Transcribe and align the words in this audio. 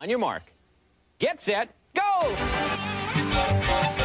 On 0.00 0.08
your 0.08 0.20
mark. 0.20 0.52
Get 1.18 1.42
set. 1.42 1.74
Go! 1.94 4.04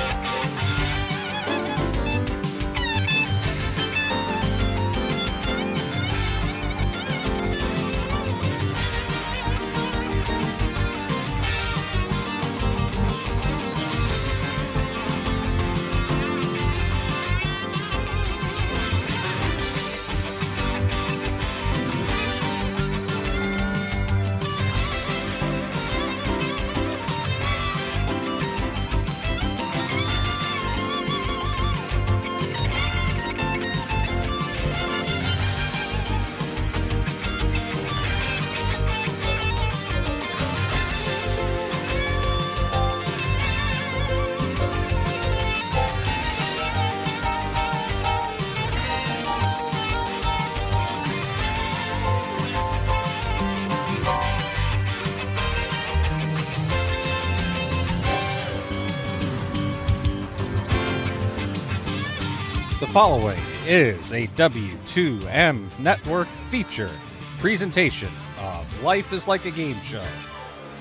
Following 62.94 63.40
is 63.66 64.12
a 64.12 64.28
W2M 64.28 65.80
Network 65.80 66.28
feature 66.52 66.92
presentation 67.40 68.12
of 68.40 68.84
Life 68.84 69.12
is 69.12 69.28
Like 69.28 69.46
a 69.46 69.50
Game 69.50 69.78
Show. 69.82 70.04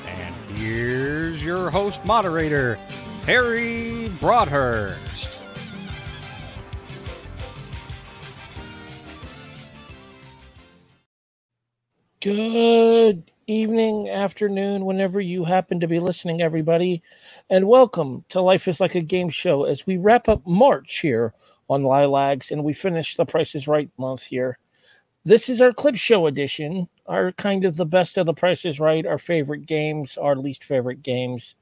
And 0.06 0.34
here's 0.58 1.42
your 1.42 1.70
host 1.70 2.04
moderator, 2.04 2.74
Harry 3.24 4.10
Broadhurst. 4.20 5.40
Good 12.20 13.30
evening, 13.46 14.10
afternoon, 14.10 14.84
whenever 14.84 15.18
you 15.18 15.46
happen 15.46 15.80
to 15.80 15.88
be 15.88 15.98
listening, 15.98 16.42
everybody, 16.42 17.02
and 17.48 17.66
welcome 17.66 18.26
to 18.28 18.42
Life 18.42 18.68
is 18.68 18.80
Like 18.80 18.96
a 18.96 19.00
Game 19.00 19.30
Show 19.30 19.64
as 19.64 19.86
we 19.86 19.96
wrap 19.96 20.28
up 20.28 20.46
March 20.46 20.98
here 20.98 21.32
on 21.72 21.82
Lilacs 21.82 22.50
and 22.50 22.62
we 22.62 22.72
finish 22.72 23.16
the 23.16 23.24
Price 23.24 23.54
is 23.54 23.66
Right 23.66 23.90
month 23.98 24.22
here. 24.22 24.58
This 25.24 25.48
is 25.48 25.60
our 25.60 25.72
clip 25.72 25.96
show 25.96 26.26
edition, 26.26 26.88
our 27.06 27.32
kind 27.32 27.64
of 27.64 27.76
the 27.76 27.86
best 27.86 28.18
of 28.18 28.26
the 28.26 28.34
Price 28.34 28.64
is 28.64 28.80
Right, 28.80 29.06
our 29.06 29.18
favorite 29.18 29.66
games, 29.66 30.18
our 30.18 30.36
least 30.36 30.64
favorite 30.64 31.02
games, 31.02 31.54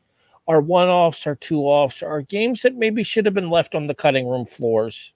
our 0.48 0.60
one 0.60 0.88
offs, 0.88 1.26
our 1.26 1.36
two 1.36 1.60
offs, 1.60 2.02
our 2.02 2.22
games 2.22 2.62
that 2.62 2.74
maybe 2.74 3.04
should 3.04 3.24
have 3.24 3.34
been 3.34 3.50
left 3.50 3.74
on 3.74 3.86
the 3.86 3.94
cutting 3.94 4.28
room 4.28 4.46
floors 4.46 5.12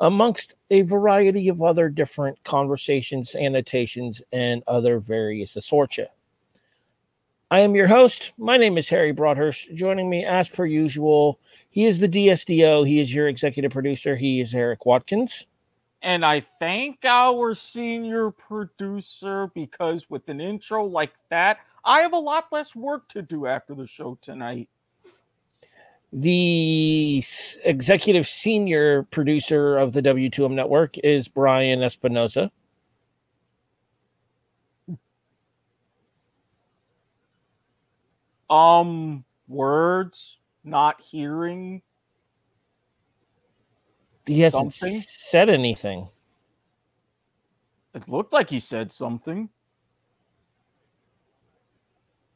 amongst 0.00 0.54
a 0.70 0.82
variety 0.82 1.48
of 1.48 1.62
other 1.62 1.88
different 1.88 2.42
conversations, 2.44 3.34
annotations, 3.34 4.22
and 4.32 4.62
other 4.66 4.98
various 4.98 5.56
assortia. 5.56 6.06
I 7.52 7.60
am 7.60 7.74
your 7.74 7.88
host. 7.88 8.30
My 8.38 8.56
name 8.56 8.78
is 8.78 8.88
Harry 8.90 9.10
Broadhurst. 9.10 9.74
Joining 9.74 10.08
me, 10.08 10.24
as 10.24 10.48
per 10.48 10.66
usual, 10.66 11.40
he 11.68 11.84
is 11.84 11.98
the 11.98 12.08
DSDO. 12.08 12.86
He 12.86 13.00
is 13.00 13.12
your 13.12 13.26
executive 13.26 13.72
producer. 13.72 14.14
He 14.14 14.40
is 14.40 14.54
Eric 14.54 14.86
Watkins. 14.86 15.46
And 16.00 16.24
I 16.24 16.46
thank 16.60 17.04
our 17.04 17.56
senior 17.56 18.30
producer 18.30 19.50
because 19.52 20.08
with 20.08 20.28
an 20.28 20.40
intro 20.40 20.84
like 20.84 21.12
that, 21.30 21.58
I 21.84 22.02
have 22.02 22.12
a 22.12 22.18
lot 22.18 22.46
less 22.52 22.76
work 22.76 23.08
to 23.08 23.22
do 23.22 23.46
after 23.46 23.74
the 23.74 23.86
show 23.86 24.16
tonight. 24.22 24.68
The 26.12 27.22
executive 27.64 28.28
senior 28.28 29.02
producer 29.10 29.76
of 29.76 29.92
the 29.92 30.02
W2M 30.02 30.52
network 30.52 30.98
is 30.98 31.26
Brian 31.26 31.80
Espinoza. 31.80 32.50
Um, 38.50 39.24
words, 39.48 40.38
not 40.64 41.00
hearing. 41.00 41.82
He 44.26 44.40
hasn't 44.40 44.74
Something? 44.74 45.02
said 45.06 45.48
anything. 45.48 46.08
It 47.94 48.08
looked 48.08 48.32
like 48.32 48.50
he 48.50 48.60
said 48.60 48.92
something. 48.92 49.48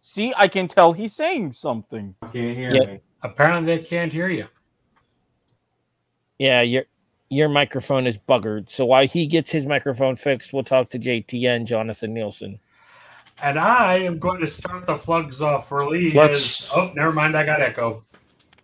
See, 0.02 0.32
I 0.36 0.48
can 0.48 0.68
tell 0.68 0.92
he's 0.92 1.14
saying 1.14 1.52
something. 1.52 2.14
Can't 2.32 2.56
hear 2.56 2.74
Yep. 2.74 2.88
me. 2.88 3.00
Apparently, 3.22 3.76
they 3.76 3.82
can't 3.82 4.12
hear 4.12 4.28
you. 4.28 4.46
Yeah, 6.38 6.60
your 6.62 6.84
your 7.30 7.48
microphone 7.48 8.06
is 8.06 8.18
buggered. 8.18 8.70
So 8.70 8.84
while 8.84 9.06
he 9.06 9.26
gets 9.26 9.50
his 9.50 9.66
microphone 9.66 10.16
fixed, 10.16 10.52
we'll 10.52 10.64
talk 10.64 10.90
to 10.90 10.98
JTN 10.98 11.64
Jonathan 11.66 12.12
Nielsen. 12.12 12.58
And 13.42 13.58
I 13.58 13.96
am 13.98 14.18
going 14.18 14.40
to 14.40 14.48
start 14.48 14.86
the 14.86 14.96
plugs 14.96 15.42
off 15.42 15.70
early. 15.72 16.12
Let's- 16.12 16.62
as- 16.64 16.70
Oh, 16.74 16.92
never 16.94 17.12
mind. 17.12 17.36
I 17.36 17.44
got 17.44 17.60
echo. 17.60 18.02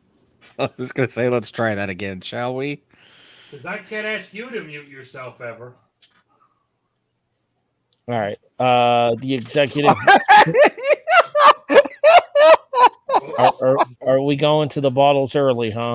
I 0.58 0.68
was 0.76 0.92
going 0.92 1.08
to 1.08 1.12
say, 1.12 1.28
let's 1.28 1.50
try 1.50 1.74
that 1.74 1.90
again, 1.90 2.20
shall 2.20 2.54
we? 2.54 2.82
Because 3.50 3.66
I 3.66 3.78
can't 3.78 4.06
ask 4.06 4.32
you 4.32 4.48
to 4.50 4.60
mute 4.62 4.88
yourself 4.88 5.40
ever. 5.40 5.74
All 8.08 8.18
right. 8.18 8.38
Uh 8.58 9.14
the 9.20 9.34
executive 9.34 9.90
are, 13.38 13.52
are, 13.60 13.76
are 14.06 14.20
we 14.22 14.36
going 14.36 14.68
to 14.70 14.80
the 14.80 14.90
bottles 14.90 15.34
early, 15.36 15.70
huh? 15.70 15.94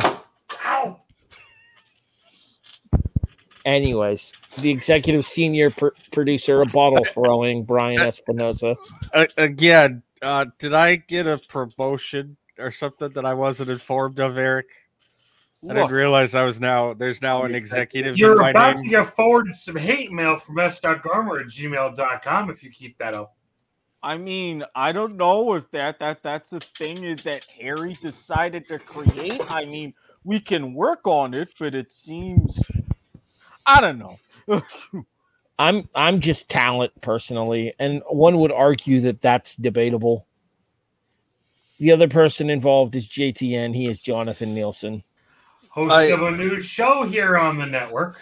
Anyways, 3.66 4.32
the 4.60 4.70
executive 4.70 5.26
senior 5.26 5.72
pr- 5.72 5.88
producer 6.12 6.62
of 6.62 6.72
bottle 6.72 7.04
throwing, 7.14 7.64
Brian 7.64 7.98
Espinoza. 7.98 8.76
Uh, 9.12 9.26
again, 9.38 10.04
uh, 10.22 10.46
did 10.60 10.74
I 10.74 10.98
get 10.98 11.26
a 11.26 11.40
promotion 11.50 12.38
or 12.60 12.72
something 12.72 13.12
that 13.14 13.26
I 13.26 13.34
wasn't 13.34 13.72
informed 13.72 14.20
of, 14.20 14.38
Eric? 14.38 14.68
I 15.68 15.74
didn't 15.74 15.92
realize 15.92 16.36
I 16.36 16.46
was 16.46 16.62
now, 16.62 16.94
there's 16.94 17.24
now 17.24 17.44
an 17.44 17.56
executive 17.56 18.18
You're 18.20 18.36
my 18.36 18.52
about 18.52 18.76
name. 18.76 18.84
to 18.84 18.90
get 18.90 19.16
forwarded 19.16 19.56
some 19.56 19.76
hate 19.76 20.12
mail 20.12 20.38
from 20.38 20.60
s.garmer 20.60 21.42
at 21.42 21.48
gmail.com 21.48 22.52
if 22.52 22.64
you 22.64 22.70
keep 22.70 22.98
that 23.00 23.16
up. 23.16 23.36
I 24.04 24.20
mean, 24.20 24.64
I 24.76 24.92
don't 24.92 25.18
know 25.18 25.56
if 25.56 25.72
that 25.72 25.98
that 25.98 26.22
that's 26.22 26.52
the 26.52 26.60
thing 26.60 27.04
is 27.04 27.24
that 27.24 27.46
Harry 27.60 27.94
decided 27.94 28.68
to 28.68 28.78
create. 28.78 29.42
I 29.52 29.66
mean, 29.66 29.96
we 30.24 30.40
can 30.40 30.76
work 30.76 31.08
on 31.08 31.34
it, 31.34 31.50
but 31.58 31.74
it 31.74 31.92
seems 31.92 32.62
I 33.66 33.82
don't 33.82 34.00
know. 34.00 34.18
I'm 35.60 35.88
I'm 35.96 36.20
just 36.20 36.50
talent 36.50 36.92
personally, 37.02 37.74
and 37.80 38.02
one 38.10 38.38
would 38.40 38.52
argue 38.52 39.00
that 39.02 39.22
that's 39.22 39.56
debatable. 39.56 40.28
The 41.80 41.92
other 41.92 42.08
person 42.08 42.50
involved 42.50 42.96
is 42.96 43.10
JTN. 43.10 43.76
He 43.76 43.90
is 43.90 44.02
Jonathan 44.02 44.54
Nielsen. 44.54 45.04
Host 45.70 45.94
I- 45.94 46.04
of 46.06 46.22
a 46.22 46.32
new 46.32 46.60
show 46.60 47.06
here 47.08 47.38
on 47.38 47.58
the 47.58 47.66
network. 47.66 48.22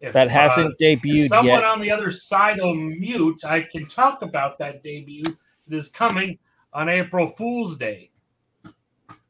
If, 0.00 0.12
That 0.14 0.28
uh, 0.28 0.30
hasn't 0.30 0.74
if 0.80 1.00
debuted 1.00 1.28
someone 1.28 1.60
yet. 1.60 1.64
on 1.64 1.80
the 1.80 1.90
other 1.92 2.10
side 2.10 2.58
will 2.58 2.74
mute, 2.74 3.44
I 3.44 3.60
can 3.60 3.86
talk 3.86 4.22
about 4.22 4.58
that 4.58 4.82
debut 4.82 5.22
that 5.22 5.76
is 5.76 5.86
coming 5.88 6.40
on 6.72 6.88
April 6.88 7.28
Fool's 7.28 7.76
Day. 7.76 8.10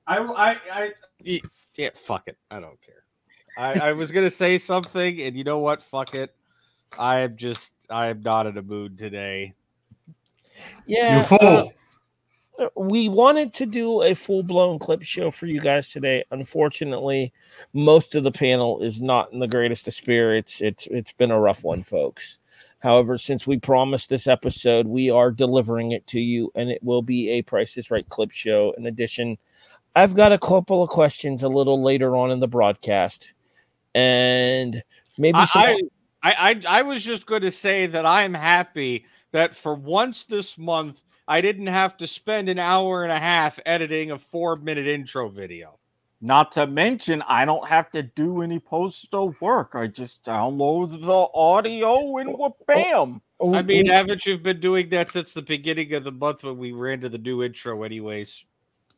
I, 0.06 0.17
I, 0.19 0.56
I, 0.73 0.93
yeah, 1.77 1.91
fuck 1.95 2.23
it. 2.27 2.38
I 2.50 2.59
don't 2.59 2.81
care. 2.81 3.01
I, 3.56 3.88
I 3.88 3.93
was 3.93 4.10
gonna 4.10 4.31
say 4.31 4.58
something, 4.58 5.20
and 5.20 5.37
you 5.37 5.44
know 5.44 5.58
what? 5.58 5.82
Fuck 5.82 6.14
it. 6.14 6.34
I 6.99 7.20
am 7.20 7.37
just, 7.37 7.75
I 7.90 8.08
am 8.08 8.22
not 8.22 8.46
in 8.46 8.58
a 8.58 8.62
mood 8.62 8.99
today. 8.99 9.54
Yeah, 10.87 11.19
you 11.19 11.25
fool. 11.25 11.72
uh, 12.58 12.66
we 12.76 13.08
wanted 13.08 13.54
to 13.54 13.66
do 13.66 14.02
a 14.02 14.14
full 14.14 14.43
blown 14.43 14.78
clip 14.78 15.02
show 15.02 15.31
for 15.31 15.46
you 15.46 15.60
guys 15.60 15.90
today. 15.90 16.25
Unfortunately, 16.31 17.32
most 17.72 18.14
of 18.14 18.25
the 18.25 18.32
panel 18.32 18.82
is 18.82 19.00
not 19.00 19.32
in 19.32 19.38
the 19.38 19.49
greatest 19.49 19.88
of 19.88 19.94
spirits. 19.94 20.60
It's 20.60 20.87
it's 20.90 21.12
been 21.12 21.31
a 21.31 21.40
rough 21.40 21.64
one, 21.64 21.82
folks. 21.82 22.38
However, 22.81 23.16
since 23.16 23.46
we 23.46 23.58
promised 23.58 24.08
this 24.10 24.26
episode, 24.26 24.88
we 24.88 25.08
are 25.08 25.31
delivering 25.31 25.93
it 25.93 26.04
to 26.08 26.20
you, 26.20 26.50
and 26.56 26.69
it 26.69 26.82
will 26.82 27.02
be 27.02 27.31
a 27.31 27.43
Price 27.43 27.76
is 27.76 27.93
Right 27.93 28.08
clip 28.08 28.32
show. 28.32 28.75
In 28.76 28.87
addition, 28.87 29.38
I've 29.94 30.14
got 30.14 30.32
a 30.32 30.38
couple 30.38 30.82
of 30.82 30.88
questions 30.88 31.43
a 31.44 31.49
little 31.49 31.82
later 31.82 32.16
on 32.16 32.32
in 32.32 32.40
the 32.40 32.49
broadcast, 32.49 33.34
and 33.94 34.83
maybe 35.19 35.39
some- 35.47 35.62
I, 35.62 35.81
I, 36.23 36.33
I, 36.33 36.62
I 36.69 36.83
was 36.83 37.05
just 37.05 37.27
going 37.27 37.43
to 37.43 37.50
say 37.50 37.87
that 37.87 38.06
I'm 38.06 38.35
happy 38.35 39.06
that 39.33 39.56
for 39.56 39.75
once 39.75 40.25
this 40.25 40.56
month 40.56 41.03
I 41.27 41.41
didn't 41.41 41.69
have 41.69 41.97
to 41.99 42.06
spend 42.06 42.49
an 42.49 42.59
hour 42.59 43.03
and 43.05 43.12
a 43.12 43.19
half 43.19 43.59
editing 43.65 44.11
a 44.11 44.19
four 44.19 44.56
minute 44.56 44.87
intro 44.87 45.29
video. 45.29 45.79
Not 46.25 46.53
to 46.53 46.69
mention, 46.69 47.21
I 47.27 47.44
don't 47.44 47.67
have 47.69 47.91
to 47.93 48.03
do 48.03 48.43
any 48.43 48.61
postal 48.61 49.35
work. 49.41 49.73
I 49.75 49.89
just 49.89 50.25
download 50.25 51.00
the 51.05 51.29
audio 51.35 52.19
and 52.19 52.29
oh, 52.31 52.37
wha- 52.37 52.50
bam. 52.67 53.21
Oh, 53.41 53.55
I 53.55 53.62
mean, 53.62 53.91
oh, 53.91 53.95
haven't 53.95 54.25
you 54.25 54.38
been 54.38 54.61
doing 54.61 54.88
that 54.91 55.11
since 55.11 55.35
the 55.35 55.43
beginning 55.43 55.93
of 55.95 56.05
the 56.05 56.12
month 56.12 56.45
when 56.45 56.59
we 56.59 56.71
ran 56.71 57.00
to 57.00 57.09
the 57.09 57.19
new 57.19 57.43
intro, 57.43 57.83
anyways? 57.83 58.45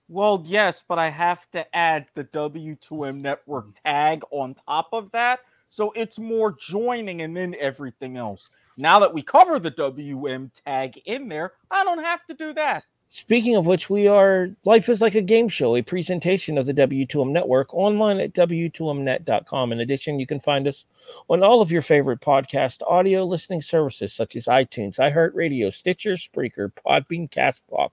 Well, 0.08 0.42
yes, 0.46 0.84
but 0.86 0.98
I 0.98 1.08
have 1.08 1.50
to 1.52 1.76
add 1.76 2.06
the 2.14 2.24
W2M 2.24 3.20
network 3.20 3.66
mm-hmm. 3.66 3.88
tag 3.88 4.22
on 4.30 4.54
top 4.66 4.88
of 4.92 5.10
that. 5.12 5.40
So 5.68 5.92
it's 5.96 6.18
more 6.18 6.52
joining 6.52 7.22
and 7.22 7.36
then 7.36 7.56
everything 7.58 8.16
else. 8.16 8.50
Now 8.76 8.98
that 9.00 9.12
we 9.12 9.22
cover 9.22 9.58
the 9.58 9.70
WM 9.70 10.50
tag 10.64 11.00
in 11.06 11.28
there, 11.28 11.52
I 11.70 11.84
don't 11.84 12.04
have 12.04 12.24
to 12.26 12.34
do 12.34 12.52
that. 12.54 12.86
Speaking 13.16 13.54
of 13.54 13.66
which, 13.66 13.88
we 13.88 14.08
are 14.08 14.48
Life 14.64 14.88
is 14.88 15.00
Like 15.00 15.14
a 15.14 15.22
Game 15.22 15.48
Show, 15.48 15.76
a 15.76 15.82
presentation 15.82 16.58
of 16.58 16.66
the 16.66 16.74
W2M 16.74 17.30
Network 17.30 17.72
online 17.72 18.18
at 18.18 18.32
W2Mnet.com. 18.34 19.70
In 19.70 19.78
addition, 19.78 20.18
you 20.18 20.26
can 20.26 20.40
find 20.40 20.66
us 20.66 20.84
on 21.30 21.44
all 21.44 21.60
of 21.60 21.70
your 21.70 21.80
favorite 21.80 22.20
podcast 22.20 22.82
audio 22.88 23.24
listening 23.24 23.62
services 23.62 24.12
such 24.12 24.34
as 24.34 24.46
iTunes, 24.46 24.98
iHeartRadio, 24.98 25.72
Stitcher, 25.72 26.14
Spreaker, 26.14 26.72
Podbean, 26.84 27.30
Castbox, 27.30 27.90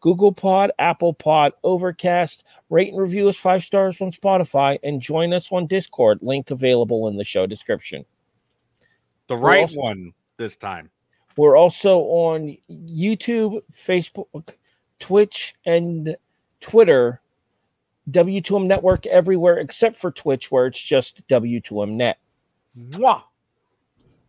Google 0.00 0.32
Pod, 0.32 0.72
Apple 0.78 1.14
Pod, 1.14 1.52
Overcast. 1.62 2.44
Rate 2.68 2.92
and 2.92 3.00
review 3.00 3.28
us 3.28 3.36
five 3.36 3.62
stars 3.64 4.00
on 4.00 4.12
Spotify 4.12 4.78
and 4.82 5.00
join 5.00 5.32
us 5.32 5.50
on 5.52 5.66
Discord. 5.66 6.18
Link 6.22 6.50
available 6.50 7.08
in 7.08 7.16
the 7.16 7.24
show 7.24 7.46
description. 7.46 8.04
The 9.26 9.36
right 9.36 9.62
also- 9.62 9.80
one 9.80 10.12
this 10.36 10.56
time. 10.56 10.90
We're 11.36 11.56
also 11.56 12.00
on 12.00 12.56
YouTube, 12.70 13.62
Facebook, 13.72 14.54
Twitch, 14.98 15.54
and 15.64 16.16
Twitter. 16.60 17.20
W2M 18.10 18.66
Network 18.66 19.06
everywhere 19.06 19.58
except 19.58 19.96
for 19.96 20.10
Twitch, 20.10 20.50
where 20.50 20.66
it's 20.66 20.82
just 20.82 21.26
W2M 21.28 21.92
Net. 21.92 22.18
Mwah. 22.76 23.22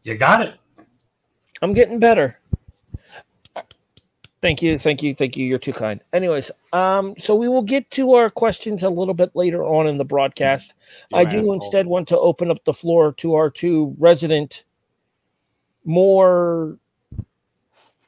You 0.03 0.15
got 0.15 0.41
it. 0.41 0.55
I'm 1.61 1.73
getting 1.73 1.99
better. 1.99 2.39
Thank 4.41 4.63
you, 4.63 4.79
thank 4.79 5.03
you, 5.03 5.13
thank 5.13 5.37
you. 5.37 5.45
You're 5.45 5.59
too 5.59 5.71
kind. 5.73 6.01
Anyways, 6.13 6.49
um, 6.73 7.13
so 7.19 7.35
we 7.35 7.47
will 7.47 7.61
get 7.61 7.89
to 7.91 8.13
our 8.13 8.29
questions 8.31 8.81
a 8.81 8.89
little 8.89 9.13
bit 9.13 9.35
later 9.35 9.63
on 9.63 9.85
in 9.85 9.99
the 9.99 10.03
broadcast. 10.05 10.73
You 11.11 11.17
I 11.19 11.25
do 11.25 11.39
asshole. 11.41 11.53
instead 11.61 11.85
want 11.85 12.07
to 12.07 12.17
open 12.17 12.49
up 12.49 12.63
the 12.65 12.73
floor 12.73 13.11
to 13.17 13.35
our 13.35 13.51
two 13.51 13.95
resident, 13.99 14.63
more. 15.85 16.77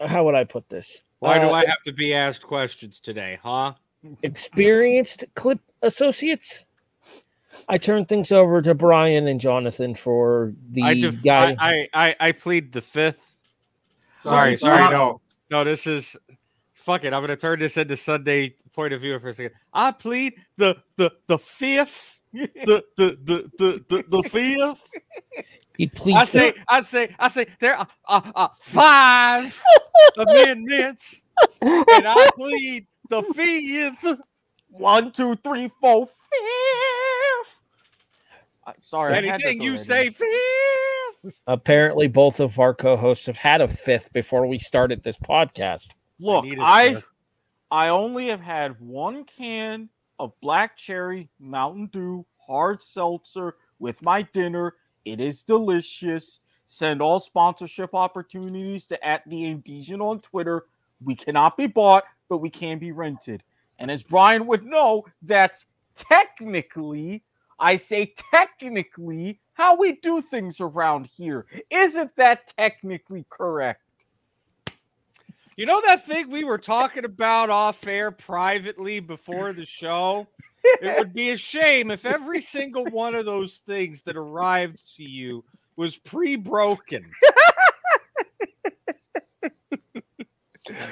How 0.01 0.23
would 0.25 0.33
I 0.35 0.43
put 0.43 0.67
this? 0.69 1.03
Why 1.19 1.37
do 1.37 1.45
Uh, 1.47 1.51
I 1.51 1.65
have 1.67 1.81
to 1.85 1.91
be 1.93 2.13
asked 2.15 2.41
questions 2.41 2.99
today, 2.99 3.37
huh? 3.43 3.73
experienced 4.23 5.23
clip 5.35 5.59
associates. 5.83 6.65
I 7.69 7.77
turn 7.77 8.05
things 8.05 8.31
over 8.31 8.61
to 8.63 8.73
Brian 8.73 9.27
and 9.27 9.39
Jonathan 9.39 9.93
for 9.93 10.53
the 10.71 10.81
I, 10.81 10.99
def- 10.99 11.23
guy. 11.23 11.55
I, 11.59 11.87
I 11.93 12.07
I 12.09 12.15
I 12.19 12.31
plead 12.31 12.71
the 12.71 12.81
fifth. 12.81 13.35
Sorry, 14.23 14.57
Sorry, 14.57 14.57
sorry, 14.57 14.81
sorry. 14.81 14.93
no, 14.97 15.21
no. 15.51 15.63
This 15.63 15.85
is 15.85 16.17
fuck 16.83 17.03
it. 17.03 17.13
I'm 17.13 17.21
gonna 17.21 17.35
turn 17.35 17.59
this 17.59 17.77
into 17.77 17.95
Sunday 17.95 18.55
point 18.73 18.93
of 18.93 19.01
view 19.01 19.17
for 19.19 19.29
a 19.29 19.33
second. 19.33 19.53
I 19.73 19.91
plead 19.91 20.33
the 20.57 20.77
the 20.97 21.11
the 21.27 21.37
fifth, 21.37 22.21
the 22.33 22.83
the 22.97 23.17
the 23.23 23.51
the 23.57 23.85
the, 23.89 24.03
the 24.09 24.29
fifth. 24.29 24.89
he 25.77 25.87
pleads. 25.87 26.19
I 26.19 26.25
say, 26.25 26.53
I 26.67 26.81
say, 26.81 27.15
I 27.19 27.27
say, 27.29 27.47
there 27.59 27.77
are 27.77 27.87
uh, 28.07 28.31
uh, 28.35 28.47
five 28.59 29.61
amendments, 30.17 31.23
and 31.61 32.07
I 32.07 32.29
plead 32.35 32.87
the 33.09 33.23
fifth. 33.23 34.19
One, 34.69 35.11
two, 35.11 35.35
three, 35.35 35.69
four, 35.79 36.07
fifth. 36.07 37.59
I'm 38.65 38.73
sorry. 38.81 39.15
Anything 39.15 39.61
you 39.61 39.71
already. 39.71 39.83
say, 39.83 40.09
fifth. 40.09 41.35
apparently, 41.47 42.07
both 42.07 42.39
of 42.39 42.59
our 42.59 42.73
co-hosts 42.73 43.27
have 43.27 43.37
had 43.37 43.61
a 43.61 43.67
fifth 43.67 44.11
before 44.13 44.47
we 44.47 44.57
started 44.57 45.03
this 45.03 45.17
podcast. 45.17 45.89
Look, 46.23 46.45
I. 46.59 47.03
I 47.71 47.89
only 47.89 48.27
have 48.27 48.39
had 48.39 48.79
one 48.79 49.23
can 49.23 49.89
of 50.19 50.39
black 50.41 50.77
cherry 50.77 51.27
Mountain 51.39 51.87
Dew 51.91 52.23
hard 52.37 52.83
seltzer 52.83 53.55
with 53.79 53.99
my 54.03 54.21
dinner. 54.21 54.75
It 55.05 55.19
is 55.19 55.41
delicious. 55.41 56.39
Send 56.65 57.01
all 57.01 57.19
sponsorship 57.19 57.95
opportunities 57.95 58.85
to 58.85 59.03
at 59.03 59.27
the 59.27 59.45
Indesian 59.45 60.01
on 60.01 60.19
Twitter. 60.19 60.65
We 61.03 61.15
cannot 61.15 61.57
be 61.57 61.65
bought, 61.65 62.03
but 62.29 62.37
we 62.37 62.51
can 62.51 62.77
be 62.77 62.91
rented. 62.91 63.41
And 63.79 63.89
as 63.89 64.03
Brian 64.03 64.45
would 64.45 64.63
know, 64.63 65.03
that's 65.23 65.65
technically, 65.95 67.23
I 67.59 67.75
say 67.75 68.13
technically, 68.31 69.39
how 69.53 69.75
we 69.75 69.93
do 69.93 70.21
things 70.21 70.61
around 70.61 71.07
here. 71.07 71.47
Isn't 71.71 72.15
that 72.17 72.53
technically 72.55 73.25
correct? 73.29 73.81
You 75.55 75.65
know 75.65 75.81
that 75.81 76.05
thing 76.05 76.29
we 76.29 76.43
were 76.43 76.57
talking 76.57 77.05
about 77.05 77.49
off 77.49 77.85
air 77.85 78.11
privately 78.11 78.99
before 78.99 79.53
the 79.53 79.65
show? 79.65 80.27
It 80.81 80.97
would 80.97 81.13
be 81.13 81.31
a 81.31 81.37
shame 81.37 81.91
if 81.91 82.05
every 82.05 82.41
single 82.41 82.85
one 82.85 83.15
of 83.15 83.25
those 83.25 83.57
things 83.57 84.01
that 84.03 84.15
arrived 84.15 84.95
to 84.95 85.03
you 85.03 85.43
was 85.75 85.97
pre 85.97 86.35
broken. 86.35 87.09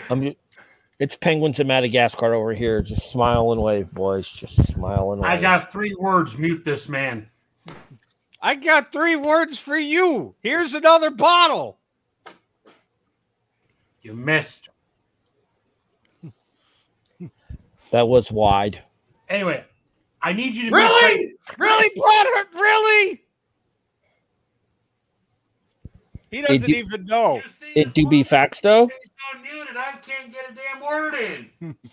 Um, 0.10 0.34
it's 1.00 1.16
penguins 1.16 1.60
in 1.60 1.68
Madagascar 1.68 2.34
over 2.34 2.54
here. 2.54 2.82
Just 2.82 3.10
smile 3.10 3.54
and 3.54 3.62
wave, 3.62 3.90
boys. 3.92 4.30
Just 4.30 4.74
smile 4.74 5.14
and 5.14 5.22
wave. 5.22 5.32
I 5.32 5.40
got 5.40 5.72
three 5.72 5.96
words. 5.96 6.38
Mute 6.38 6.66
this 6.66 6.90
man. 6.90 7.30
I 8.42 8.56
got 8.56 8.92
three 8.92 9.16
words 9.16 9.58
for 9.58 9.78
you. 9.78 10.36
Here's 10.42 10.74
another 10.74 11.10
bottle. 11.10 11.80
You 14.02 14.14
missed. 14.14 14.70
that 17.92 18.08
was 18.08 18.32
wide. 18.32 18.82
Anyway, 19.30 19.64
I 20.22 20.34
need 20.34 20.56
you 20.56 20.70
to 20.70 20.76
Really? 20.76 21.34
Really, 21.58 21.92
Broderick? 21.96 22.54
Really? 22.54 23.22
He 26.32 26.42
doesn't 26.42 26.62
do- 26.68 26.76
even 26.78 27.06
know. 27.06 27.42
It 27.76 27.94
do 27.94 28.08
be 28.08 28.22
it's 28.22 28.30
facts 28.30 28.62
though. 28.62 28.88
unmuted. 29.36 29.76
I 29.78 29.92
can't 30.02 30.32
get 30.32 30.50
a 30.50 30.54
damn 30.56 30.82
word 30.86 31.14
in. 31.16 31.76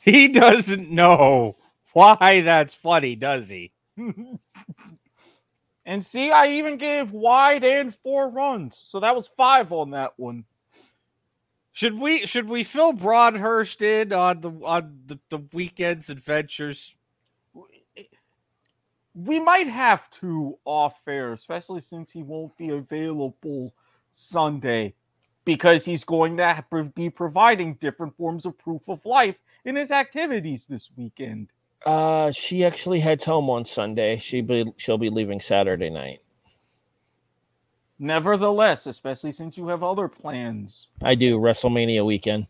He 0.00 0.28
doesn't 0.28 0.88
know 0.92 1.56
why 1.92 2.40
that's 2.42 2.74
funny, 2.76 3.16
does 3.16 3.48
he? 3.48 3.72
And 5.88 6.04
see, 6.04 6.32
I 6.32 6.48
even 6.48 6.78
gave 6.78 7.12
wide 7.12 7.62
and 7.62 7.94
four 8.02 8.28
runs. 8.28 8.80
So 8.86 8.98
that 9.00 9.14
was 9.14 9.28
five 9.36 9.70
on 9.70 9.90
that 9.92 10.14
one. 10.16 10.44
Should 11.76 12.00
we 12.00 12.20
should 12.20 12.48
we 12.48 12.64
fill 12.64 12.94
Broadhurst 12.94 13.82
in 13.82 14.10
on 14.14 14.40
the 14.40 14.50
on 14.64 14.98
the, 15.04 15.18
the 15.28 15.44
weekend's 15.52 16.08
adventures? 16.08 16.96
We 19.14 19.38
might 19.38 19.66
have 19.66 20.08
to 20.22 20.56
off 20.64 20.94
air, 21.06 21.34
especially 21.34 21.80
since 21.80 22.10
he 22.10 22.22
won't 22.22 22.56
be 22.56 22.70
available 22.70 23.74
Sunday 24.10 24.94
because 25.44 25.84
he's 25.84 26.02
going 26.02 26.38
to 26.38 26.64
be 26.94 27.10
providing 27.10 27.74
different 27.74 28.16
forms 28.16 28.46
of 28.46 28.56
proof 28.56 28.88
of 28.88 29.04
life 29.04 29.38
in 29.66 29.76
his 29.76 29.90
activities 29.90 30.66
this 30.66 30.88
weekend. 30.96 31.48
Uh, 31.84 32.30
she 32.30 32.64
actually 32.64 33.00
heads 33.00 33.24
home 33.24 33.50
on 33.50 33.66
Sunday. 33.66 34.16
She 34.16 34.40
be 34.40 34.64
she'll 34.78 34.96
be 34.96 35.10
leaving 35.10 35.40
Saturday 35.40 35.90
night. 35.90 36.20
Nevertheless, 37.98 38.86
especially 38.86 39.32
since 39.32 39.56
you 39.56 39.66
have 39.68 39.82
other 39.82 40.06
plans. 40.08 40.88
I 41.02 41.14
do 41.14 41.38
WrestleMania 41.38 42.04
weekend. 42.04 42.46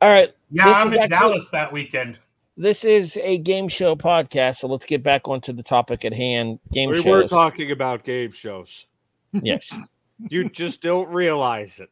All 0.00 0.08
right, 0.10 0.32
Yeah, 0.50 0.66
This 0.66 0.76
I'm 0.76 0.88
is 0.88 0.94
in 0.94 1.00
actually- 1.00 1.16
Dallas 1.18 1.50
that 1.50 1.72
weekend. 1.72 2.18
this 2.56 2.84
is 2.84 3.16
a 3.22 3.38
game 3.38 3.68
show 3.68 3.96
podcast, 3.96 4.58
so 4.58 4.68
let's 4.68 4.86
get 4.86 5.02
back 5.02 5.26
onto 5.28 5.52
the 5.52 5.62
topic 5.62 6.04
at 6.04 6.12
hand. 6.12 6.60
Game 6.72 6.90
We 6.90 7.00
were 7.00 7.24
talking 7.26 7.72
about 7.72 8.04
game 8.04 8.30
shows. 8.30 8.86
yes, 9.32 9.72
You 10.30 10.48
just 10.48 10.80
don't 10.80 11.08
realize 11.10 11.78
it. 11.80 11.90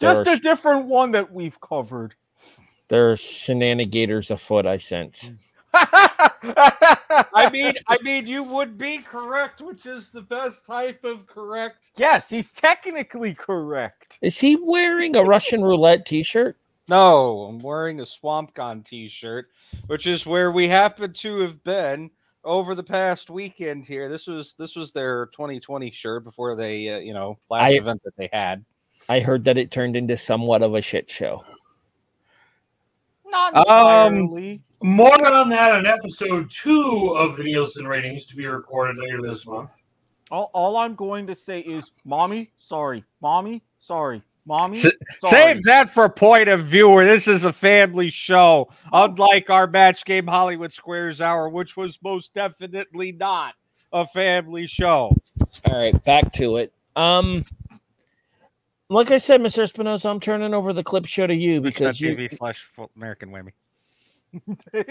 Just 0.00 0.24
There's- 0.24 0.38
a 0.38 0.42
different 0.42 0.86
one 0.86 1.10
that 1.12 1.30
we've 1.32 1.60
covered. 1.60 2.14
there's 2.88 3.20
shenanigans 3.20 4.30
afoot. 4.30 4.66
I 4.66 4.78
sense. 4.78 5.32
I 7.34 7.48
mean, 7.52 7.74
I 7.88 7.98
mean, 8.02 8.26
you 8.26 8.42
would 8.42 8.76
be 8.78 8.98
correct, 8.98 9.60
which 9.60 9.86
is 9.86 10.10
the 10.10 10.22
best 10.22 10.64
type 10.66 11.04
of 11.04 11.26
correct. 11.26 11.90
yes, 11.96 12.28
he's 12.28 12.50
technically 12.52 13.34
correct. 13.34 14.18
Is 14.22 14.38
he 14.38 14.56
wearing 14.56 15.16
a 15.16 15.22
Russian 15.22 15.62
roulette 15.62 16.06
T-shirt? 16.06 16.56
No, 16.88 17.42
I'm 17.42 17.58
wearing 17.60 18.00
a 18.00 18.04
Swamp 18.06 18.52
Gon 18.52 18.82
t-shirt, 18.82 19.48
which 19.86 20.06
is 20.06 20.26
where 20.26 20.50
we 20.52 20.68
happen 20.68 21.14
to 21.14 21.38
have 21.40 21.64
been 21.64 22.10
over 22.44 22.74
the 22.74 22.82
past 22.82 23.30
weekend 23.30 23.86
here. 23.86 24.10
This 24.10 24.26
was 24.26 24.52
this 24.58 24.76
was 24.76 24.92
their 24.92 25.26
2020 25.32 25.90
shirt 25.90 26.24
before 26.24 26.54
they, 26.56 26.90
uh, 26.90 26.98
you 26.98 27.14
know, 27.14 27.38
last 27.48 27.70
I- 27.70 27.76
event 27.76 28.02
that 28.04 28.14
they 28.18 28.28
had. 28.34 28.62
I 29.08 29.20
heard 29.20 29.44
that 29.44 29.56
it 29.56 29.70
turned 29.70 29.96
into 29.96 30.16
somewhat 30.18 30.62
of 30.62 30.74
a 30.74 30.82
shit 30.82 31.10
show. 31.10 31.42
Not 33.26 33.54
Um, 33.66 34.14
entirely. 34.14 34.62
More 34.84 35.32
on 35.32 35.48
that 35.48 35.72
on 35.72 35.86
episode 35.86 36.50
two 36.50 37.14
of 37.16 37.38
the 37.38 37.42
Nielsen 37.42 37.86
ratings 37.86 38.26
to 38.26 38.36
be 38.36 38.46
recorded 38.46 38.98
later 38.98 39.22
this 39.22 39.46
month. 39.46 39.72
all, 40.30 40.50
all 40.52 40.76
I'm 40.76 40.94
going 40.94 41.26
to 41.26 41.34
say 41.34 41.60
is, 41.60 41.92
mommy, 42.04 42.50
sorry, 42.58 43.02
mommy, 43.22 43.62
sorry, 43.80 44.22
mommy. 44.44 44.76
S- 44.76 44.92
sorry. 45.24 45.54
Save 45.54 45.64
that 45.64 45.88
for 45.88 46.06
point 46.10 46.50
of 46.50 46.64
viewer. 46.64 47.02
This 47.02 47.26
is 47.26 47.46
a 47.46 47.52
family 47.52 48.10
show, 48.10 48.68
unlike 48.92 49.48
our 49.48 49.66
match 49.66 50.04
game 50.04 50.26
Hollywood 50.26 50.70
Squares 50.70 51.22
Hour, 51.22 51.48
which 51.48 51.78
was 51.78 51.98
most 52.04 52.34
definitely 52.34 53.12
not 53.12 53.54
a 53.90 54.06
family 54.06 54.66
show. 54.66 55.16
All 55.64 55.72
right, 55.72 56.04
back 56.04 56.30
to 56.34 56.58
it. 56.58 56.74
Um, 56.94 57.46
like 58.90 59.10
I 59.10 59.16
said, 59.16 59.40
Mr. 59.40 59.66
Espinoza, 59.66 60.10
I'm 60.10 60.20
turning 60.20 60.52
over 60.52 60.74
the 60.74 60.84
clip 60.84 61.06
show 61.06 61.26
to 61.26 61.34
you 61.34 61.62
because 61.62 61.98
you, 62.02 62.14
TV 62.14 62.36
slash 62.36 62.68
American 62.94 63.30
Whammy. 63.30 63.52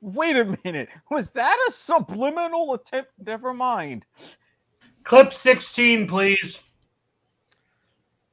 Wait 0.00 0.36
a 0.36 0.56
minute. 0.64 0.88
Was 1.10 1.30
that 1.32 1.56
a 1.68 1.72
subliminal 1.72 2.74
attempt? 2.74 3.10
Never 3.24 3.52
mind. 3.52 4.06
Clip 5.04 5.32
16, 5.32 6.06
please. 6.06 6.58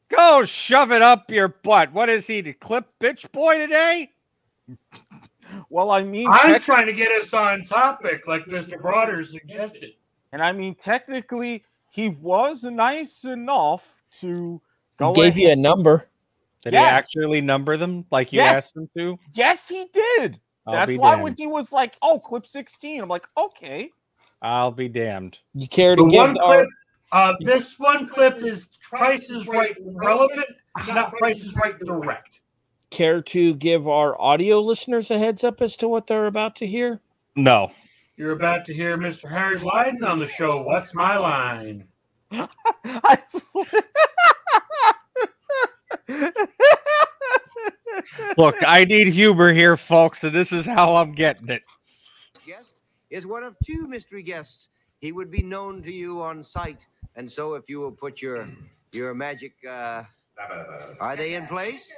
Go 0.10 0.46
shove 0.46 0.92
it 0.92 1.02
up 1.02 1.32
your 1.32 1.48
butt. 1.48 1.92
What 1.92 2.10
is 2.10 2.28
he, 2.28 2.42
the 2.42 2.54
clip 2.54 2.86
bitch 3.00 3.32
boy 3.32 3.58
today? 3.58 4.12
Well, 5.70 5.92
I 5.92 6.04
mean, 6.04 6.28
I'm 6.30 6.54
tec- 6.54 6.64
trying 6.64 6.88
to 6.88 6.94
get 6.94 7.12
us 7.12 7.34
on 7.34 7.64
topic, 7.64 8.28
like 8.28 8.46
Mr. 8.46 8.82
Broder 8.82 9.24
suggested. 9.24 9.94
and 10.32 10.42
I 10.42 10.52
mean, 10.52 10.76
technically, 10.76 11.64
he 11.92 12.10
was 12.10 12.64
nice 12.64 13.24
enough 13.24 13.86
to 14.20 14.60
go. 14.98 15.14
gave 15.14 15.38
you 15.38 15.50
a 15.52 15.56
number. 15.56 16.10
Did 16.66 16.74
Yes. 16.74 16.82
he 16.84 16.98
actually 16.98 17.42
number 17.42 17.78
them 17.78 18.06
like 18.12 18.34
you 18.34 18.42
Yes. 18.42 18.56
asked 18.66 18.76
him 18.76 18.90
to? 18.98 19.18
Yes, 19.34 19.68
he 19.68 19.86
did. 19.94 20.40
I'll 20.68 20.74
That's 20.74 20.96
why 20.98 21.12
damned. 21.12 21.24
when 21.24 21.36
he 21.38 21.46
was 21.48 21.72
like, 21.72 21.96
"Oh, 22.02 22.20
clip 22.20 22.46
16," 22.48 23.02
I'm 23.02 23.08
like, 23.08 23.26
"Okay." 23.38 23.92
I'll 24.42 24.72
be 24.72 24.90
damned. 24.90 25.40
You 25.54 25.68
care 25.68 25.96
The 25.96 26.04
to 26.04 26.10
give 26.10 26.18
one 26.20 26.38
our, 26.40 26.56
clip, 26.58 26.68
uh, 27.12 27.34
this 27.42 27.78
one 27.80 28.08
clip 28.08 28.38
is 28.44 28.68
Price 28.82 29.30
is 29.30 29.48
Right 29.48 29.76
relevant, 29.80 30.48
not 30.88 31.14
Price 31.14 31.44
is 31.44 31.56
Right 31.56 31.78
direct. 31.80 32.42
care 32.90 33.22
to 33.22 33.54
give 33.56 33.88
our 33.88 34.20
audio 34.20 34.60
listeners 34.60 35.12
a 35.12 35.20
heads 35.20 35.44
up 35.44 35.62
as 35.62 35.76
to 35.78 35.88
what 35.88 36.08
they're 36.08 36.26
about 36.28 36.56
to 36.58 36.68
hear? 36.68 37.00
No. 37.36 37.72
You're 38.18 38.32
about 38.32 38.66
to 38.68 38.74
hear 38.74 38.98
Mr. 38.98 39.30
Harry 39.30 39.58
Blyden 39.58 40.04
on 40.04 40.18
the 40.20 40.26
show. 40.26 40.62
What's 40.62 40.94
my 40.96 41.18
line? 41.18 41.88
I- 46.10 46.32
Look, 48.38 48.56
I 48.66 48.86
need 48.86 49.08
humor 49.08 49.52
here, 49.54 49.78
folks, 49.78 50.24
and 50.24 50.34
this 50.34 50.52
is 50.52 50.66
how 50.66 50.96
I'm 50.96 51.14
getting 51.14 51.50
it. 51.50 51.64
guest 52.46 52.74
is 53.10 53.26
one 53.26 53.44
of 53.44 53.56
two 53.66 53.88
mystery 53.88 54.22
guests. 54.24 54.70
He 55.00 55.12
would 55.12 55.32
be 55.32 55.42
known 55.42 55.82
to 55.84 55.92
you 55.92 56.22
on 56.22 56.44
sight, 56.44 56.86
and 57.16 57.32
so 57.32 57.54
if 57.54 57.70
you 57.70 57.80
will 57.80 57.92
put 57.92 58.22
your 58.22 58.48
your 58.92 59.14
magic, 59.14 59.54
uh, 59.68 60.04
are 61.00 61.16
they 61.16 61.34
in 61.36 61.48
place? 61.48 61.94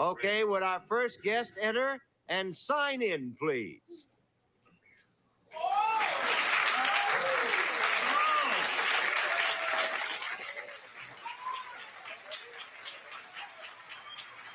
Okay, 0.00 0.44
would 0.44 0.62
our 0.62 0.80
first 0.88 1.22
guest 1.22 1.54
enter 1.60 1.98
and 2.28 2.54
sign 2.56 3.02
in, 3.02 3.36
please? 3.38 4.08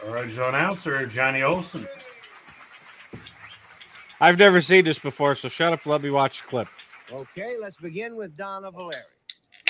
Original 0.03 0.49
announcer 0.49 1.05
Johnny 1.07 1.41
Olson. 1.43 1.87
I've 4.19 4.37
never 4.39 4.61
seen 4.61 4.85
this 4.85 4.99
before, 4.99 5.35
so 5.35 5.47
shut 5.47 5.73
up. 5.73 5.85
Let 5.85 6.01
me 6.01 6.09
watch 6.09 6.41
the 6.41 6.47
clip. 6.47 6.67
Okay, 7.11 7.55
let's 7.59 7.77
begin 7.77 8.15
with 8.15 8.35
Donna 8.35 8.71
Valeri. 8.71 8.91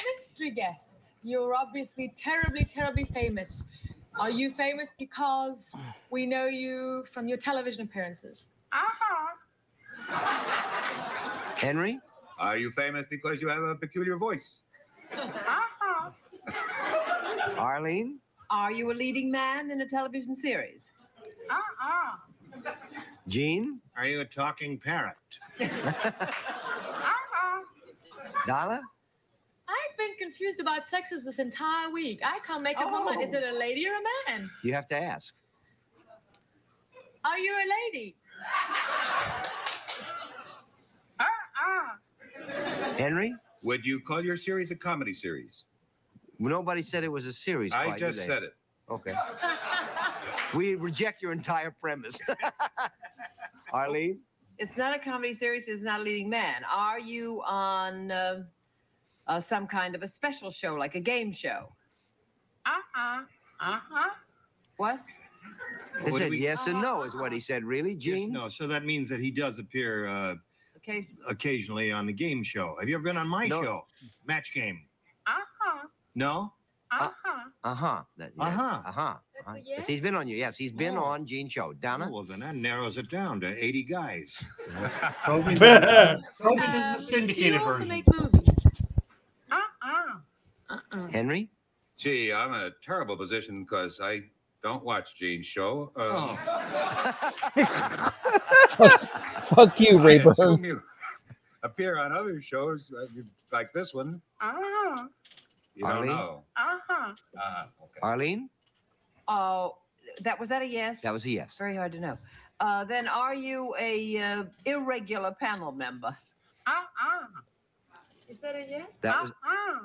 mystery 0.05 0.51
guest. 0.51 0.97
You're 1.23 1.53
obviously 1.55 2.13
terribly, 2.17 2.63
terribly 2.63 3.03
famous. 3.05 3.63
Are 4.19 4.29
you 4.29 4.49
famous 4.49 4.89
because 4.97 5.71
we 6.09 6.25
know 6.25 6.45
you 6.47 7.05
from 7.11 7.27
your 7.27 7.37
television 7.37 7.81
appearances? 7.83 8.47
Aha. 8.73 9.33
Henry, 11.55 11.99
Are 12.39 12.57
you 12.57 12.71
famous 12.71 13.05
because 13.09 13.41
you 13.41 13.47
have 13.49 13.61
a 13.61 13.75
peculiar 13.75 14.17
voice? 14.17 14.55
Aha. 15.13 16.13
Uh-huh. 16.49 17.61
Arlene, 17.61 18.19
Are 18.49 18.71
you 18.71 18.91
a 18.91 18.93
leading 18.95 19.29
man 19.31 19.71
in 19.71 19.81
a 19.81 19.87
television 19.87 20.33
series? 20.33 20.91
Uh-uh. 21.49 22.17
Jean, 23.27 23.79
Are 23.95 24.07
you 24.07 24.21
a 24.21 24.25
talking 24.25 24.77
parrot? 24.79 25.15
Uh-uh. 25.59 25.67
Donna, 28.45 28.81
I've 29.67 29.97
been 29.97 30.15
confused 30.19 30.59
about 30.61 30.85
sexes 30.85 31.25
this 31.25 31.39
entire 31.39 31.89
week. 31.91 32.21
I 32.23 32.39
can't 32.45 32.63
make 32.63 32.77
up 32.77 32.89
my 32.91 33.03
mind. 33.03 33.21
Is 33.21 33.33
it 33.33 33.43
a 33.43 33.51
lady 33.57 33.85
or 33.87 33.91
a 33.93 34.31
man? 34.37 34.49
you 34.63 34.73
have 34.73 34.87
to 34.89 34.95
ask. 34.97 35.33
Are 37.25 37.37
you 37.37 37.53
a 37.53 37.67
lady? 37.93 38.15
Uh-uh. 41.19 42.93
Henry, 42.97 43.35
Would 43.63 43.85
you 43.85 43.99
call 43.99 44.23
your 44.23 44.37
series 44.37 44.71
a 44.71 44.75
comedy 44.75 45.11
series? 45.11 45.65
Nobody 46.39 46.81
said 46.81 47.03
it 47.03 47.11
was 47.11 47.25
a 47.25 47.33
series. 47.33 47.73
I 47.73 47.85
quite, 47.85 47.97
did 47.97 48.05
just 48.07 48.19
they? 48.19 48.25
said 48.25 48.43
it. 48.43 48.53
Okay. 48.89 49.13
we 50.55 50.75
reject 50.75 51.21
your 51.21 51.31
entire 51.31 51.71
premise. 51.71 52.17
Arlene, 53.73 54.19
It's 54.57 54.77
not 54.77 54.95
a 54.95 54.99
comedy 54.99 55.33
series. 55.33 55.67
It's 55.67 55.83
not 55.83 55.99
a 55.99 56.03
leading 56.03 56.29
man. 56.29 56.63
Are 56.71 56.99
you 56.99 57.41
on 57.45 58.11
uh, 58.11 58.43
uh, 59.27 59.39
some 59.39 59.67
kind 59.67 59.93
of 59.95 60.03
a 60.03 60.07
special 60.07 60.49
show, 60.51 60.75
like 60.75 60.95
a 60.95 61.01
game 61.01 61.33
show? 61.33 61.69
Uh 62.65 62.71
huh. 62.93 63.23
Uh-huh. 63.59 64.09
What? 64.77 64.99
He 66.05 66.11
What 66.11 66.13
do 66.13 66.17
said 66.19 66.31
we- 66.31 66.37
yes 66.39 66.67
and 66.67 66.81
no 66.81 67.03
is 67.03 67.13
what 67.13 67.33
he 67.33 67.39
said, 67.39 67.63
really, 67.65 67.93
Yes, 67.93 68.03
Gene? 68.03 68.31
no, 68.31 68.47
so 68.49 68.67
that 68.67 68.85
means 68.85 69.09
that 69.09 69.19
he 69.19 69.31
does 69.31 69.57
appear 69.59 70.07
uh, 70.07 70.35
Okay. 70.77 71.07
occasionally 71.27 71.91
on 71.91 72.05
the 72.05 72.13
game 72.13 72.43
show. 72.43 72.77
Have 72.79 72.87
you 72.87 72.95
ever 72.95 73.03
been 73.03 73.17
on 73.17 73.27
my 73.27 73.47
No. 73.47 73.61
show, 73.63 73.85
Match 74.25 74.53
Game? 74.53 74.86
Uh-huh. 76.21 76.39
No. 76.39 76.53
Uh-huh. 76.91 77.39
Uh-huh. 77.63 78.03
That- 78.17 78.31
yeah, 78.35 78.43
Uh-huh. 78.43 78.63
Uh-huh. 78.85 79.15
That's 79.35 79.47
uh-huh. 79.47 79.55
Yes, 79.57 79.65
yes? 79.79 79.87
he's 79.87 80.01
been 80.01 80.15
on 80.15 80.27
you. 80.27 80.35
Yes, 80.37 80.57
he's 80.57 80.71
been 80.71 80.97
Oh. 80.97 81.03
on 81.03 81.25
Gene 81.25 81.49
Show. 81.49 81.73
Donna? 81.73 82.07
Oh, 82.07 82.13
well, 82.13 82.23
then 82.23 82.39
that 82.39 82.55
narrows 82.55 82.97
it 82.97 83.09
down 83.09 83.39
to 83.41 83.47
80 83.63 83.83
guys. 83.83 84.35
Toby 85.25 85.55
does, 85.55 86.21
Toby 86.41 86.57
does 86.57 87.07
the 87.07 87.17
do 87.17 87.17
you 87.17 87.19
syndicated 87.19 87.59
also 87.61 87.71
version. 87.79 87.87
make 87.89 88.05
movies? 88.07 88.49
Uh-uh. 89.51 90.19
Uh-uh. 90.69 91.07
Henry? 91.07 91.49
Gee, 91.97 92.31
I'm 92.31 92.53
in 92.53 92.61
a 92.61 92.71
terrible 92.83 93.17
position 93.17 93.63
because 93.63 93.99
I 94.01 94.21
don't 94.63 94.83
watch 94.83 95.15
Gene's 95.15 95.45
show. 95.45 95.91
Uh, 95.95 96.35
Fuck 99.55 99.79
you, 99.79 99.97
I 99.99 100.03
Rayburn. 100.03 100.31
assume 100.31 100.65
you 100.65 100.81
appear 101.63 101.97
on 101.99 102.11
other 102.11 102.41
shows 102.41 102.91
uh, 102.97 103.05
like 103.51 103.71
this 103.73 103.93
one. 103.93 104.21
Uh-huh. 104.41 105.07
You 105.77 105.85
Arlene? 105.85 106.07
don't 106.07 106.17
know. 106.17 106.43
Uh-huh. 106.57 107.13
Uh, 107.39 107.65
okay. 107.83 107.99
Arlene? 108.01 108.49
Oh, 109.27 109.77
that 110.21 110.39
was 110.39 110.49
that 110.49 110.63
a 110.63 110.65
yes? 110.65 111.01
That 111.01 111.13
was 111.13 111.23
a 111.25 111.29
yes. 111.29 111.55
Very 111.57 111.75
hard 111.75 111.91
to 111.91 111.99
know. 111.99 112.17
Uh, 112.59 112.83
then 112.83 113.07
are 113.07 113.35
you 113.35 113.75
a 113.79 114.17
uh, 114.19 114.43
irregular 114.65 115.35
panel 115.39 115.71
member? 115.71 116.17
Uh-uh. 116.65 117.27
Is 118.27 118.39
that 118.41 118.55
a 118.55 118.65
yes? 118.67 118.87
That 119.01 119.21
was 119.21 119.31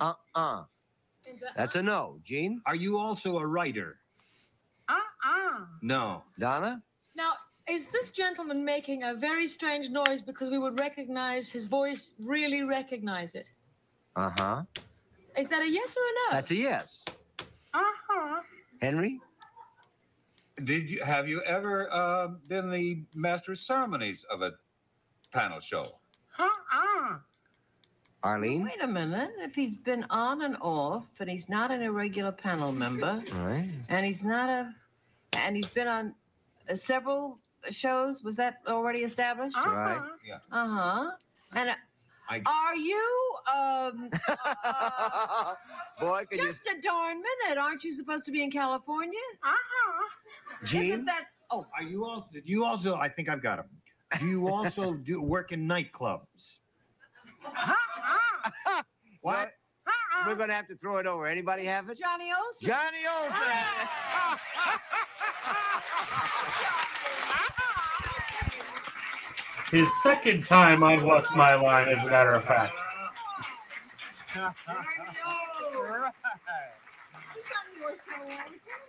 Uh-uh. 0.00 0.14
uh-uh. 0.34 0.64
That 1.24 1.56
That's 1.56 1.76
a 1.76 1.82
no. 1.82 2.18
Gene? 2.24 2.62
Are 2.64 2.74
you 2.74 2.96
also 2.98 3.38
a 3.38 3.46
writer? 3.46 3.98
uh-uh. 4.88 5.66
No. 5.82 6.22
Donna? 6.38 6.82
Now, 7.14 7.32
is 7.68 7.88
this 7.88 8.10
gentleman 8.10 8.64
making 8.64 9.02
a 9.02 9.14
very 9.14 9.46
strange 9.46 9.90
noise 9.90 10.22
because 10.22 10.50
we 10.50 10.58
would 10.58 10.80
recognize 10.80 11.50
his 11.50 11.66
voice, 11.66 12.12
really 12.24 12.62
recognize 12.62 13.34
it? 13.34 13.50
Uh-huh. 14.16 14.62
Is 15.36 15.48
that 15.48 15.62
a 15.62 15.68
yes 15.68 15.96
or 15.96 16.00
a 16.00 16.12
no? 16.30 16.36
That's 16.36 16.50
a 16.50 16.56
yes. 16.56 17.04
uh-huh. 17.72 18.40
Henry? 18.80 19.20
Did 20.64 20.88
you 20.90 21.02
have 21.02 21.28
you 21.28 21.42
ever 21.42 21.90
uh, 21.92 22.28
been 22.48 22.70
the 22.70 23.02
master 23.14 23.52
of 23.52 23.58
ceremonies 23.58 24.24
of 24.30 24.42
a 24.42 24.52
panel 25.32 25.60
show? 25.60 25.98
Uh-uh. 26.38 27.16
Arlene? 28.22 28.62
Wait 28.62 28.82
a 28.82 28.86
minute. 28.86 29.30
If 29.38 29.54
he's 29.54 29.74
been 29.74 30.04
on 30.10 30.42
and 30.42 30.56
off, 30.60 31.06
and 31.18 31.28
he's 31.28 31.48
not 31.48 31.70
an 31.70 31.82
irregular 31.82 32.30
panel 32.32 32.70
member, 32.70 33.22
All 33.34 33.46
right. 33.46 33.68
and 33.88 34.06
he's 34.06 34.22
not 34.22 34.48
a, 34.48 34.74
and 35.38 35.56
he's 35.56 35.66
been 35.66 35.88
on 35.88 36.14
uh, 36.70 36.74
several 36.74 37.38
shows. 37.70 38.22
Was 38.22 38.36
that 38.36 38.58
already 38.68 39.00
established? 39.00 39.56
Uh-huh. 39.56 39.74
Right. 39.74 40.10
Uh 40.52 40.68
huh. 40.68 41.10
And 41.54 41.74
uh, 42.30 42.38
Are 42.46 42.76
you 42.76 43.34
um 43.52 44.10
uh, 44.28 45.54
Boy, 46.00 46.24
could 46.30 46.38
you 46.38 46.46
just 46.46 46.66
a 46.66 46.80
darn 46.80 47.16
minute? 47.16 47.58
Aren't 47.58 47.84
you 47.84 47.92
supposed 47.92 48.24
to 48.26 48.32
be 48.32 48.42
in 48.42 48.50
California? 48.50 49.18
Uh-huh. 49.44 50.08
Gene? 50.64 50.84
Isn't 50.84 51.04
that 51.06 51.26
oh 51.50 51.66
Are 51.76 51.82
you 51.82 52.04
all? 52.04 52.28
Did 52.32 52.48
you 52.48 52.64
also? 52.64 52.96
I 52.96 53.08
think 53.08 53.28
I've 53.28 53.42
got 53.42 53.58
him. 53.60 53.66
Do 54.18 54.26
you 54.26 54.48
also 54.48 54.94
do 55.04 55.20
work 55.22 55.52
in 55.52 55.66
nightclubs? 55.66 56.56
what? 59.20 59.52
We're 60.26 60.36
gonna 60.36 60.52
have 60.52 60.68
to 60.68 60.76
throw 60.76 60.98
it 60.98 61.06
over. 61.06 61.26
Anybody 61.26 61.64
have 61.64 61.88
it? 61.88 61.98
Johnny 61.98 62.30
Olson? 62.32 62.68
Johnny 62.68 62.98
Olson. 63.20 63.42
His 69.72 69.88
second 70.02 70.44
time 70.44 70.82
on 70.82 71.02
What's 71.02 71.34
My 71.34 71.54
Line, 71.54 71.88
as 71.88 72.04
a 72.04 72.06
matter 72.06 72.34
of 72.34 72.44
fact. 72.44 72.78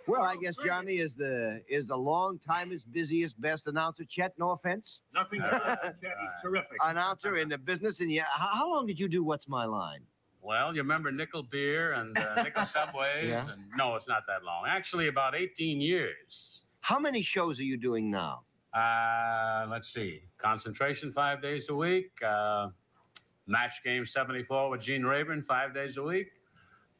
Well, 0.06 0.22
I 0.22 0.36
guess 0.36 0.54
Johnny 0.62 0.98
is 0.98 1.14
the 1.14 1.62
is 1.66 1.86
the 1.86 1.96
long 1.96 2.38
timest, 2.46 2.84
busiest, 2.92 3.40
best 3.40 3.66
announcer. 3.66 4.04
Chet, 4.04 4.34
no 4.38 4.50
offense. 4.50 5.00
Nothing. 5.14 5.40
Chet, 5.50 5.94
he's 6.02 6.42
terrific. 6.42 6.76
Announcer 6.84 7.38
in 7.38 7.48
the 7.48 7.56
business, 7.56 8.00
and 8.00 8.10
yeah, 8.10 8.24
how, 8.30 8.48
how 8.48 8.70
long 8.70 8.86
did 8.86 9.00
you 9.00 9.08
do 9.08 9.24
What's 9.24 9.48
My 9.48 9.64
Line? 9.64 10.00
Well, 10.42 10.74
you 10.74 10.82
remember 10.82 11.10
Nickel 11.10 11.44
Beer 11.44 11.94
and 11.94 12.16
uh, 12.18 12.42
Nickel 12.42 12.66
Subways? 12.66 13.28
Yeah. 13.28 13.50
And 13.50 13.62
no, 13.78 13.96
it's 13.96 14.06
not 14.06 14.24
that 14.28 14.44
long. 14.44 14.64
Actually, 14.68 15.08
about 15.08 15.34
18 15.34 15.80
years. 15.80 16.64
How 16.80 16.98
many 16.98 17.22
shows 17.22 17.58
are 17.58 17.64
you 17.64 17.78
doing 17.78 18.10
now? 18.10 18.42
Uh, 18.74 19.66
let's 19.70 19.92
see. 19.92 20.22
Concentration 20.38 21.12
five 21.12 21.40
days 21.40 21.68
a 21.68 21.74
week. 21.74 22.10
Uh, 22.26 22.68
match 23.46 23.82
game 23.84 24.04
74 24.04 24.70
with 24.70 24.80
Gene 24.80 25.04
Rayburn 25.04 25.42
five 25.42 25.74
days 25.74 25.96
a 25.96 26.02
week. 26.02 26.28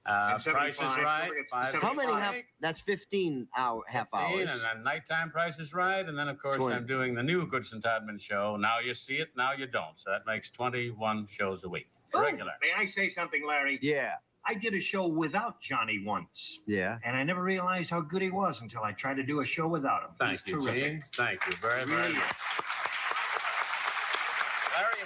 Uh, 0.06 0.38
Price 0.38 0.74
is 0.74 0.80
Right. 0.80 1.30
Five 1.50 1.74
How 1.76 1.94
many 1.94 2.12
days 2.12 2.20
half? 2.20 2.34
That's 2.60 2.78
fifteen 2.80 3.48
hour 3.56 3.82
half 3.88 4.08
15, 4.12 4.20
hours. 4.20 4.50
And 4.50 4.60
then 4.60 4.84
nighttime 4.84 5.30
Price 5.30 5.58
is 5.58 5.72
Right. 5.72 6.06
And 6.06 6.18
then, 6.18 6.28
of 6.28 6.38
course, 6.38 6.58
20. 6.58 6.76
I'm 6.76 6.86
doing 6.86 7.14
the 7.14 7.22
new 7.22 7.46
Goodson 7.46 7.80
Todman 7.80 8.20
show. 8.20 8.56
Now 8.56 8.80
you 8.80 8.92
see 8.92 9.14
it, 9.14 9.30
now 9.34 9.52
you 9.52 9.66
don't. 9.66 9.98
So 9.98 10.10
that 10.10 10.26
makes 10.26 10.50
21 10.50 11.26
shows 11.26 11.64
a 11.64 11.68
week. 11.70 11.88
Regular. 12.12 12.52
May 12.60 12.70
I 12.76 12.84
say 12.84 13.08
something, 13.08 13.46
Larry? 13.46 13.78
Yeah, 13.80 14.16
I 14.46 14.54
did 14.54 14.74
a 14.74 14.80
show 14.80 15.06
without 15.06 15.60
Johnny 15.60 16.02
once, 16.04 16.60
yeah. 16.66 16.98
and 17.04 17.16
I 17.16 17.22
never 17.22 17.42
realized 17.42 17.88
how 17.88 18.00
good 18.02 18.20
he 18.20 18.30
was 18.30 18.60
until 18.60 18.82
I 18.82 18.92
tried 18.92 19.14
to 19.14 19.22
do 19.22 19.40
a 19.40 19.44
show 19.44 19.66
without 19.66 20.02
him. 20.02 20.10
Thank 20.18 20.32
He's 20.32 20.42
you, 20.46 20.60
terrific. 20.60 20.82
Gene. 20.82 21.04
Thank 21.14 21.46
you 21.46 21.54
very, 21.62 21.84
very 21.86 22.02
Really 22.02 22.14
much. 22.14 22.34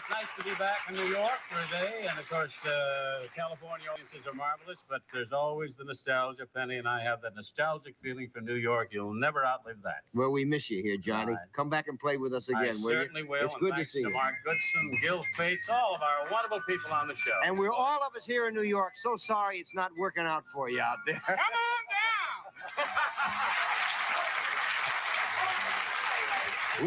It's 0.08 0.16
nice 0.16 0.36
to 0.38 0.44
be 0.44 0.56
back 0.58 0.78
in 0.88 0.94
New 0.94 1.08
York 1.10 1.36
for 1.50 1.58
a 1.58 1.80
day. 1.80 2.06
And 2.08 2.18
of 2.18 2.26
course, 2.30 2.54
uh, 2.64 3.26
California 3.36 3.88
audiences 3.92 4.26
are 4.26 4.32
marvelous, 4.32 4.82
but 4.88 5.02
there's 5.12 5.32
always 5.32 5.76
the 5.76 5.84
nostalgia. 5.84 6.46
Penny 6.54 6.76
and 6.76 6.88
I 6.88 7.02
have 7.02 7.20
that 7.22 7.34
nostalgic 7.36 7.94
feeling 8.02 8.30
for 8.32 8.40
New 8.40 8.54
York. 8.54 8.88
You'll 8.90 9.12
never 9.12 9.44
outlive 9.44 9.82
that. 9.84 10.04
Well, 10.14 10.30
we 10.30 10.46
miss 10.46 10.70
you 10.70 10.82
here, 10.82 10.96
Johnny. 10.96 11.32
Right. 11.32 11.52
Come 11.52 11.68
back 11.68 11.88
and 11.88 11.98
play 12.00 12.16
with 12.16 12.32
us 12.32 12.48
again, 12.48 12.62
I 12.62 12.68
will 12.68 12.74
you? 12.74 12.88
certainly 12.88 13.22
will. 13.24 13.44
It's 13.44 13.54
good 13.56 13.76
to 13.76 13.84
see 13.84 14.02
to 14.02 14.08
you. 14.08 14.14
Mark 14.14 14.34
Goodson, 14.46 14.92
Gil 15.02 15.22
Fates, 15.36 15.68
all 15.68 15.94
of 15.94 16.00
our 16.00 16.30
wonderful 16.32 16.60
people 16.66 16.90
on 16.90 17.06
the 17.06 17.14
show. 17.14 17.38
And 17.44 17.58
we're 17.58 17.70
all 17.70 18.00
of 18.02 18.16
us 18.16 18.24
here 18.24 18.48
in 18.48 18.54
New 18.54 18.62
York 18.62 18.92
so 18.94 19.16
sorry 19.16 19.58
it's 19.58 19.74
not 19.74 19.92
working 19.98 20.24
out 20.24 20.44
for 20.54 20.70
you 20.70 20.80
out 20.80 20.98
there. 21.04 21.20
Come 21.26 21.36
on 21.36 21.84
down. 22.80 22.86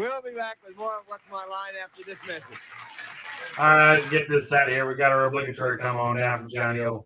we'll 0.00 0.22
be 0.22 0.36
back 0.36 0.56
with 0.66 0.76
more 0.76 0.96
of 0.98 1.04
What's 1.06 1.22
My 1.30 1.44
Line 1.44 1.74
after 1.80 2.02
this 2.04 2.18
message. 2.26 2.58
All 3.58 3.64
right, 3.66 3.94
let's 3.94 4.08
get 4.08 4.28
this 4.28 4.52
out 4.52 4.68
of 4.68 4.74
here. 4.74 4.88
We 4.88 4.94
got 4.94 5.12
our 5.12 5.26
obligatory 5.26 5.78
come 5.78 5.96
on 5.96 6.16
down 6.16 6.38
from 6.38 6.48
Johnny 6.48 6.80
O. 6.80 7.04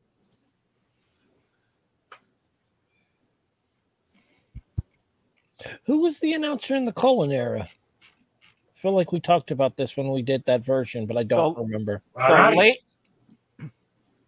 Who 5.84 5.98
was 5.98 6.20
the 6.20 6.34
announcer 6.34 6.76
in 6.76 6.84
the 6.84 6.92
Cullen 6.92 7.32
era? 7.32 7.68
I 7.68 8.78
feel 8.78 8.92
like 8.92 9.10
we 9.12 9.20
talked 9.20 9.50
about 9.50 9.76
this 9.76 9.96
when 9.96 10.10
we 10.10 10.22
did 10.22 10.44
that 10.46 10.64
version, 10.64 11.06
but 11.06 11.16
I 11.16 11.22
don't 11.22 11.56
Well, 11.56 11.64
remember. 11.64 12.02
The 12.14 12.20
right. 12.20 12.56
late, 12.56 12.78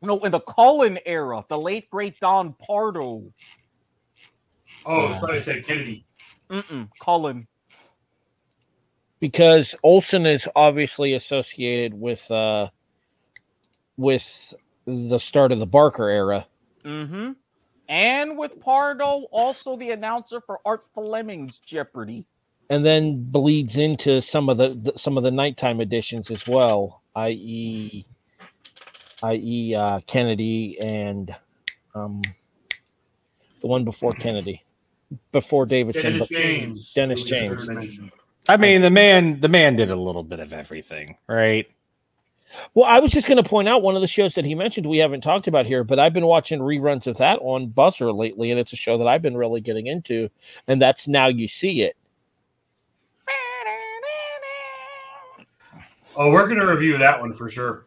no, 0.03 0.19
in 0.21 0.33
the 0.33 0.41
Cullen 0.41 0.99
era, 1.07 1.45
the 1.49 1.59
late 1.59 1.91
great 1.91 2.19
Don 2.19 2.55
Pardo. 2.55 3.25
Oh, 4.87 5.07
I 5.07 5.19
thought 5.21 5.31
I 5.33 5.41
said 5.41 5.65
Kennedy. 5.65 6.07
Mm-mm, 6.51 6.89
Cullen. 7.01 7.47
Because 9.21 9.75
Olson 9.83 10.27
is 10.27 10.49
obviously 10.55 11.15
associated 11.15 11.95
with 11.95 12.31
uh 12.31 12.69
with 13.97 14.55
the 14.87 15.19
start 15.19 15.53
of 15.53 15.59
the 15.59 15.67
Barker 15.67 16.09
era. 16.09 16.47
Mm-hmm. 16.85 17.33
And 17.89 18.39
with 18.39 18.61
Pardo, 18.61 19.27
also 19.33 19.77
the 19.77 19.91
announcer 19.91 20.41
for 20.41 20.61
Art 20.65 20.85
Fleming's 20.95 21.59
Jeopardy. 21.59 22.27
and 22.71 22.85
then 22.85 23.25
bleeds 23.31 23.77
into 23.77 24.21
some 24.21 24.49
of 24.49 24.59
the, 24.59 24.71
the 24.71 24.99
some 24.99 25.17
of 25.17 25.25
the 25.25 25.31
nighttime 25.31 25.81
editions 25.81 26.31
as 26.31 26.47
well, 26.47 27.03
i.e., 27.17 28.05
i.e. 29.23 29.75
Uh, 29.75 30.01
Kennedy 30.07 30.79
and 30.81 31.35
um, 31.95 32.23
the 33.61 33.67
one 33.67 33.85
before 33.85 34.13
Kennedy, 34.15 34.63
before 35.33 35.67
Davidson, 35.67 36.13
Dennis 36.13 36.29
James. 36.29 36.93
Dennis 36.93 37.29
who 37.29 37.35
was 37.75 37.89
James. 37.97 38.11
Just 38.49 38.61
mentioned. 38.61 38.65
I 38.65 38.73
mean, 38.75 38.83
the 38.83 38.91
man, 38.91 39.41
the 39.41 39.49
man 39.49 39.77
did 39.77 39.91
a 39.91 39.97
little 39.97 40.25
bit 40.25 40.41
of 40.41 40.53
everything, 40.53 41.17
right? 41.27 41.67
Well, 42.75 42.87
I 42.87 42.99
was 42.99 43.11
just 43.13 43.27
going 43.27 43.43
to 43.43 43.49
point 43.49 43.69
out 43.69 43.83
one 43.83 43.95
of 43.95 44.01
the 44.01 44.07
shows 44.09 44.35
that 44.35 44.47
he 44.47 44.55
mentioned 44.55 44.87
we 44.87 44.97
haven't 44.99 45.21
talked 45.21 45.47
about 45.49 45.67
here, 45.67 45.85
but 45.85 45.99
I've 45.99 46.15
been 46.15 46.25
watching 46.27 46.61
reruns 46.61 47.07
of 47.07 47.19
that 47.19 47.39
on 47.43 47.69
Buzzr 47.69 48.17
lately, 48.17 48.51
and 48.51 48.59
it's 48.59 48.73
a 48.73 48.77
show 48.77 48.97
that 48.99 49.07
I've 49.07 49.21
been 49.21 49.37
really 49.37 49.61
getting 49.61 49.87
into, 49.87 50.31
and 50.67 50.81
that's 50.81 51.07
Now 51.07 51.27
You 51.27 51.47
See 51.47 51.83
It. 51.83 51.95
Oh, 56.17 56.31
we're 56.31 56.47
going 56.47 56.59
to 56.59 56.67
review 56.67 56.99
that 56.99 57.21
one 57.21 57.33
for 57.35 57.49
sure. 57.49 57.85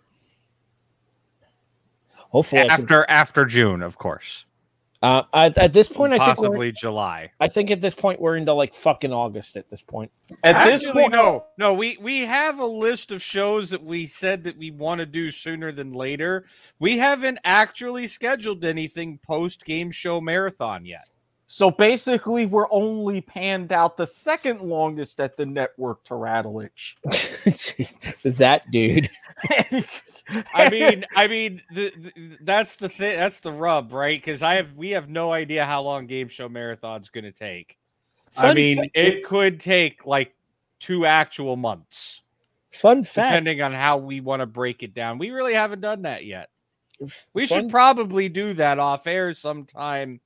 Hopefully, 2.29 2.61
I 2.61 2.65
can- 2.65 2.81
After 2.81 3.09
after 3.09 3.45
June, 3.45 3.81
of 3.81 3.97
course, 3.97 4.45
uh, 5.01 5.23
at, 5.33 5.57
at 5.57 5.73
this 5.73 5.87
point, 5.87 6.13
I 6.13 6.17
think 6.17 6.37
we're, 6.37 6.45
possibly 6.47 6.71
July. 6.71 7.31
I 7.39 7.47
think 7.47 7.71
at 7.71 7.81
this 7.81 7.95
point 7.95 8.21
we're 8.21 8.37
into 8.37 8.53
like 8.53 8.75
fucking 8.75 9.11
August 9.11 9.57
at 9.57 9.69
this 9.69 9.81
point. 9.81 10.11
At 10.43 10.63
this 10.65 10.85
point, 10.85 11.11
no, 11.11 11.45
no. 11.57 11.73
We 11.73 11.97
we 11.99 12.19
have 12.19 12.59
a 12.59 12.65
list 12.65 13.11
of 13.11 13.21
shows 13.21 13.71
that 13.71 13.83
we 13.83 14.05
said 14.05 14.43
that 14.43 14.57
we 14.57 14.69
want 14.69 14.99
to 14.99 15.07
do 15.07 15.31
sooner 15.31 15.71
than 15.71 15.91
later. 15.91 16.45
We 16.79 16.97
haven't 16.97 17.39
actually 17.43 18.07
scheduled 18.07 18.63
anything 18.63 19.19
post 19.25 19.65
game 19.65 19.89
show 19.89 20.21
marathon 20.21 20.85
yet. 20.85 21.09
So 21.47 21.71
basically, 21.71 22.45
we're 22.45 22.71
only 22.71 23.21
panned 23.21 23.73
out 23.73 23.97
the 23.97 24.07
second 24.07 24.61
longest 24.61 25.19
at 25.19 25.35
the 25.35 25.45
network 25.45 26.03
to 26.05 26.13
Rattlich. 26.13 26.93
that 28.37 28.69
dude. 28.71 29.09
I 30.53 30.69
mean, 30.69 31.03
I 31.15 31.27
mean, 31.27 31.61
the, 31.71 31.91
the, 31.97 32.37
that's 32.41 32.75
the 32.75 32.89
thing. 32.89 33.15
That's 33.17 33.39
the 33.39 33.51
rub, 33.51 33.91
right? 33.91 34.19
Because 34.19 34.41
I 34.41 34.55
have 34.55 34.73
we 34.75 34.91
have 34.91 35.09
no 35.09 35.31
idea 35.31 35.65
how 35.65 35.81
long 35.81 36.07
game 36.07 36.27
show 36.27 36.49
marathon's 36.49 37.09
going 37.09 37.23
to 37.23 37.31
take. 37.31 37.77
I 38.37 38.53
mean, 38.53 38.77
fact- 38.77 38.91
it 38.93 39.23
could 39.25 39.59
take 39.59 40.05
like 40.05 40.35
two 40.79 41.05
actual 41.05 41.57
months, 41.57 42.21
Fun 42.71 43.03
fact. 43.03 43.29
depending 43.29 43.61
on 43.61 43.73
how 43.73 43.97
we 43.97 44.21
want 44.21 44.41
to 44.41 44.45
break 44.45 44.83
it 44.83 44.93
down. 44.93 45.17
We 45.17 45.31
really 45.31 45.53
haven't 45.53 45.81
done 45.81 46.03
that 46.03 46.25
yet. 46.25 46.49
We 47.33 47.47
fun, 47.47 47.63
should 47.63 47.69
probably 47.69 48.29
do 48.29 48.53
that 48.53 48.79
off 48.79 49.07
air 49.07 49.33
sometime 49.33 50.21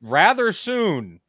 rather 0.00 0.52
soon. 0.52 1.20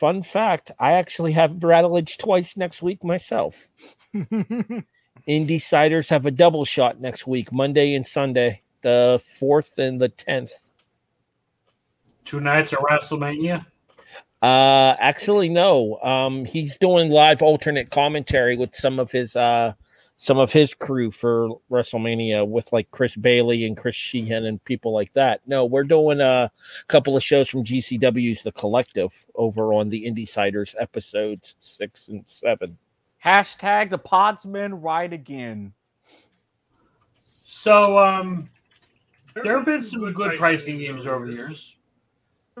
fun 0.00 0.22
fact. 0.22 0.70
I 0.78 0.92
actually 0.92 1.32
have 1.32 1.50
Rattledge 1.52 2.16
twice 2.18 2.56
next 2.56 2.82
week 2.82 3.04
myself. 3.04 3.68
Indie 4.14 4.96
Ciders 5.28 6.08
have 6.08 6.26
a 6.26 6.30
double 6.30 6.64
shot 6.64 7.00
next 7.00 7.26
week, 7.26 7.52
Monday 7.52 7.94
and 7.94 8.06
Sunday, 8.06 8.62
the 8.82 9.22
fourth 9.38 9.78
and 9.78 10.00
the 10.00 10.08
tenth. 10.08 10.52
Two 12.24 12.40
nights 12.40 12.72
at 12.72 12.78
WrestleMania. 12.80 13.64
Uh, 14.42 14.96
actually, 14.98 15.48
no. 15.48 15.98
Um, 16.02 16.44
he's 16.44 16.78
doing 16.78 17.10
live 17.10 17.42
alternate 17.42 17.90
commentary 17.90 18.56
with 18.56 18.74
some 18.74 18.98
of 18.98 19.10
his 19.10 19.36
uh, 19.36 19.74
some 20.16 20.38
of 20.38 20.52
his 20.52 20.74
crew 20.74 21.10
for 21.10 21.48
WrestleMania 21.70 22.46
with 22.46 22.72
like 22.72 22.90
Chris 22.90 23.16
Bailey 23.16 23.64
and 23.64 23.76
Chris 23.76 23.96
Sheehan 23.96 24.44
and 24.44 24.62
people 24.64 24.92
like 24.92 25.12
that. 25.14 25.40
No, 25.46 25.64
we're 25.64 25.84
doing 25.84 26.20
a 26.20 26.50
couple 26.88 27.16
of 27.16 27.22
shows 27.22 27.48
from 27.48 27.64
GCW's 27.64 28.42
The 28.42 28.52
Collective 28.52 29.12
over 29.34 29.72
on 29.72 29.88
the 29.88 30.04
Indie 30.04 30.30
Ciders 30.30 30.74
episodes 30.78 31.54
six 31.60 32.08
and 32.08 32.22
seven. 32.26 32.76
Hashtag 33.24 33.90
the 33.90 33.98
Podsmen 33.98 34.82
ride 34.82 35.12
again. 35.12 35.72
So, 37.44 37.98
um, 37.98 38.48
there 39.42 39.56
have 39.56 39.66
been 39.66 39.82
some 39.82 40.12
good 40.12 40.38
pricing 40.38 40.78
games 40.78 41.06
over 41.06 41.26
the 41.26 41.32
years. 41.32 41.76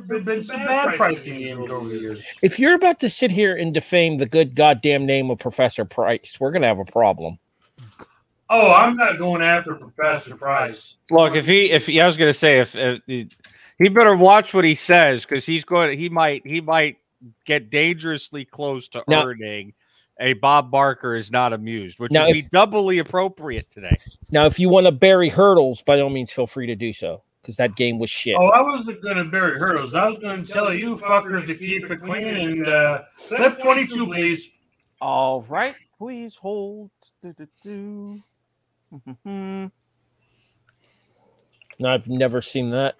There've 0.06 0.24
been 0.24 0.42
some 0.42 0.60
bad 0.60 0.96
pricing 0.96 1.38
games 1.38 1.70
over 1.70 1.88
the 1.88 1.98
years. 1.98 2.24
If 2.42 2.58
you're 2.58 2.74
about 2.74 3.00
to 3.00 3.10
sit 3.10 3.30
here 3.30 3.56
and 3.56 3.72
defame 3.74 4.18
the 4.18 4.26
good 4.26 4.54
goddamn 4.54 5.06
name 5.06 5.30
of 5.30 5.38
Professor 5.38 5.84
Price, 5.84 6.36
we're 6.40 6.52
gonna 6.52 6.66
have 6.66 6.78
a 6.78 6.84
problem. 6.84 7.38
Oh, 8.52 8.72
I'm 8.72 8.96
not 8.96 9.16
going 9.16 9.42
after 9.42 9.74
Professor 9.76 10.36
Price. 10.36 10.96
Look, 11.12 11.36
if 11.36 11.46
he, 11.46 11.70
if 11.70 11.86
he, 11.86 12.00
I 12.00 12.06
was 12.08 12.16
going 12.16 12.30
to 12.32 12.38
say, 12.38 12.58
if, 12.58 12.74
if 12.74 13.00
he 13.06 13.28
he 13.78 13.88
better 13.88 14.16
watch 14.16 14.52
what 14.52 14.64
he 14.64 14.74
says 14.74 15.24
because 15.24 15.46
he's 15.46 15.64
going, 15.64 15.96
he 15.96 16.08
might, 16.08 16.44
he 16.44 16.60
might 16.60 16.96
get 17.44 17.70
dangerously 17.70 18.44
close 18.44 18.88
to 18.88 19.04
Now- 19.06 19.24
earning 19.24 19.72
a 20.20 20.34
Bob 20.34 20.70
Barker 20.70 21.16
is 21.16 21.32
not 21.32 21.52
amused, 21.52 21.98
which 21.98 22.12
Now, 22.12 22.26
would 22.26 22.36
if- 22.36 22.44
be 22.44 22.48
doubly 22.50 22.98
appropriate 22.98 23.70
today. 23.70 23.96
Now, 24.30 24.46
if 24.46 24.58
you 24.58 24.68
want 24.68 24.86
to 24.86 24.92
bury 24.92 25.30
hurdles, 25.30 25.82
by 25.82 25.98
all 26.00 26.10
means, 26.10 26.30
feel 26.30 26.46
free 26.46 26.66
to 26.66 26.76
do 26.76 26.92
so 26.92 27.22
because 27.42 27.56
that 27.56 27.74
game 27.74 27.98
was 27.98 28.10
shit. 28.10 28.36
Oh, 28.38 28.48
I 28.48 28.60
wasn't 28.62 29.02
going 29.02 29.16
to 29.16 29.24
bury 29.24 29.58
hurdles. 29.58 29.94
I 29.94 30.08
was 30.08 30.18
going 30.18 30.42
to 30.44 30.48
tell 30.52 30.72
you 30.72 30.96
fuckers 30.96 31.46
to 31.46 31.54
keep 31.54 31.90
it 31.90 32.02
clean 32.02 32.36
and 32.36 32.68
uh, 32.68 33.02
clip 33.28 33.58
22, 33.60 34.06
please. 34.06 34.50
All 35.00 35.42
right, 35.48 35.74
please 35.98 36.36
hold. 36.36 36.90
No, 39.24 39.70
I've 41.82 42.08
never 42.08 42.42
seen 42.42 42.70
that. 42.70 42.96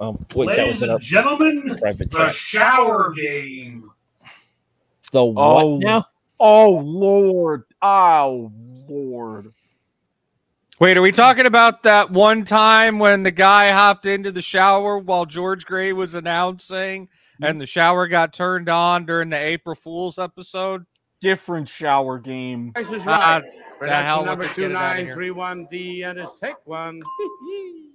Um, 0.00 0.18
wait, 0.34 0.46
that 0.46 0.58
Ladies 0.58 0.80
was 0.80 0.82
and 0.88 0.92
a 0.92 0.98
gentlemen, 1.00 1.78
the 1.80 2.30
shower 2.30 3.12
game. 3.12 3.90
The 5.10 5.24
what 5.24 5.62
Oh, 5.64 5.78
now? 5.78 6.04
Oh 6.38 6.70
Lord! 6.70 7.64
Oh 7.82 8.50
Lord! 8.88 9.52
Wait, 10.78 10.96
are 10.96 11.02
we 11.02 11.12
talking 11.12 11.46
about 11.46 11.82
that 11.82 12.10
one 12.10 12.44
time 12.44 12.98
when 12.98 13.22
the 13.22 13.30
guy 13.30 13.70
hopped 13.70 14.06
into 14.06 14.32
the 14.32 14.40
shower 14.40 14.98
while 14.98 15.26
George 15.26 15.66
Gray 15.66 15.92
was 15.92 16.14
announcing 16.14 17.08
and 17.42 17.60
the 17.60 17.66
shower 17.66 18.06
got 18.08 18.32
turned 18.32 18.68
on 18.70 19.04
during 19.04 19.28
the 19.28 19.36
April 19.36 19.74
Fool's 19.74 20.18
episode? 20.18 20.86
Different 21.20 21.68
shower 21.68 22.18
game. 22.18 22.72
Price 22.72 22.90
is 22.92 23.02
Ah, 23.06 23.42
right. 23.42 23.88
the 23.88 23.94
hell 23.94 24.24
number 24.24 24.44
it. 24.44 24.54
Get 24.54 24.70
it 24.70 24.76
outta 24.76 25.02
here. 25.04 25.16
2931D 25.16 26.08
and 26.08 26.18
it's 26.18 26.32
take 26.40 26.56
one. 26.64 27.02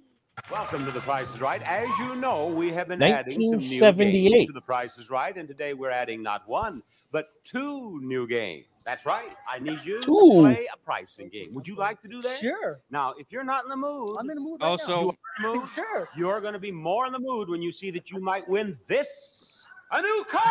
Welcome 0.50 0.84
to 0.84 0.92
The 0.92 1.00
Price 1.00 1.34
is 1.34 1.40
Right. 1.40 1.60
As 1.62 1.88
you 1.98 2.14
know, 2.14 2.46
we 2.46 2.70
have 2.70 2.86
been 2.86 3.02
adding 3.02 3.32
some 3.32 3.58
new 3.58 3.92
games 4.28 4.46
to 4.46 4.52
The 4.52 4.60
Price 4.60 4.96
is 4.96 5.10
Right, 5.10 5.36
and 5.36 5.48
today 5.48 5.74
we're 5.74 5.90
adding 5.90 6.22
not 6.22 6.46
one, 6.46 6.84
but 7.10 7.30
two 7.42 8.00
new 8.02 8.28
games. 8.28 8.66
That's 8.84 9.04
right. 9.04 9.30
I 9.50 9.58
need 9.58 9.84
you 9.84 10.00
Two. 10.02 10.14
to 10.14 10.40
play 10.42 10.68
a 10.72 10.76
pricing 10.76 11.30
game. 11.30 11.52
Would 11.54 11.66
you 11.66 11.74
like 11.74 12.00
to 12.02 12.08
do 12.08 12.22
that? 12.22 12.38
Sure. 12.38 12.78
Now, 12.92 13.14
if 13.18 13.26
you're 13.32 13.42
not 13.42 13.64
in 13.64 13.70
the 13.70 13.76
mood, 13.76 14.18
I'm 14.20 14.30
in 14.30 14.36
the 14.36 14.40
mood 14.40 14.60
right 14.60 14.68
Also- 14.68 15.08
are 15.08 15.14
now. 15.40 15.48
in 15.50 15.54
the 15.54 15.60
mood, 15.60 15.68
Sure. 15.74 16.08
you're 16.16 16.40
going 16.40 16.52
to 16.52 16.60
be 16.60 16.70
more 16.70 17.06
in 17.06 17.12
the 17.12 17.18
mood 17.18 17.48
when 17.48 17.60
you 17.60 17.72
see 17.72 17.90
that 17.90 18.12
you 18.12 18.20
might 18.20 18.46
win 18.48 18.78
this. 18.86 19.66
A 19.90 20.00
new 20.00 20.24
car! 20.30 20.42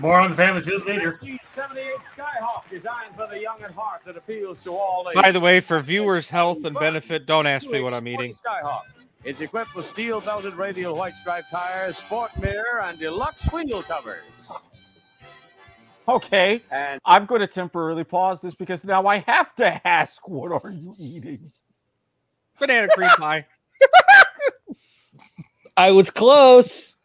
More 0.00 0.18
on 0.18 0.30
the 0.30 0.36
Family 0.36 0.62
Feud 0.62 0.86
later. 0.86 1.18
1978 1.20 1.94
Skyhawk 2.16 2.70
designed 2.70 3.14
for 3.14 3.26
the 3.26 3.38
young 3.38 3.60
at 3.62 3.70
heart 3.72 4.00
that 4.06 4.16
appeals 4.16 4.62
to 4.64 4.70
all 4.70 5.06
ages. 5.10 5.20
By 5.20 5.30
the 5.30 5.40
way, 5.40 5.60
for 5.60 5.78
viewers' 5.80 6.28
health 6.28 6.64
and 6.64 6.74
benefit, 6.74 7.26
don't 7.26 7.46
ask 7.46 7.68
me 7.68 7.80
what 7.80 7.92
I'm 7.92 8.08
eating. 8.08 8.32
Skyhawk 8.32 8.82
is 9.24 9.42
equipped 9.42 9.74
with 9.74 9.86
steel 9.86 10.22
belted 10.22 10.54
radial 10.54 10.94
white 10.94 11.12
stripe 11.14 11.44
tires, 11.50 11.98
sport 11.98 12.30
mirror, 12.40 12.80
and 12.82 12.98
deluxe 12.98 13.46
wheel 13.52 13.82
covers. 13.82 14.22
Okay, 16.08 16.62
And 16.70 16.98
I'm 17.04 17.26
going 17.26 17.42
to 17.42 17.46
temporarily 17.46 18.04
pause 18.04 18.40
this 18.40 18.54
because 18.54 18.82
now 18.82 19.06
I 19.06 19.18
have 19.18 19.54
to 19.56 19.86
ask, 19.86 20.26
what 20.26 20.64
are 20.64 20.70
you 20.70 20.94
eating? 20.98 21.52
Banana 22.58 22.88
cream 22.88 23.10
pie. 23.10 23.46
I 25.76 25.90
was 25.92 26.10
close. 26.10 26.96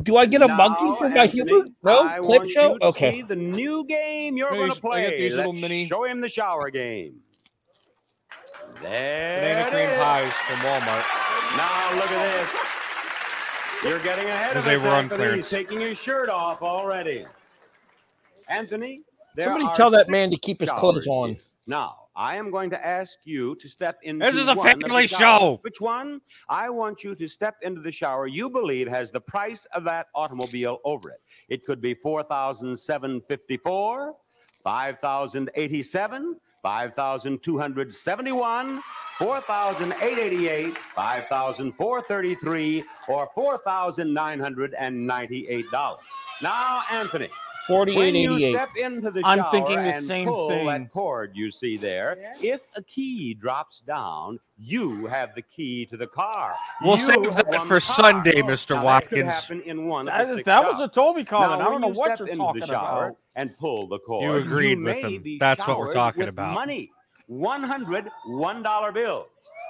Do 0.00 0.16
I 0.16 0.24
get 0.26 0.40
a 0.42 0.48
monkey 0.48 0.86
for 0.96 1.08
my 1.10 1.22
Anthony, 1.24 1.42
humor? 1.50 1.66
No 1.82 2.02
I 2.08 2.18
clip 2.20 2.48
show. 2.48 2.78
Okay. 2.80 3.12
see 3.16 3.22
the 3.22 3.36
new 3.36 3.84
game 3.84 4.36
you're 4.38 4.48
Hey, 4.50 4.56
going 4.56 4.70
I 4.70 4.74
to 4.74 4.80
got 4.80 4.90
play. 4.90 5.16
these 5.18 5.34
little 5.34 5.52
Let's 5.52 5.62
mini- 5.62 5.86
show 5.86 6.04
him 6.04 6.20
the 6.22 6.28
shower 6.30 6.70
game. 6.70 7.16
There 8.80 9.40
Banana 9.40 9.60
it 9.60 9.70
cream 9.70 9.88
is. 9.88 10.02
pies 10.02 10.32
from 10.32 10.56
Walmart. 10.56 11.56
Now 11.56 11.94
look 11.96 12.10
at 12.10 12.40
this. 12.40 12.56
You're 13.84 13.98
getting 14.00 14.26
ahead 14.28 14.56
of 14.56 14.64
Because 14.64 14.64
they 14.64 14.76
us, 14.76 14.82
were 14.82 14.88
on 14.88 15.04
Anthony. 15.04 15.16
clearance. 15.18 15.50
He's 15.50 15.58
taking 15.58 15.80
his 15.80 15.98
shirt 16.00 16.28
off 16.30 16.62
already. 16.62 17.26
Anthony, 18.48 19.00
there 19.36 19.46
Somebody 19.46 19.66
are 19.66 19.74
tell 19.76 19.90
that 19.90 20.08
man 20.08 20.30
to 20.30 20.36
keep 20.36 20.60
his 20.60 20.70
clothes 20.70 21.06
on. 21.06 21.36
Now, 21.66 22.01
I 22.14 22.36
am 22.36 22.50
going 22.50 22.68
to 22.70 22.86
ask 22.86 23.18
you 23.24 23.54
to 23.56 23.68
step 23.68 23.98
into 24.02 24.24
This 24.26 24.36
is 24.36 24.48
a 24.48 24.54
one 24.54 24.68
of 24.68 24.80
the 24.80 24.88
family 24.88 25.06
show. 25.06 25.58
Which 25.62 25.80
one? 25.80 26.20
I 26.48 26.68
want 26.68 27.02
you 27.02 27.14
to 27.14 27.26
step 27.26 27.56
into 27.62 27.80
the 27.80 27.90
shower 27.90 28.26
you 28.26 28.50
believe 28.50 28.86
has 28.88 29.10
the 29.10 29.20
price 29.20 29.66
of 29.74 29.84
that 29.84 30.08
automobile 30.14 30.80
over 30.84 31.08
it. 31.10 31.22
It 31.48 31.64
could 31.64 31.80
be 31.80 31.94
4754 31.94 34.14
5087 34.62 36.36
5271 36.62 38.82
4888 39.18 40.78
5433 40.78 42.84
or 43.08 43.28
$4,998. 43.36 45.96
Now, 46.42 46.82
Anthony, 46.90 47.28
when 47.68 47.88
you 48.14 48.38
4888. 48.38 48.52
step 48.52 48.68
into 48.76 49.10
the 49.10 49.22
I'm 49.24 49.38
shower 49.38 49.50
thinking 49.52 49.76
the 49.76 49.94
and 49.94 50.04
same 50.04 50.26
pull 50.28 50.48
thing. 50.48 50.66
that 50.66 50.90
cord 50.92 51.32
you 51.34 51.50
see 51.50 51.76
there, 51.76 52.34
if 52.40 52.60
a 52.76 52.82
key 52.82 53.34
drops 53.34 53.80
down, 53.80 54.38
you 54.58 55.06
have 55.06 55.34
the 55.34 55.42
key 55.42 55.86
to 55.86 55.96
the 55.96 56.06
car. 56.06 56.54
We'll 56.82 56.96
You 56.96 57.06
save 57.06 57.22
have 57.34 57.36
that 57.50 57.62
for 57.62 57.62
the 57.62 57.68
car. 57.68 57.80
Sunday, 57.80 58.42
Mr. 58.42 58.74
Now, 58.76 58.82
that 58.84 59.08
could 59.08 59.24
Watkins. 59.24 59.32
happen 59.32 59.62
in 59.62 59.86
one 59.86 60.08
of 60.08 60.14
That, 60.14 60.24
the 60.24 60.30
is- 60.30 60.36
six 60.38 60.46
that 60.46 60.64
was 60.64 60.80
a. 60.80 60.88
Toby 60.88 61.24
comment. 61.24 61.60
Now, 61.60 61.66
I 61.66 61.70
don't 61.70 61.80
know 61.80 61.88
you 61.88 61.94
what 61.94 62.18
you're 62.18 62.28
talking 62.34 62.60
the 62.60 62.66
shower 62.66 63.04
about. 63.06 63.16
and 63.36 63.56
pull 63.58 63.86
the 63.86 63.98
cord. 64.00 64.24
You 64.24 64.34
agreed 64.36 64.78
with 64.78 65.02
may 65.02 65.16
him. 65.16 65.38
That's 65.38 65.66
what 65.66 65.78
we're 65.78 65.92
talking 65.92 66.20
with 66.20 66.28
about. 66.30 66.54
Money, 66.54 66.90
100 67.28 68.10
$1 68.28 68.92
bills. 68.94 69.26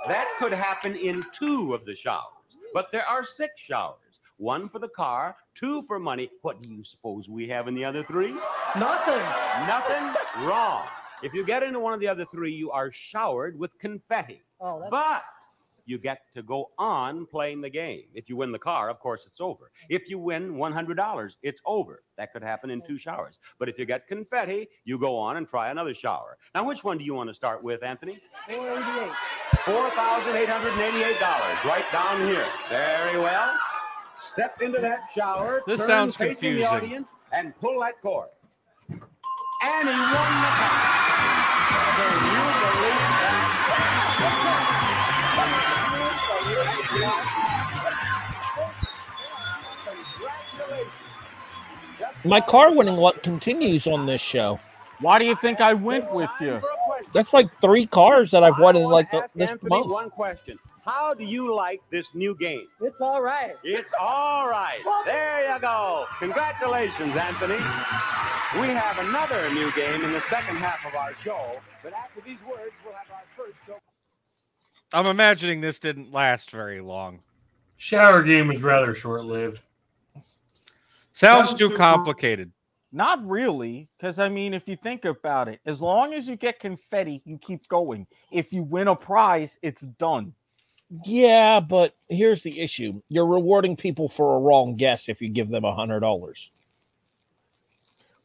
That 0.09 0.29
could 0.39 0.53
happen 0.53 0.97
in 0.97 1.23
two 1.33 1.75
of 1.75 1.85
the 1.85 1.95
showers, 1.95 2.59
but 2.75 2.91
there 2.91 3.07
are 3.07 3.23
six 3.23 3.61
showers. 3.61 3.97
One 4.39 4.69
for 4.69 4.81
the 4.81 4.89
car, 4.89 5.37
two 5.55 5.83
for 5.83 5.99
money. 5.99 6.31
What 6.43 6.63
do 6.63 6.69
you 6.69 6.83
suppose 6.83 7.29
we 7.29 7.49
have 7.49 7.69
in 7.69 7.75
the 7.75 7.85
other 7.85 8.03
three? 8.03 8.35
Nothing. 8.77 9.23
Nothing 9.67 10.47
wrong. 10.47 10.87
If 11.23 11.35
you 11.35 11.45
get 11.45 11.63
into 11.63 11.79
one 11.79 11.93
of 11.93 12.01
the 12.01 12.09
other 12.09 12.25
three, 12.25 12.53
you 12.53 12.71
are 12.71 12.91
showered 12.91 13.59
with 13.59 13.79
confetti. 13.79 14.43
Oh, 14.61 14.81
that's 14.81 14.91
But 14.91 15.23
you 15.85 15.99
get 15.99 16.23
to 16.35 16.43
go 16.43 16.71
on 16.79 17.27
playing 17.27 17.61
the 17.61 17.71
game. 17.71 18.05
If 18.15 18.29
you 18.29 18.37
win 18.37 18.53
the 18.53 18.59
car, 18.59 18.89
of 18.89 19.01
course, 19.01 19.27
it's 19.27 19.41
over. 19.41 19.71
If 19.89 20.09
you 20.09 20.19
win 20.19 20.55
$100, 20.55 21.37
it's 21.43 21.61
over. 21.67 22.03
That 22.17 22.33
could 22.33 22.43
happen 22.43 22.71
in 22.71 22.83
two 22.83 22.99
showers. 22.99 23.41
But 23.59 23.69
if 23.69 23.79
you 23.79 23.85
get 23.85 24.07
confetti, 24.07 24.69
you 24.85 24.99
go 24.99 25.17
on 25.17 25.37
and 25.37 25.49
try 25.49 25.71
another 25.71 25.95
shower. 25.95 26.39
Now, 26.55 26.67
which 26.67 26.85
one 26.85 26.99
do 26.99 27.05
you 27.05 27.15
want 27.15 27.31
to 27.31 27.35
start 27.35 27.63
with, 27.63 27.83
Anthony? 27.83 28.19
488. 28.49 29.13
$4,888, 29.65 31.65
right 31.65 31.85
down 31.93 32.27
here. 32.27 32.45
Very 32.69 33.19
well. 33.19 33.53
Step 34.17 34.63
into 34.63 34.81
that 34.81 35.09
shower. 35.15 35.63
This 35.67 35.81
turn 35.81 35.87
sounds 35.87 36.17
facing 36.17 36.57
the 36.57 36.65
audience 36.65 37.15
and 37.33 37.59
pull 37.59 37.81
that 37.81 38.01
cord. 38.01 38.29
And 38.89 39.01
he 39.01 39.89
won 39.89 39.89
the 39.89 40.51
car. 40.59 40.81
Can 41.97 42.25
you 42.27 42.43
believe 42.61 43.33
My 52.25 52.41
car 52.41 52.73
winning 52.73 52.97
luck 52.97 53.23
continues 53.23 53.87
on 53.87 54.07
this 54.07 54.21
show. 54.21 54.61
Why 55.01 55.19
do 55.19 55.25
you 55.25 55.35
think 55.37 55.61
I 55.61 55.73
went 55.75 56.13
with 56.13 56.31
you? 56.41 56.61
That's 57.13 57.33
like 57.33 57.49
three 57.61 57.87
cars 57.87 58.31
that 58.31 58.45
I've 58.45 58.59
won 58.61 58.77
in 58.77 58.85
like 58.85 59.11
the, 59.11 59.29
this 59.35 59.51
Anthony 59.51 59.69
month. 59.69 59.91
one 59.91 60.11
question. 60.11 60.59
How 60.85 61.15
do 61.15 61.23
you 61.25 61.55
like 61.55 61.81
this 61.91 62.13
new 62.13 62.35
game? 62.35 62.67
It's 62.81 63.01
all 63.01 63.23
right. 63.23 63.55
It's 63.63 63.93
all 64.01 64.49
right. 64.49 64.81
There 65.07 65.53
you 65.55 65.61
go. 65.61 66.07
Congratulations, 66.19 67.15
Anthony. 67.15 67.55
We 68.61 68.69
have 68.69 68.99
another 68.99 69.49
new 69.55 69.71
game 69.73 70.03
in 70.03 70.13
the 70.13 70.21
second 70.21 70.57
half 70.57 70.85
of 70.85 70.97
our 70.97 71.15
show, 71.15 71.61
but 71.85 71.93
after 71.93 72.21
these 72.21 72.43
words, 72.43 72.73
we'll 72.85 72.95
have 72.95 73.07
our 73.13 73.23
first 73.37 73.59
show. 73.65 73.79
I'm 74.93 75.07
imagining 75.07 75.61
this 75.61 75.79
didn't 75.79 76.13
last 76.13 76.51
very 76.51 76.81
long. 76.81 77.21
Shower 77.77 78.23
game 78.23 78.49
was 78.49 78.63
rather 78.63 78.93
short 78.95 79.25
lived. 79.25 79.61
Sounds 81.13 81.49
Sounds 81.49 81.55
too 81.55 81.69
too 81.69 81.77
complicated. 81.77 82.51
Not 82.91 83.27
really, 83.27 83.89
because 83.97 84.19
I 84.19 84.29
mean, 84.29 84.53
if 84.53 84.67
you 84.67 84.77
think 84.77 85.05
about 85.05 85.49
it, 85.49 85.61
as 85.65 85.81
long 85.81 86.13
as 86.13 86.29
you 86.29 86.37
get 86.37 86.61
confetti, 86.61 87.23
you 87.25 87.39
keep 87.39 87.67
going. 87.69 88.07
If 88.31 88.53
you 88.53 88.65
win 88.65 88.89
a 88.89 88.97
prize, 88.97 89.59
it's 89.63 89.83
done. 89.83 90.35
Yeah, 91.05 91.61
but 91.61 91.95
here's 92.09 92.43
the 92.43 92.61
issue: 92.61 93.01
you're 93.09 93.27
rewarding 93.27 93.77
people 93.77 94.09
for 94.09 94.37
a 94.37 94.41
wrong 94.41 94.77
guess 94.77 95.09
if 95.09 95.23
you 95.23 95.29
give 95.29 95.49
them 95.49 95.65
a 95.65 95.75
hundred 95.75 96.01
dollars. 96.01 96.51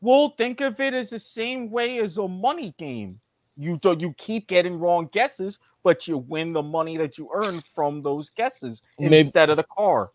Well, 0.01 0.35
think 0.37 0.61
of 0.61 0.79
it 0.79 0.93
as 0.93 1.09
the 1.09 1.19
same 1.19 1.71
way 1.71 1.99
as 1.99 2.17
a 2.17 2.27
money 2.27 2.75
game. 2.77 3.19
You 3.55 3.77
do, 3.77 3.95
you 3.99 4.13
keep 4.17 4.47
getting 4.47 4.77
wrong 4.77 5.09
guesses, 5.11 5.57
but 5.81 6.07
you 6.07 6.19
win 6.19 6.53
the 6.53 6.61
money 6.61 6.97
that 6.97 7.17
you 7.17 7.29
earn 7.33 7.61
from 7.73 8.03
those 8.03 8.29
guesses 8.29 8.81
Maybe- 8.99 9.19
instead 9.19 9.49
of 9.49 9.57
the 9.57 9.63
car. 9.63 10.11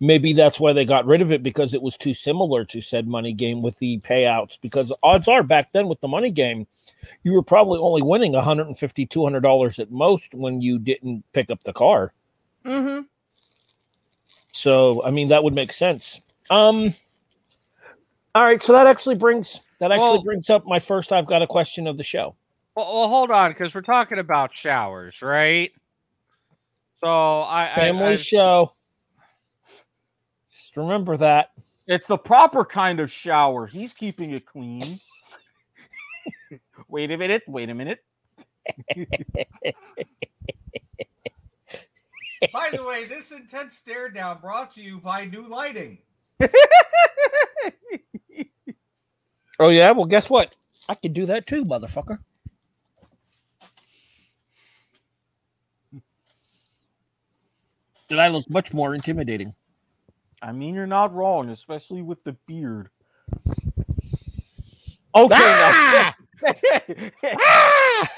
Maybe 0.00 0.32
that's 0.32 0.58
why 0.58 0.72
they 0.72 0.84
got 0.84 1.06
rid 1.06 1.22
of 1.22 1.30
it 1.30 1.42
because 1.42 1.72
it 1.72 1.80
was 1.80 1.96
too 1.96 2.14
similar 2.14 2.64
to 2.64 2.82
said 2.82 3.06
money 3.06 3.32
game 3.32 3.62
with 3.62 3.78
the 3.78 4.00
payouts. 4.00 4.58
Because 4.60 4.92
odds 5.02 5.28
are 5.28 5.42
back 5.44 5.72
then 5.72 5.86
with 5.86 6.00
the 6.00 6.08
money 6.08 6.30
game, 6.30 6.66
you 7.22 7.32
were 7.32 7.42
probably 7.42 7.78
only 7.78 8.02
winning 8.02 8.32
150 8.32 9.06
200 9.06 9.40
dollars 9.40 9.78
at 9.78 9.90
most 9.90 10.34
when 10.34 10.60
you 10.60 10.78
didn't 10.78 11.24
pick 11.32 11.50
up 11.50 11.62
the 11.64 11.72
car. 11.72 12.12
Mm-hmm. 12.64 13.02
So 14.52 15.02
I 15.04 15.10
mean 15.10 15.28
that 15.28 15.42
would 15.42 15.54
make 15.54 15.72
sense. 15.72 16.20
Um 16.50 16.94
all 18.34 18.44
right, 18.44 18.62
so 18.62 18.72
that 18.72 18.86
actually 18.86 19.16
brings 19.16 19.60
that 19.78 19.92
actually 19.92 20.04
Well- 20.04 20.22
brings 20.22 20.50
up 20.50 20.66
my 20.66 20.78
first 20.78 21.12
I've 21.12 21.26
got 21.26 21.42
a 21.42 21.46
question 21.46 21.86
of 21.86 21.96
the 21.96 22.04
show. 22.04 22.34
Well, 22.74 22.86
well 22.92 23.08
hold 23.08 23.30
on, 23.30 23.50
because 23.50 23.74
we're 23.74 23.82
talking 23.82 24.18
about 24.18 24.56
showers, 24.56 25.20
right? 25.22 25.72
So 27.02 27.08
I 27.08 27.64
I- 27.64 27.74
Family 27.74 28.04
I, 28.12 28.16
show. 28.16 28.72
Just 30.50 30.76
remember 30.76 31.16
that. 31.16 31.50
It's 31.86 32.06
the 32.06 32.16
proper 32.16 32.64
kind 32.64 33.00
of 33.00 33.10
shower. 33.10 33.66
He's 33.66 33.92
keeping 33.92 34.30
it 34.30 34.46
clean. 34.46 35.00
Wait 36.88 37.10
a 37.10 37.16
minute. 37.18 37.42
Wait 37.46 37.70
a 37.70 37.74
minute. 37.74 37.98
By 42.52 42.70
the 42.72 42.82
way, 42.84 43.04
this 43.04 43.30
intense 43.30 43.76
stare 43.76 44.08
down 44.10 44.40
brought 44.40 44.72
to 44.74 44.82
you 44.82 44.98
by 44.98 45.24
new 45.24 45.46
lighting. 45.48 45.98
Oh 49.60 49.68
yeah, 49.68 49.92
well 49.92 50.06
guess 50.06 50.28
what? 50.28 50.56
I 50.88 50.94
can 50.96 51.12
do 51.12 51.26
that 51.26 51.46
too, 51.46 51.64
motherfucker. 51.64 52.18
And 58.10 58.20
I 58.20 58.28
look 58.28 58.48
much 58.50 58.72
more 58.74 58.94
intimidating. 58.94 59.54
I 60.42 60.52
mean, 60.52 60.74
you're 60.74 60.86
not 60.86 61.14
wrong, 61.14 61.48
especially 61.50 62.02
with 62.02 62.22
the 62.24 62.32
beard. 62.46 62.88
Okay. 65.14 65.34
Ah! 65.34 66.14
now- 66.42 66.51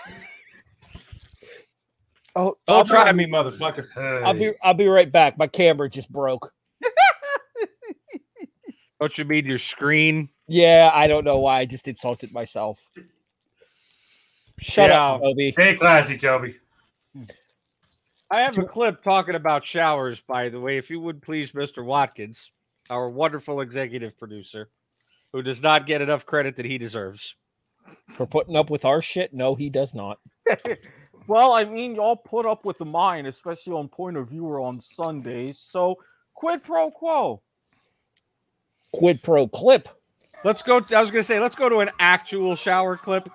Oh, 2.36 2.56
Don't 2.66 2.86
try 2.88 3.04
I'll 3.04 3.12
me, 3.12 3.26
motherfucker. 3.26 3.86
I'll 4.24 4.34
be 4.34 4.52
I'll 4.62 4.74
be 4.74 4.88
right 4.88 5.10
back. 5.10 5.38
My 5.38 5.46
camera 5.46 5.88
just 5.88 6.10
broke. 6.10 6.52
Don't 9.00 9.16
you 9.16 9.24
mean 9.24 9.46
your 9.46 9.58
screen? 9.58 10.28
Yeah, 10.48 10.90
I 10.92 11.06
don't 11.06 11.24
know 11.24 11.38
why. 11.38 11.60
I 11.60 11.64
just 11.64 11.86
insulted 11.86 12.32
myself. 12.32 12.80
Shut 14.58 14.90
up, 14.90 15.20
Yeah. 15.20 15.28
Toby. 15.28 15.50
Stay 15.52 15.76
classy, 15.76 16.18
Toby. 16.18 16.56
I 18.30 18.40
have 18.40 18.58
a 18.58 18.64
clip 18.64 19.02
talking 19.02 19.36
about 19.36 19.66
showers, 19.66 20.20
by 20.20 20.48
the 20.48 20.58
way. 20.58 20.76
If 20.76 20.90
you 20.90 21.00
would 21.00 21.22
please, 21.22 21.52
Mr. 21.52 21.84
Watkins, 21.84 22.50
our 22.90 23.08
wonderful 23.08 23.60
executive 23.60 24.18
producer, 24.18 24.70
who 25.32 25.42
does 25.42 25.62
not 25.62 25.86
get 25.86 26.02
enough 26.02 26.26
credit 26.26 26.56
that 26.56 26.66
he 26.66 26.78
deserves. 26.78 27.36
For 28.16 28.26
putting 28.26 28.56
up 28.56 28.70
with 28.70 28.84
our 28.84 29.02
shit? 29.02 29.32
No, 29.32 29.54
he 29.54 29.70
does 29.70 29.94
not. 29.94 30.18
well, 31.26 31.52
I 31.52 31.64
mean, 31.64 31.94
y'all 31.94 32.16
put 32.16 32.46
up 32.46 32.64
with 32.64 32.80
mine, 32.80 33.26
especially 33.26 33.72
on 33.72 33.88
Point 33.88 34.16
of 34.16 34.28
Viewer 34.28 34.60
on 34.60 34.80
Sundays. 34.80 35.58
So 35.58 35.98
quid 36.34 36.62
pro 36.62 36.90
quo. 36.90 37.42
Quid 38.92 39.22
pro 39.22 39.48
clip. 39.48 39.88
Let's 40.44 40.62
go. 40.62 40.76
I 40.94 41.00
was 41.00 41.10
going 41.10 41.22
to 41.22 41.24
say, 41.24 41.40
let's 41.40 41.54
go 41.56 41.68
to 41.68 41.78
an 41.78 41.90
actual 41.98 42.54
shower 42.54 42.96
clip. 42.96 43.28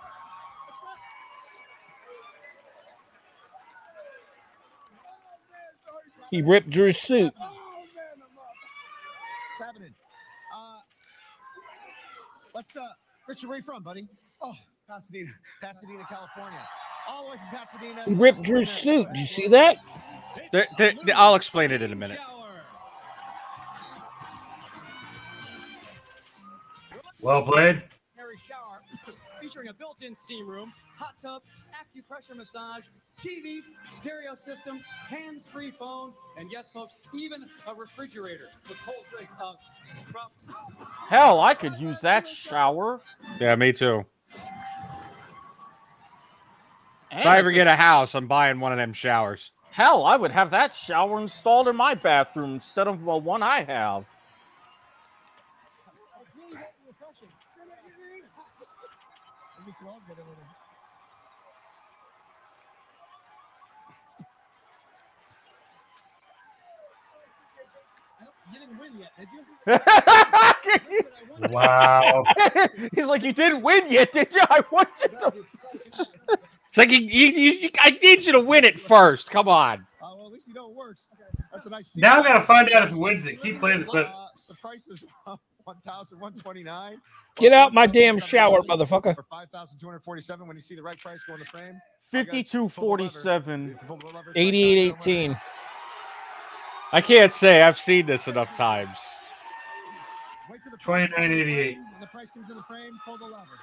He 6.29 6.41
ripped 6.43 6.69
Drew's 6.69 6.99
suit. 6.99 7.33
What's 7.35 7.49
happening? 9.59 9.95
Uh, 10.55 10.79
let's, 12.53 12.75
uh, 12.75 12.87
Richard, 13.27 13.47
where 13.47 13.57
you 13.57 13.63
from, 13.63 13.81
buddy? 13.81 14.07
Oh, 14.41 14.55
Pasadena, 14.87 15.29
Pasadena, 15.61 16.05
California. 16.09 16.59
All 17.07 17.25
the 17.25 17.31
way 17.31 17.37
from 17.37 17.59
Pasadena. 17.59 18.03
He 18.05 18.13
ripped 18.13 18.43
Drew's 18.43 18.69
suit. 18.69 19.07
Did 19.13 19.19
you 19.19 19.25
see 19.25 19.47
that? 19.47 19.77
Th- 20.51 20.67
th- 20.77 20.95
th- 20.95 21.15
I'll 21.15 21.35
explain 21.35 21.71
it 21.71 21.81
in 21.81 21.91
a 21.91 21.95
minute. 21.95 22.19
Well 27.21 27.41
played. 27.41 27.83
Harry 28.15 28.37
shower 28.37 28.79
featuring 29.41 29.67
a 29.67 29.73
built-in 29.73 30.15
steam 30.15 30.47
room, 30.47 30.71
hot 30.97 31.15
tub, 31.21 31.41
acupressure 31.73 32.35
massage, 32.35 32.83
TV, 33.19 33.59
stereo 33.91 34.35
system, 34.35 34.81
hands-free 35.07 35.71
phone, 35.71 36.13
and 36.37 36.49
yes, 36.51 36.69
folks, 36.69 36.95
even 37.13 37.43
a 37.67 37.73
refrigerator 37.73 38.47
with 38.67 38.77
cold 38.85 39.03
drinks. 39.11 39.35
Hell, 41.09 41.41
I 41.41 41.53
could 41.53 41.77
use 41.79 41.99
that 42.01 42.27
shower. 42.27 43.01
Yeah, 43.39 43.55
me 43.55 43.73
too. 43.73 44.05
And 47.11 47.21
If 47.21 47.25
I 47.25 47.37
ever 47.39 47.49
it's 47.49 47.55
get 47.55 47.67
a- 47.67 47.73
a 47.73 47.75
house, 47.75 48.13
I'm 48.15 48.27
buying 48.27 48.59
one 48.59 48.71
of 48.71 48.77
them 48.77 48.93
showers. 48.93 49.51
Hell, 49.71 50.05
I 50.05 50.15
would 50.15 50.31
have 50.31 50.51
that 50.51 50.75
shower 50.75 51.19
installed 51.19 51.67
in 51.67 51.75
my 51.75 51.93
bathroom 51.95 52.53
instead 52.55 52.87
of 52.87 53.03
the 53.03 53.17
one 53.17 53.41
I 53.43 53.63
have. 53.63 54.05
It 59.59 59.65
makes 59.65 59.81
it 59.81 59.87
all 59.87 60.01
good 60.07 60.19
over 60.19 60.35
there. 60.35 60.47
you 68.53 68.59
didn't 68.59 68.79
win 68.79 68.91
yet, 68.99 69.11
did 69.17 69.27
you? 69.33 69.43
Wow. 71.53 72.23
He's 72.95 73.05
like, 73.05 73.21
you 73.23 73.33
didn't 73.33 73.61
win 73.61 73.91
yet, 73.91 74.11
did 74.11 74.33
you? 74.33 74.41
I 74.49 74.61
want 74.71 74.89
you 75.01 75.09
to. 75.09 75.33
It's 76.69 76.77
like 76.77 76.91
you, 76.91 76.99
you, 76.99 77.27
you, 77.27 77.51
you- 77.53 77.69
I 77.81 77.91
need 78.01 78.23
you 78.23 78.31
to 78.33 78.39
win 78.39 78.63
it 78.63 78.79
first. 78.79 79.31
Come 79.31 79.47
on. 79.47 79.85
Uh, 80.01 80.13
well, 80.15 80.27
at 80.27 80.33
least 80.33 80.47
you 80.47 80.53
know 80.53 80.69
it 80.69 80.75
works. 80.75 81.07
That's 81.51 81.65
a 81.65 81.69
nice. 81.69 81.91
Now 81.95 82.19
I 82.19 82.23
gotta 82.23 82.41
find 82.41 82.69
out 82.71 82.83
if 82.83 82.89
he 82.89 82.95
wins 82.95 83.25
it. 83.25 83.41
Keep 83.41 83.59
playing 83.59 83.79
the 83.79 83.85
clip. 83.85 84.07
Uh, 84.07 84.27
the 84.47 84.55
price 84.55 84.87
is 84.87 85.03
one 85.63 85.77
thousand 85.85 86.19
one 86.19 86.33
twenty 86.33 86.63
nine. 86.63 87.01
Get 87.35 87.53
out 87.53 87.73
my 87.73 87.85
damn 87.87 88.19
shower, 88.19 88.57
motherfucker. 88.61 89.15
For 89.15 89.25
five 89.29 89.49
thousand 89.51 89.79
two 89.79 89.87
hundred 89.87 90.03
forty 90.03 90.21
seven. 90.21 90.47
When 90.47 90.55
you 90.55 90.61
see 90.61 90.75
the 90.75 90.83
right 90.83 90.97
price 90.99 91.23
go 91.23 91.33
in 91.33 91.39
the 91.39 91.45
frame. 91.45 91.79
5247. 92.11 93.77
8818. 94.35 95.37
I 96.91 97.01
can't 97.01 97.31
say 97.33 97.61
I've 97.61 97.77
seen 97.77 98.07
this 98.07 98.27
enough 98.27 98.55
times. 98.57 98.97
Twenty 100.81 101.13
nine 101.15 101.31
eighty 101.31 101.59
eight. 101.59 101.75
When 101.75 102.01
the 102.01 102.07
price 102.07 102.31
comes 102.31 102.49
in 102.49 102.55
the 102.55 102.63
frame, 102.63 102.93
pull 103.05 103.17
the 103.17 103.25
lever. 103.25 103.59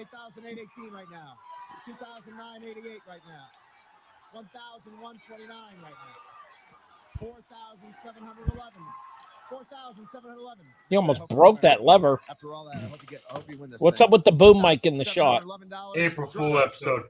Eight 0.00 0.06
thousand 0.10 0.46
eight 0.46 0.58
eighteen 0.58 0.90
right 0.92 1.10
now. 1.10 1.34
Two 1.86 1.92
thousand 2.04 2.36
nine 2.36 2.62
eighty 2.68 2.80
eight 2.80 3.00
right 3.06 3.20
now. 3.28 3.46
One 4.32 4.48
thousand 4.52 5.00
one 5.00 5.14
twenty 5.24 5.46
nine 5.46 5.74
right 5.80 5.92
now. 5.92 7.20
Four 7.20 7.36
thousand 7.48 7.94
seven 7.94 8.24
hundred 8.24 8.52
eleven. 8.52 8.82
Four 9.48 9.62
thousand 9.70 10.08
seven 10.08 10.30
hundred 10.30 10.42
eleven. 10.42 10.64
He 10.90 10.96
almost 10.96 11.22
broke 11.28 11.60
that 11.60 11.84
lever. 11.84 12.20
After 12.28 12.52
all 12.52 12.64
that, 12.64 12.74
I 12.74 12.88
hope 12.88 13.02
you 13.02 13.08
get. 13.08 13.22
I 13.30 13.34
hope 13.34 13.48
you 13.48 13.56
win 13.56 13.70
this. 13.70 13.80
What's 13.80 13.98
thing. 13.98 14.06
up 14.06 14.10
with 14.10 14.24
the 14.24 14.32
boom 14.32 14.60
mic 14.60 14.84
in 14.84 14.96
the 14.96 15.04
shot? 15.04 15.44
April 15.94 16.28
Fool 16.28 16.58
episode. 16.58 17.04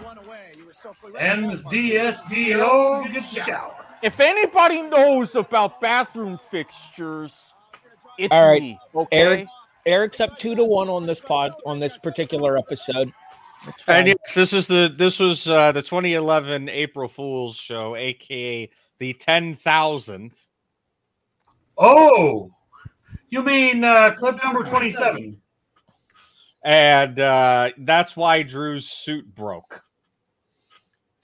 One 0.00 0.16
away. 0.16 0.52
You 0.56 0.70
so 0.72 0.94
close. 0.98 1.12
MDSDO 1.12 3.12
gets 3.12 3.34
the 3.34 3.40
shower. 3.40 3.74
If 4.02 4.20
anybody 4.20 4.80
knows 4.80 5.36
about 5.36 5.82
bathroom 5.82 6.40
fixtures, 6.50 7.52
it's 8.18 8.32
All 8.32 8.48
right, 8.48 8.62
me. 8.62 8.78
Okay. 8.94 9.16
Eric. 9.18 9.48
Eric's 9.86 10.20
up 10.20 10.38
two 10.38 10.54
to 10.54 10.64
one 10.64 10.88
on 10.88 11.06
this 11.06 11.20
pod 11.20 11.52
on 11.66 11.80
this 11.80 11.98
particular 11.98 12.56
episode. 12.58 13.12
And 13.86 14.08
yes, 14.08 14.34
this 14.34 14.52
is 14.52 14.66
the 14.66 14.92
this 14.96 15.18
was 15.18 15.46
uh, 15.48 15.72
the 15.72 15.82
2011 15.82 16.68
April 16.68 17.08
Fool's 17.08 17.56
show, 17.56 17.94
aka 17.96 18.68
the 18.98 19.14
10,000th. 19.14 20.34
Oh, 21.78 22.50
you 23.30 23.42
mean 23.42 23.82
uh, 23.84 24.14
clip 24.16 24.42
number 24.42 24.62
twenty 24.62 24.90
seven? 24.90 25.40
And 26.64 27.18
uh, 27.18 27.70
that's 27.78 28.16
why 28.16 28.42
Drew's 28.42 28.88
suit 28.88 29.34
broke. 29.34 29.82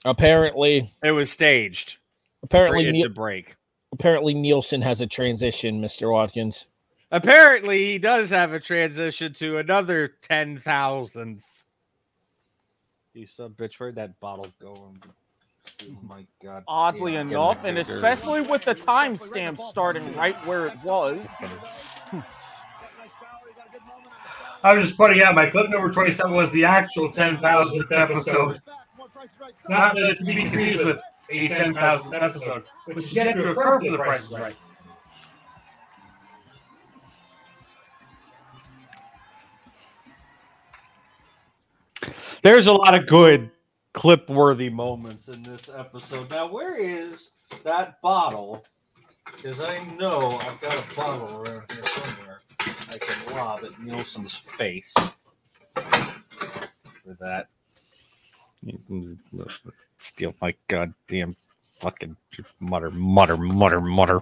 Apparently, 0.05 0.91
It 1.03 1.11
was 1.11 1.31
staged. 1.31 1.97
apparently, 2.43 2.83
for 2.83 2.89
it 2.89 2.91
Neil- 2.93 3.03
to 3.03 3.09
break. 3.13 3.55
apparently 3.93 4.33
Nielsen 4.33 4.81
has 4.81 5.01
a 5.01 5.07
transition, 5.07 5.79
Mister 5.81 6.09
Watkins. 6.11 6.65
Apparently, 7.11 7.85
he 7.85 7.97
does 7.97 8.29
have 8.29 8.53
a 8.53 8.59
transition 8.59 9.33
to 9.33 9.57
another 9.57 10.13
ten 10.21 10.57
thousandth. 10.57 11.45
You 13.13 13.25
son 13.25 13.55
bitch, 13.57 13.79
where'd 13.79 13.95
that 13.95 14.19
bottle 14.19 14.47
go? 14.61 14.93
Oh 15.83 15.97
my 16.07 16.25
god. 16.43 16.63
Oddly 16.67 17.13
damn, 17.13 17.29
enough, 17.29 17.59
and 17.63 17.77
especially 17.77 18.41
with 18.41 18.63
the 18.63 18.75
timestamp 18.75 19.59
starting 19.59 20.15
right 20.15 20.35
where 20.45 20.67
it 20.67 20.75
was. 20.83 21.25
I 24.63 24.73
was 24.73 24.87
just 24.87 24.97
pointing 24.97 25.21
out 25.23 25.35
my 25.35 25.49
clip 25.49 25.69
number 25.69 25.89
27 25.89 26.33
was 26.35 26.51
the 26.51 26.65
actual 26.65 27.09
10,000th 27.09 27.91
episode. 27.91 28.61
Not 29.69 29.95
that 29.95 30.03
it's 30.03 30.19
to 30.19 30.25
be 30.25 30.41
confused 30.41 30.85
with 30.85 30.99
a 31.29 31.47
10,000th 31.47 32.21
episode, 32.21 32.63
which 32.85 32.97
is 32.97 33.15
yet 33.15 33.33
to 33.33 33.51
occur 33.51 33.79
for 33.79 33.89
the 33.89 33.97
price 33.97 34.25
is 34.25 34.37
right. 34.37 34.55
There's 42.41 42.67
a 42.67 42.73
lot 42.73 42.93
of 42.95 43.07
good 43.07 43.51
clip 43.93 44.29
worthy 44.29 44.69
moments 44.69 45.27
in 45.27 45.43
this 45.43 45.69
episode. 45.75 46.29
Now, 46.29 46.47
where 46.47 46.77
is 46.77 47.31
that 47.63 48.01
bottle? 48.01 48.63
Because 49.25 49.59
I 49.59 49.83
know 49.97 50.37
I've 50.41 50.59
got 50.61 50.73
a 50.73 50.95
bottle 50.95 51.41
around 51.41 51.71
here 51.71 51.85
somewhere. 51.85 52.41
I 52.91 52.97
can 52.97 53.35
lob 53.35 53.63
at 53.63 53.79
Nielsen's 53.81 54.35
face 54.35 54.93
for 55.75 57.17
that. 57.19 57.47
Steal 59.99 60.33
my 60.41 60.55
goddamn 60.67 61.35
fucking 61.63 62.15
mutter, 62.59 62.91
mutter, 62.91 63.37
mutter, 63.37 63.81
mutter. 63.81 64.21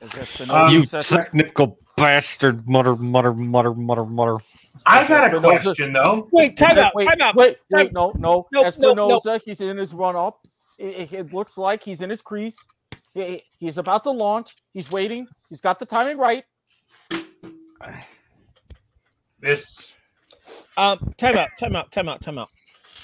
Is 0.00 0.10
that 0.12 0.50
Um, 0.50 0.72
you 0.72 0.84
Spinoza? 0.84 1.16
technical 1.16 1.78
bastard, 1.96 2.68
mutter, 2.68 2.94
mutter, 2.94 3.32
mutter, 3.32 3.74
mutter, 3.74 4.04
mutter. 4.04 4.36
I 4.84 5.06
got 5.08 5.34
a 5.34 5.40
question 5.40 5.92
though. 5.92 6.28
Wait, 6.32 6.56
time 6.56 6.76
out, 6.78 6.94
wait, 6.94 7.06
time 7.08 7.20
out. 7.20 7.34
Wait, 7.34 7.56
time- 7.72 7.86
wait, 7.86 7.92
no, 7.92 8.12
no. 8.18 8.46
Nope, 8.52 8.74
nope, 8.78 8.96
nope. 8.96 9.22
Espinoza, 9.24 9.40
he's 9.44 9.60
in 9.60 9.76
his 9.78 9.94
run 9.94 10.14
up. 10.16 10.40
It, 10.78 11.12
it- 11.12 11.12
it 11.12 11.32
looks 11.32 11.56
like 11.58 11.82
he's 11.82 12.02
in 12.02 12.10
his 12.10 12.22
crease. 12.22 12.58
He- 13.14 13.42
he's 13.58 13.78
about 13.78 14.04
to 14.04 14.10
launch. 14.10 14.54
He's 14.72 14.90
waiting. 14.92 15.26
He's 15.48 15.60
got 15.60 15.78
the 15.78 15.86
timing 15.86 16.18
right. 16.18 16.44
This 19.40 19.92
Um, 20.76 20.98
time 21.18 21.36
out, 21.38 21.48
time 21.58 21.76
out, 21.76 21.90
time 21.92 22.08
out, 22.08 22.20
time 22.22 22.38
out, 22.38 22.48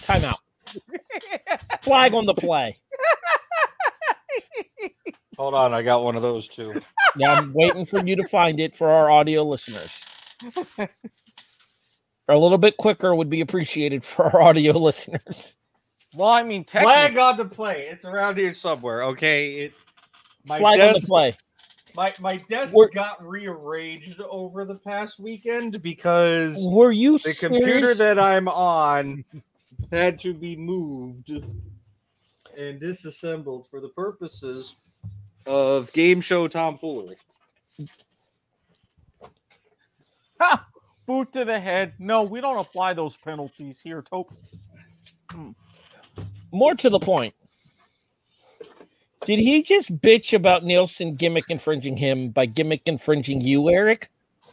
time 0.03 0.25
out. 0.25 0.39
Flag 1.83 2.15
on 2.15 2.25
the 2.27 2.35
play. 2.35 2.79
Hold 5.38 5.55
on, 5.55 5.73
I 5.73 5.83
got 5.83 6.05
one 6.05 6.16
of 6.16 6.23
those 6.23 6.49
too. 6.49 6.81
Yeah, 7.16 7.33
I'm 7.35 7.53
waiting 7.55 7.85
for 7.87 8.05
you 8.05 8.16
to 8.16 8.29
find 8.29 8.61
it 8.61 8.75
for 8.77 8.88
our 8.88 9.11
audio 9.11 9.42
listeners. 9.42 9.90
A 12.29 12.37
little 12.37 12.59
bit 12.59 12.77
quicker 12.77 13.14
would 13.14 13.29
be 13.31 13.40
appreciated 13.40 14.05
for 14.05 14.25
our 14.27 14.42
audio 14.42 14.77
listeners. 14.79 15.57
Well, 16.14 16.29
I 16.29 16.42
mean, 16.42 16.64
Flag 16.64 17.16
on 17.18 17.37
the 17.37 17.45
play. 17.45 17.88
It's 17.90 18.05
around 18.05 18.37
here 18.38 18.53
somewhere. 18.53 19.03
Okay. 19.05 19.53
It 19.55 19.73
my 20.45 20.59
Flag 20.59 20.81
on 20.81 20.87
the 20.88 20.92
desk, 20.95 21.07
play. 21.07 21.37
my 21.95 22.12
my 22.21 22.37
desk 22.49 22.75
We're- 22.75 22.90
got 22.92 23.27
rearranged 23.27 24.21
over 24.21 24.64
the 24.64 24.75
past 24.75 25.18
weekend 25.18 25.81
because 25.83 26.57
Were 26.68 26.92
you 26.92 27.18
the 27.18 27.35
computer 27.35 27.95
that 27.95 28.18
I'm 28.18 28.49
on 28.49 29.25
had 29.90 30.18
to 30.21 30.35
be 30.35 30.55
moved 30.57 31.31
and 32.57 32.79
disassembled 32.81 33.66
for 33.68 33.81
the 33.81 33.88
purposes 33.90 34.77
of 35.47 35.93
game 35.93 36.21
show 36.21 36.49
tomfoolery. 36.49 37.17
Ha! 40.41 40.67
Boot 41.07 41.33
to 41.33 41.45
the 41.45 41.59
head. 41.59 41.93
No, 41.99 42.23
we 42.23 42.41
don't 42.41 42.59
apply 42.59 42.95
those 42.95 43.17
penalties 43.17 43.81
here, 43.81 44.03
Tope. 44.03 44.33
Hmm. 45.31 45.51
More 46.53 46.75
to 46.75 46.91
the 46.91 47.01
point. 47.01 47.35
Did 49.25 49.39
he 49.39 49.63
just 49.63 49.97
bitch 50.01 50.33
about 50.33 50.65
Nielsen 50.65 51.15
gimmick 51.15 51.45
infringing 51.49 51.97
him 51.97 52.31
by 52.31 52.47
gimmick 52.47 52.83
infringing 52.87 53.41
you, 53.41 53.71
Eric? 53.71 54.11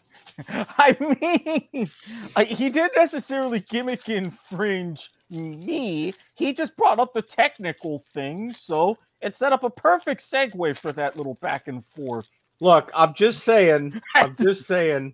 I 0.48 0.96
mean, 1.00 1.90
I, 2.36 2.44
he 2.44 2.70
didn't 2.70 2.94
necessarily 2.96 3.60
gimmick 3.62 4.08
infringe 4.08 5.10
me. 5.30 6.14
He 6.36 6.54
just 6.54 6.78
brought 6.78 7.00
up 7.00 7.14
the 7.14 7.22
technical 7.22 8.00
thing, 8.14 8.54
so 8.54 8.98
it 9.22 9.36
set 9.36 9.54
up 9.54 9.64
a 9.64 9.70
perfect 9.70 10.22
segue 10.22 10.78
for 10.78 10.92
that 10.94 11.18
little 11.18 11.36
back 11.36 11.68
and 11.68 11.86
forth. 11.86 12.30
Look, 12.60 12.92
I'm 12.94 13.14
just 13.14 13.44
saying. 13.44 14.02
I'm 14.16 14.36
just 14.40 14.66
saying. 14.66 15.14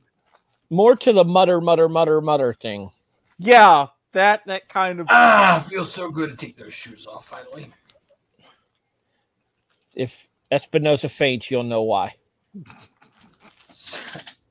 More 0.69 0.95
to 0.95 1.13
the 1.13 1.23
mutter, 1.23 1.61
mutter, 1.61 1.87
mutter, 1.89 2.21
mutter 2.21 2.53
thing. 2.53 2.89
Yeah, 3.37 3.87
that 4.13 4.41
that 4.45 4.69
kind 4.69 4.99
of 4.99 5.07
ah 5.09 5.63
feels 5.69 5.91
so 5.91 6.09
good 6.09 6.31
to 6.31 6.37
take 6.37 6.57
those 6.57 6.73
shoes 6.73 7.05
off 7.05 7.27
finally. 7.27 7.71
If 9.93 10.27
Espinoza 10.51 11.09
faints, 11.09 11.51
you'll 11.51 11.63
know 11.63 11.83
why. 11.83 12.15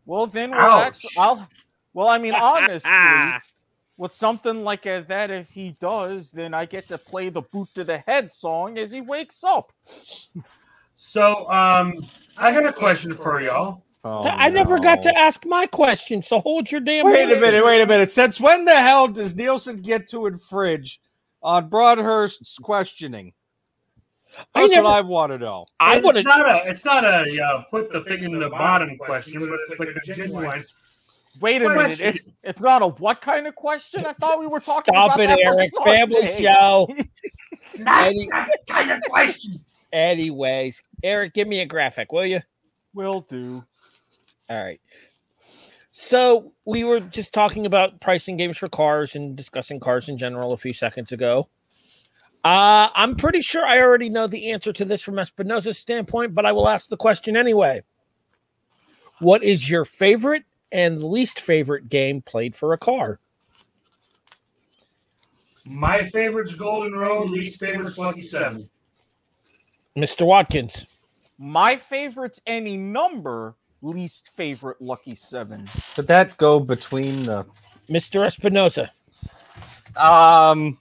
Well, 0.07 0.27
then 0.27 0.51
we'll 0.51 0.61
actually, 0.61 1.11
I'll. 1.19 1.49
Well, 1.95 2.09
I 2.09 2.19
mean, 2.19 2.35
honestly, 2.41 2.91
with 3.97 4.13
something 4.13 4.65
like 4.65 4.83
that, 4.85 5.31
if 5.31 5.49
he 5.51 5.77
does, 5.81 6.31
then 6.31 6.55
I 6.55 6.65
get 6.67 6.89
to 6.89 6.99
play 6.99 7.29
the 7.29 7.43
boot 7.43 7.69
to 7.75 7.85
the 7.85 7.99
head 7.99 8.31
song 8.33 8.79
as 8.79 8.91
he 8.91 9.01
wakes 9.01 9.45
up. 9.45 9.73
So 10.97 11.49
um 11.51 12.07
I 12.37 12.53
got 12.53 12.67
a 12.67 12.73
question 12.73 13.15
for 13.15 13.41
y'all. 13.41 13.83
I 14.05 14.51
never 14.51 14.79
got 14.79 15.03
to 15.05 15.17
ask 15.17 15.47
my 15.47 15.65
question, 15.67 16.21
so 16.21 16.39
hold 16.41 16.71
your 16.71 16.83
damn. 16.83 17.07
Wait 17.07 17.33
a 17.33 17.41
minute, 17.41 17.65
wait 17.65 17.81
a 17.81 17.87
minute. 17.87 18.13
Since 18.13 18.39
when 18.39 18.67
the 18.67 18.75
hell 18.75 19.09
does 19.09 19.35
Nielsen 19.35 19.81
get 19.81 20.09
to 20.11 20.27
infringe 20.27 21.01
on 21.43 21.71
Broadhurst's 21.71 22.59
questioning? 22.59 23.33
I 24.55 24.63
That's 24.63 24.73
never- 24.73 24.85
what 24.85 24.93
I 24.93 25.01
want 25.01 25.33
to 25.33 25.39
know. 25.39 25.67
I 25.81 25.97
it's 25.97 26.05
would 26.05 26.25
not 26.25 26.47
a 26.47 26.69
it's 26.69 26.85
not 26.85 27.05
a 27.05 27.41
uh, 27.43 27.63
put 27.71 27.91
the 27.93 28.03
thing 28.03 28.25
in 28.25 28.39
the 28.39 28.51
bottom 28.51 28.99
question, 28.99 29.41
but 29.41 29.59
it's 29.69 29.79
like 29.79 29.89
a 29.89 30.01
genuine. 30.15 30.65
Wait 31.41 31.63
a 31.63 31.69
minute, 31.69 32.01
it's 32.01 32.25
it's 32.43 32.61
not 32.61 32.83
a 32.83 32.89
what 32.89 33.21
kind 33.21 33.47
of 33.47 33.55
question? 33.55 34.05
I 34.07 34.13
thought 34.15 34.39
we 34.39 34.47
were 34.47 34.61
talking 34.61 34.95
Stop 34.95 35.15
about 35.15 35.21
it, 35.21 35.29
that 35.29 35.39
for 35.39 35.59
Eric. 35.59 35.73
Sunday. 35.75 35.99
Family 35.99 36.43
show. 36.43 36.89
Not 37.79 38.07
Any- 38.07 38.29
that 38.31 38.67
kind 38.69 38.91
of 38.93 39.03
question. 39.03 39.65
Anyways, 39.93 40.81
Eric, 41.03 41.35
give 41.35 41.49
me 41.49 41.61
a 41.61 41.67
graphic, 41.67 42.13
will 42.13 42.27
you? 42.27 42.41
Will 42.95 43.23
do. 43.23 43.65
All 44.49 44.63
right. 44.65 44.81
So 45.91 46.53
we 46.65 46.85
were 46.85 47.01
just 47.01 47.33
talking 47.33 47.67
about 47.67 48.01
pricing 48.01 48.37
games 48.37 48.59
for 48.59 48.69
cars 48.69 49.15
and 49.15 49.37
discussing 49.37 49.79
cars 49.81 50.09
in 50.09 50.19
general 50.19 50.53
a 50.53 50.57
few 50.57 50.75
seconds 50.75 51.13
ago. 51.13 51.49
Uh, 52.45 52.89
I'm 52.95 53.15
pretty 53.17 53.41
sure 53.41 53.65
I 53.65 53.81
already 53.81 54.09
know 54.09 54.27
the 54.27 54.51
answer 54.51 54.73
to 54.73 54.85
this 54.85 55.01
from 55.01 55.15
Espinoza's 55.15 55.79
standpoint, 55.79 56.35
but 56.35 56.45
I 56.45 56.53
will 56.53 56.69
ask 56.69 56.89
the 56.89 56.97
question 56.97 57.37
anyway. 57.37 57.83
What 59.21 59.43
is 59.45 59.71
your 59.71 59.85
favorite 59.85 60.45
and 60.73 61.03
least 61.03 61.41
favorite 61.41 61.89
game 61.89 62.23
played 62.23 62.55
for 62.55 62.73
a 62.73 62.79
car? 62.79 63.21
My 65.67 66.05
favorite's 66.05 66.55
Golden 66.55 66.93
Road, 66.93 67.31
least 67.31 67.59
favorite's 67.59 67.97
Lucky 67.99 68.23
Seven. 68.23 68.69
Mr. 69.97 70.27
Watkins. 70.27 70.87
My 71.39 71.77
favorite's 71.77 72.41
any 72.47 72.77
number. 72.77 73.55
Least 73.81 74.31
favorite 74.37 74.81
Lucky 74.81 75.15
Seven. 75.15 75.69
Did 75.95 76.07
that 76.09 76.37
go 76.37 76.59
between 76.59 77.25
the 77.25 77.47
Mr. 77.89 78.27
Espinoza. 78.27 78.89
um 79.97 80.79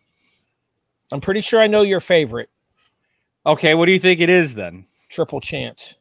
I'm 1.12 1.22
pretty 1.22 1.42
sure 1.42 1.62
I 1.62 1.68
know 1.68 1.82
your 1.82 2.00
favorite. 2.00 2.50
Okay, 3.46 3.76
what 3.76 3.86
do 3.86 3.92
you 3.92 4.00
think 4.00 4.20
it 4.20 4.30
is 4.30 4.56
then? 4.56 4.86
Triple 5.10 5.42
chance. 5.42 5.96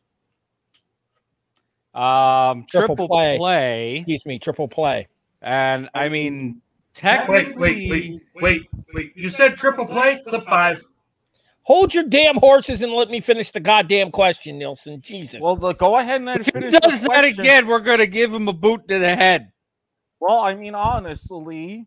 Um 1.94 2.64
Triple 2.70 2.96
triple, 2.96 3.08
play. 3.08 3.36
play. 3.38 3.96
Excuse 3.96 4.26
me, 4.26 4.38
triple 4.38 4.68
play. 4.68 5.06
And 5.42 5.88
I 5.94 6.08
mean 6.08 6.46
Wait, 6.54 6.94
technically 6.94 7.54
wait, 7.56 7.90
wait, 7.90 8.22
wait, 8.40 8.62
wait. 8.94 9.12
You 9.14 9.28
said 9.28 9.56
triple 9.56 9.86
play? 9.86 10.22
Clip 10.26 10.46
five. 10.46 10.84
Hold 11.64 11.94
your 11.94 12.04
damn 12.04 12.36
horses 12.36 12.82
and 12.82 12.92
let 12.92 13.08
me 13.08 13.20
finish 13.20 13.52
the 13.52 13.60
goddamn 13.60 14.10
question, 14.10 14.58
Nielsen. 14.58 15.00
Jesus. 15.00 15.40
Well, 15.40 15.54
the, 15.54 15.74
go 15.74 15.96
ahead 15.96 16.20
and 16.20 16.28
then 16.28 16.40
if 16.40 16.46
he 16.46 16.52
finish 16.52 16.74
the 16.74 16.80
does 16.80 17.02
that 17.02 17.24
again, 17.24 17.66
we're 17.66 17.78
gonna 17.80 18.06
give 18.06 18.34
him 18.34 18.48
a 18.48 18.52
boot 18.52 18.88
to 18.88 18.98
the 18.98 19.14
head. 19.14 19.52
Well, 20.18 20.40
I 20.40 20.54
mean, 20.54 20.74
honestly, 20.74 21.86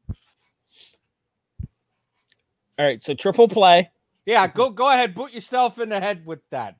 All 2.77 2.85
right, 2.85 3.03
so 3.03 3.13
triple 3.13 3.47
play. 3.47 3.89
Yeah, 4.25 4.47
go 4.47 4.69
go 4.69 4.89
ahead, 4.89 5.13
boot 5.13 5.33
yourself 5.33 5.79
in 5.79 5.89
the 5.89 5.99
head 5.99 6.25
with 6.25 6.39
that. 6.51 6.75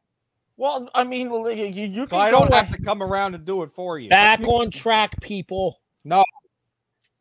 Well, 0.58 0.90
I 0.94 1.04
mean, 1.04 1.30
you, 1.30 1.50
you 1.50 1.88
you 1.88 2.02
So 2.04 2.08
can 2.08 2.20
I 2.20 2.32
don't 2.32 2.54
have 2.54 2.72
to 2.72 2.82
come 2.82 3.04
around 3.04 3.36
and 3.36 3.46
do 3.46 3.64
it 3.64 3.72
for 3.74 4.00
you. 4.00 4.10
Back 4.10 4.48
on 4.48 4.72
track, 4.72 5.20
people. 5.22 5.82
No. 6.04 6.24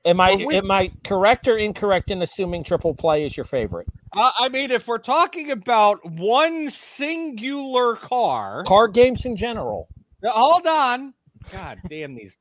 Am 0.04 0.20
I 0.20 0.34
we- 0.34 0.56
am 0.56 0.70
I 0.70 0.90
correct 1.04 1.46
or 1.46 1.58
incorrect 1.58 2.10
in 2.10 2.22
assuming 2.22 2.64
triple 2.64 2.92
play 2.92 3.24
is 3.24 3.36
your 3.36 3.46
favorite? 3.46 3.86
Uh, 4.14 4.32
I 4.40 4.48
mean, 4.48 4.72
if 4.72 4.88
we're 4.88 4.98
talking 4.98 5.52
about 5.52 6.04
one 6.04 6.68
singular 6.70 7.94
car, 7.96 8.64
Car 8.64 8.88
games 8.88 9.24
in 9.24 9.36
general. 9.36 9.88
Now, 10.22 10.30
hold 10.32 10.66
on. 10.66 11.14
God 11.52 11.78
damn 11.88 12.14
these. 12.14 12.36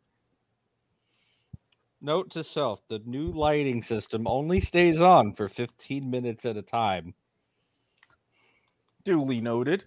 Note 2.01 2.31
to 2.31 2.43
self: 2.43 2.81
the 2.87 2.99
new 3.05 3.27
lighting 3.31 3.83
system 3.83 4.25
only 4.27 4.59
stays 4.59 4.99
on 4.99 5.33
for 5.33 5.47
15 5.47 6.09
minutes 6.09 6.45
at 6.45 6.57
a 6.57 6.63
time. 6.63 7.13
Duly 9.03 9.41
noted. 9.41 9.85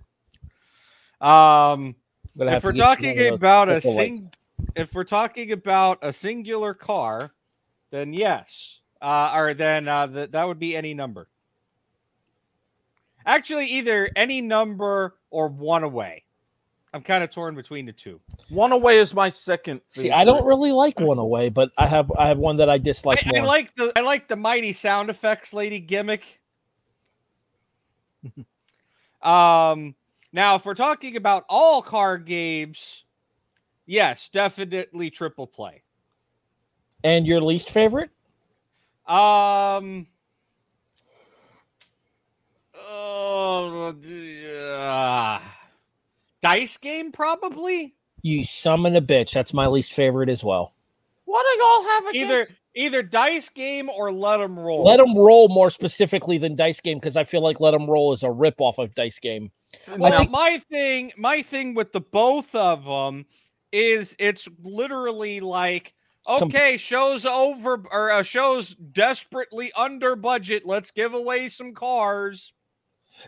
Um, 1.20 1.96
if 2.36 2.64
we're 2.64 2.72
talking 2.72 3.28
about 3.28 3.68
a 3.68 3.74
with 3.74 3.82
the 3.82 3.90
light. 3.90 4.06
sing, 4.06 4.30
if 4.76 4.94
we're 4.94 5.04
talking 5.04 5.52
about 5.52 5.98
a 6.02 6.12
singular 6.12 6.74
car, 6.74 7.32
then 7.90 8.12
yes, 8.12 8.80
uh, 9.00 9.32
or 9.34 9.54
then 9.54 9.88
uh, 9.88 10.06
th- 10.06 10.30
that 10.32 10.46
would 10.46 10.58
be 10.58 10.76
any 10.76 10.94
number. 10.94 11.28
Actually, 13.26 13.66
either 13.66 14.10
any 14.16 14.42
number 14.42 15.16
or 15.30 15.48
one 15.48 15.82
away. 15.82 16.24
I'm 16.92 17.02
kind 17.02 17.24
of 17.24 17.30
torn 17.30 17.56
between 17.56 17.86
the 17.86 17.92
two. 17.92 18.20
One 18.50 18.70
away 18.70 18.98
is 18.98 19.12
my 19.12 19.28
second. 19.28 19.80
See, 19.88 20.12
I 20.12 20.24
don't 20.24 20.44
really 20.46 20.70
like 20.70 21.00
one 21.00 21.18
away, 21.18 21.48
but 21.48 21.72
I 21.76 21.88
have 21.88 22.10
I 22.16 22.28
have 22.28 22.38
one 22.38 22.56
that 22.58 22.70
I 22.70 22.78
dislike 22.78 23.26
I, 23.26 23.40
I 23.40 23.42
like 23.42 23.74
the 23.74 23.92
I 23.96 24.02
like 24.02 24.28
the 24.28 24.36
mighty 24.36 24.72
sound 24.72 25.10
effects 25.10 25.52
lady 25.52 25.80
gimmick. 25.80 26.40
Um 29.24 29.94
now 30.32 30.56
if 30.56 30.64
we're 30.64 30.74
talking 30.74 31.16
about 31.16 31.44
all 31.48 31.82
card 31.82 32.26
games, 32.26 33.04
yes, 33.86 34.28
definitely 34.28 35.10
triple 35.10 35.46
play. 35.46 35.82
and 37.02 37.26
your 37.26 37.40
least 37.40 37.70
favorite? 37.70 38.10
Um 39.06 40.06
oh, 42.74 43.94
uh, 44.80 45.40
dice 46.42 46.76
game 46.78 47.12
probably 47.12 47.94
You 48.22 48.44
summon 48.44 48.96
a 48.96 49.02
bitch. 49.02 49.32
That's 49.32 49.52
my 49.52 49.66
least 49.66 49.92
favorite 49.92 50.28
as 50.30 50.42
well. 50.42 50.72
What 51.24 51.44
do 51.50 51.58
y'all 51.58 51.82
have 51.84 52.14
either 52.14 52.34
against? 52.40 52.50
either 52.50 52.58
either 52.74 53.02
dice 53.02 53.48
game 53.48 53.88
or 53.88 54.12
let 54.12 54.38
them 54.38 54.58
roll. 54.58 54.84
Let 54.84 54.98
them 54.98 55.16
roll 55.16 55.48
more 55.48 55.70
specifically 55.70 56.38
than 56.38 56.56
Dice 56.56 56.80
Game 56.80 56.98
because 56.98 57.16
I 57.16 57.24
feel 57.24 57.42
like 57.42 57.60
Let 57.60 57.70
them 57.70 57.88
roll 57.88 58.12
is 58.12 58.22
a 58.22 58.30
rip 58.30 58.60
off 58.60 58.78
of 58.78 58.94
Dice 58.94 59.18
Game. 59.18 59.50
Well, 59.96 60.18
think- 60.18 60.30
my 60.30 60.58
thing, 60.70 61.12
my 61.16 61.42
thing 61.42 61.74
with 61.74 61.92
the 61.92 62.00
both 62.00 62.54
of 62.54 62.84
them 62.84 63.26
is 63.72 64.14
it's 64.18 64.48
literally 64.62 65.40
like, 65.40 65.94
Com- 66.26 66.44
okay, 66.44 66.76
show's 66.76 67.26
over 67.26 67.84
or 67.90 68.10
uh, 68.10 68.22
show's 68.22 68.74
desperately 68.74 69.72
under 69.76 70.16
budget. 70.16 70.64
Let's 70.64 70.90
give 70.90 71.14
away 71.14 71.48
some 71.48 71.74
cars. 71.74 72.52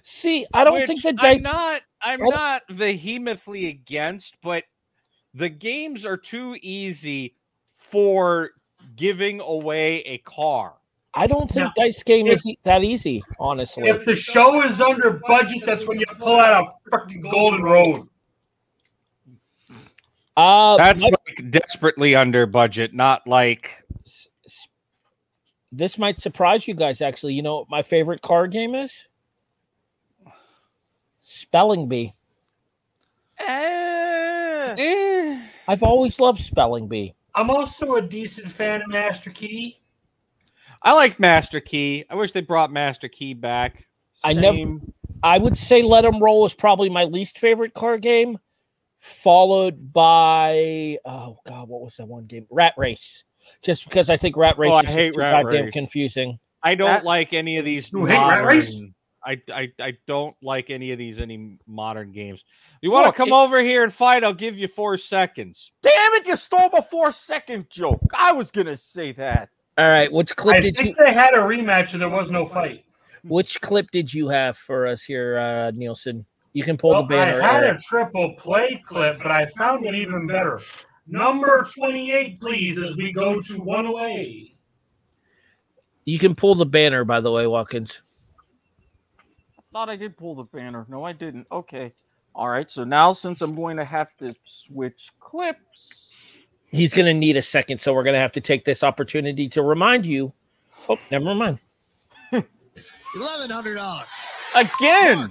See, 0.03 0.47
I 0.53 0.65
don't 0.65 0.87
think 0.87 0.89
which 0.89 1.03
the 1.03 1.13
Dice. 1.13 1.45
I'm 1.45 1.53
not. 1.53 1.83
I'm 2.01 2.21
not 2.21 2.63
vehemently 2.71 3.67
against, 3.67 4.37
but 4.43 4.65
the 5.35 5.49
games 5.49 6.07
are 6.07 6.17
too 6.17 6.57
easy 6.63 7.35
for 7.91 8.51
giving 8.97 9.41
away 9.41 9.99
a 10.01 10.19
car. 10.19 10.75
I 11.15 11.27
don't 11.27 11.51
think 11.51 11.73
Now, 11.77 11.85
Dice 11.85 12.03
Game 12.03 12.27
if- 12.27 12.41
is 12.45 12.57
that 12.65 12.85
easy, 12.85 13.23
honestly. 13.39 13.89
If 13.89 14.05
the 14.05 14.15
show 14.15 14.63
is 14.63 14.81
under 14.81 15.13
budget, 15.27 15.65
that's 15.65 15.89
when 15.89 15.99
you 15.99 16.07
pull 16.19 16.39
out 16.39 16.65
a 16.65 16.91
freaking 16.91 17.23
golden 17.23 17.63
road. 17.63 18.09
Uh, 20.37 20.77
That's 20.77 21.01
my- 21.01 21.09
like 21.09 21.51
desperately 21.51 22.15
under 22.15 22.45
budget, 22.45 22.93
not 22.93 23.27
like 23.27 23.87
this 25.73 25.97
might 25.97 26.21
surprise 26.21 26.69
you 26.69 26.75
guys. 26.75 27.01
Actually, 27.01 27.33
you 27.33 27.43
know 27.43 27.61
what 27.61 27.71
my 27.71 27.81
favorite 27.81 28.21
card 28.21 28.53
game 28.53 28.75
is? 28.75 28.93
Spelling 31.23 31.89
Bee. 31.89 32.13
eh. 33.39 35.41
I've 35.67 35.83
always 35.83 36.21
loved 36.21 36.43
Spelling 36.43 36.89
Bee. 36.89 37.15
I'm 37.37 37.51
also 37.51 37.97
a 37.97 38.03
decent 38.03 38.51
fan 38.51 38.83
of 38.83 38.89
Master 38.89 39.31
Key. 39.31 39.79
I 40.83 40.93
like 40.95 41.21
Master 41.21 41.61
Key. 41.61 42.05
I 42.11 42.15
wish 42.15 42.33
they 42.33 42.41
brought 42.41 42.73
Master 42.73 43.09
Key 43.09 43.35
back. 43.35 43.87
I 44.25 44.33
never. 44.33 44.79
I 45.23 45.39
would 45.39 45.57
say 45.59 45.83
Let 45.83 46.05
Let 46.05 46.15
'em 46.15 46.23
Roll 46.23 46.47
is 46.47 46.53
probably 46.55 46.89
my 46.89 47.05
least 47.05 47.39
favorite 47.39 47.75
card 47.75 48.01
game, 48.03 48.39
followed 49.01 49.93
by 49.93 50.99
oh 51.05 51.39
god, 51.47 51.69
what 51.69 51.83
was 51.83 51.97
that 51.97 52.07
one 52.07 52.25
game? 52.27 52.47
Rat 52.51 52.75
Race. 52.77 53.25
Just 53.63 53.85
because 53.85 54.11
I 54.11 54.17
think 54.17 54.37
Rat 54.37 54.59
Race 54.59 54.71
Oh, 54.73 54.75
I 54.75 54.81
is 54.81 54.87
just 54.87 54.97
hate 54.99 55.15
too 55.15 55.21
Rat 55.21 55.45
goddamn 55.45 55.65
Race. 55.67 55.73
confusing. 55.73 56.39
I 56.63 56.75
don't 56.75 56.89
That- 56.89 57.05
like 57.05 57.33
any 57.33 57.59
of 57.59 57.65
these. 57.65 57.93
You 57.93 58.05
hate 58.07 58.17
Rat 58.17 58.45
Race? 58.45 58.81
Modern- 59.27 59.43
I, 59.53 59.63
I 59.63 59.73
I 59.89 59.93
don't 60.07 60.37
like 60.43 60.71
any 60.71 60.93
of 60.93 60.99
these 60.99 61.19
any 61.21 61.59
modern 61.67 62.13
games. 62.13 62.45
You 62.81 62.91
want 62.91 63.07
to 63.07 63.13
come 63.13 63.29
it- 63.29 63.35
over 63.35 63.61
here 63.63 63.85
and 63.85 63.93
fight? 63.93 64.25
I'll 64.25 64.33
give 64.35 64.59
you 64.59 64.69
four 64.69 64.97
seconds. 64.97 65.73
Damn 65.83 66.15
it! 66.15 66.27
You 66.27 66.37
stole 66.37 66.71
my 66.73 66.81
four 66.81 67.11
second 67.11 67.69
joke. 67.71 68.01
I 68.15 68.33
was 68.33 68.51
gonna 68.51 68.77
say 68.77 69.13
that. 69.13 69.49
All 69.79 69.89
right, 69.89 70.11
which 70.11 70.35
clip 70.37 70.57
I 70.57 70.61
did 70.61 70.79
you 70.79 70.85
think 70.85 70.97
they 70.99 71.13
had 71.13 71.35
a 71.35 71.39
rematch 71.39 71.93
and 71.93 72.01
there 72.01 72.09
was 72.09 72.31
no 72.31 72.47
fight. 72.47 72.85
which 73.25 73.61
clip 73.61 73.91
did 73.91 74.13
you 74.15 74.29
have 74.29 74.57
for 74.57 74.87
us 74.87 75.03
here, 75.03 75.39
uh 75.39 75.71
Nielsen? 75.73 76.25
You 76.55 76.63
can 76.63 76.79
pull 76.79 76.91
Well, 76.93 77.03
the 77.03 77.09
banner. 77.09 77.43
I 77.43 77.53
had 77.53 77.65
Eric. 77.65 77.79
a 77.81 77.83
triple 77.83 78.35
play 78.39 78.83
clip, 78.87 79.19
but 79.19 79.31
I 79.31 79.45
found 79.45 79.85
it 79.85 79.95
even 79.95 80.27
better. 80.27 80.63
Number 81.07 81.63
28, 81.75 82.41
please, 82.41 82.79
as 82.79 82.97
we 82.97 83.13
go 83.13 83.41
to 83.43 83.61
one 83.61 83.85
away. 83.85 84.53
You 86.05 86.19
can 86.19 86.35
pull 86.35 86.55
the 86.55 86.65
banner, 86.67 87.05
by 87.05 87.21
the 87.21 87.31
way, 87.31 87.47
Watkins. 87.47 88.01
Thought 89.77 89.91
I 89.91 89.97
did 89.97 90.17
pull 90.17 90.35
the 90.35 90.45
banner. 90.45 90.87
No, 90.89 91.05
I 91.05 91.13
didn't. 91.13 91.47
Okay. 91.53 91.93
All 92.35 92.49
right. 92.49 92.71
So 92.71 92.83
now, 92.83 93.13
since 93.13 93.43
I'm 93.43 93.55
going 93.55 93.77
to 93.77 93.85
have 93.85 94.09
to 94.17 94.35
switch 94.43 95.11
clips, 95.21 96.13
He's 96.73 96.95
gonna 96.95 97.13
need 97.13 97.37
a 97.37 97.43
second, 97.43 97.79
so 97.83 97.93
we're 97.93 98.03
gonna 98.03 98.17
have 98.17 98.33
to 98.33 98.41
take 98.41 98.65
this 98.65 98.83
opportunity 98.83 99.51
to 99.51 99.61
remind 99.61 100.07
you. 100.07 100.33
Oh, 100.89 100.97
never 101.11 101.35
mind. 101.35 101.59
Eleven 102.33 103.51
hundred 103.51 103.75
dollars. 103.75 104.07
again, 104.55 105.31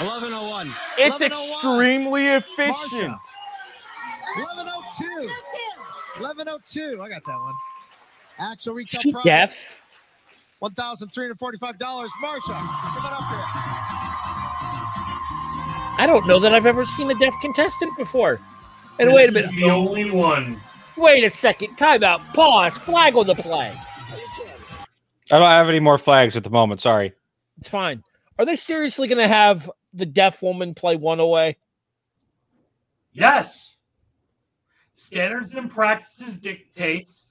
Eleven 0.00 0.32
oh 0.32 0.48
one. 0.50 0.72
it's 0.98 1.20
oh 1.20 1.26
extremely 1.26 2.26
efficient. 2.26 3.14
Oh 4.36 4.42
Eleven 4.52 4.66
oh 4.68 4.82
two. 4.98 5.30
Eleven 6.20 6.48
oh 6.48 6.58
two. 6.64 7.00
I 7.00 7.08
got 7.08 7.22
that 7.24 7.38
one. 7.38 7.54
Actual 8.40 8.74
retail 8.74 9.00
She 9.00 9.12
price. 9.12 9.24
deaf? 9.24 9.70
One 10.58 10.72
thousand 10.74 11.08
three 11.10 11.24
hundred 11.24 11.38
forty-five 11.38 11.78
dollars. 11.78 12.10
Marsha, 12.24 12.46
come 12.48 13.04
on 13.04 13.12
up 13.12 13.28
here. 13.28 13.44
I 15.98 16.04
don't 16.06 16.26
know 16.26 16.38
that 16.40 16.54
I've 16.54 16.66
ever 16.66 16.84
seen 16.84 17.10
a 17.10 17.14
deaf 17.14 17.32
contestant 17.40 17.96
before. 17.96 18.38
And 18.98 19.08
This 19.08 19.14
wait 19.14 19.24
a 19.24 19.28
is 19.28 19.34
minute. 19.34 19.50
the 19.52 19.64
only 19.70 20.10
one. 20.10 20.60
Wait 20.96 21.24
a 21.24 21.30
second. 21.30 21.76
Time 21.76 22.02
out. 22.02 22.20
Pause. 22.34 22.76
Flag 22.78 23.16
on 23.16 23.26
the 23.26 23.34
play. 23.34 23.72
I 25.30 25.38
don't 25.38 25.50
have 25.50 25.68
any 25.68 25.80
more 25.80 25.98
flags 25.98 26.36
at 26.36 26.44
the 26.44 26.50
moment. 26.50 26.80
Sorry. 26.80 27.12
It's 27.58 27.68
fine. 27.68 28.02
Are 28.38 28.44
they 28.46 28.56
seriously 28.56 29.08
going 29.08 29.18
to 29.18 29.28
have 29.28 29.70
the 29.92 30.06
deaf 30.06 30.40
woman 30.42 30.74
play 30.74 30.96
one 30.96 31.20
away? 31.20 31.56
Yes. 33.12 33.74
Standards 34.94 35.52
and 35.52 35.70
practices 35.70 36.36
dictates 36.36 37.25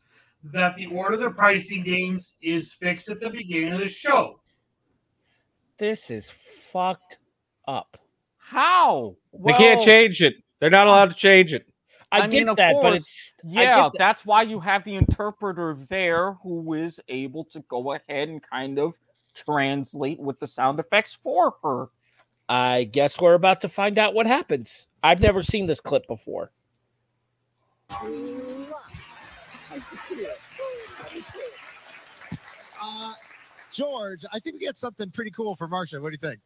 that 0.54 0.76
the 0.76 0.88
order 0.88 1.16
of 1.16 1.22
the 1.22 1.30
pricing 1.32 1.84
games 1.84 2.36
is 2.41 2.74
fixed 2.74 3.10
at 3.10 3.20
the 3.20 3.30
beginning 3.30 3.74
of 3.74 3.80
the 3.80 3.88
show. 3.88 4.39
This 5.78 6.10
is 6.10 6.32
fucked 6.72 7.18
up. 7.68 7.98
How? 8.38 9.16
they 9.34 9.54
can't 9.54 9.82
change 9.82 10.22
it. 10.22 10.36
They're 10.60 10.70
not 10.70 10.88
allowed 10.88 11.12
to 11.12 11.16
change 11.16 11.54
it. 11.54 11.66
I, 12.12 12.20
I 12.20 12.28
get 12.28 12.39
mean, 12.39 12.50
of 12.50 12.58
that, 12.58 12.76
but 12.82 12.93
it's 12.93 13.34
Yeah, 13.43 13.89
that. 13.89 13.93
that's 13.98 14.26
why 14.26 14.43
you 14.43 14.60
have 14.60 14.84
the 14.84 14.96
interpreter 14.96 15.78
there 15.89 16.34
who 16.43 16.74
is 16.76 17.00
able 17.10 17.46
to 17.46 17.62
go 17.68 17.93
ahead 17.93 18.30
and 18.30 18.41
kind 18.41 18.80
of 18.80 18.93
translate 19.34 20.20
with 20.20 20.39
the 20.39 20.48
sound 20.48 20.80
effects 20.80 21.18
for 21.22 21.56
her. 21.64 21.88
I 22.48 22.84
guess 22.84 23.20
we're 23.20 23.34
about 23.34 23.62
to 23.62 23.70
find 23.70 23.98
out 23.98 24.14
what 24.14 24.28
happens. 24.28 24.70
I've 25.04 25.20
never 25.22 25.43
seen 25.43 25.66
this 25.66 25.80
clip 25.80 26.08
before. 26.08 26.52
Uh, 32.82 33.13
George, 33.71 34.23
I 34.32 34.39
think 34.39 34.59
we 34.59 34.65
got 34.65 34.78
something 34.78 35.09
pretty 35.09 35.32
cool 35.32 35.55
for 35.55 35.67
Marsha. 35.67 36.01
What 36.01 36.11
do 36.11 36.13
you 36.21 36.30
think? 36.30 36.39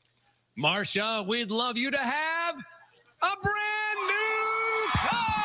Marsha, 0.57 1.25
we'd 1.27 1.51
love 1.51 1.77
you 1.77 1.91
to 1.91 1.97
have 1.97 2.55
a 2.55 3.36
brand 3.43 3.99
new 4.07 4.89
car. 4.93 5.39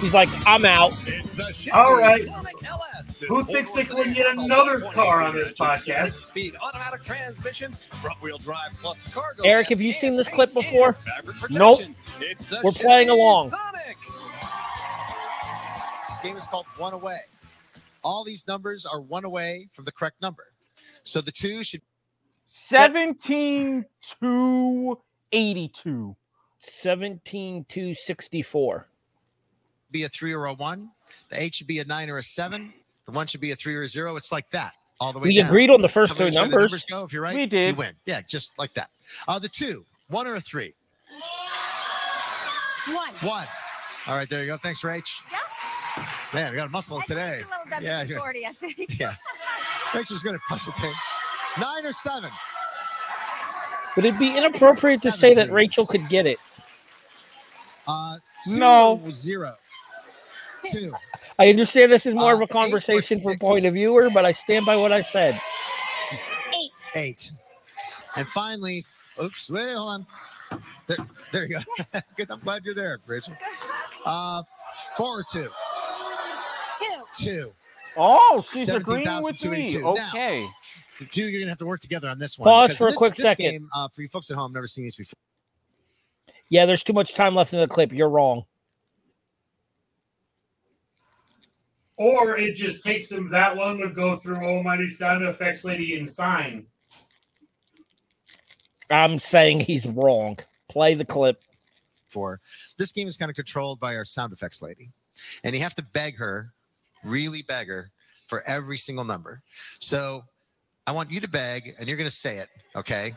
He's 0.00 0.12
like, 0.12 0.28
I'm 0.46 0.64
out. 0.64 0.92
It's 1.06 1.32
the 1.32 1.52
Chevy 1.52 1.70
All 1.72 1.96
right. 1.96 2.26
Sonic 3.18 3.30
LS. 3.30 3.46
Who 3.46 3.52
thinks 3.52 3.70
they 3.72 3.84
can 3.84 4.12
get 4.12 4.36
another 4.36 4.80
car 4.92 5.22
on 5.22 5.34
this 5.34 5.52
podcast? 5.52 6.26
Speed 6.28 6.56
automatic 6.60 7.02
transmission, 7.04 7.72
front 8.00 8.20
wheel 8.20 8.38
drive 8.38 8.72
plus 8.80 9.00
cargo. 9.12 9.42
Eric, 9.44 9.68
have 9.68 9.80
you 9.80 9.92
seen 9.92 10.16
this 10.16 10.28
clip 10.28 10.52
before? 10.52 10.96
Nope. 11.50 11.80
It's 12.20 12.50
We're 12.62 12.72
playing 12.72 13.08
along. 13.08 13.50
Sonic. 13.50 13.96
This 16.08 16.18
game 16.22 16.36
is 16.36 16.46
called 16.46 16.66
One 16.78 16.92
Away. 16.92 17.20
All 18.02 18.24
these 18.24 18.46
numbers 18.46 18.86
are 18.86 19.00
one 19.00 19.24
away 19.24 19.68
from 19.72 19.84
the 19.84 19.92
correct 19.92 20.22
number. 20.22 20.52
So 21.02 21.20
the 21.20 21.32
two 21.32 21.62
should 21.62 21.82
17 22.44 23.84
to 24.20 25.00
82. 25.32 26.16
17 26.60 27.66
to 27.68 27.94
64. 27.94 28.86
Be 29.90 30.04
a 30.04 30.08
three 30.08 30.32
or 30.32 30.46
a 30.46 30.54
one. 30.54 30.90
The 31.30 31.42
eight 31.42 31.54
should 31.54 31.66
be 31.66 31.78
a 31.80 31.84
nine 31.84 32.10
or 32.10 32.18
a 32.18 32.22
seven. 32.22 32.72
The 33.06 33.12
one 33.12 33.26
should 33.26 33.40
be 33.40 33.52
a 33.52 33.56
three 33.56 33.74
or 33.76 33.82
a 33.82 33.88
zero. 33.88 34.16
It's 34.16 34.32
like 34.32 34.48
that 34.50 34.72
all 35.00 35.12
the 35.12 35.18
way 35.20 35.28
We 35.28 35.36
down. 35.36 35.46
agreed 35.46 35.70
on 35.70 35.80
the 35.80 35.88
first 35.88 36.16
Tell 36.16 36.26
me 36.26 36.32
two 36.32 36.40
which 36.40 36.50
the 36.50 36.56
numbers. 36.58 36.84
go. 36.84 37.04
If 37.04 37.12
you're 37.12 37.22
right, 37.22 37.34
We 37.36 37.46
did. 37.46 37.68
You 37.70 37.74
win. 37.74 37.94
Yeah, 38.04 38.20
just 38.28 38.52
like 38.58 38.74
that. 38.74 38.90
Uh, 39.28 39.38
the 39.38 39.48
two, 39.48 39.84
one 40.08 40.26
or 40.26 40.34
a 40.34 40.40
three. 40.40 40.74
One. 42.88 43.12
One. 43.20 43.46
All 44.06 44.16
right, 44.16 44.28
there 44.28 44.40
you 44.42 44.46
go. 44.46 44.56
Thanks, 44.56 44.82
Rach. 44.82 45.20
Yeah. 45.32 45.38
Man, 46.32 46.50
we 46.52 46.56
got 46.56 46.68
a 46.68 46.70
muscle 46.70 47.00
today. 47.06 47.40
A 47.42 47.70
little 47.70 47.82
Yeah, 47.82 48.02
yeah. 48.04 48.18
40, 48.18 48.46
I 48.46 48.52
think. 48.52 48.76
Yeah. 49.00 49.14
Rachel's 49.94 50.22
gonna 50.22 50.38
punch 50.48 50.66
a 50.66 50.72
pin. 50.72 50.92
Nine 51.60 51.86
or 51.86 51.92
seven. 51.92 52.30
Would 53.96 54.04
it 54.04 54.18
be 54.18 54.36
inappropriate 54.36 55.00
to 55.02 55.12
say 55.12 55.32
that 55.34 55.50
Rachel 55.50 55.86
could 55.86 56.08
get 56.08 56.26
it? 56.26 56.38
Uh, 57.86 58.18
two 58.44 58.56
No. 58.58 59.00
Zero. 59.10 59.56
Two. 60.70 60.94
I 61.38 61.48
understand 61.50 61.92
this 61.92 62.06
is 62.06 62.14
more 62.14 62.32
of 62.34 62.40
Uh, 62.40 62.44
a 62.44 62.48
conversation 62.48 63.18
for 63.20 63.36
point 63.38 63.64
of 63.66 63.74
viewer, 63.74 64.10
but 64.10 64.24
I 64.24 64.32
stand 64.32 64.66
by 64.66 64.76
what 64.76 64.92
I 64.92 65.02
said. 65.02 65.40
Eight. 66.54 66.70
Eight. 66.94 67.32
And 68.16 68.26
finally, 68.28 68.84
oops, 69.22 69.50
wait, 69.50 69.74
hold 69.74 70.06
on. 70.50 70.62
There, 70.86 70.96
there 71.32 71.46
you 71.46 71.58
go. 71.92 72.00
Good. 72.16 72.30
I'm 72.30 72.40
glad 72.40 72.64
you're 72.64 72.74
there, 72.74 72.98
Rachel. 73.06 73.34
Uh, 74.04 74.42
four 74.96 75.20
or 75.20 75.24
two. 75.30 75.48
Two. 76.78 77.24
Two. 77.24 77.52
Oh, 77.96 78.44
she's 78.52 78.68
agreeing 78.68 79.06
with 79.22 79.42
me. 79.44 79.68
17,282. 79.68 79.80
Now, 79.82 80.08
Okay. 80.10 80.46
the 81.00 81.06
two, 81.06 81.24
you're 81.28 81.40
gonna 81.40 81.50
have 81.50 81.58
to 81.58 81.66
work 81.66 81.80
together 81.80 82.08
on 82.08 82.18
this 82.18 82.38
one. 82.38 82.46
Pause 82.46 82.68
because 82.68 82.78
for 82.78 82.86
a 82.86 82.90
this- 82.90 82.98
quick 82.98 83.14
this 83.16 83.24
second. 83.24 83.50
Game, 83.50 83.68
uh, 83.74 83.88
for 83.88 84.02
you 84.02 84.08
folks 84.08 84.30
at 84.30 84.36
home, 84.36 84.52
never 84.52 84.66
seen 84.68 84.84
these 84.84 84.96
before. 84.96 85.14
Yeah, 86.48 86.64
there's 86.66 86.84
too 86.84 86.92
much 86.92 87.14
time 87.14 87.34
left 87.34 87.52
in 87.52 87.58
the 87.60 87.66
clip. 87.66 87.92
You're 87.92 88.08
wrong. 88.08 88.44
Or 91.96 92.36
it 92.36 92.54
just 92.54 92.82
takes 92.82 93.10
him 93.10 93.30
that 93.30 93.56
long 93.56 93.78
to 93.80 93.88
go 93.88 94.16
through 94.16 94.36
Almighty 94.36 94.88
Sound 94.88 95.24
Effects 95.24 95.64
Lady 95.64 95.96
and 95.96 96.08
sign. 96.08 96.66
I'm 98.90 99.18
saying 99.18 99.60
he's 99.60 99.86
wrong. 99.86 100.38
Play 100.68 100.94
the 100.94 101.04
clip. 101.04 101.42
For 102.08 102.40
this 102.78 102.92
game 102.92 103.08
is 103.08 103.16
kind 103.16 103.30
of 103.30 103.36
controlled 103.36 103.78
by 103.78 103.94
our 103.94 104.04
sound 104.04 104.32
effects 104.32 104.62
lady, 104.62 104.90
and 105.44 105.54
you 105.54 105.60
have 105.60 105.74
to 105.74 105.82
beg 105.82 106.16
her, 106.16 106.52
really 107.04 107.42
beg 107.42 107.68
her, 107.68 107.90
for 108.26 108.42
every 108.46 108.78
single 108.78 109.04
number. 109.04 109.42
So 109.80 110.24
I 110.86 110.92
want 110.92 111.10
you 111.10 111.20
to 111.20 111.28
beg, 111.28 111.74
and 111.78 111.86
you're 111.86 111.98
gonna 111.98 112.08
say 112.10 112.38
it, 112.38 112.48
okay? 112.74 113.12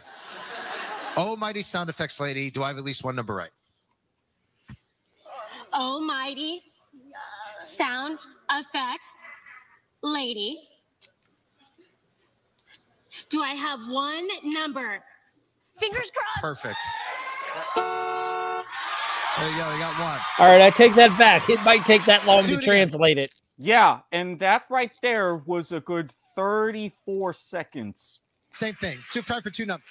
Oh, 1.16 1.38
mighty 1.38 1.62
sound 1.62 1.90
effects 1.90 2.20
lady, 2.20 2.50
do 2.50 2.62
I 2.62 2.68
have 2.68 2.78
at 2.78 2.84
least 2.84 3.04
one 3.04 3.16
number 3.16 3.34
right? 3.36 3.52
Almighty 5.72 6.64
sound 7.64 8.20
effects 8.51 9.07
lady. 10.01 10.60
Do 13.30 13.41
I 13.41 13.53
have 13.53 13.80
one 13.89 14.28
number? 14.43 14.99
Fingers 15.80 16.12
crossed. 16.12 16.41
Perfect. 16.41 16.80
There 19.38 19.49
you 19.49 19.57
go. 19.57 19.72
You 19.74 19.80
got 19.80 19.99
one. 19.99 20.20
All 20.39 20.47
right, 20.47 20.62
I 20.62 20.70
take 20.72 20.95
that 20.95 21.18
back. 21.18 21.49
It 21.49 21.64
might 21.64 21.84
take 21.84 22.03
that 22.05 22.26
long 22.26 22.43
to 22.43 22.53
again. 22.53 22.66
translate 22.66 23.18
it. 23.18 23.34
Yeah, 23.57 23.99
and 24.12 24.39
that 24.39 24.64
right 24.70 24.91
there 25.01 25.38
was 25.38 25.72
a 25.72 25.80
good 25.80 26.14
34 26.36 27.34
seconds. 27.34 28.20
Same 28.51 28.74
thing. 28.76 28.97
Two 29.12 29.22
five 29.22 29.43
for 29.43 29.49
two 29.49 29.66
numbers. 29.66 29.88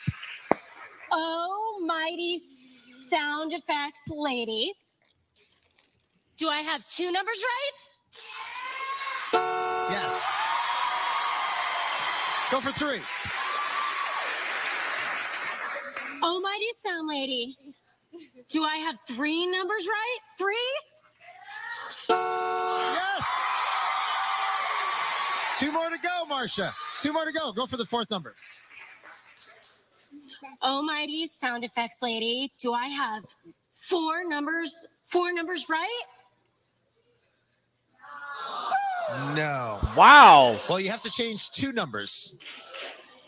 Almighty 1.12 2.40
oh, 2.40 3.08
sound 3.10 3.52
effects 3.52 4.00
lady. 4.08 4.74
Do 6.38 6.48
I 6.48 6.60
have 6.60 6.86
two 6.86 7.10
numbers 7.10 7.42
right? 7.52 9.40
Yes. 9.90 10.24
Go 12.52 12.60
for 12.60 12.70
three. 12.70 13.00
Almighty 16.22 16.66
sound 16.84 17.08
lady. 17.08 17.56
Do 18.48 18.62
I 18.64 18.76
have 18.76 18.96
three 19.08 19.46
numbers 19.46 19.88
right? 19.88 20.18
Three? 20.38 20.80
Yes. 22.08 23.24
Two 25.58 25.72
more 25.72 25.90
to 25.90 25.98
go, 25.98 26.24
Marsha. 26.30 26.72
Two 27.00 27.12
more 27.12 27.24
to 27.24 27.32
go. 27.32 27.52
Go 27.52 27.66
for 27.66 27.76
the 27.76 27.84
fourth 27.84 28.10
number. 28.12 28.36
Almighty 30.62 31.26
sound 31.26 31.64
effects 31.64 31.96
lady. 32.00 32.52
Do 32.60 32.74
I 32.74 32.86
have 32.86 33.24
four 33.74 34.24
numbers? 34.24 34.86
Four 35.02 35.32
numbers 35.32 35.68
right? 35.68 36.02
No. 39.34 39.78
Wow. 39.96 40.58
Well, 40.68 40.80
you 40.80 40.90
have 40.90 41.02
to 41.02 41.10
change 41.10 41.50
two 41.50 41.72
numbers. 41.72 42.34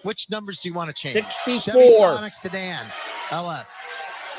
Which 0.03 0.31
numbers 0.31 0.59
do 0.61 0.69
you 0.69 0.75
want 0.75 0.89
to 0.89 0.95
change? 0.95 1.15
64. 1.45 1.61
Chevy 1.61 1.89
Sonic 1.91 2.33
Sedan, 2.33 2.87
LS. 3.31 3.75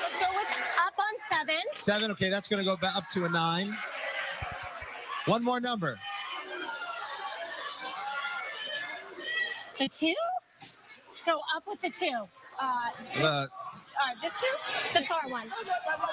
Let's 0.01 0.13
go 0.13 0.37
with 0.37 0.47
up 0.85 0.93
on 0.99 1.37
seven. 1.39 1.61
Seven. 1.73 2.11
Okay, 2.11 2.29
that's 2.29 2.47
going 2.47 2.59
to 2.63 2.65
go 2.65 2.77
back 2.77 2.95
up 2.95 3.07
to 3.13 3.25
a 3.25 3.29
nine. 3.29 3.75
One 5.25 5.43
more 5.43 5.59
number. 5.59 5.99
The 9.77 9.87
two? 9.87 10.13
Go 11.25 11.39
up 11.55 11.63
with 11.67 11.81
the 11.81 11.89
two. 11.89 12.11
Uh, 12.59 12.89
The, 13.15 13.23
uh 13.27 13.45
this 14.21 14.33
two? 14.33 14.99
The 14.99 15.05
far 15.05 15.19
one. 15.29 15.47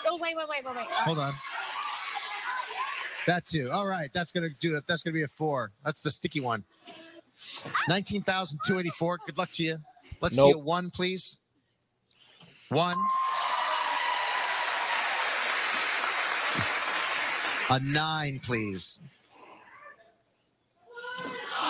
Oh, 0.07 0.18
wait, 0.20 0.37
wait, 0.37 0.47
wait, 0.49 0.64
wait, 0.64 0.76
wait. 0.76 0.87
Uh, 0.87 1.05
hold 1.05 1.18
on. 1.18 1.35
That 3.29 3.45
two. 3.45 3.70
All 3.70 3.87
right, 3.87 4.11
that's 4.14 4.33
going 4.33 4.49
to 4.49 4.57
do 4.59 4.79
it. 4.79 4.85
That's 4.87 5.03
going 5.03 5.12
to 5.12 5.18
be 5.18 5.22
a 5.22 5.29
four. 5.29 5.72
That's 5.85 6.01
the 6.01 6.11
sticky 6.11 6.41
one. 6.41 6.64
19,284. 7.87 9.18
Good 9.26 9.37
luck 9.37 9.51
to 9.53 9.62
you. 9.62 9.79
Let's 10.22 10.37
see 10.37 10.51
a 10.51 10.57
one, 10.57 10.89
please. 10.89 11.37
One. 12.70 12.97
A 17.68 17.79
nine, 17.81 18.41
please. 18.43 19.03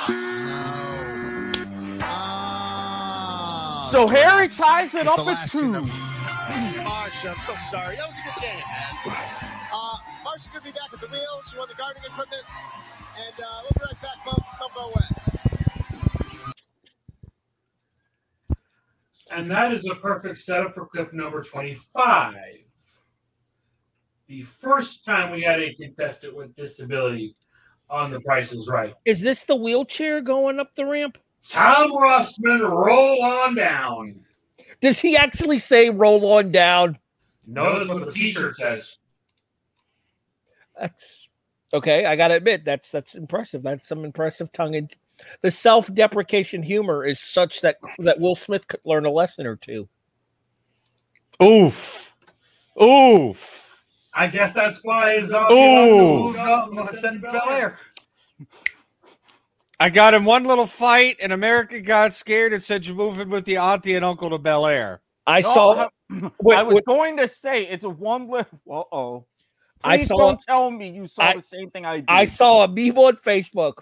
No. 0.08 0.14
So 3.90 4.04
ah, 4.04 4.08
Harry 4.12 4.46
ties 4.46 4.94
it 4.94 5.06
It's 5.06 5.12
up 5.12 5.18
at 5.18 5.26
last 5.26 5.50
two 5.50 5.72
two. 5.72 5.80
Marsha, 6.84 7.30
I'm 7.30 7.36
so 7.38 7.56
sorry. 7.56 7.96
That 7.96 8.06
was 8.06 8.20
a 8.20 8.22
good 8.22 8.40
game, 8.40 8.62
man. 9.12 9.47
Marsha's 10.28 10.48
going 10.48 10.60
to 10.60 10.66
be 10.66 10.72
back 10.72 10.92
at 10.92 11.00
the 11.00 11.06
wheel. 11.06 11.42
She 11.50 11.56
won 11.56 11.68
the 11.68 11.74
gardening 11.74 12.04
equipment. 12.04 12.42
And 13.16 13.34
uh, 13.42 13.62
we'll 13.62 13.70
be 13.72 13.84
right 13.84 14.02
back, 14.02 14.24
folks. 14.24 14.58
Don't 14.58 14.74
go 14.74 14.86
away. 14.86 15.06
And 19.30 19.50
that 19.50 19.72
is 19.72 19.86
a 19.86 19.94
perfect 19.94 20.38
setup 20.38 20.74
for 20.74 20.86
clip 20.86 21.12
number 21.12 21.42
25. 21.42 22.34
The 24.26 24.42
first 24.42 25.04
time 25.04 25.32
we 25.32 25.42
had 25.42 25.60
a 25.60 25.72
contestant 25.74 26.36
with 26.36 26.54
disability 26.54 27.34
on 27.88 28.10
The 28.10 28.20
Price 28.20 28.52
is 28.52 28.68
Right. 28.70 28.94
Is 29.06 29.22
this 29.22 29.42
the 29.44 29.56
wheelchair 29.56 30.20
going 30.20 30.60
up 30.60 30.74
the 30.74 30.84
ramp? 30.84 31.16
Tom 31.48 31.90
Rossman, 31.92 32.68
roll 32.68 33.22
on 33.22 33.54
down. 33.54 34.20
Does 34.82 34.98
he 34.98 35.16
actually 35.16 35.58
say 35.58 35.88
roll 35.88 36.30
on 36.32 36.52
down? 36.52 36.98
No, 37.46 37.78
that's 37.78 37.90
what 37.90 38.04
the 38.04 38.12
t-shirt 38.12 38.54
says. 38.56 38.97
That's 40.80 41.28
okay. 41.74 42.04
I 42.06 42.16
gotta 42.16 42.34
admit 42.34 42.64
that's 42.64 42.90
that's 42.90 43.14
impressive. 43.14 43.62
That's 43.62 43.88
some 43.88 44.04
impressive 44.04 44.52
tongue 44.52 44.76
and 44.76 44.94
the 45.42 45.50
self-deprecation 45.50 46.62
humor 46.62 47.04
is 47.04 47.18
such 47.18 47.60
that 47.62 47.76
that 47.98 48.20
Will 48.20 48.36
Smith 48.36 48.66
could 48.68 48.80
learn 48.84 49.04
a 49.04 49.10
lesson 49.10 49.46
or 49.46 49.56
two. 49.56 49.88
Oof. 51.42 52.14
Oof. 52.80 53.84
I 54.14 54.26
guess 54.26 54.52
that's 54.52 54.80
why 54.82 55.18
his 55.18 55.32
uh, 55.32 55.46
Ooh. 55.52 56.24
moved 56.24 56.38
up 56.38 56.70
and 56.72 56.98
sent 56.98 57.22
Bel 57.22 57.48
Air. 57.50 57.78
I 59.80 59.90
got 59.90 60.14
in 60.14 60.24
one 60.24 60.44
little 60.44 60.66
fight, 60.66 61.18
and 61.22 61.32
America 61.32 61.80
got 61.80 62.12
scared 62.12 62.52
and 62.52 62.62
said 62.62 62.84
you're 62.86 62.96
moving 62.96 63.28
with 63.28 63.44
the 63.44 63.58
auntie 63.58 63.94
and 63.94 64.04
uncle 64.04 64.30
to 64.30 64.38
Bel 64.38 64.66
Air. 64.66 65.02
I 65.26 65.40
No, 65.40 65.52
saw. 65.54 65.88
I, 66.10 66.30
wait, 66.40 66.58
I 66.58 66.62
was 66.64 66.76
wait. 66.76 66.84
going 66.84 67.16
to 67.18 67.28
say 67.28 67.64
it's 67.66 67.84
a 67.84 67.90
one 67.90 68.26
with. 68.26 68.48
Uh 68.68 69.18
oh. 69.84 69.88
I 69.88 70.04
saw- 70.04 70.16
don't 70.16 70.40
tell 70.40 70.70
me 70.70 70.90
you 70.90 71.06
saw 71.06 71.22
I- 71.22 71.34
the 71.36 71.42
same 71.42 71.70
thing 71.70 71.84
I 71.84 71.96
did. 71.98 72.04
I 72.08 72.24
saw 72.24 72.64
a 72.64 72.68
meme 72.68 72.98
on 72.98 73.16
Facebook. 73.16 73.78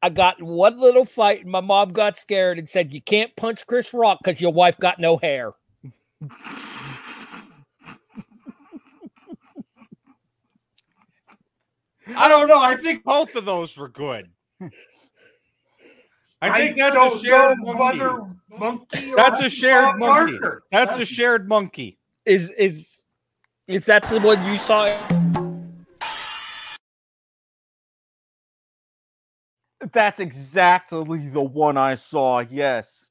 I 0.00 0.10
got 0.10 0.40
one 0.40 0.78
little 0.78 1.04
fight, 1.04 1.42
and 1.42 1.50
my 1.50 1.60
mom 1.60 1.92
got 1.92 2.16
scared 2.16 2.58
and 2.58 2.68
said, 2.68 2.92
"You 2.94 3.02
can't 3.02 3.34
punch 3.34 3.66
Chris 3.66 3.92
Rock 3.92 4.20
because 4.22 4.40
your 4.40 4.52
wife 4.52 4.78
got 4.78 5.00
no 5.00 5.16
hair." 5.16 5.50
I 12.16 12.28
don't 12.28 12.48
know. 12.48 12.60
I 12.60 12.76
think 12.76 13.04
both 13.04 13.34
of 13.36 13.44
those 13.44 13.76
were 13.76 13.88
good. 13.88 14.30
I 16.40 16.56
think 16.56 16.76
that's 16.76 16.96
a 17.14 17.18
shared 17.18 17.58
know 17.58 17.74
monkey. 17.74 17.98
whether 17.98 18.22
monkey 18.58 19.12
or 19.12 19.16
That's 19.16 19.40
a 19.40 19.48
shared 19.50 19.84
Bob 19.84 19.98
monkey. 19.98 20.38
Barker. 20.38 20.62
That's 20.70 20.98
a 20.98 21.04
shared 21.04 21.48
monkey. 21.48 21.98
Is 22.24 22.48
is 22.56 22.97
is 23.68 23.84
that 23.84 24.08
the 24.10 24.18
one 24.20 24.42
you 24.46 24.58
saw? 24.58 24.98
That's 29.92 30.20
exactly 30.20 31.28
the 31.28 31.42
one 31.42 31.76
I 31.76 31.94
saw. 31.94 32.40
Yes. 32.40 33.10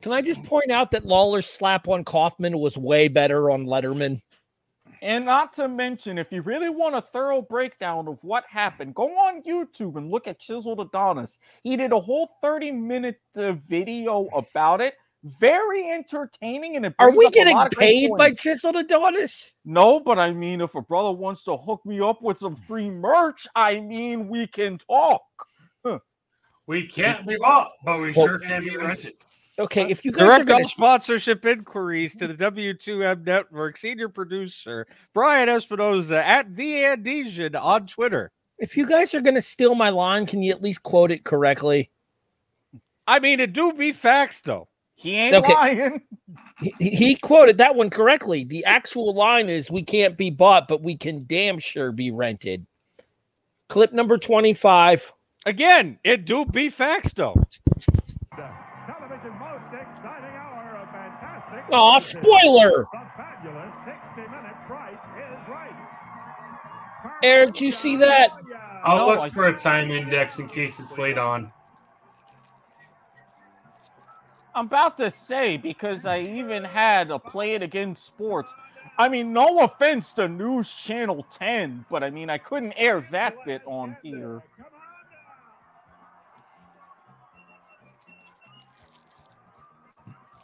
Can 0.00 0.12
I 0.12 0.20
just 0.20 0.42
point 0.42 0.70
out 0.70 0.90
that 0.90 1.06
Lawler's 1.06 1.46
slap 1.46 1.86
on 1.86 2.04
Kaufman 2.04 2.58
was 2.58 2.76
way 2.76 3.06
better 3.08 3.50
on 3.50 3.64
Letterman? 3.64 4.20
And 5.00 5.24
not 5.24 5.52
to 5.54 5.68
mention, 5.68 6.18
if 6.18 6.30
you 6.32 6.42
really 6.42 6.70
want 6.70 6.94
a 6.94 7.00
thorough 7.00 7.42
breakdown 7.42 8.06
of 8.06 8.18
what 8.22 8.44
happened, 8.48 8.94
go 8.94 9.08
on 9.10 9.42
YouTube 9.42 9.96
and 9.96 10.10
look 10.10 10.28
at 10.28 10.38
Chiseled 10.38 10.80
Adonis. 10.80 11.38
He 11.62 11.76
did 11.76 11.92
a 11.92 11.98
whole 11.98 12.36
30 12.40 12.70
minute 12.72 13.20
uh, 13.36 13.52
video 13.52 14.28
about 14.34 14.80
it. 14.80 14.94
Very 15.24 15.88
entertaining. 15.90 16.76
And 16.76 16.86
it 16.86 16.94
Are 16.98 17.10
brings 17.12 17.18
we 17.18 17.26
up 17.26 17.32
a 17.32 17.34
getting 17.36 17.56
lot 17.56 17.66
of 17.68 17.72
great 17.74 17.86
paid 17.86 18.10
by 18.16 18.28
points. 18.30 18.42
Chiseled 18.42 18.76
Adonis? 18.76 19.52
No, 19.64 20.00
but 20.00 20.18
I 20.18 20.32
mean, 20.32 20.60
if 20.60 20.74
a 20.74 20.82
brother 20.82 21.12
wants 21.12 21.44
to 21.44 21.56
hook 21.56 21.80
me 21.86 22.00
up 22.00 22.22
with 22.22 22.38
some 22.38 22.56
free 22.56 22.90
merch, 22.90 23.46
I 23.54 23.78
mean, 23.80 24.28
we 24.28 24.46
can 24.46 24.78
talk. 24.78 25.22
We 26.68 26.86
can't 26.86 27.26
be 27.26 27.36
bought, 27.36 27.72
but 27.84 28.00
we 28.00 28.12
Well- 28.12 28.26
sure 28.28 28.38
can 28.38 28.62
be 28.64 28.76
rented. 28.76 29.14
Okay, 29.58 29.90
if 29.90 30.04
you 30.04 30.12
guys 30.12 30.22
are 30.22 30.26
Direct 30.26 30.46
gonna, 30.46 30.62
all 30.62 30.68
sponsorship 30.68 31.44
inquiries 31.44 32.16
to 32.16 32.26
the 32.26 32.34
W2M 32.34 33.22
Network 33.24 33.76
senior 33.76 34.08
producer 34.08 34.86
Brian 35.12 35.48
Espinoza 35.48 36.22
at 36.22 36.56
the 36.56 36.72
Andesian 36.74 37.60
on 37.60 37.86
Twitter. 37.86 38.30
if 38.58 38.76
you 38.76 38.86
guys 38.88 39.12
are 39.12 39.20
gonna 39.20 39.42
steal 39.42 39.74
my 39.74 39.90
line, 39.90 40.24
can 40.24 40.40
you 40.40 40.52
at 40.52 40.62
least 40.62 40.82
quote 40.84 41.10
it 41.10 41.24
correctly? 41.24 41.90
I 43.06 43.18
mean, 43.18 43.40
it 43.40 43.52
do 43.52 43.72
be 43.72 43.92
facts 43.92 44.40
though. 44.40 44.68
He 45.02 45.16
ain't 45.16 45.34
Okay. 45.34 45.52
lying. 45.52 46.02
He, 46.60 46.72
he 46.78 47.14
quoted 47.16 47.58
that 47.58 47.74
one 47.74 47.90
correctly. 47.90 48.44
The 48.44 48.64
actual 48.64 49.12
line 49.14 49.48
is 49.48 49.68
we 49.68 49.82
can't 49.82 50.16
be 50.16 50.30
bought, 50.30 50.68
but 50.68 50.80
we 50.80 50.96
can 50.96 51.24
damn 51.26 51.58
sure 51.58 51.90
be 51.90 52.12
rented. 52.12 52.64
Clip 53.68 53.92
number 53.92 54.16
25. 54.16 55.12
Again, 55.44 55.98
it 56.04 56.24
do 56.24 56.46
be 56.46 56.68
facts 56.68 57.12
though. 57.14 57.34
Oh, 61.72 61.98
spoiler! 61.98 62.86
Eric, 67.24 67.54
do 67.54 67.64
you 67.66 67.72
see 67.72 67.96
that? 67.96 68.30
I'll 68.84 68.98
No, 68.98 69.06
look 69.08 69.18
I- 69.20 69.30
for 69.30 69.46
a 69.48 69.58
time 69.58 69.90
index 69.90 70.38
in 70.38 70.48
case 70.48 70.78
it's 70.80 70.98
late 70.98 71.18
on. 71.18 71.52
I'm 74.54 74.66
about 74.66 74.98
to 74.98 75.10
say 75.10 75.56
because 75.56 76.04
I 76.04 76.20
even 76.20 76.64
had 76.64 77.10
a 77.10 77.18
play 77.18 77.54
it 77.54 77.62
against 77.62 78.06
sports. 78.06 78.52
I 78.98 79.08
mean, 79.08 79.32
no 79.32 79.60
offense 79.60 80.12
to 80.14 80.28
News 80.28 80.72
Channel 80.72 81.24
10, 81.30 81.86
but 81.90 82.04
I 82.04 82.10
mean, 82.10 82.28
I 82.28 82.38
couldn't 82.38 82.74
air 82.76 83.06
that 83.10 83.34
bit 83.46 83.62
on 83.64 83.96
here. 84.02 84.42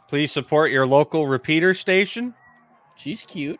Please 0.07 0.31
support 0.31 0.71
your 0.71 0.87
local 0.87 1.27
repeater 1.27 1.75
station. 1.75 2.33
She's 2.95 3.21
cute. 3.21 3.59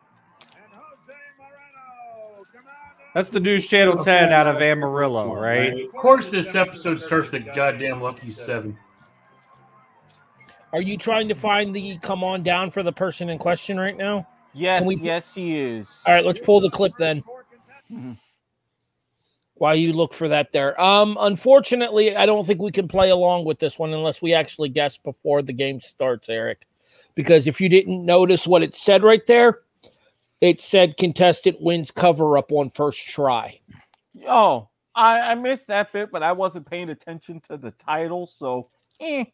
That's 3.13 3.29
the 3.29 3.39
News 3.39 3.67
Channel 3.67 3.97
10 3.97 4.33
out 4.33 4.47
of 4.47 4.61
Amarillo, 4.61 5.35
right? 5.35 5.85
Of 5.85 5.93
course, 5.93 6.27
this 6.27 6.55
episode 6.55 6.99
starts 7.01 7.29
the 7.29 7.39
goddamn 7.39 8.01
lucky 8.01 8.31
seven. 8.31 8.77
Are 10.71 10.81
you 10.81 10.97
trying 10.97 11.27
to 11.29 11.35
find 11.35 11.75
the 11.75 11.97
come 11.99 12.23
on 12.23 12.43
down 12.43 12.71
for 12.71 12.83
the 12.83 12.91
person 12.91 13.29
in 13.29 13.39
question 13.39 13.79
right 13.79 13.97
now? 13.97 14.27
Yes, 14.53 14.85
we- 14.85 14.95
yes, 14.97 15.33
he 15.33 15.59
is. 15.59 16.03
All 16.05 16.13
right, 16.13 16.25
let's 16.25 16.41
pull 16.41 16.59
the 16.59 16.69
clip 16.69 16.93
then. 16.97 17.23
Mhm. 17.91 18.17
While 19.55 19.75
you 19.75 19.93
look 19.93 20.13
for 20.13 20.27
that 20.29 20.51
there. 20.53 20.79
Um, 20.79 21.17
unfortunately, 21.19 22.15
I 22.15 22.25
don't 22.25 22.45
think 22.45 22.61
we 22.61 22.71
can 22.71 22.87
play 22.87 23.09
along 23.09 23.45
with 23.45 23.59
this 23.59 23.77
one 23.77 23.93
unless 23.93 24.21
we 24.21 24.33
actually 24.33 24.69
guess 24.69 24.97
before 24.97 25.41
the 25.41 25.51
game 25.53 25.81
starts, 25.81 26.29
Eric. 26.29 26.65
Because 27.15 27.45
if 27.47 27.59
you 27.59 27.67
didn't 27.67 28.05
notice 28.05 28.47
what 28.47 28.63
it 28.63 28.73
said 28.75 29.03
right 29.03 29.25
there, 29.27 29.61
it 30.39 30.61
said 30.61 30.95
contestant 30.97 31.59
wins 31.59 31.91
cover 31.91 32.37
up 32.37 32.51
on 32.51 32.69
first 32.69 33.05
try. 33.09 33.59
Oh, 34.25 34.69
I, 34.95 35.31
I 35.31 35.35
missed 35.35 35.67
that 35.67 35.91
bit, 35.91 36.09
but 36.11 36.23
I 36.23 36.31
wasn't 36.31 36.69
paying 36.69 36.89
attention 36.89 37.41
to 37.49 37.57
the 37.57 37.71
title, 37.71 38.27
so 38.27 38.69
eh. 39.01 39.25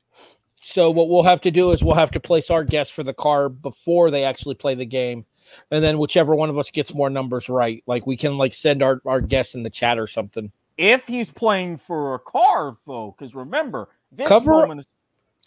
So 0.62 0.90
what 0.90 1.10
we'll 1.10 1.24
have 1.24 1.42
to 1.42 1.52
do 1.52 1.72
is 1.72 1.84
we'll 1.84 1.96
have 1.96 2.12
to 2.12 2.20
place 2.20 2.50
our 2.50 2.64
guess 2.64 2.90
for 2.90 3.04
the 3.04 3.14
car 3.14 3.50
before 3.50 4.10
they 4.12 4.24
actually 4.24 4.56
play 4.56 4.76
the 4.76 4.86
game. 4.86 5.26
And 5.70 5.84
then 5.84 6.00
whichever 6.00 6.36
one 6.36 6.50
of 6.50 6.58
us 6.58 6.72
gets 6.72 6.94
more 6.94 7.10
numbers 7.10 7.50
right, 7.50 7.84
like 7.86 8.08
we 8.08 8.18
can 8.18 8.38
like 8.38 8.54
send 8.56 8.82
our, 8.82 9.00
our 9.06 9.22
guess 9.22 9.54
in 9.54 9.64
the 9.64 9.70
chat 9.70 10.00
or 10.00 10.08
something. 10.08 10.52
if 10.78 11.06
he's 11.06 11.32
playing 11.32 11.78
for 11.78 12.16
a 12.16 12.20
car, 12.20 12.78
though, 12.88 13.16
because 13.18 13.36
remember, 13.36 13.90
this 14.12 14.28
Cover- 14.28 14.52
moment 14.52 14.80
is 14.82 14.86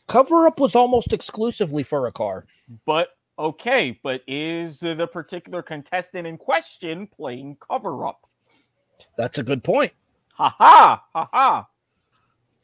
Cover 0.07 0.47
up 0.47 0.59
was 0.59 0.75
almost 0.75 1.13
exclusively 1.13 1.83
for 1.83 2.07
a 2.07 2.13
car. 2.13 2.47
But 2.87 3.11
okay, 3.39 4.01
but 4.03 4.23
is 4.27 4.81
the 4.81 5.07
particular 5.07 5.63
contestant 5.63 6.27
in 6.27 6.39
question 6.39 7.07
playing 7.07 7.59
cover 7.61 8.07
up? 8.07 8.27
That's 9.19 9.37
a 9.37 9.43
good 9.43 9.63
point. 9.63 9.93
Ha 10.33 10.49
ha 10.57 11.05
ha 11.13 11.29
ha. 11.31 11.67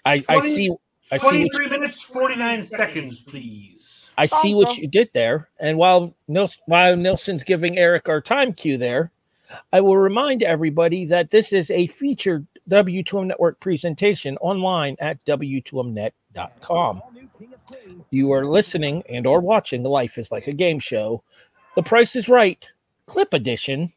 I, 0.06 0.22
I 0.28 0.40
see 0.40 0.70
I 1.12 1.18
23 1.18 1.68
minutes, 1.68 2.02
49 2.02 2.62
seconds, 2.62 3.22
please. 3.22 4.10
I 4.16 4.26
see 4.26 4.54
what 4.54 4.76
you 4.76 4.86
did 4.88 5.10
there. 5.12 5.48
And 5.58 5.76
while 5.76 6.14
Nils, 6.28 6.58
while 6.66 6.96
Nielsen's 6.96 7.44
giving 7.44 7.78
Eric 7.78 8.08
our 8.08 8.20
time 8.20 8.52
cue 8.52 8.78
there, 8.78 9.10
I 9.72 9.80
will 9.80 9.96
remind 9.96 10.42
everybody 10.42 11.04
that 11.06 11.30
this 11.30 11.52
is 11.52 11.70
a 11.70 11.86
featured 11.88 12.46
W2M 12.70 13.26
Network 13.26 13.60
presentation 13.60 14.36
online 14.38 14.96
at 15.00 15.22
W2Mnet.com. 15.26 17.02
You 18.10 18.32
are 18.32 18.46
listening 18.46 19.02
and 19.08 19.26
or 19.26 19.40
watching 19.40 19.82
Life 19.82 20.16
is 20.18 20.30
Like 20.30 20.46
a 20.46 20.52
Game 20.52 20.78
Show. 20.78 21.22
The 21.76 21.82
Price 21.82 22.16
is 22.16 22.28
Right 22.28 22.66
clip 23.06 23.34
edition 23.34 23.92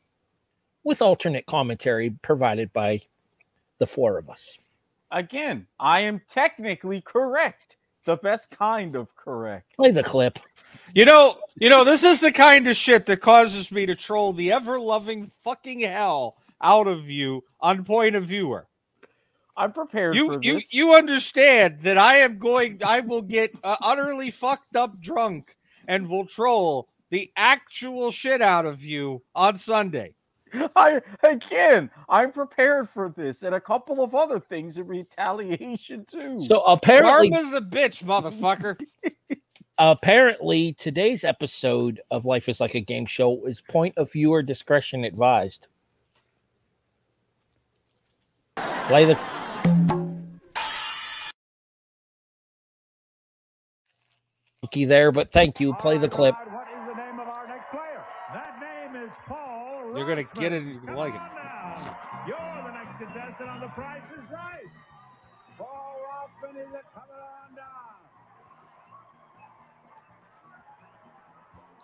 with 0.84 1.02
alternate 1.02 1.46
commentary 1.46 2.12
provided 2.22 2.74
by 2.74 3.02
the 3.78 3.88
four 3.88 4.18
of 4.18 4.30
us. 4.30 4.58
Again, 5.12 5.68
I 5.80 6.02
am 6.02 6.22
technically 6.30 7.02
correct. 7.02 7.78
The 8.06 8.18
best 8.18 8.52
kind 8.52 8.96
of 8.96 9.14
correct. 9.16 9.76
Play 9.76 9.92
the 9.92 10.04
clip. 10.04 10.40
You 10.94 11.06
know, 11.06 11.38
you 11.56 11.70
know, 11.70 11.84
this 11.84 12.04
is 12.04 12.20
the 12.20 12.32
kind 12.32 12.68
of 12.68 12.76
shit 12.76 13.06
that 13.06 13.22
causes 13.22 13.72
me 13.72 13.86
to 13.86 13.96
troll 13.96 14.34
the 14.34 14.52
ever 14.52 14.80
loving 14.80 15.32
fucking 15.44 15.82
hell 15.82 16.38
out 16.62 16.88
of 16.88 17.10
you 17.10 17.44
on 17.62 17.84
point 17.84 18.16
of 18.16 18.26
viewer. 18.26 18.68
I'm 19.56 19.74
prepared 19.74 20.16
You 20.16 20.34
for 20.34 20.40
you 20.42 20.56
this. 20.56 20.74
you 20.74 20.94
understand 20.94 21.80
that 21.82 21.98
I 21.98 22.18
am 22.18 22.38
going 22.38 22.82
I 22.86 23.00
will 23.00 23.24
get 23.24 23.56
uh, 23.64 23.76
utterly 23.82 24.30
fucked 24.30 24.76
up 24.76 25.00
drunk 25.02 25.56
and 25.88 26.08
will 26.08 26.26
troll 26.26 26.90
the 27.10 27.32
actual 27.36 28.12
shit 28.12 28.42
out 28.42 28.66
of 28.66 28.84
you 28.84 29.24
on 29.34 29.58
Sunday. 29.58 30.14
I 30.76 31.02
again, 31.24 31.90
I'm 32.10 32.32
prepared 32.32 32.90
for 32.90 33.14
this 33.16 33.44
and 33.44 33.56
a 33.56 33.62
couple 33.62 34.04
of 34.04 34.16
other 34.16 34.40
things 34.40 34.78
in 34.78 34.88
retaliation 34.88 36.06
too. 36.06 36.44
So 36.44 36.62
apparently, 36.62 37.30
Karma's 37.30 37.54
a 37.54 37.62
bitch, 37.62 38.04
motherfucker. 38.04 38.80
apparently 39.78 40.74
today's 40.74 41.24
episode 41.24 42.02
of 42.12 42.26
Life 42.26 42.50
is 42.50 42.60
Like 42.60 42.76
a 42.76 42.82
Game 42.82 43.06
Show 43.06 43.46
is 43.46 43.62
point 43.62 43.98
of 43.98 44.12
viewer 44.12 44.42
discretion 44.42 45.04
advised. 45.04 45.68
Play 48.56 49.06
the 49.06 49.20
cookie 54.62 54.86
there, 54.86 55.12
but 55.12 55.32
thank 55.32 55.60
you. 55.60 55.74
Play 55.76 55.98
the 55.98 56.10
clip. 56.10 56.36
You're 59.98 60.08
gonna 60.08 60.24
get 60.36 60.54
it 60.54 60.62
and 60.62 60.72
you're 60.74 60.82
gonna 60.82 60.98
like 60.98 61.14
it. 61.16 61.22
You're 62.28 62.38
the 62.38 62.72
next 62.72 62.98
contestant 63.00 63.50
on 63.50 63.62
the 63.62 63.68
Price 63.70 64.02
is 64.14 64.32
Right. 64.32 64.64
Paul 65.58 65.96
Rossman 66.06 66.56
is 66.62 66.68
coming 66.94 67.16
on 67.16 67.56
down. 67.56 67.96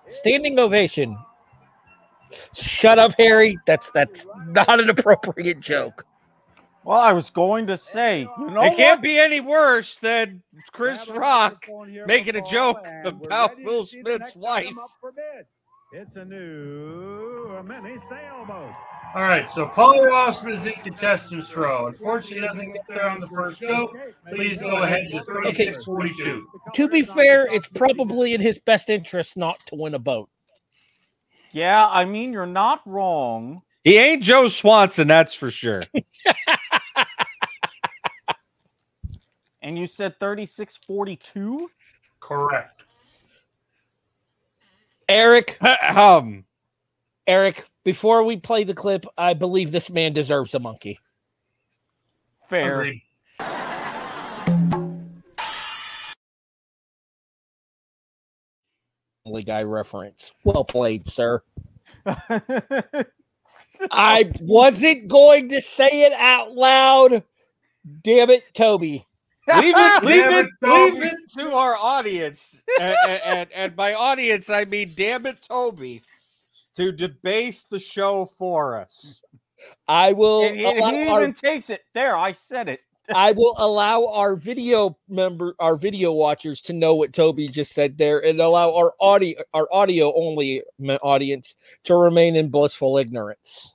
Standing 0.09 0.59
ovation. 0.59 1.17
Shut 2.53 2.99
up, 2.99 3.13
Harry. 3.17 3.57
That's 3.65 3.89
that's 3.91 4.27
not 4.47 4.79
an 4.79 4.89
appropriate 4.89 5.59
joke. 5.59 6.05
Well, 6.83 6.99
I 6.99 7.13
was 7.13 7.29
going 7.29 7.67
to 7.67 7.77
say, 7.77 8.27
you 8.39 8.51
know, 8.51 8.59
uh, 8.59 8.65
it 8.65 8.75
can't 8.75 8.97
what? 8.97 9.03
be 9.03 9.17
any 9.17 9.39
worse 9.39 9.95
than 9.95 10.43
Chris 10.73 11.07
Rock 11.09 11.65
making 12.05 12.35
a 12.35 12.41
joke 12.41 12.85
about 13.05 13.55
Will 13.63 13.85
Smith's 13.85 14.35
wife. 14.35 14.67
It's 15.95 16.15
a 16.15 16.25
new 16.25 17.61
mini 17.63 17.97
sailboat. 18.09 18.73
All 19.13 19.21
right, 19.21 19.47
so 19.47 19.67
Paul 19.67 19.99
Rossman 19.99 20.53
is 20.53 20.65
in 20.65 20.73
contestant's 20.83 21.55
row. 21.55 21.85
Unfortunately, 21.85 22.41
he 22.41 22.47
doesn't 22.47 22.73
get 22.73 22.81
there 22.87 23.07
on 23.07 23.19
the 23.19 23.27
first 23.27 23.61
go. 23.61 23.93
Please 24.33 24.59
go 24.59 24.81
ahead 24.81 25.11
to 25.11 25.21
36 25.21 25.85
42. 25.85 26.47
To 26.73 26.87
be 26.87 27.03
fair, 27.03 27.45
it's 27.53 27.67
probably 27.67 28.33
in 28.33 28.41
his 28.41 28.57
best 28.57 28.89
interest 28.89 29.37
not 29.37 29.59
to 29.67 29.75
win 29.75 29.93
a 29.93 29.99
boat. 29.99 30.29
Yeah, 31.51 31.85
I 31.87 32.05
mean 32.05 32.33
you're 32.33 32.47
not 32.47 32.81
wrong. 32.87 33.61
He 33.83 33.97
ain't 33.97 34.23
Joe 34.23 34.47
Swanson, 34.47 35.07
that's 35.07 35.35
for 35.35 35.51
sure. 35.51 35.83
And 39.63 39.77
you 39.77 39.87
said 39.87 40.19
3642? 40.19 41.71
Correct. 42.19 42.72
Eric, 45.13 45.57
um, 45.95 46.43
Eric, 47.27 47.69
before 47.83 48.23
we 48.23 48.37
play 48.37 48.63
the 48.63 48.73
clip, 48.73 49.05
I 49.15 49.35
believe 49.35 49.71
this 49.71 49.91
man 49.91 50.11
deserves 50.13 50.55
a 50.55 50.59
monkey. 50.59 50.99
Fair. 52.49 52.81
Agreed. 52.81 53.03
Guy 59.45 59.63
reference. 59.63 60.31
Well 60.43 60.65
played, 60.65 61.07
sir. 61.07 61.43
I 63.91 64.31
wasn't 64.41 65.07
going 65.07 65.49
to 65.49 65.61
say 65.61 66.03
it 66.03 66.13
out 66.13 66.53
loud. 66.53 67.23
Damn 68.03 68.29
it, 68.31 68.43
Toby. 68.55 69.05
Leave 69.47 69.75
it, 69.77 70.03
leave 70.03 70.25
it, 70.25 70.45
it, 70.61 70.69
leave 70.93 71.03
it 71.03 71.15
to 71.37 71.53
our 71.53 71.75
audience, 71.75 72.61
and, 72.79 72.95
and, 73.25 73.51
and 73.53 73.75
by 73.75 73.93
audience 73.93 74.49
I 74.49 74.65
mean, 74.65 74.93
damn 74.95 75.25
it, 75.25 75.41
Toby, 75.41 76.01
to 76.75 76.91
debase 76.91 77.65
the 77.65 77.79
show 77.79 78.25
for 78.37 78.79
us. 78.79 79.21
I 79.87 80.13
will 80.13 80.43
And, 80.43 80.59
and 80.59 80.77
allow 80.79 80.91
he 80.91 81.07
our- 81.07 81.21
even 81.21 81.33
takes 81.33 81.69
it. 81.69 81.83
There, 81.93 82.17
I 82.17 82.31
said 82.31 82.69
it. 82.69 82.81
I 83.13 83.33
will 83.33 83.55
allow 83.57 84.05
our 84.07 84.37
video 84.37 84.97
member, 85.09 85.55
our 85.59 85.75
video 85.75 86.13
watchers, 86.13 86.61
to 86.61 86.73
know 86.73 86.95
what 86.95 87.11
Toby 87.11 87.49
just 87.49 87.73
said 87.73 87.97
there, 87.97 88.19
and 88.23 88.39
allow 88.39 88.73
our 88.73 88.93
audio, 89.01 89.41
our 89.53 89.67
audio 89.73 90.13
only 90.15 90.63
audience 91.01 91.53
to 91.83 91.95
remain 91.95 92.37
in 92.37 92.47
blissful 92.49 92.97
ignorance. 92.97 93.73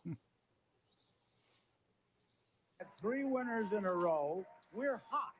Three 3.00 3.24
winners 3.24 3.70
in 3.72 3.84
a 3.84 3.92
row. 3.92 4.44
We're 4.72 5.02
hot. 5.10 5.34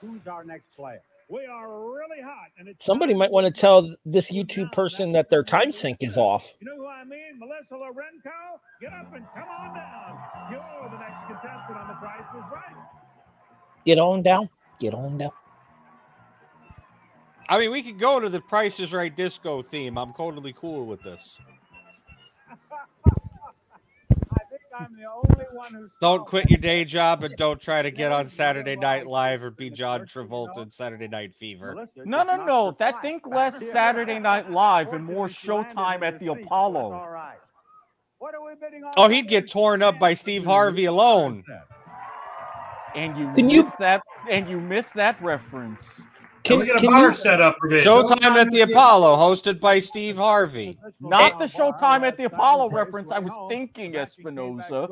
Who's 0.00 0.26
our 0.26 0.44
next 0.44 0.66
player? 0.76 1.00
We 1.30 1.44
are 1.44 1.68
really 1.68 2.22
hot, 2.22 2.48
and 2.58 2.68
it's 2.68 2.86
Somebody 2.86 3.12
might 3.12 3.30
want 3.30 3.52
to 3.52 3.60
tell 3.60 3.94
this 4.06 4.30
YouTube 4.30 4.72
person 4.72 5.12
that 5.12 5.28
their 5.28 5.42
time 5.42 5.72
sync 5.72 5.98
is 6.00 6.16
off. 6.16 6.46
You 6.60 6.68
know 6.68 6.76
who 6.76 6.86
I 6.86 7.04
mean? 7.04 7.38
Melissa 7.38 7.74
Lorenco. 7.74 8.30
Get 8.80 8.92
up 8.94 9.12
and 9.14 9.26
come 9.34 9.48
on 9.48 9.74
down. 9.74 10.18
You're 10.50 10.90
the 10.90 10.98
next 10.98 11.26
contestant 11.26 11.76
on 11.76 11.88
The 11.88 11.94
Price 11.94 12.20
is 12.34 12.44
Right. 12.50 12.76
Get 13.84 13.98
on 13.98 14.22
down. 14.22 14.48
Get 14.78 14.94
on 14.94 15.18
down. 15.18 15.32
I 17.50 17.58
mean, 17.58 17.72
we 17.72 17.82
could 17.82 17.98
go 17.98 18.20
to 18.20 18.30
the 18.30 18.40
Price 18.40 18.80
is 18.80 18.94
Right 18.94 19.14
disco 19.14 19.60
theme. 19.60 19.98
I'm 19.98 20.14
totally 20.14 20.54
cool 20.54 20.86
with 20.86 21.02
this. 21.02 21.38
I 22.50 22.56
think 24.48 24.62
I'm 24.78 24.94
the 24.96 25.04
only 25.10 25.44
one 25.52 25.74
who's 25.74 25.90
Don't 26.00 26.26
quit 26.26 26.48
your 26.50 26.58
day 26.58 26.84
job 26.84 27.24
and 27.24 27.34
don't 27.36 27.60
try 27.60 27.82
to 27.82 27.90
get 27.90 28.12
on 28.12 28.26
Saturday 28.26 28.76
Night 28.76 29.06
Live 29.06 29.42
or 29.42 29.50
be 29.50 29.70
John 29.70 30.02
Travolta 30.02 30.58
in 30.58 30.70
Saturday 30.70 31.08
Night 31.08 31.34
Fever. 31.34 31.88
No, 31.96 32.22
no, 32.22 32.44
no. 32.44 32.76
That 32.78 33.02
think 33.02 33.26
less 33.26 33.64
Saturday 33.70 34.18
Night 34.18 34.50
Live 34.50 34.92
and 34.92 35.04
more 35.04 35.28
Showtime 35.28 36.02
at 36.02 36.20
the 36.20 36.28
Apollo. 36.28 36.90
What 38.18 38.34
are 38.34 38.44
we 38.44 38.52
bidding 38.60 38.82
on? 38.84 38.92
Oh, 38.96 39.08
he'd 39.08 39.28
get 39.28 39.50
torn 39.50 39.82
up 39.82 39.98
by 39.98 40.14
Steve 40.14 40.44
Harvey 40.44 40.86
alone. 40.86 41.44
And 42.94 43.16
you 43.16 43.32
Can 43.34 43.48
you- 43.48 43.62
missed 43.62 43.78
that 43.78 44.02
and 44.30 44.48
you 44.48 44.60
miss 44.60 44.92
that 44.92 45.20
reference. 45.22 46.00
Can, 46.44 46.60
we 46.60 46.66
get 46.66 46.82
a 46.82 46.86
bar 46.86 47.12
set 47.12 47.40
up 47.40 47.56
for 47.60 47.68
this? 47.68 47.84
Showtime 47.84 48.36
at 48.36 48.50
the 48.50 48.62
Apollo, 48.62 49.16
hosted 49.16 49.60
by 49.60 49.80
Steve 49.80 50.16
Harvey. 50.16 50.78
Not 51.00 51.38
the 51.38 51.44
Showtime 51.44 52.06
at 52.06 52.16
the 52.16 52.24
Apollo 52.24 52.70
reference. 52.70 53.12
I 53.12 53.18
was 53.18 53.32
thinking 53.48 53.92
Espinoza. 53.92 54.88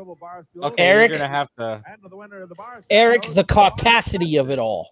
Okay, 0.63 0.83
Eric? 0.83 1.11
you're 1.11 1.19
gonna 1.19 1.31
have 1.31 1.49
to. 1.59 1.83
Eric, 2.91 3.23
the 3.35 3.45
caucasity 3.45 4.39
of 4.41 4.51
it 4.51 4.59
all. 4.59 4.91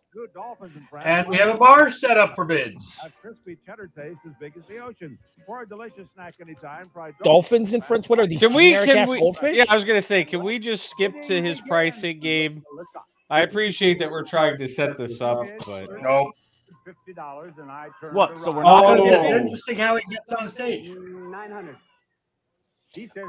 And 1.02 1.26
we 1.28 1.36
have 1.38 1.54
a 1.54 1.58
bar 1.58 1.90
set 1.90 2.16
up 2.16 2.34
for 2.34 2.44
bids. 2.44 2.98
A 3.04 3.10
crispy 3.10 3.58
cheddar 3.66 3.90
taste 3.96 4.20
as 4.26 4.32
big 4.40 4.56
as 4.56 4.62
the 4.68 4.78
ocean. 4.78 5.18
For 5.46 5.62
a 5.62 5.68
delicious 5.68 6.08
snack 6.14 6.34
anytime, 6.40 6.88
fried 6.92 7.14
Dolphins 7.22 7.72
and 7.72 7.84
friends. 7.84 8.08
What 8.08 8.18
are 8.18 8.26
these? 8.26 8.38
Can 8.38 8.54
we? 8.54 8.72
Can 8.72 9.08
we? 9.08 9.18
goldfish? 9.18 9.56
Yeah, 9.56 9.64
I 9.68 9.74
was 9.74 9.84
gonna 9.84 10.02
say, 10.02 10.24
can 10.24 10.42
we 10.42 10.58
just 10.58 10.88
skip 10.88 11.22
to 11.24 11.42
his 11.42 11.60
pricing 11.60 12.20
game? 12.20 12.62
I 13.30 13.40
appreciate 13.40 13.98
that 13.98 14.10
we're 14.10 14.24
trying 14.24 14.58
to 14.58 14.68
set 14.68 14.96
this 14.96 15.20
up, 15.20 15.46
but 15.66 15.88
Nope. 16.00 16.34
Fifty 16.84 17.12
dollars, 17.14 17.52
and 17.58 17.70
I 17.70 17.88
turn 18.00 18.14
What, 18.14 18.38
so 18.38 18.50
we're 18.52 18.62
not 18.62 18.84
Oh, 18.84 18.96
gonna 18.96 19.02
it's 19.02 19.28
get- 19.28 19.40
interesting 19.40 19.78
how 19.78 19.96
he 19.96 20.04
gets 20.10 20.32
on 20.32 20.48
stage. 20.48 20.94
Nine 20.94 21.50
hundred. 21.50 21.76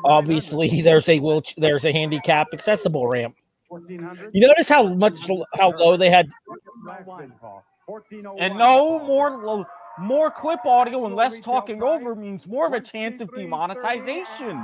Obviously, 0.03 0.81
there's 0.81 1.09
a 1.09 1.19
wheel, 1.19 1.41
there's 1.57 1.85
a 1.85 1.91
handicap 1.91 2.47
accessible 2.53 3.07
ramp. 3.07 3.35
You 3.71 4.47
notice 4.47 4.69
how 4.69 4.83
much 4.83 5.17
how 5.55 5.71
low 5.77 5.97
they 5.97 6.09
had. 6.09 6.27
Oh 7.87 8.01
and 8.39 8.57
no 8.57 8.99
more 8.99 9.31
lo- 9.43 9.65
more 9.99 10.29
clip 10.29 10.65
audio 10.65 11.05
and 11.05 11.15
less 11.15 11.39
talking 11.39 11.81
over 11.81 12.15
means 12.15 12.45
more 12.45 12.67
of 12.67 12.73
a 12.73 12.79
chance 12.81 13.21
of 13.21 13.33
demonetization. 13.33 14.63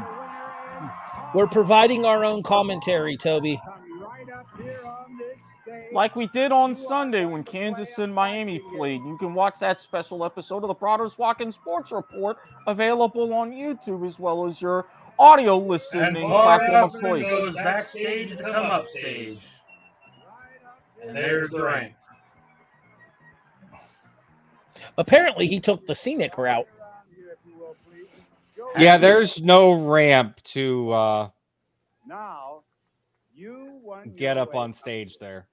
We're 1.33 1.47
providing 1.47 2.05
our 2.05 2.23
own 2.25 2.43
commentary, 2.43 3.17
Toby. 3.17 3.59
Like 5.93 6.15
we 6.15 6.27
did 6.27 6.51
on 6.51 6.73
Sunday 6.73 7.25
when 7.25 7.43
Kansas 7.43 7.97
and 7.97 8.13
Miami 8.13 8.59
played. 8.75 9.01
You 9.03 9.17
can 9.17 9.33
watch 9.33 9.59
that 9.59 9.81
special 9.81 10.23
episode 10.23 10.63
of 10.63 10.69
the 10.69 10.75
Prados 10.75 11.17
Walking 11.17 11.51
Sports 11.51 11.91
Report 11.91 12.37
available 12.67 13.33
on 13.33 13.51
YouTube 13.51 14.05
as 14.07 14.17
well 14.17 14.47
as 14.47 14.61
your 14.61 14.87
audio 15.19 15.57
listening 15.57 16.27
Bar 16.27 16.59
platform 16.59 16.75
of 16.75 16.83
Aspen 16.85 17.01
choice. 17.01 17.23
goes 17.23 17.55
backstage 17.55 18.37
to 18.37 18.43
come 18.43 18.71
up 18.71 18.87
stage. 18.87 19.39
And 21.05 21.15
there's 21.15 21.49
the 21.49 21.63
rank. 21.63 21.93
Apparently, 24.97 25.47
he 25.47 25.59
took 25.59 25.85
the 25.87 25.95
scenic 25.95 26.37
route. 26.37 26.67
yeah, 28.77 28.97
there's 28.97 29.41
no 29.41 29.73
ramp 29.73 30.41
to 30.43 30.91
uh, 30.91 31.29
Now, 32.05 32.63
you 33.33 33.79
won 33.83 34.13
get 34.15 34.37
up 34.37 34.55
on 34.55 34.73
stage 34.73 35.17
there. 35.17 35.47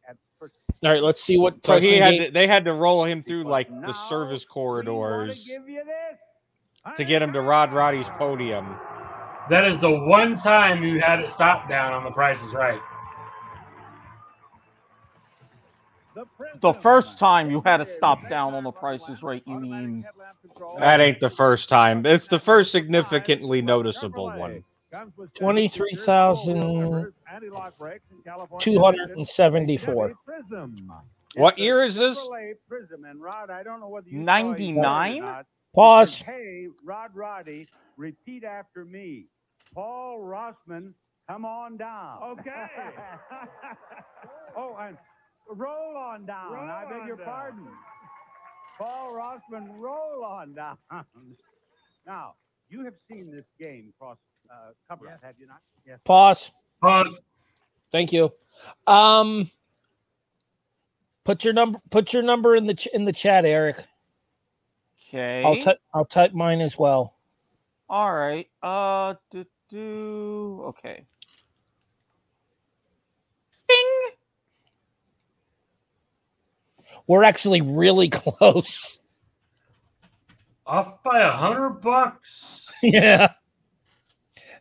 All 0.84 0.90
right, 0.90 1.02
let's 1.02 1.22
see 1.22 1.38
what. 1.38 1.56
So 1.64 1.80
he 1.80 1.96
had 1.96 2.18
to, 2.18 2.30
they 2.30 2.46
had 2.46 2.64
to 2.66 2.72
roll 2.72 3.04
him 3.04 3.22
through 3.22 3.44
like 3.44 3.68
the 3.68 3.92
service 3.92 4.44
corridors 4.44 5.44
Give 5.44 5.68
you 5.68 5.82
this. 5.84 6.96
to 6.96 7.04
get 7.04 7.20
him 7.20 7.32
to 7.32 7.40
Rod 7.40 7.72
Roddy's 7.72 8.08
podium. 8.10 8.76
That 9.50 9.64
is 9.64 9.80
the 9.80 9.90
one 9.90 10.36
time 10.36 10.82
you 10.82 11.00
had 11.00 11.20
it 11.20 11.30
stop 11.30 11.68
down 11.68 11.92
on 11.92 12.04
the 12.04 12.10
Price 12.10 12.42
is 12.42 12.52
Right. 12.54 12.80
The 16.60 16.72
first 16.72 17.18
time 17.18 17.50
you 17.50 17.62
had 17.64 17.76
to 17.78 17.84
stop 17.84 18.28
down 18.28 18.54
on 18.54 18.64
the 18.64 18.72
prices 18.72 19.22
right, 19.22 19.42
you 19.46 19.60
mean 19.60 20.04
That 20.78 21.00
ain't 21.00 21.20
the 21.20 21.30
first 21.30 21.68
time. 21.68 22.04
It's 22.04 22.26
the 22.26 22.40
first 22.40 22.72
significantly 22.72 23.62
noticeable 23.62 24.26
one. 24.26 24.64
Twenty-three 25.34 25.96
thousand 28.24 28.60
two 28.60 28.78
hundred 28.78 29.10
and 29.10 29.26
seventy-four. 29.26 30.14
What 31.36 31.58
year 31.58 31.84
is 31.84 31.94
this? 31.94 32.26
Prism 32.68 33.04
and 33.04 33.20
Rod, 33.20 33.50
I 33.50 33.62
don't 33.62 33.80
know 33.80 33.88
whether 33.88 34.08
you 34.08 34.18
99? 34.18 35.44
Pause. 35.74 36.22
Hey, 36.22 36.66
Rod 36.84 37.10
Roddy, 37.14 37.66
repeat 37.96 38.44
after 38.44 38.84
me. 38.84 39.26
Paul 39.74 40.20
Rossman, 40.20 40.94
come 41.28 41.44
on 41.44 41.76
down. 41.76 42.22
Okay. 42.22 42.66
oh, 44.56 44.76
and 44.80 44.96
roll 45.50 45.96
on 45.96 46.24
down. 46.24 46.54
I 46.54 46.84
beg 46.88 47.06
your 47.06 47.18
pardon. 47.18 47.68
Paul 48.78 49.12
Rossman, 49.12 49.78
roll 49.78 50.24
on 50.24 50.54
down. 50.54 50.78
now, 52.06 52.34
you 52.70 52.84
have 52.84 52.94
seen 53.10 53.30
this 53.30 53.44
game 53.60 53.92
cross 53.98 54.18
uh, 54.50 54.70
cover, 54.88 55.18
have 55.22 55.34
you 55.38 55.46
not? 55.46 55.60
Yes. 55.86 55.98
Pause. 56.04 56.50
Pause. 56.80 57.18
Thank 57.92 58.12
you. 58.12 58.30
Um, 58.86 59.50
put 61.24 61.44
your 61.44 61.54
number. 61.54 61.80
Put 61.90 62.12
your 62.12 62.22
number 62.22 62.56
in 62.56 62.66
the 62.66 62.74
ch- 62.74 62.88
in 62.92 63.04
the 63.04 63.12
chat, 63.12 63.44
Eric. 63.44 63.84
okay. 65.08 65.42
I'll 65.44 65.60
type. 65.60 65.78
I'll 65.94 66.04
type 66.04 66.32
mine 66.32 66.60
as 66.60 66.78
well. 66.78 67.14
All 67.88 68.12
right. 68.14 68.46
Uh, 68.62 69.14
do, 69.30 69.44
do, 69.70 70.62
okay. 70.66 71.04
We're 77.06 77.24
actually 77.24 77.62
really 77.62 78.10
close. 78.10 79.00
Off 80.66 81.02
by 81.02 81.20
a 81.20 81.30
hundred 81.30 81.80
bucks. 81.80 82.70
yeah. 82.82 83.32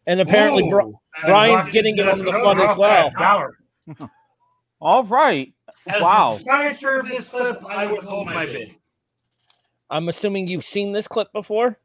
And 0.06 0.22
apparently, 0.22 0.64
Whoa. 0.64 1.02
Bri- 1.22 1.30
Brian's 1.32 1.56
Rocky 1.58 1.72
getting 1.72 1.98
in 1.98 2.08
says 2.08 2.20
on 2.20 2.26
the 2.26 2.32
those 2.32 2.44
fun 2.44 2.60
as 2.62 2.78
well. 2.78 3.08
a 3.08 3.12
dollar. 3.20 3.58
All 4.82 5.04
right. 5.06 5.54
As 5.88 6.02
Wow. 6.02 6.38
the 6.38 6.44
proprietor 6.44 7.00
of 7.00 7.08
this 7.08 7.30
clip, 7.30 7.64
I 7.66 7.86
would 7.88 8.04
hold 8.04 8.28
my 8.28 8.46
bid. 8.46 8.76
I'm 9.90 10.10
assuming 10.10 10.48
you've 10.48 10.66
seen 10.66 10.92
this 10.92 11.08
clip 11.08 11.32
before. 11.34 11.78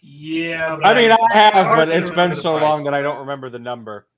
Yeah, 0.00 0.78
I 0.82 0.94
mean, 0.94 1.12
I 1.12 1.18
have, 1.32 1.76
but 1.76 1.88
it's 1.88 2.10
been 2.10 2.34
so 2.34 2.54
the 2.54 2.60
long 2.62 2.82
that 2.84 2.94
I 2.94 3.02
don't 3.02 3.18
remember 3.20 3.48
the 3.50 3.58
number. 3.60 4.08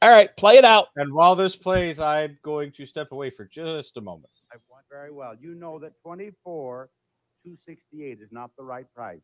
All 0.00 0.10
right, 0.10 0.34
play 0.36 0.56
it 0.56 0.64
out. 0.64 0.88
And 0.96 1.12
while 1.12 1.34
this 1.36 1.56
plays, 1.56 2.00
I'm 2.00 2.38
going 2.42 2.70
to 2.72 2.86
step 2.86 3.12
away 3.12 3.28
for 3.30 3.44
just 3.44 3.96
a 3.98 4.00
moment. 4.00 4.30
I 4.52 4.56
want 4.70 4.84
very 4.90 5.10
well. 5.12 5.34
You 5.38 5.54
know 5.54 5.78
that 5.80 5.92
24, 6.02 6.88
268 7.44 8.20
is 8.22 8.28
not 8.32 8.50
the 8.56 8.64
right 8.64 8.86
price. 8.94 9.20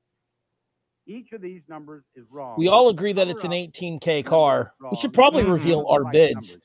Each 1.07 1.32
of 1.32 1.40
these 1.40 1.62
numbers 1.68 2.05
is 2.14 2.24
wrong. 2.30 2.55
We 2.57 2.68
all 2.68 2.88
agree 2.88 3.12
that 3.12 3.26
it's 3.28 3.42
an 3.42 3.50
18k 3.50 4.24
car. 4.24 4.72
We 4.90 4.96
should 4.96 5.12
probably 5.12 5.42
reveal 5.42 5.84
our 5.88 6.05
bids. 6.12 6.57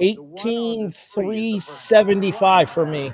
18375 0.00 2.70
for 2.70 2.86
me. 2.86 3.12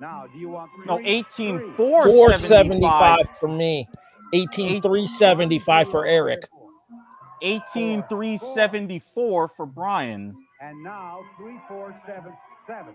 Now, 0.00 0.26
do 0.32 0.38
you 0.38 0.48
want 0.48 0.70
No, 0.86 0.96
three? 0.96 1.06
18 1.06 1.74
475 1.74 3.18
for 3.38 3.48
me. 3.48 3.86
18375 4.32 5.90
for 5.90 6.06
Eric. 6.06 6.48
18374 7.42 9.48
for 9.48 9.66
Brian. 9.66 10.34
And 10.60 10.82
now 10.82 11.20
three, 11.36 11.60
four, 11.68 11.94
seven, 12.06 12.32
seven. 12.66 12.94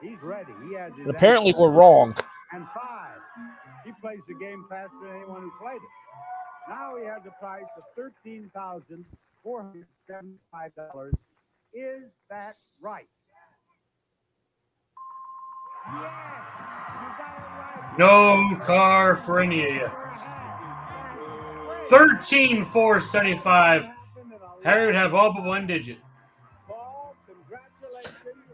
He's 0.00 0.20
ready. 0.22 0.52
He 0.68 0.74
has 0.74 0.92
his 0.96 1.06
Apparently, 1.08 1.54
we're 1.56 1.70
wrong. 1.70 2.14
And 2.54 2.66
five. 2.74 3.18
He 3.84 3.92
plays 4.00 4.20
the 4.28 4.34
game 4.34 4.64
faster 4.68 4.94
than 5.02 5.16
anyone 5.16 5.42
who 5.42 5.52
played 5.60 5.76
it. 5.76 6.68
Now 6.68 6.96
he 6.96 7.04
has 7.06 7.22
a 7.26 7.30
price 7.40 7.64
of 7.76 7.82
thirteen 7.96 8.50
thousand 8.54 9.04
four 9.42 9.62
hundred 9.62 9.86
seventy-five 10.06 10.72
dollars. 10.74 11.14
Is 11.72 12.04
that 12.28 12.56
right? 12.80 13.08
Yes. 15.92 16.12
No 17.98 18.56
car 18.62 19.16
for 19.16 19.40
any 19.40 19.68
of 19.68 19.74
you. 19.74 19.90
13 21.88 22.64
475. 22.64 23.88
Harry 24.64 24.86
would 24.86 24.94
have 24.94 25.14
all 25.14 25.32
but 25.32 25.44
one 25.44 25.66
digit. 25.66 25.98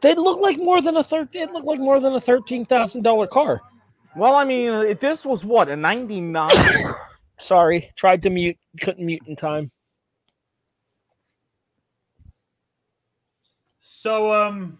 They 0.01 0.15
look 0.15 0.39
like 0.41 0.59
more 0.59 0.81
than 0.81 0.97
a 0.97 1.05
third. 1.05 1.29
It 1.33 1.51
looked 1.53 1.67
like 1.67 1.81
more 1.81 2.01
than 2.01 2.15
a 2.15 2.21
thirteen 2.21 2.65
thousand 2.65 3.03
dollar 3.03 3.27
car. 3.27 3.61
Well, 4.19 4.35
I 4.35 4.45
mean, 4.45 4.73
it- 4.73 5.01
this 5.01 5.25
was 5.25 5.45
what 5.45 5.69
a 5.69 5.77
99. 5.77 6.51
Sorry, 7.39 7.91
tried 7.95 8.23
to 8.25 8.31
mute, 8.31 8.59
couldn't 8.81 9.07
mute 9.07 9.23
in 9.27 9.37
time. 9.37 9.71
So, 13.81 14.33
um, 14.33 14.79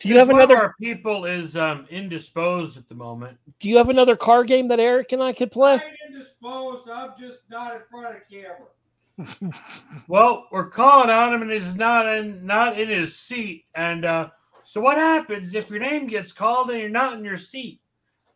Do 0.00 0.08
you 0.08 0.16
have 0.16 0.26
since 0.26 0.32
one 0.32 0.40
of 0.42 0.50
another- 0.50 0.62
Our 0.68 0.74
people 0.80 1.26
is 1.26 1.54
um 1.56 1.86
indisposed 1.90 2.76
at 2.78 2.88
the 2.88 2.94
moment. 2.94 3.36
Do 3.60 3.68
you 3.68 3.76
have 3.76 3.90
another 3.90 4.16
car 4.16 4.42
game 4.44 4.68
that 4.68 4.80
Eric 4.80 5.12
and 5.12 5.22
I 5.22 5.32
could 5.34 5.52
play? 5.52 5.80
Indisposed. 6.08 6.88
I'm 6.88 7.10
just 7.20 7.40
not 7.50 7.74
in 7.76 7.82
front 7.90 8.06
of 8.06 8.14
the 8.28 8.36
camera. 8.36 9.52
Well, 10.08 10.48
we're 10.50 10.70
calling 10.70 11.10
on 11.10 11.34
him, 11.34 11.42
and 11.42 11.50
he's 11.50 11.74
not 11.76 12.06
in 12.06 12.44
not 12.46 12.80
in 12.80 12.88
his 12.88 13.18
seat. 13.18 13.66
And 13.74 14.04
uh, 14.06 14.30
so, 14.64 14.80
what 14.80 14.96
happens 14.96 15.54
if 15.54 15.68
your 15.68 15.78
name 15.80 16.06
gets 16.06 16.32
called 16.32 16.70
and 16.70 16.80
you're 16.80 16.88
not 16.88 17.18
in 17.18 17.24
your 17.24 17.36
seat? 17.36 17.81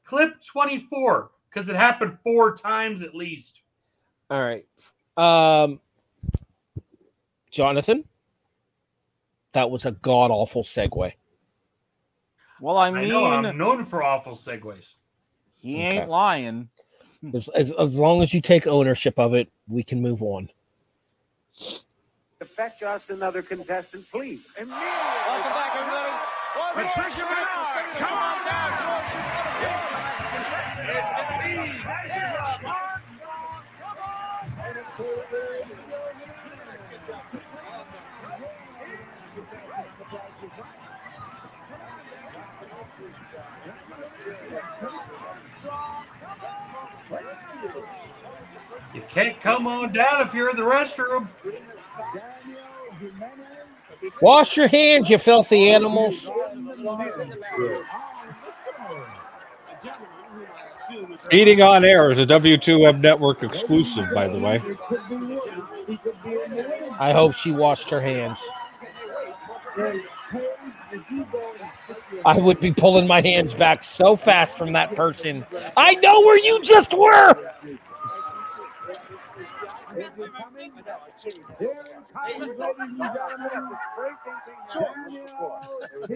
Clip 0.06 0.34
twenty 0.42 0.78
four 0.78 1.30
because 1.50 1.68
it 1.68 1.76
happened 1.76 2.16
four 2.22 2.56
times 2.56 3.02
at 3.02 3.14
least. 3.14 3.62
All 4.30 4.40
right, 4.42 4.66
um, 5.16 5.80
Jonathan, 7.50 8.04
that 9.52 9.70
was 9.70 9.84
a 9.84 9.90
god 9.92 10.30
awful 10.30 10.62
segue. 10.62 11.12
Well, 12.60 12.76
I 12.78 12.88
I 12.88 12.90
mean, 12.90 13.08
know 13.08 13.26
I'm 13.26 13.58
known 13.58 13.84
for 13.84 14.02
awful 14.02 14.34
segues. 14.34 14.94
he 15.58 15.74
Okay. 15.76 15.98
ain't 16.00 16.08
lying. 16.08 16.68
As, 17.34 17.48
as, 17.48 17.72
as 17.72 17.98
long 17.98 18.22
as 18.22 18.32
you 18.32 18.40
take 18.40 18.66
ownership 18.66 19.18
of 19.18 19.34
it, 19.34 19.48
we 19.68 19.82
can 19.82 20.00
move 20.00 20.22
on. 20.22 20.48
To 21.58 22.44
fetch 22.44 22.82
us 22.82 23.10
another 23.10 23.42
contestant, 23.42 24.08
please. 24.10 24.46
Immediately. 24.56 24.84
Welcome 25.26 25.52
back, 25.52 25.74
everybody. 25.74 26.12
Patricia 26.74 27.24
Bernard, 27.26 27.96
come 27.96 28.12
on 28.18 28.44
down, 28.46 28.75
You 48.94 49.02
can't 49.08 49.40
come 49.40 49.66
on 49.66 49.92
down 49.92 50.26
if 50.26 50.34
you're 50.34 50.50
in 50.50 50.56
the 50.56 50.62
restroom. 50.62 51.28
Wash 54.22 54.56
your 54.56 54.68
hands, 54.68 55.10
you 55.10 55.18
filthy 55.18 55.72
animals. 55.72 56.28
Eating 61.32 61.62
on 61.62 61.84
air 61.84 62.10
is 62.10 62.18
a 62.18 62.26
W2M 62.26 63.00
network 63.00 63.42
exclusive, 63.42 64.08
by 64.14 64.28
the 64.28 64.38
way. 64.38 64.62
I 66.98 67.12
hope 67.12 67.34
she 67.34 67.50
washed 67.50 67.90
her 67.90 68.00
hands. 68.00 68.38
I 72.24 72.38
would 72.38 72.60
be 72.60 72.72
pulling 72.72 73.06
my 73.06 73.20
hands 73.20 73.54
back 73.54 73.82
so 73.82 74.16
fast 74.16 74.56
from 74.56 74.72
that 74.72 74.94
person. 74.94 75.44
I 75.76 75.94
know 75.94 76.20
where 76.20 76.38
you 76.38 76.62
just 76.62 76.92
were. 76.92 77.34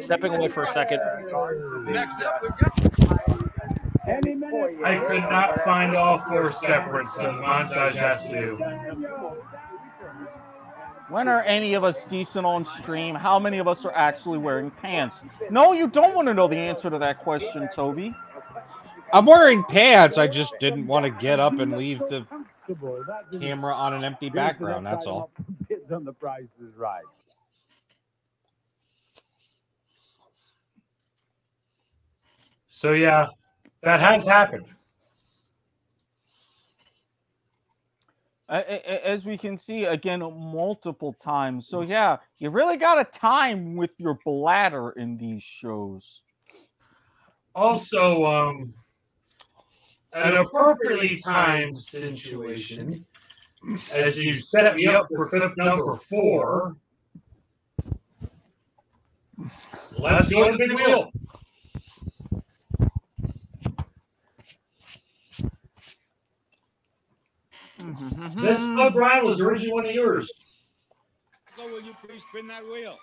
Stepping 0.02 0.34
away 0.34 0.48
for 0.48 0.62
a 0.62 0.72
second. 0.72 1.00
Next 1.86 2.22
up, 2.22 2.42
we've 2.42 2.56
got. 2.58 3.49
I 4.10 5.04
could 5.06 5.22
not 5.22 5.60
find 5.64 5.96
all 5.96 6.18
four 6.18 6.50
separates, 6.50 7.14
so 7.14 7.32
montage 7.32 7.92
has 7.92 8.24
to. 8.24 8.56
When 11.08 11.26
are 11.28 11.42
any 11.42 11.74
of 11.74 11.82
us 11.84 12.04
decent 12.06 12.46
on 12.46 12.64
stream? 12.64 13.14
How 13.14 13.38
many 13.38 13.58
of 13.58 13.66
us 13.66 13.84
are 13.84 13.92
actually 13.94 14.38
wearing 14.38 14.70
pants? 14.70 15.22
No, 15.50 15.72
you 15.72 15.88
don't 15.88 16.14
want 16.14 16.28
to 16.28 16.34
know 16.34 16.46
the 16.46 16.56
answer 16.56 16.88
to 16.88 16.98
that 16.98 17.18
question, 17.18 17.68
Toby. 17.74 18.14
I'm 19.12 19.26
wearing 19.26 19.64
pants. 19.64 20.18
I 20.18 20.28
just 20.28 20.54
didn't 20.60 20.86
want 20.86 21.04
to 21.04 21.10
get 21.10 21.40
up 21.40 21.58
and 21.58 21.76
leave 21.76 21.98
the 21.98 22.26
camera 23.40 23.74
on 23.74 23.92
an 23.92 24.04
empty 24.04 24.30
background. 24.30 24.86
That's 24.86 25.06
all. 25.06 25.30
Bids 25.68 25.90
on 25.90 26.04
the 26.04 26.12
price 26.12 26.44
is 26.62 26.76
right. 26.76 27.02
So 32.68 32.92
yeah, 32.92 33.26
that 33.82 34.00
has 34.00 34.24
happened. 34.26 34.66
A- 38.48 38.56
a- 38.56 38.92
a- 38.94 39.06
As 39.08 39.24
we 39.24 39.38
can 39.38 39.56
see 39.56 39.84
again 39.84 40.20
multiple 40.20 41.12
times. 41.14 41.68
So 41.68 41.82
yeah, 41.82 42.16
you 42.38 42.50
really 42.50 42.76
got 42.76 42.94
to 42.96 43.18
time 43.18 43.76
with 43.76 43.90
your 43.98 44.18
bladder 44.24 44.90
in 44.90 45.16
these 45.16 45.42
shows. 45.42 46.22
Also, 47.54 48.24
um, 48.24 48.74
an 50.12 50.36
appropriately 50.36 51.16
timed 51.16 51.78
situation, 51.78 53.04
as 53.92 54.22
you 54.22 54.32
set 54.32 54.74
me 54.74 54.86
up 54.86 55.06
for 55.14 55.28
clip 55.28 55.56
number 55.56 55.94
four. 55.94 56.76
Let's 59.96 60.28
go 60.32 60.50
to 60.50 60.52
the 60.52 60.58
big 60.58 60.72
wheel. 60.76 61.12
This 68.36 68.58
club 68.58 68.94
Brian 68.94 69.24
was 69.24 69.40
originally 69.40 69.72
one 69.72 69.86
of 69.86 69.92
yours. 69.92 70.30
So 71.56 71.66
will 71.66 71.82
you 71.82 71.94
please 72.04 72.22
spin 72.30 72.46
that 72.48 72.64
wheel? 72.64 72.96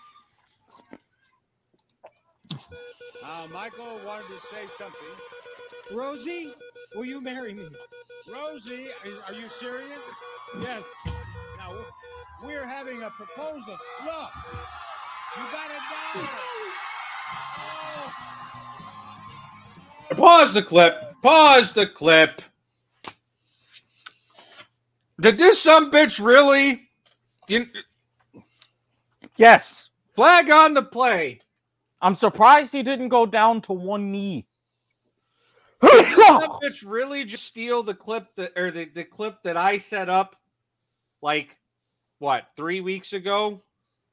Uh, 3.24 3.48
Michael 3.52 4.00
wanted 4.06 4.28
to 4.28 4.40
say 4.40 4.66
something. 4.68 4.98
Rosie, 5.92 6.54
will 6.96 7.06
you 7.06 7.22
marry 7.22 7.54
me? 7.54 7.68
Rosie, 8.32 8.88
are, 9.06 9.34
are 9.34 9.34
you 9.34 9.48
serious? 9.48 10.00
Yes. 10.62 10.86
Now, 11.58 11.74
we're 12.44 12.66
having 12.66 13.04
a 13.04 13.10
proposal. 13.10 13.78
Look, 14.04 14.32
you 15.36 15.44
got 15.52 15.70
it 15.72 15.82
down. 16.16 16.28
Pause 20.18 20.54
the 20.54 20.64
clip. 20.64 20.96
Pause 21.22 21.74
the 21.74 21.88
clip. 21.88 22.42
Did 25.20 25.38
this 25.38 25.62
some 25.62 25.92
bitch 25.92 26.24
really? 26.24 26.90
You, 27.48 27.68
Yes. 29.36 29.90
flag 30.16 30.50
on 30.50 30.74
the 30.74 30.84
play. 30.84 31.40
I'm 32.02 32.16
surprised 32.16 32.72
he 32.74 32.84
didn't 32.84 33.10
go 33.10 33.26
down 33.26 33.62
to 33.62 33.74
one 33.74 34.12
knee. 34.12 34.46
Did 35.82 35.92
that 36.06 36.50
bitch 36.64 36.84
really 36.86 37.24
just 37.24 37.46
steal 37.46 37.84
the 37.84 37.94
clip 37.94 38.28
that 38.36 38.58
or 38.58 38.72
the, 38.72 38.86
the 38.86 39.04
clip 39.04 39.44
that 39.44 39.58
I 39.58 39.78
set 39.78 40.10
up 40.10 40.36
like 41.22 41.58
what 42.20 42.48
three 42.56 42.82
weeks 42.82 43.14
ago? 43.14 43.62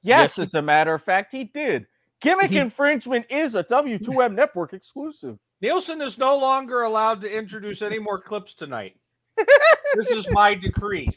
Yes, 0.03 0.39
as 0.39 0.53
a 0.53 0.61
matter 0.63 0.93
of 0.93 1.03
fact, 1.03 1.33
he 1.33 1.45
did. 1.45 1.87
Gimmick 2.21 2.51
He's- 2.51 2.63
infringement 2.65 3.27
is 3.31 3.55
a 3.55 3.65
W2M 3.65 4.35
network 4.35 4.75
exclusive. 4.75 5.39
Nielsen 5.63 6.03
is 6.03 6.19
no 6.19 6.37
longer 6.37 6.83
allowed 6.83 7.23
to 7.23 7.35
introduce 7.39 7.81
any 7.81 7.99
more 7.99 8.21
clips 8.21 8.53
tonight. 8.55 8.97
This 9.95 10.11
is 10.11 10.29
my 10.31 10.55
decree. 10.55 11.09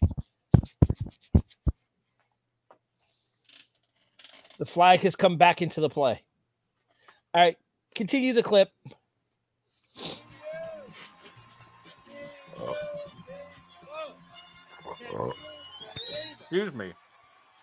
The 4.58 4.66
flag 4.66 5.02
has 5.02 5.16
come 5.16 5.38
back 5.38 5.62
into 5.62 5.82
the 5.82 5.90
play. 5.90 6.22
All 7.34 7.42
right, 7.42 7.58
continue 7.94 8.34
the 8.34 8.44
clip. 8.44 8.70
Excuse 16.40 16.74
me. 16.74 16.94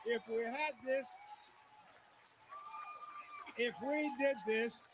If 0.07 0.23
we 0.29 0.43
had 0.45 0.75
this, 0.85 1.09
if 3.57 3.75
we 3.87 4.13
did 4.21 4.37
this, 4.47 4.91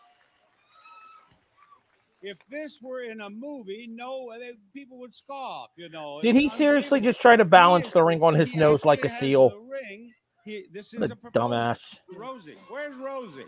if 2.22 2.38
this 2.50 2.78
were 2.82 3.00
in 3.00 3.20
a 3.20 3.30
movie, 3.30 3.88
no, 3.90 4.30
they, 4.38 4.52
people 4.74 4.98
would 5.00 5.14
scoff. 5.14 5.68
You 5.76 5.88
know. 5.88 6.20
Did 6.22 6.34
he 6.34 6.48
seriously 6.48 7.00
just 7.00 7.20
try 7.20 7.36
to 7.36 7.44
balance 7.44 7.92
the 7.92 8.02
ring 8.02 8.22
on 8.22 8.34
his 8.34 8.54
nose 8.54 8.84
like 8.84 9.04
a 9.04 9.08
seal? 9.08 9.52
ring? 9.70 10.12
He, 10.44 10.66
this 10.72 10.94
is 10.94 11.10
a 11.10 11.14
a 11.14 11.30
dumbass. 11.30 11.98
Rosie, 12.16 12.56
where's 12.68 12.98
Rosie? 12.98 13.44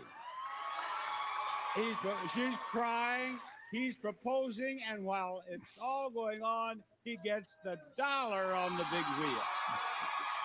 He's, 1.75 1.95
she's 2.35 2.57
crying. 2.57 3.39
He's 3.71 3.95
proposing, 3.95 4.79
and 4.91 5.03
while 5.03 5.41
it's 5.49 5.77
all 5.81 6.11
going 6.11 6.43
on, 6.43 6.83
he 7.03 7.17
gets 7.25 7.57
the 7.65 7.75
dollar 7.97 8.53
on 8.53 8.77
the 8.77 8.85
big 8.91 9.03
wheel. 9.19 9.41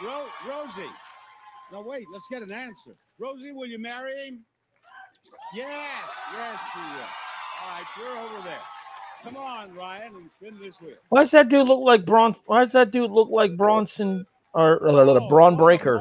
Ro- 0.03 0.29
Rosie, 0.49 0.89
now 1.71 1.83
wait, 1.83 2.07
let's 2.11 2.27
get 2.31 2.41
an 2.41 2.53
answer. 2.53 2.97
Rosie, 3.19 3.53
will 3.53 3.67
you 3.67 3.79
marry 3.79 4.13
him? 4.13 4.47
Yes, 5.55 6.05
yes, 6.33 6.61
she 6.73 6.79
will. 6.79 7.28
All 7.63 7.71
right, 7.71 7.85
you're 7.99 8.19
over 8.19 8.43
there. 8.45 8.59
Come 9.25 9.37
on, 9.37 9.75
Ryan, 9.75 10.15
and 10.15 10.31
spin 10.37 10.59
this 10.61 10.81
wheel. 10.81 10.95
Why 11.09 11.23
does 11.23 11.33
that 11.33 11.49
dude 11.49 11.69
look 11.69 11.81
like 11.81 12.05
Braun? 12.07 12.35
Why 12.47 12.63
does 12.63 12.73
that 12.73 12.91
dude 12.91 13.11
look 13.11 13.29
like 13.31 13.57
Bronson 13.57 14.25
or, 14.55 14.77
or, 14.77 14.89
or 14.91 15.21
oh, 15.21 15.29
Bron 15.29 15.57
Breakker? 15.57 16.01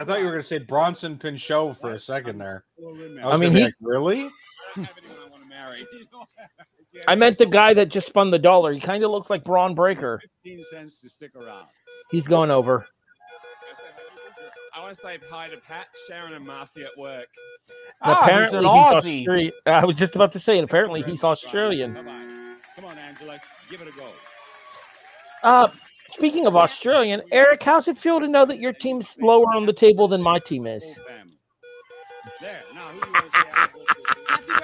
I 0.00 0.04
thought 0.04 0.18
you 0.18 0.24
were 0.26 0.32
going 0.32 0.42
to 0.42 0.46
say 0.46 0.58
Bronson 0.58 1.18
Pinchot 1.18 1.80
for 1.80 1.94
a 1.94 1.98
second 1.98 2.38
there. 2.38 2.64
I 2.78 3.26
was 3.26 3.40
mean, 3.40 3.52
be 3.52 3.58
he- 3.60 3.64
like, 3.64 3.74
really? 3.80 4.30
I 7.08 7.14
meant 7.14 7.38
the 7.38 7.46
guy 7.46 7.74
that 7.74 7.88
just 7.88 8.06
spun 8.06 8.30
the 8.30 8.38
dollar. 8.38 8.72
He 8.72 8.80
kind 8.80 9.02
of 9.02 9.10
looks 9.10 9.30
like 9.30 9.44
Bron 9.44 9.74
Breakker. 9.74 10.20
15 10.44 10.64
cents 10.70 11.00
to 11.00 11.08
stick 11.08 11.34
around. 11.34 11.66
He's 12.10 12.26
going 12.26 12.50
over. 12.50 12.86
I 14.94 15.08
want 15.08 15.20
to 15.20 15.26
say 15.26 15.28
hi 15.28 15.48
to 15.48 15.56
Pat, 15.56 15.86
Sharon, 16.06 16.34
and 16.34 16.46
Marcy 16.46 16.84
at 16.84 16.96
work. 16.96 17.26
And 18.02 18.12
apparently 18.12 18.60
he's, 18.60 18.68
Australian. 18.68 19.52
I 19.66 19.84
was 19.84 19.96
just 19.96 20.14
about 20.14 20.30
to 20.32 20.38
say 20.38 20.58
it. 20.58 20.62
Apparently 20.64 21.02
he's 21.02 21.24
Australian. 21.24 21.94
Come 21.94 22.84
on, 22.84 22.98
Angela, 22.98 23.40
give 23.68 23.82
it 23.82 23.88
a 23.88 23.90
go. 23.92 24.06
Uh, 25.42 25.68
speaking 26.10 26.46
of 26.46 26.54
Australian, 26.54 27.22
Eric, 27.32 27.62
how's 27.62 27.88
it 27.88 27.98
feel 27.98 28.20
to 28.20 28.28
know 28.28 28.44
that 28.46 28.60
your 28.60 28.72
team's 28.72 29.16
lower 29.20 29.46
on 29.54 29.66
the 29.66 29.72
table 29.72 30.06
than 30.06 30.22
my 30.22 30.38
team 30.38 30.66
is? 30.66 30.84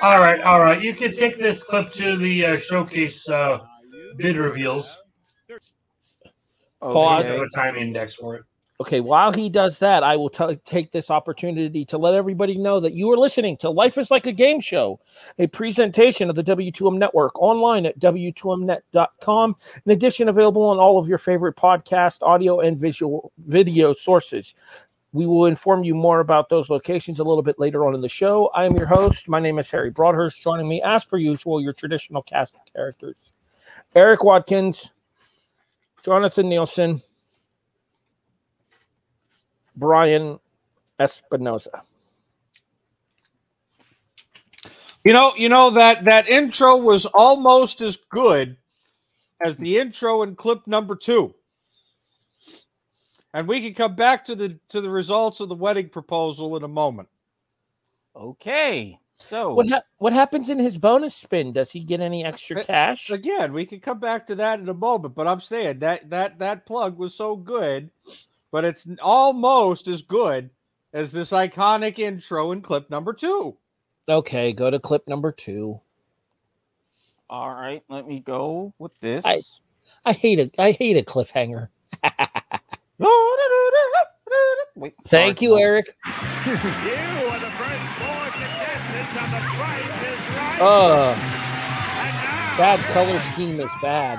All 0.02 0.20
right, 0.20 0.40
all 0.42 0.60
right. 0.60 0.80
You 0.80 0.94
can 0.94 1.12
take 1.12 1.38
this 1.38 1.64
clip 1.64 1.90
to 1.94 2.16
the 2.16 2.46
uh, 2.46 2.56
showcase 2.56 3.28
uh, 3.28 3.58
bid 4.16 4.36
reveals. 4.36 4.96
Pause. 6.80 7.24
We 7.24 7.30
have 7.32 7.40
a 7.40 7.48
time 7.56 7.76
index 7.76 8.14
for 8.14 8.36
it. 8.36 8.44
Okay, 8.80 9.00
while 9.00 9.30
he 9.30 9.50
does 9.50 9.78
that, 9.80 10.02
I 10.02 10.16
will 10.16 10.30
t- 10.30 10.58
take 10.64 10.90
this 10.90 11.10
opportunity 11.10 11.84
to 11.84 11.98
let 11.98 12.14
everybody 12.14 12.56
know 12.56 12.80
that 12.80 12.94
you 12.94 13.12
are 13.12 13.16
listening 13.18 13.58
to 13.58 13.68
Life 13.68 13.98
is 13.98 14.10
Like 14.10 14.26
a 14.26 14.32
Game 14.32 14.58
Show, 14.58 14.98
a 15.38 15.48
presentation 15.48 16.30
of 16.30 16.36
the 16.36 16.42
W2M 16.42 16.96
Network 16.96 17.38
online 17.42 17.84
at 17.84 17.98
W2Mnet.com. 17.98 19.56
In 19.84 19.92
addition, 19.92 20.30
available 20.30 20.62
on 20.62 20.78
all 20.78 20.98
of 20.98 21.06
your 21.06 21.18
favorite 21.18 21.56
podcast, 21.56 22.22
audio, 22.22 22.60
and 22.60 22.78
visual 22.78 23.32
video 23.46 23.92
sources. 23.92 24.54
We 25.12 25.26
will 25.26 25.44
inform 25.44 25.84
you 25.84 25.94
more 25.94 26.20
about 26.20 26.48
those 26.48 26.70
locations 26.70 27.18
a 27.18 27.24
little 27.24 27.42
bit 27.42 27.58
later 27.58 27.86
on 27.86 27.94
in 27.94 28.00
the 28.00 28.08
show. 28.08 28.50
I 28.54 28.64
am 28.64 28.76
your 28.76 28.86
host. 28.86 29.28
My 29.28 29.40
name 29.40 29.58
is 29.58 29.70
Harry 29.70 29.90
Broadhurst. 29.90 30.40
Joining 30.40 30.66
me, 30.66 30.80
as 30.80 31.04
per 31.04 31.18
usual, 31.18 31.60
your 31.60 31.74
traditional 31.74 32.22
cast 32.22 32.54
of 32.54 32.60
characters 32.72 33.32
Eric 33.94 34.24
Watkins, 34.24 34.90
Jonathan 36.02 36.48
Nielsen, 36.48 37.02
Brian 39.80 40.38
Espinoza. 41.00 41.80
You 45.02 45.14
know, 45.14 45.32
you 45.36 45.48
know 45.48 45.70
that 45.70 46.04
that 46.04 46.28
intro 46.28 46.76
was 46.76 47.06
almost 47.06 47.80
as 47.80 47.96
good 47.96 48.56
as 49.40 49.56
the 49.56 49.78
intro 49.78 50.22
in 50.22 50.36
clip 50.36 50.66
number 50.66 50.94
two. 50.94 51.34
And 53.32 53.48
we 53.48 53.60
can 53.62 53.74
come 53.74 53.94
back 53.94 54.24
to 54.26 54.34
the 54.34 54.58
to 54.68 54.80
the 54.80 54.90
results 54.90 55.40
of 55.40 55.48
the 55.48 55.54
wedding 55.54 55.88
proposal 55.88 56.56
in 56.56 56.64
a 56.64 56.68
moment. 56.68 57.08
Okay. 58.14 58.98
So 59.16 59.54
What 59.54 59.68
hap 59.68 59.84
what 59.98 60.12
happens 60.12 60.50
in 60.50 60.58
his 60.58 60.78
bonus 60.78 61.14
spin? 61.14 61.52
Does 61.52 61.70
he 61.70 61.84
get 61.84 62.00
any 62.00 62.24
extra 62.24 62.64
cash? 62.64 63.10
Again, 63.10 63.52
we 63.52 63.66
can 63.66 63.80
come 63.80 64.00
back 64.00 64.26
to 64.26 64.34
that 64.36 64.60
in 64.60 64.68
a 64.68 64.74
moment, 64.74 65.14
but 65.14 65.26
I'm 65.26 65.40
saying 65.40 65.80
that 65.80 66.10
that 66.10 66.38
that 66.38 66.66
plug 66.66 66.98
was 66.98 67.14
so 67.14 67.36
good, 67.36 67.90
but 68.51 68.64
it's 68.64 68.86
almost 69.03 69.88
as 69.88 70.03
good 70.03 70.51
as 70.92 71.12
this 71.12 71.30
iconic 71.30 71.98
intro 71.98 72.53
in 72.53 72.61
clip 72.62 72.90
number 72.90 73.12
two. 73.12 73.57
Okay, 74.09 74.53
go 74.53 74.70
to 74.70 74.78
clip 74.78 75.07
number 75.07 75.32
two. 75.32 75.80
All 77.28 77.51
right, 77.51 77.82
let 77.88 78.09
me 78.09 78.20
go 78.20 78.72
with 78.78 78.92
this. 79.01 79.24
I 79.24 79.42
I 80.05 80.12
hate 80.12 80.38
a 80.40 80.51
I 80.59 80.72
hate 80.72 80.96
a 80.96 81.03
cliffhanger. 81.03 81.68
Wait, 84.76 84.94
Thank 85.07 85.38
sorry. 85.38 85.46
you, 85.48 85.59
Eric. 85.59 85.96
You 86.46 86.53
are 86.55 87.38
the 87.38 87.51
first 87.59 87.84
four 87.98 88.30
contestants 88.32 89.12
on 89.20 89.30
the 89.30 89.40
Price 89.57 89.84
is 89.84 90.20
Right. 90.34 90.61
Uh, 90.62 91.14
bad 92.57 92.88
color 92.88 93.18
scheme 93.18 93.61
is 93.61 93.70
bad. 93.82 94.18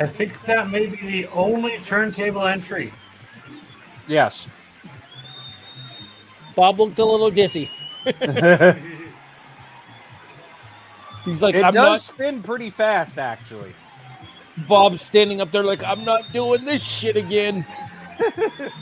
I 0.00 0.06
think 0.06 0.42
that 0.46 0.70
may 0.70 0.86
be 0.86 0.96
the 0.96 1.26
only 1.28 1.78
turntable 1.80 2.46
entry. 2.46 2.92
Yes. 4.08 4.48
Bob 6.56 6.80
looked 6.80 6.98
a 6.98 7.04
little 7.04 7.30
dizzy. 7.30 7.70
He's 11.24 11.42
like, 11.42 11.54
it 11.54 11.62
I'm 11.64 11.74
does 11.74 11.74
not. 11.74 12.00
spin 12.00 12.42
pretty 12.42 12.70
fast, 12.70 13.18
actually. 13.18 13.74
Bob's 14.66 15.02
standing 15.02 15.42
up 15.42 15.52
there 15.52 15.62
like, 15.64 15.84
I'm 15.84 16.02
not 16.04 16.32
doing 16.32 16.64
this 16.64 16.82
shit 16.82 17.16
again. 17.16 17.66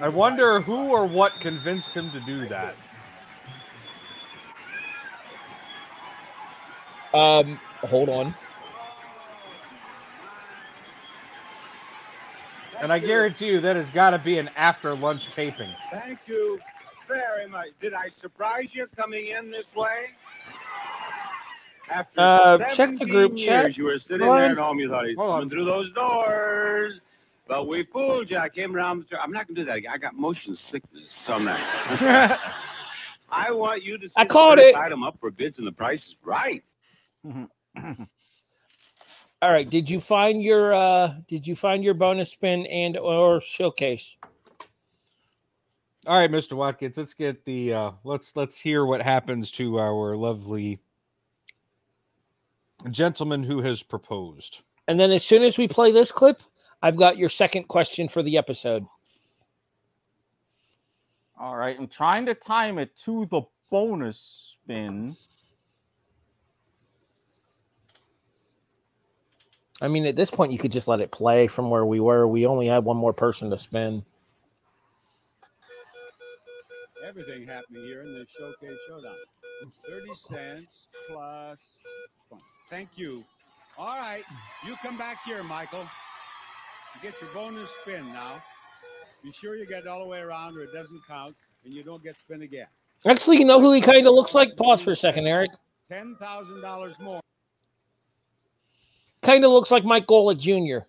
I 0.00 0.08
wonder 0.08 0.60
who 0.60 0.88
or 0.88 1.06
what 1.06 1.38
convinced 1.40 1.94
him 1.94 2.10
to 2.10 2.20
do 2.20 2.48
that. 2.48 2.74
Um, 7.14 7.60
hold 7.82 8.08
on. 8.08 8.34
And 12.82 12.92
I 12.92 12.98
guarantee 12.98 13.46
you 13.46 13.60
that 13.60 13.76
has 13.76 13.90
got 13.90 14.10
to 14.10 14.18
be 14.18 14.38
an 14.38 14.50
after 14.56 14.92
lunch 14.94 15.28
taping. 15.30 15.70
Thank 15.92 16.18
you 16.26 16.58
very 17.06 17.48
much. 17.48 17.68
Did 17.80 17.94
I 17.94 18.08
surprise 18.20 18.70
you 18.72 18.88
coming 18.96 19.28
in 19.28 19.52
this 19.52 19.66
way? 19.76 20.06
After 21.88 22.20
Uh, 22.20 22.58
check 22.74 22.98
the 22.98 23.06
group 23.06 23.38
years, 23.38 23.46
chat. 23.46 23.76
You 23.76 23.84
were 23.84 23.98
sitting 24.00 24.26
Hold 24.26 24.36
there 24.38 24.46
on. 24.46 24.50
at 24.52 24.58
home. 24.58 24.80
You 24.80 24.88
thought 24.90 25.06
he's 25.06 25.16
Hold 25.16 25.30
coming 25.36 25.50
through 25.50 25.64
those 25.64 25.92
doors. 25.92 26.98
But 27.46 27.68
we 27.68 27.84
fooled 27.92 28.28
you. 28.30 28.38
I 28.38 28.48
came 28.48 28.74
around. 28.74 29.04
The, 29.10 29.18
I'm 29.20 29.30
not 29.30 29.46
going 29.46 29.54
to 29.56 29.60
do 29.62 29.66
that. 29.66 29.76
again. 29.76 29.92
I 29.94 29.98
got 29.98 30.14
motion 30.16 30.58
sickness 30.72 31.04
some 31.24 31.44
night. 31.44 31.60
I 33.30 33.52
want 33.52 33.84
you 33.84 33.96
to 33.96 34.08
see 34.08 34.12
I 34.16 34.24
the 34.24 34.28
called 34.28 34.58
first 34.58 34.70
it. 34.70 34.76
item 34.76 35.04
up 35.04 35.18
for 35.20 35.30
bids 35.30 35.58
and 35.58 35.66
the 35.68 35.72
price 35.72 36.00
is 36.00 36.16
right. 36.24 36.64
All 39.42 39.50
right, 39.50 39.68
did 39.68 39.90
you 39.90 40.00
find 40.00 40.40
your 40.40 40.72
uh 40.72 41.14
did 41.26 41.48
you 41.48 41.56
find 41.56 41.82
your 41.82 41.94
bonus 41.94 42.30
spin 42.30 42.64
and 42.66 42.96
or 42.96 43.40
showcase? 43.40 44.14
All 46.06 46.16
right, 46.16 46.30
Mr. 46.30 46.52
Watkins, 46.52 46.96
let's 46.96 47.12
get 47.12 47.44
the 47.44 47.74
uh 47.74 47.90
let's 48.04 48.36
let's 48.36 48.56
hear 48.56 48.86
what 48.86 49.02
happens 49.02 49.50
to 49.52 49.80
our 49.80 50.14
lovely 50.14 50.78
gentleman 52.92 53.42
who 53.42 53.60
has 53.62 53.82
proposed. 53.82 54.60
And 54.86 55.00
then 55.00 55.10
as 55.10 55.24
soon 55.24 55.42
as 55.42 55.58
we 55.58 55.66
play 55.66 55.90
this 55.90 56.12
clip, 56.12 56.40
I've 56.80 56.96
got 56.96 57.18
your 57.18 57.28
second 57.28 57.64
question 57.64 58.08
for 58.08 58.22
the 58.22 58.38
episode. 58.38 58.86
All 61.36 61.56
right, 61.56 61.76
I'm 61.76 61.88
trying 61.88 62.26
to 62.26 62.34
time 62.34 62.78
it 62.78 62.96
to 62.98 63.26
the 63.26 63.42
bonus 63.70 64.54
spin. 64.54 65.16
I 69.82 69.88
mean, 69.88 70.06
at 70.06 70.14
this 70.14 70.30
point, 70.30 70.52
you 70.52 70.58
could 70.58 70.70
just 70.70 70.86
let 70.86 71.00
it 71.00 71.10
play 71.10 71.48
from 71.48 71.68
where 71.68 71.84
we 71.84 71.98
were. 71.98 72.28
We 72.28 72.46
only 72.46 72.68
had 72.68 72.84
one 72.84 72.96
more 72.96 73.12
person 73.12 73.50
to 73.50 73.58
spin. 73.58 74.04
Everything 77.04 77.44
happening 77.44 77.82
here 77.82 78.00
in 78.02 78.14
the 78.14 78.24
Showcase 78.24 78.78
Showdown. 78.88 79.16
30 79.88 80.14
cents 80.14 80.88
plus. 81.08 81.82
Thank 82.70 82.90
you. 82.96 83.24
All 83.76 83.98
right, 83.98 84.22
you 84.64 84.76
come 84.76 84.96
back 84.96 85.18
here, 85.24 85.42
Michael. 85.42 85.86
You 86.94 87.10
get 87.10 87.20
your 87.20 87.30
bonus 87.34 87.74
spin 87.82 88.06
now. 88.12 88.40
Be 89.24 89.32
sure 89.32 89.56
you 89.56 89.66
get 89.66 89.80
it 89.80 89.86
all 89.88 90.00
the 90.00 90.06
way 90.06 90.20
around 90.20 90.56
or 90.56 90.62
it 90.62 90.72
doesn't 90.72 91.00
count 91.08 91.34
and 91.64 91.74
you 91.74 91.82
don't 91.82 92.02
get 92.04 92.16
spin 92.16 92.42
again. 92.42 92.66
Actually, 93.04 93.38
you 93.38 93.44
know 93.44 93.60
who 93.60 93.72
he 93.72 93.80
kind 93.80 94.06
of 94.06 94.14
looks 94.14 94.34
like? 94.34 94.56
Pause 94.56 94.82
for 94.82 94.92
a 94.92 94.96
second, 94.96 95.26
Eric. 95.26 95.48
$10,000 95.90 97.00
more. 97.00 97.21
Kind 99.22 99.44
of 99.44 99.50
looks 99.52 99.70
like 99.70 99.84
Mike 99.84 100.06
Golic 100.06 100.38
Jr. 100.38 100.84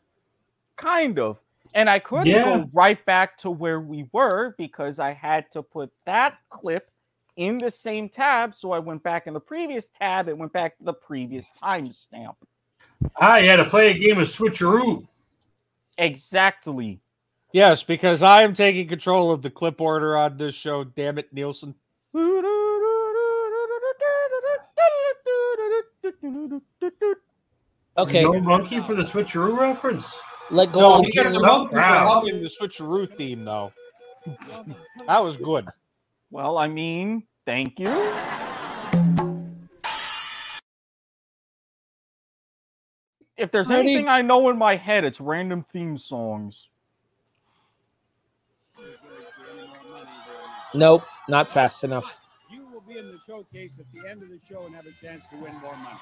Kind 0.76 1.20
of. 1.20 1.38
And 1.76 1.90
I 1.90 2.00
couldn't 2.00 2.28
Yeah. 2.28 2.44
go 2.58 2.70
right 2.74 3.04
back 3.06 3.38
to 3.40 3.50
where 3.52 3.80
we 3.80 4.08
were 4.12 4.56
because 4.58 5.00
I 5.00 5.14
had 5.14 5.52
to 5.52 5.64
put 5.64 5.92
that 6.06 6.38
clip 6.50 6.90
in 7.36 7.58
the 7.58 7.72
same 7.72 8.10
tab. 8.10 8.56
So 8.56 8.72
I 8.72 8.80
went 8.80 9.02
back 9.04 9.28
in 9.28 9.34
the 9.34 9.40
previous 9.40 9.90
tab. 9.90 10.28
It 10.28 10.38
went 10.38 10.54
back 10.54 10.78
to 10.78 10.84
the 10.84 10.94
previous 10.94 11.50
timestamp. 11.62 12.36
Ah, 13.18 13.38
you 13.38 13.50
had 13.50 13.58
to 13.58 13.66
play 13.66 13.92
a 13.92 13.98
game 13.98 14.20
of 14.20 14.28
switcheroo. 14.28 15.08
Exactly. 15.98 17.00
Yes, 17.52 17.84
because 17.84 18.24
I 18.24 18.42
am 18.42 18.54
taking 18.56 18.88
control 18.88 19.32
of 19.32 19.42
the 19.44 19.52
clip 19.52 19.80
order 19.80 20.16
on 20.18 20.38
this 20.38 20.56
show. 20.56 20.84
Damn 20.84 21.20
it, 21.20 21.32
Nielsen. 21.32 21.76
Okay. 27.98 28.24
No 28.24 28.39
monkey 28.39 28.80
for 28.80 28.96
the 28.96 29.04
switcheroo 29.04 29.58
reference. 29.58 30.20
Let 30.50 30.72
go. 30.72 30.80
No, 30.80 30.94
of 30.96 31.06
he 31.06 31.12
the 31.12 31.12
gets 31.12 31.36
a 31.36 31.39
camera. 31.39 31.52
monkey 31.52 31.76
for 31.76 31.82
humming 31.82 32.41
the 32.41 32.50
switcheroo 32.50 33.10
theme, 33.16 33.46
though. 33.46 33.72
that 35.08 35.20
was 35.24 35.38
good. 35.38 35.68
Well, 36.32 36.58
I 36.58 36.68
mean, 36.68 37.24
thank 37.46 37.80
you. 37.80 37.89
If 43.36 43.52
there's 43.52 43.70
How 43.70 43.80
anything 43.80 44.08
I 44.08 44.22
know 44.22 44.50
in 44.50 44.58
my 44.58 44.76
head, 44.76 45.04
it's 45.04 45.20
random 45.20 45.66
theme 45.72 45.98
songs. 45.98 46.70
Nope, 50.74 51.04
not 51.30 51.52
fast 51.52 51.84
enough. 51.84 52.16
You 52.50 52.66
will 52.72 52.82
be 52.82 52.98
in 52.98 53.12
the 53.12 53.20
showcase 53.20 53.80
at 53.80 53.86
the 53.94 54.10
end 54.10 54.24
of 54.24 54.30
the 54.30 54.39
show 54.39 54.66
and 54.66 54.74
have 54.76 54.86
a 54.86 55.06
chance 55.06 55.28
to 55.30 55.36
win 55.36 55.54
more 55.62 55.76
money. 55.78 56.00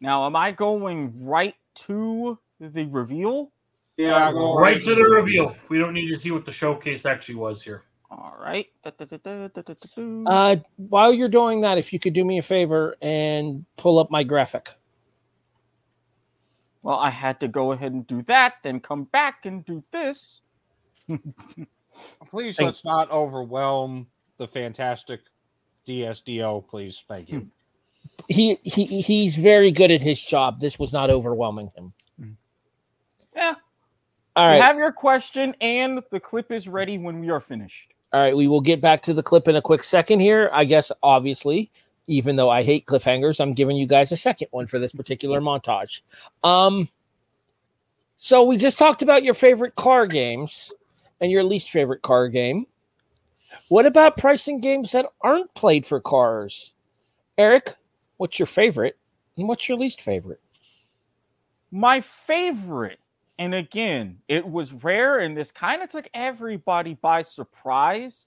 Now, 0.00 0.26
am 0.26 0.36
I 0.36 0.52
going 0.52 1.12
right 1.24 1.54
to 1.86 2.38
the 2.60 2.86
reveal? 2.86 3.52
Yeah, 3.96 4.30
right 4.32 4.80
to 4.82 4.94
the 4.94 5.02
reveal. 5.02 5.56
We 5.68 5.78
don't 5.78 5.92
need 5.92 6.08
to 6.10 6.16
see 6.16 6.30
what 6.30 6.44
the 6.44 6.52
showcase 6.52 7.04
actually 7.04 7.34
was 7.34 7.62
here. 7.62 7.82
All 8.10 8.36
right. 8.40 8.66
Uh, 10.26 10.56
while 10.76 11.12
you're 11.12 11.28
doing 11.28 11.60
that, 11.62 11.78
if 11.78 11.92
you 11.92 11.98
could 11.98 12.14
do 12.14 12.24
me 12.24 12.38
a 12.38 12.42
favor 12.42 12.96
and 13.02 13.66
pull 13.76 13.98
up 13.98 14.10
my 14.10 14.22
graphic. 14.22 14.70
Well, 16.82 16.98
I 16.98 17.10
had 17.10 17.40
to 17.40 17.48
go 17.48 17.72
ahead 17.72 17.92
and 17.92 18.06
do 18.06 18.22
that, 18.22 18.54
then 18.62 18.80
come 18.80 19.04
back 19.04 19.44
and 19.44 19.64
do 19.66 19.82
this. 19.92 20.40
Please 22.30 22.56
Thank- 22.56 22.66
let's 22.66 22.84
not 22.84 23.10
overwhelm 23.10 24.06
the 24.38 24.46
fantastic 24.46 25.20
DSDO, 25.86 26.68
please. 26.68 27.02
Thank 27.08 27.30
you. 27.30 27.48
He 28.26 28.58
he 28.62 28.84
he's 29.00 29.36
very 29.36 29.70
good 29.70 29.90
at 29.90 30.00
his 30.00 30.20
job. 30.20 30.60
This 30.60 30.78
was 30.78 30.92
not 30.92 31.10
overwhelming 31.10 31.70
him. 31.76 31.92
Yeah. 33.34 33.54
All 34.34 34.54
You 34.54 34.62
have 34.62 34.76
your 34.76 34.92
question, 34.92 35.54
and 35.60 36.02
the 36.10 36.20
clip 36.20 36.50
is 36.50 36.68
ready 36.68 36.98
when 36.98 37.20
we 37.20 37.30
are 37.30 37.40
finished. 37.40 37.94
All 38.12 38.20
right, 38.20 38.36
we 38.36 38.48
will 38.48 38.60
get 38.60 38.80
back 38.80 39.02
to 39.02 39.14
the 39.14 39.22
clip 39.22 39.48
in 39.48 39.56
a 39.56 39.62
quick 39.62 39.84
second 39.84 40.20
here. 40.20 40.50
I 40.52 40.64
guess 40.64 40.90
obviously, 41.02 41.70
even 42.06 42.36
though 42.36 42.48
I 42.48 42.62
hate 42.62 42.86
cliffhangers, 42.86 43.40
I'm 43.40 43.54
giving 43.54 43.76
you 43.76 43.86
guys 43.86 44.12
a 44.12 44.16
second 44.16 44.48
one 44.50 44.66
for 44.66 44.78
this 44.78 44.92
particular 44.92 45.40
montage. 45.40 46.00
Um 46.42 46.88
so 48.16 48.42
we 48.42 48.56
just 48.56 48.78
talked 48.78 49.02
about 49.02 49.22
your 49.22 49.34
favorite 49.34 49.76
car 49.76 50.06
games 50.06 50.72
and 51.20 51.30
your 51.30 51.44
least 51.44 51.70
favorite 51.70 52.02
car 52.02 52.28
game. 52.28 52.66
What 53.68 53.86
about 53.86 54.16
pricing 54.16 54.60
games 54.60 54.92
that 54.92 55.06
aren't 55.20 55.54
played 55.54 55.86
for 55.86 56.00
cars? 56.00 56.72
Eric, 57.36 57.74
what's 58.18 58.38
your 58.38 58.46
favorite 58.46 58.98
and 59.36 59.48
what's 59.48 59.68
your 59.68 59.78
least 59.78 60.02
favorite? 60.02 60.40
My 61.70 62.00
favorite, 62.00 63.00
and 63.38 63.54
again, 63.54 64.18
it 64.28 64.46
was 64.46 64.72
rare, 64.72 65.18
and 65.18 65.36
this 65.36 65.50
kind 65.50 65.82
of 65.82 65.88
took 65.90 66.08
everybody 66.14 66.94
by 66.94 67.22
surprise. 67.22 68.26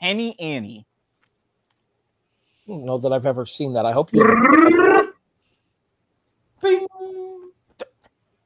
Penny 0.00 0.38
Ante. 0.38 0.86
I 2.66 2.70
don't 2.70 2.84
know 2.84 2.98
that 2.98 3.12
I've 3.12 3.26
ever 3.26 3.44
seen 3.44 3.74
that. 3.74 3.84
I 3.84 3.92
hope 3.92 4.12
you 4.12 4.20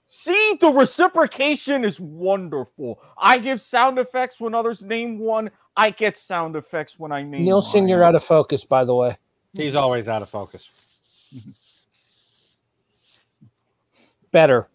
See, 0.08 0.56
the 0.58 0.70
reciprocation 0.70 1.84
is 1.84 2.00
wonderful. 2.00 2.98
I 3.18 3.38
give 3.38 3.60
sound 3.60 3.98
effects 3.98 4.40
when 4.40 4.54
others 4.54 4.82
name 4.82 5.18
one. 5.18 5.50
I 5.76 5.90
get 5.90 6.16
sound 6.16 6.56
effects 6.56 6.98
when 6.98 7.12
I 7.12 7.22
name 7.22 7.44
Nielsen, 7.44 7.82
mine. 7.82 7.88
you're 7.88 8.02
out 8.02 8.14
of 8.14 8.24
focus, 8.24 8.64
by 8.64 8.84
the 8.84 8.94
way. 8.94 9.18
He's 9.54 9.74
always 9.74 10.08
out 10.08 10.22
of 10.22 10.28
focus. 10.28 10.68
better. 14.30 14.68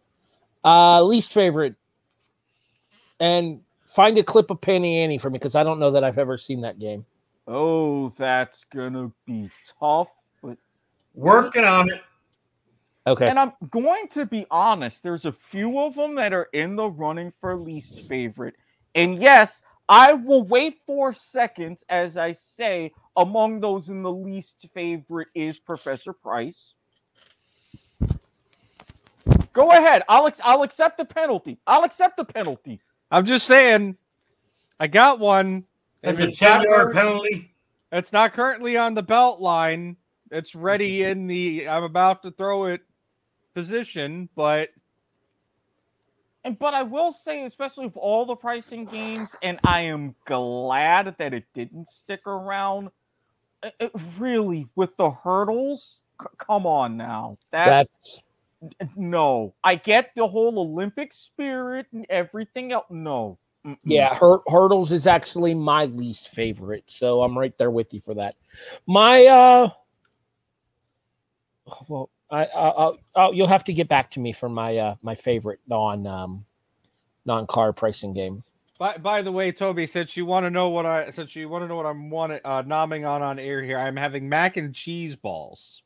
Uh 0.64 1.04
least 1.04 1.34
favorite. 1.34 1.76
And 3.20 3.62
find 3.86 4.18
a 4.18 4.24
clip 4.24 4.50
of 4.50 4.62
Penny 4.62 5.00
Ante 5.00 5.18
for 5.18 5.30
me 5.30 5.38
because 5.38 5.56
I 5.56 5.64
don't 5.64 5.80
know 5.80 5.92
that 5.92 6.04
I've 6.04 6.18
ever 6.18 6.38
seen 6.38 6.62
that 6.62 6.80
game. 6.80 7.06
Oh, 7.48 8.10
that's 8.18 8.64
gonna 8.64 9.12
be 9.26 9.50
tough, 9.80 10.10
but 10.42 10.58
Working 11.14 11.66
on 11.66 11.90
it. 11.90 12.02
Okay. 13.08 13.28
And 13.28 13.40
I'm 13.40 13.54
going 13.72 14.08
to 14.10 14.26
be 14.26 14.46
honest, 14.52 15.04
there's 15.04 15.26
a 15.26 15.32
few 15.32 15.80
of 15.80 15.96
them 15.96 16.16
that 16.16 16.32
are 16.32 16.48
in 16.54 16.76
the 16.76 16.88
running 16.88 17.34
for 17.42 17.56
least 17.56 18.00
favorite. 18.08 18.56
And 18.96 19.22
yes, 19.22 19.64
I 19.90 20.14
will 20.14 20.44
wait 20.44 20.78
four 20.86 21.14
seconds 21.14 21.84
as 21.90 22.16
I 22.16 22.34
say 22.34 22.92
among 23.18 23.60
those 23.60 23.90
in 23.90 24.04
the 24.04 24.12
least 24.12 24.68
favorite 24.76 25.30
is 25.34 25.58
Professor 25.60 26.14
Price. 26.14 26.76
Go 29.52 29.72
ahead. 29.72 30.04
I'll 30.08 30.28
ex- 30.28 30.40
I'll 30.44 30.62
accept 30.62 31.00
the 31.00 31.06
penalty. 31.06 31.60
I'll 31.66 31.84
accept 31.84 32.18
the 32.18 32.24
penalty. 32.24 32.80
I'm 33.10 33.26
just 33.26 33.48
saying, 33.48 33.98
I 34.80 34.86
got 34.86 35.20
one. 35.20 35.66
That's 36.04 36.20
If 36.20 36.28
a 36.28 36.30
it's 36.30 36.42
not 36.42 36.62
10 36.62 36.70
yard 36.70 36.94
penalty. 36.94 37.52
It's 37.92 38.14
not 38.14 38.34
currently 38.34 38.78
on 38.78 38.94
the 38.94 39.02
belt 39.02 39.42
line. 39.42 39.98
It's 40.32 40.54
ready 40.54 41.04
in 41.04 41.26
the 41.26 41.68
I'm 41.68 41.84
about 41.84 42.22
to 42.24 42.32
throw 42.32 42.66
it 42.66 42.82
position, 43.56 44.30
but 44.36 44.70
And 44.70 44.79
but 46.60 46.74
I 46.74 46.84
will 46.84 47.12
say, 47.12 47.44
especially 47.46 47.86
with 47.88 47.98
all 47.98 48.26
the 48.26 48.36
pricing 48.36 48.86
games, 48.86 49.36
and 49.44 49.60
I 49.64 49.82
am 49.82 50.16
glad 50.26 51.16
that 51.18 51.34
it 51.34 51.46
didn't 51.54 51.88
stick 51.90 52.26
around. 52.26 52.90
It, 53.62 53.74
it 53.80 53.92
really, 54.18 54.68
with 54.76 54.96
the 54.98 55.12
hurdles, 55.12 56.02
c- 56.22 56.28
come 56.38 56.66
on 56.66 56.96
now. 56.96 57.38
That's, 57.52 58.22
no. 58.96 59.54
I 59.64 59.76
get 59.76 60.12
the 60.16 60.28
whole 60.28 60.60
Olympic 60.60 61.12
spirit 61.14 61.88
and 61.92 62.06
everything 62.10 62.72
else. 62.72 62.86
No. 62.90 63.38
Mm-mm. 63.66 63.78
Yeah, 63.84 64.16
Hur- 64.16 64.42
hurdles 64.48 64.94
is 64.94 65.06
actually 65.06 65.54
my 65.54 65.86
least 65.86 66.30
favorite, 66.30 66.86
so 66.88 67.22
I'm 67.22 67.38
right 67.38 67.58
there 67.58 67.72
with 67.72 67.94
you 67.94 68.02
for 68.06 68.14
that. 68.14 68.36
My 68.88 69.26
uh, 69.26 69.70
well, 71.90 72.10
I, 72.32 72.46
I 72.46 72.68
I'll, 72.70 72.98
I'll 73.16 73.34
you'll 73.34 73.48
have 73.48 73.64
to 73.66 73.74
get 73.74 73.88
back 73.88 74.12
to 74.12 74.20
me 74.20 74.34
for 74.34 74.50
my 74.50 74.78
uh 74.78 74.96
my 75.02 75.16
favorite 75.16 75.60
non 75.68 76.06
um 76.08 76.46
non 77.26 77.48
car 77.48 77.74
pricing 77.74 78.14
game. 78.14 78.44
by, 78.78 78.98
by 78.98 79.22
the 79.22 79.32
way, 79.32 79.52
Toby, 79.52 79.88
since 79.88 80.16
you 80.16 80.26
want 80.26 80.46
to 80.46 80.50
know 80.50 80.70
what 80.70 80.86
I 80.86 81.10
since 81.12 81.36
you 81.36 81.50
want 81.50 81.64
to 81.64 81.68
know 81.68 81.76
what 81.76 81.86
I'm 81.86 82.10
want 82.10 82.34
uh, 82.34 82.64
nomming 82.64 83.08
on 83.08 83.22
on 83.22 83.40
air 83.40 83.62
here, 83.64 83.78
I'm 83.78 83.96
having 83.96 84.28
mac 84.30 84.58
and 84.58 84.74
cheese 84.74 85.16
balls. 85.16 85.84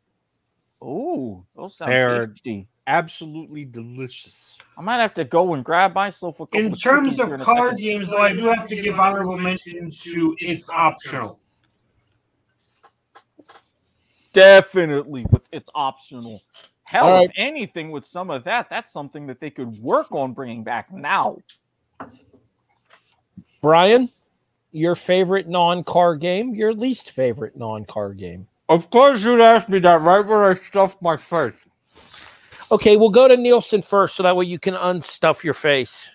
Oh, 0.82 1.46
those 1.56 1.78
sound 1.78 1.92
They're 1.92 2.28
tasty. 2.28 2.68
absolutely 2.88 3.64
delicious. 3.64 4.58
I 4.78 4.82
might 4.82 5.00
have 5.00 5.14
to 5.14 5.24
go 5.24 5.54
and 5.54 5.64
grab 5.64 5.94
myself 5.94 6.40
a 6.42 6.46
couple 6.46 6.60
In 6.60 6.72
of 6.74 6.82
terms 6.82 7.20
of 7.20 7.40
card 7.40 7.78
games, 7.78 8.10
though, 8.10 8.18
I 8.18 8.34
do 8.34 8.46
have 8.46 8.68
to 8.68 8.76
give 8.76 9.00
honorable 9.00 9.38
mention 9.38 9.90
to 9.90 10.36
It's 10.40 10.70
Optional. 10.70 11.40
Definitely, 14.34 15.26
with 15.32 15.48
it's 15.52 15.70
optional. 15.76 16.42
Hell, 16.86 17.06
All 17.06 17.26
if 17.26 17.32
anything, 17.38 17.92
with 17.92 18.06
some 18.06 18.30
of 18.30 18.44
that, 18.44 18.70
that's 18.70 18.92
something 18.92 19.28
that 19.28 19.40
they 19.40 19.50
could 19.50 19.78
work 19.82 20.12
on 20.12 20.34
bringing 20.34 20.64
back 20.64 20.92
now. 20.92 21.38
Brian, 23.62 24.10
your 24.72 24.96
favorite 24.96 25.48
non-car 25.48 26.16
game, 26.16 26.54
your 26.54 26.74
least 26.74 27.12
favorite 27.12 27.56
non-car 27.56 28.14
game. 28.14 28.48
Of 28.70 28.90
course, 28.90 29.24
you'd 29.24 29.40
ask 29.40 29.70
me 29.70 29.80
that 29.80 30.02
right 30.02 30.26
when 30.26 30.40
I 30.40 30.56
stuffed 30.56 31.02
my 31.02 31.16
face. 31.16 31.54
Okay, 32.72 32.98
we'll 32.98 33.10
go 33.10 33.28
to 33.28 33.38
Nielsen 33.38 33.82
first, 33.82 34.16
so 34.16 34.24
that 34.24 34.36
way 34.36 34.46
you 34.46 34.58
can 34.58 34.74
unstuff 34.74 35.44
your 35.44 35.54
face. 35.54 36.10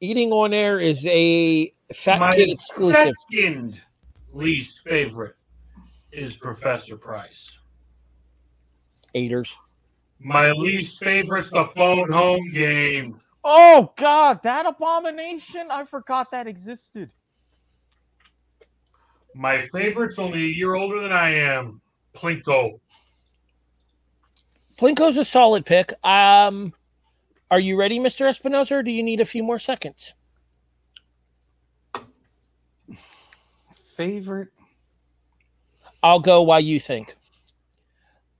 Eating 0.00 0.32
on 0.32 0.54
air 0.54 0.78
is 0.80 1.04
a 1.06 1.74
fat 1.92 2.20
My 2.20 2.34
kid 2.34 2.50
exclusive. 2.50 3.12
second 3.30 3.82
least 4.32 4.80
favorite 4.86 5.34
is 6.12 6.36
Professor 6.36 6.96
Price. 6.96 7.58
Eaters. 9.14 9.54
My 10.18 10.52
least 10.52 10.98
favorite's 10.98 11.50
the 11.50 11.64
phone 11.76 12.10
home 12.12 12.50
game. 12.50 13.20
Oh 13.42 13.92
God, 13.96 14.40
that 14.42 14.66
abomination! 14.66 15.68
I 15.70 15.84
forgot 15.84 16.30
that 16.30 16.46
existed. 16.46 17.12
My 19.34 19.66
favorite's 19.68 20.18
only 20.18 20.42
a 20.42 20.48
year 20.48 20.74
older 20.74 21.00
than 21.00 21.12
I 21.12 21.30
am. 21.30 21.80
Plinko. 22.14 22.80
Plinko's 24.76 25.16
a 25.16 25.24
solid 25.24 25.64
pick. 25.64 25.92
Um, 26.04 26.74
are 27.50 27.60
you 27.60 27.78
ready, 27.78 27.98
Mr. 27.98 28.28
Espinoza, 28.28 28.72
or 28.72 28.82
do 28.82 28.90
you 28.90 29.02
need 29.02 29.20
a 29.20 29.24
few 29.24 29.42
more 29.42 29.58
seconds? 29.58 30.14
Favorite? 33.96 34.48
I'll 36.02 36.20
go 36.20 36.42
while 36.42 36.60
you 36.60 36.80
think. 36.80 37.16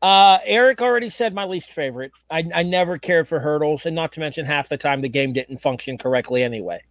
Uh, 0.03 0.39
Eric 0.45 0.81
already 0.81 1.11
said 1.11 1.35
my 1.35 1.45
least 1.45 1.73
favorite. 1.73 2.13
I, 2.31 2.45
I 2.55 2.63
never 2.63 2.97
cared 2.99 3.29
for 3.29 3.39
hurdles, 3.39 3.85
and 3.85 3.95
not 3.95 4.13
to 4.13 4.21
mention 4.21 4.47
half 4.47 4.69
the 4.69 4.79
time 4.79 5.03
the 5.03 5.09
game 5.11 5.33
didn't 5.35 5.59
function 5.59 5.99
correctly 5.99 6.43
anyway. 6.43 6.83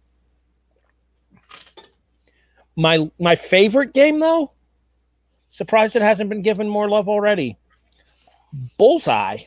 My 2.76 3.10
my 3.18 3.34
favorite 3.34 3.92
game 3.92 4.20
though, 4.20 4.52
surprised 5.50 5.96
it 5.96 6.02
hasn't 6.02 6.30
been 6.30 6.42
given 6.42 6.68
more 6.68 6.88
love 6.88 7.08
already. 7.08 7.58
Bullseye. 8.78 9.38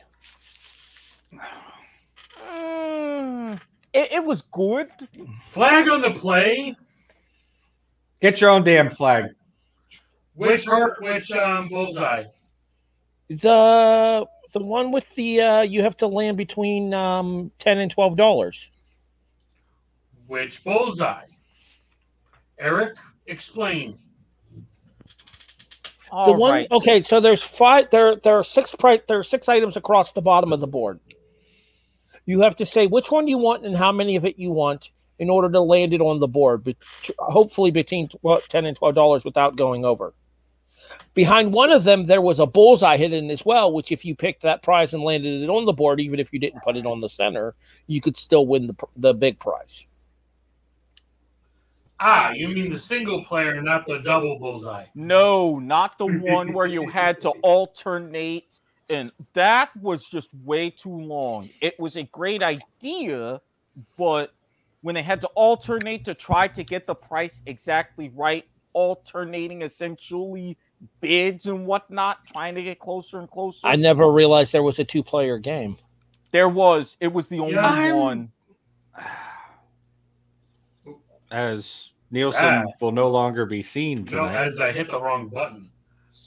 Mm, 2.46 3.60
it, 3.94 4.12
it 4.12 4.24
was 4.24 4.42
good. 4.42 4.88
Flag 5.48 5.88
on 5.88 6.02
the 6.02 6.10
play. 6.10 6.76
Get 8.20 8.40
your 8.42 8.50
own 8.50 8.62
damn 8.62 8.90
flag. 8.90 9.30
Which 10.34 10.66
hurt? 10.66 11.00
Which 11.00 11.30
um 11.32 11.68
bullseye? 11.68 12.24
The 13.28 14.26
the 14.52 14.60
one 14.60 14.92
with 14.92 15.06
the 15.14 15.40
uh 15.40 15.60
you 15.62 15.82
have 15.82 15.96
to 15.98 16.06
land 16.06 16.36
between 16.36 16.92
um 16.92 17.50
ten 17.58 17.78
and 17.78 17.90
twelve 17.90 18.16
dollars. 18.16 18.70
Which 20.26 20.62
bullseye? 20.64 21.26
Eric, 22.58 22.96
explain. 23.26 23.98
the 26.10 26.32
one 26.32 26.66
okay, 26.70 27.02
so 27.02 27.20
there's 27.20 27.42
five 27.42 27.90
there 27.90 28.16
there 28.16 28.38
are 28.38 28.44
six 28.44 28.74
pri- 28.74 29.02
there 29.08 29.18
are 29.18 29.24
six 29.24 29.48
items 29.48 29.76
across 29.76 30.12
the 30.12 30.22
bottom 30.22 30.52
of 30.52 30.60
the 30.60 30.66
board. 30.66 31.00
You 32.26 32.40
have 32.40 32.56
to 32.56 32.66
say 32.66 32.86
which 32.86 33.10
one 33.10 33.28
you 33.28 33.38
want 33.38 33.66
and 33.66 33.76
how 33.76 33.92
many 33.92 34.16
of 34.16 34.24
it 34.24 34.38
you 34.38 34.50
want 34.50 34.90
in 35.18 35.30
order 35.30 35.50
to 35.50 35.60
land 35.60 35.92
it 35.92 36.00
on 36.00 36.18
the 36.20 36.26
board, 36.26 36.64
bet- 36.64 36.76
hopefully 37.18 37.70
between 37.70 38.08
well, 38.22 38.40
10 38.48 38.64
and 38.64 38.76
12 38.76 38.94
dollars 38.94 39.24
without 39.24 39.56
going 39.56 39.84
over. 39.84 40.14
Behind 41.14 41.52
one 41.52 41.70
of 41.70 41.84
them 41.84 42.06
there 42.06 42.20
was 42.20 42.38
a 42.38 42.46
bullseye 42.46 42.96
hidden 42.96 43.30
as 43.30 43.44
well, 43.44 43.72
which 43.72 43.92
if 43.92 44.04
you 44.04 44.14
picked 44.16 44.42
that 44.42 44.62
prize 44.62 44.94
and 44.94 45.02
landed 45.02 45.42
it 45.42 45.48
on 45.48 45.64
the 45.64 45.72
board 45.72 46.00
even 46.00 46.18
if 46.18 46.32
you 46.32 46.38
didn't 46.38 46.62
put 46.62 46.76
it 46.76 46.86
on 46.86 47.00
the 47.00 47.08
center, 47.08 47.54
you 47.86 48.00
could 48.00 48.16
still 48.16 48.46
win 48.46 48.66
the 48.66 48.76
the 48.96 49.14
big 49.14 49.38
prize. 49.38 49.84
Ah, 52.00 52.32
you 52.32 52.48
mean 52.48 52.70
the 52.70 52.78
single 52.78 53.24
player, 53.24 53.60
not 53.62 53.86
the 53.86 54.00
double 54.00 54.38
bullseye. 54.38 54.84
No, 54.94 55.58
not 55.58 55.96
the 55.96 56.06
one 56.06 56.52
where 56.52 56.66
you 56.66 56.88
had 56.88 57.20
to 57.22 57.30
alternate, 57.42 58.44
and 58.90 59.12
that 59.32 59.74
was 59.76 60.08
just 60.08 60.28
way 60.44 60.70
too 60.70 60.94
long. 60.94 61.48
It 61.60 61.78
was 61.78 61.96
a 61.96 62.02
great 62.02 62.42
idea, 62.42 63.40
but 63.96 64.34
when 64.82 64.94
they 64.94 65.02
had 65.02 65.20
to 65.22 65.28
alternate 65.28 66.04
to 66.04 66.14
try 66.14 66.48
to 66.48 66.62
get 66.62 66.86
the 66.86 66.94
price 66.94 67.40
exactly 67.46 68.10
right, 68.14 68.44
alternating 68.74 69.62
essentially 69.62 70.58
bids 71.00 71.46
and 71.46 71.66
whatnot, 71.66 72.26
trying 72.26 72.54
to 72.54 72.62
get 72.62 72.78
closer 72.78 73.18
and 73.18 73.30
closer. 73.30 73.60
I 73.64 73.76
never 73.76 74.10
realized 74.12 74.52
there 74.52 74.62
was 74.62 74.78
a 74.78 74.84
two 74.84 75.02
player 75.02 75.38
game. 75.38 75.76
There 76.32 76.48
was. 76.48 76.96
It 77.00 77.08
was 77.12 77.28
the 77.28 77.38
only 77.40 77.56
I'm- 77.56 77.96
one. 77.96 78.32
As 81.30 81.92
Nielsen 82.10 82.44
Ah. 82.44 82.64
will 82.80 82.92
no 82.92 83.08
longer 83.10 83.46
be 83.46 83.62
seen 83.62 84.00
No, 84.04 84.26
tonight. 84.26 84.44
as 84.44 84.60
I 84.60 84.72
hit 84.72 84.90
the 84.90 85.00
wrong 85.00 85.28
button. 85.28 85.70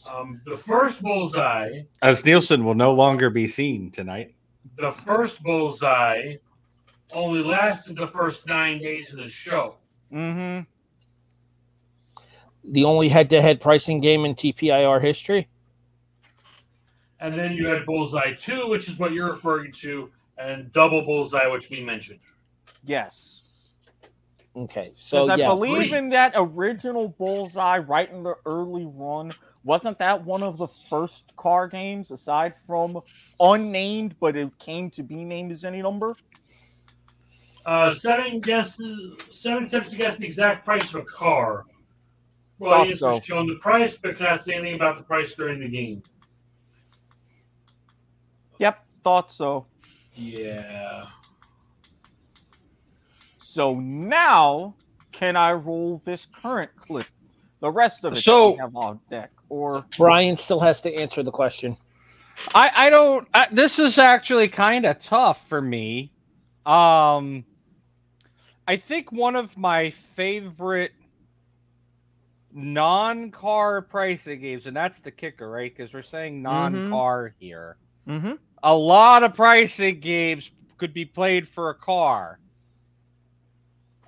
Um, 0.09 0.41
the 0.45 0.55
first 0.57 1.01
bullseye, 1.01 1.81
As 2.01 2.23
Nielsen 2.25 2.63
will 2.65 2.75
no 2.75 2.93
longer 2.93 3.29
be 3.29 3.47
seen 3.47 3.91
tonight. 3.91 4.33
the 4.77 4.91
first 4.91 5.43
bullseye 5.43 6.35
only 7.13 7.41
lasted 7.43 7.95
the 7.97 8.07
first 8.07 8.47
nine 8.47 8.79
days 8.79 9.13
of 9.13 9.19
the 9.19 9.29
show. 9.29 9.75
Mm-hmm. 10.11 10.65
The 12.67 12.83
only 12.83 13.09
head 13.09 13.29
to 13.31 13.41
head 13.41 13.61
pricing 13.61 14.01
game 14.01 14.25
in 14.25 14.35
TPIR 14.35 15.01
history. 15.01 15.47
And 17.19 17.33
then 17.33 17.53
you 17.53 17.67
had 17.67 17.85
Bullseye 17.85 18.33
2, 18.33 18.67
which 18.67 18.87
is 18.87 18.99
what 18.99 19.11
you're 19.11 19.31
referring 19.31 19.71
to, 19.73 20.11
and 20.37 20.71
Double 20.71 21.03
Bullseye, 21.03 21.47
which 21.47 21.69
we 21.69 21.83
mentioned. 21.83 22.19
Yes. 22.85 23.41
Okay, 24.55 24.91
so 24.95 25.25
Because 25.25 25.29
I 25.29 25.35
yeah, 25.35 25.47
believe 25.47 25.93
in 25.93 26.09
that 26.09 26.33
original 26.35 27.09
Bullseye 27.09 27.77
right 27.77 28.09
in 28.09 28.23
the 28.23 28.35
early 28.45 28.85
run. 28.85 29.31
Wasn't 29.63 29.99
that 29.99 30.23
one 30.23 30.41
of 30.41 30.57
the 30.57 30.67
first 30.89 31.35
car 31.35 31.67
games 31.67 32.09
aside 32.09 32.53
from 32.65 32.99
unnamed, 33.39 34.15
but 34.19 34.35
it 34.35 34.57
came 34.57 34.89
to 34.91 35.03
be 35.03 35.23
named 35.23 35.51
as 35.51 35.63
any 35.63 35.81
number? 35.81 36.15
Uh, 37.65 37.93
seven 37.93 38.39
guesses, 38.39 39.13
seven 39.29 39.65
attempts 39.65 39.89
to 39.89 39.97
guess 39.97 40.17
the 40.17 40.25
exact 40.25 40.65
price 40.65 40.91
of 40.93 41.01
a 41.01 41.05
car. 41.05 41.65
Well, 42.59 42.79
Thought 42.79 42.89
yes, 42.89 42.99
so. 42.99 43.13
was 43.13 43.23
shown 43.25 43.47
the 43.47 43.55
price, 43.55 43.97
but 43.97 44.17
cannot 44.17 44.41
say 44.41 44.53
anything 44.55 44.75
about 44.75 44.97
the 44.97 45.03
price 45.03 45.35
during 45.35 45.59
the 45.59 45.67
game. 45.69 46.01
Yep, 48.59 48.83
thought 49.03 49.31
so. 49.31 49.67
Yeah. 50.13 51.05
So 53.37 53.75
now, 53.79 54.75
can 55.11 55.35
I 55.35 55.51
roll 55.53 56.01
this 56.05 56.25
current 56.41 56.71
clip? 56.75 57.05
The 57.59 57.71
rest 57.71 58.03
of 58.05 58.13
it 58.13 58.17
So- 58.17 58.51
we 58.53 58.57
have 58.57 58.75
on 58.75 58.99
deck, 59.09 59.31
or 59.49 59.85
Brian 59.97 60.37
still 60.37 60.59
has 60.59 60.81
to 60.81 60.93
answer 60.93 61.23
the 61.23 61.31
question. 61.31 61.77
I 62.53 62.71
I 62.75 62.89
don't. 62.91 63.27
I, 63.33 63.47
this 63.51 63.79
is 63.79 63.97
actually 63.97 64.47
kind 64.47 64.85
of 64.85 64.99
tough 64.99 65.47
for 65.49 65.59
me. 65.59 66.11
Um, 66.67 67.45
I 68.67 68.77
think 68.77 69.11
one 69.11 69.35
of 69.35 69.57
my 69.57 69.89
favorite 69.89 70.91
non-car 72.57 73.83
pricing 73.83 74.41
games, 74.41 74.65
and 74.65 74.75
that's 74.75 74.99
the 74.99 75.11
kicker, 75.11 75.49
right? 75.49 75.73
Because 75.75 75.93
we're 75.93 76.01
saying 76.01 76.41
non-car 76.41 77.35
here. 77.39 77.77
Mm-hmm. 78.07 78.33
A 78.63 78.75
lot 78.75 79.23
of 79.23 79.35
pricing 79.35 79.99
games 79.99 80.49
could 80.77 80.93
be 80.93 81.05
played 81.05 81.47
for 81.47 81.69
a 81.69 81.75
car. 81.75 82.39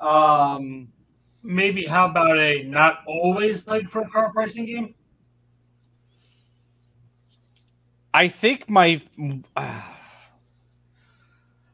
Um, 0.02 0.90
Maybe 1.44 1.86
how 1.86 2.06
about 2.06 2.38
a 2.38 2.64
not 2.64 3.00
always 3.06 3.62
played 3.62 3.90
for 3.90 4.02
a 4.02 4.10
car 4.10 4.32
pricing 4.32 4.66
game? 4.66 4.96
I 8.14 8.28
think 8.28 8.70
my 8.70 9.02
I 9.56 9.86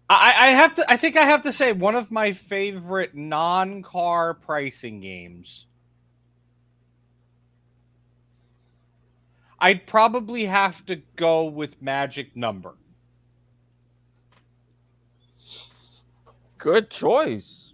I 0.10 0.47
have 0.49 0.76
to 0.76 0.91
I 0.91 0.97
think 0.97 1.18
I 1.18 1.26
have 1.26 1.43
to 1.43 1.53
say 1.53 1.72
one 1.72 1.95
of 1.95 2.11
my 2.11 2.31
favorite 2.34 3.15
non-car 3.15 4.35
pricing 4.35 4.99
games. 4.99 5.65
I'd 9.60 9.86
probably 9.88 10.45
have 10.45 10.86
to 10.88 10.98
go 11.15 11.45
with 11.45 11.82
Magic 11.82 12.36
Number. 12.36 12.73
good 16.57 16.90
choice. 16.90 17.73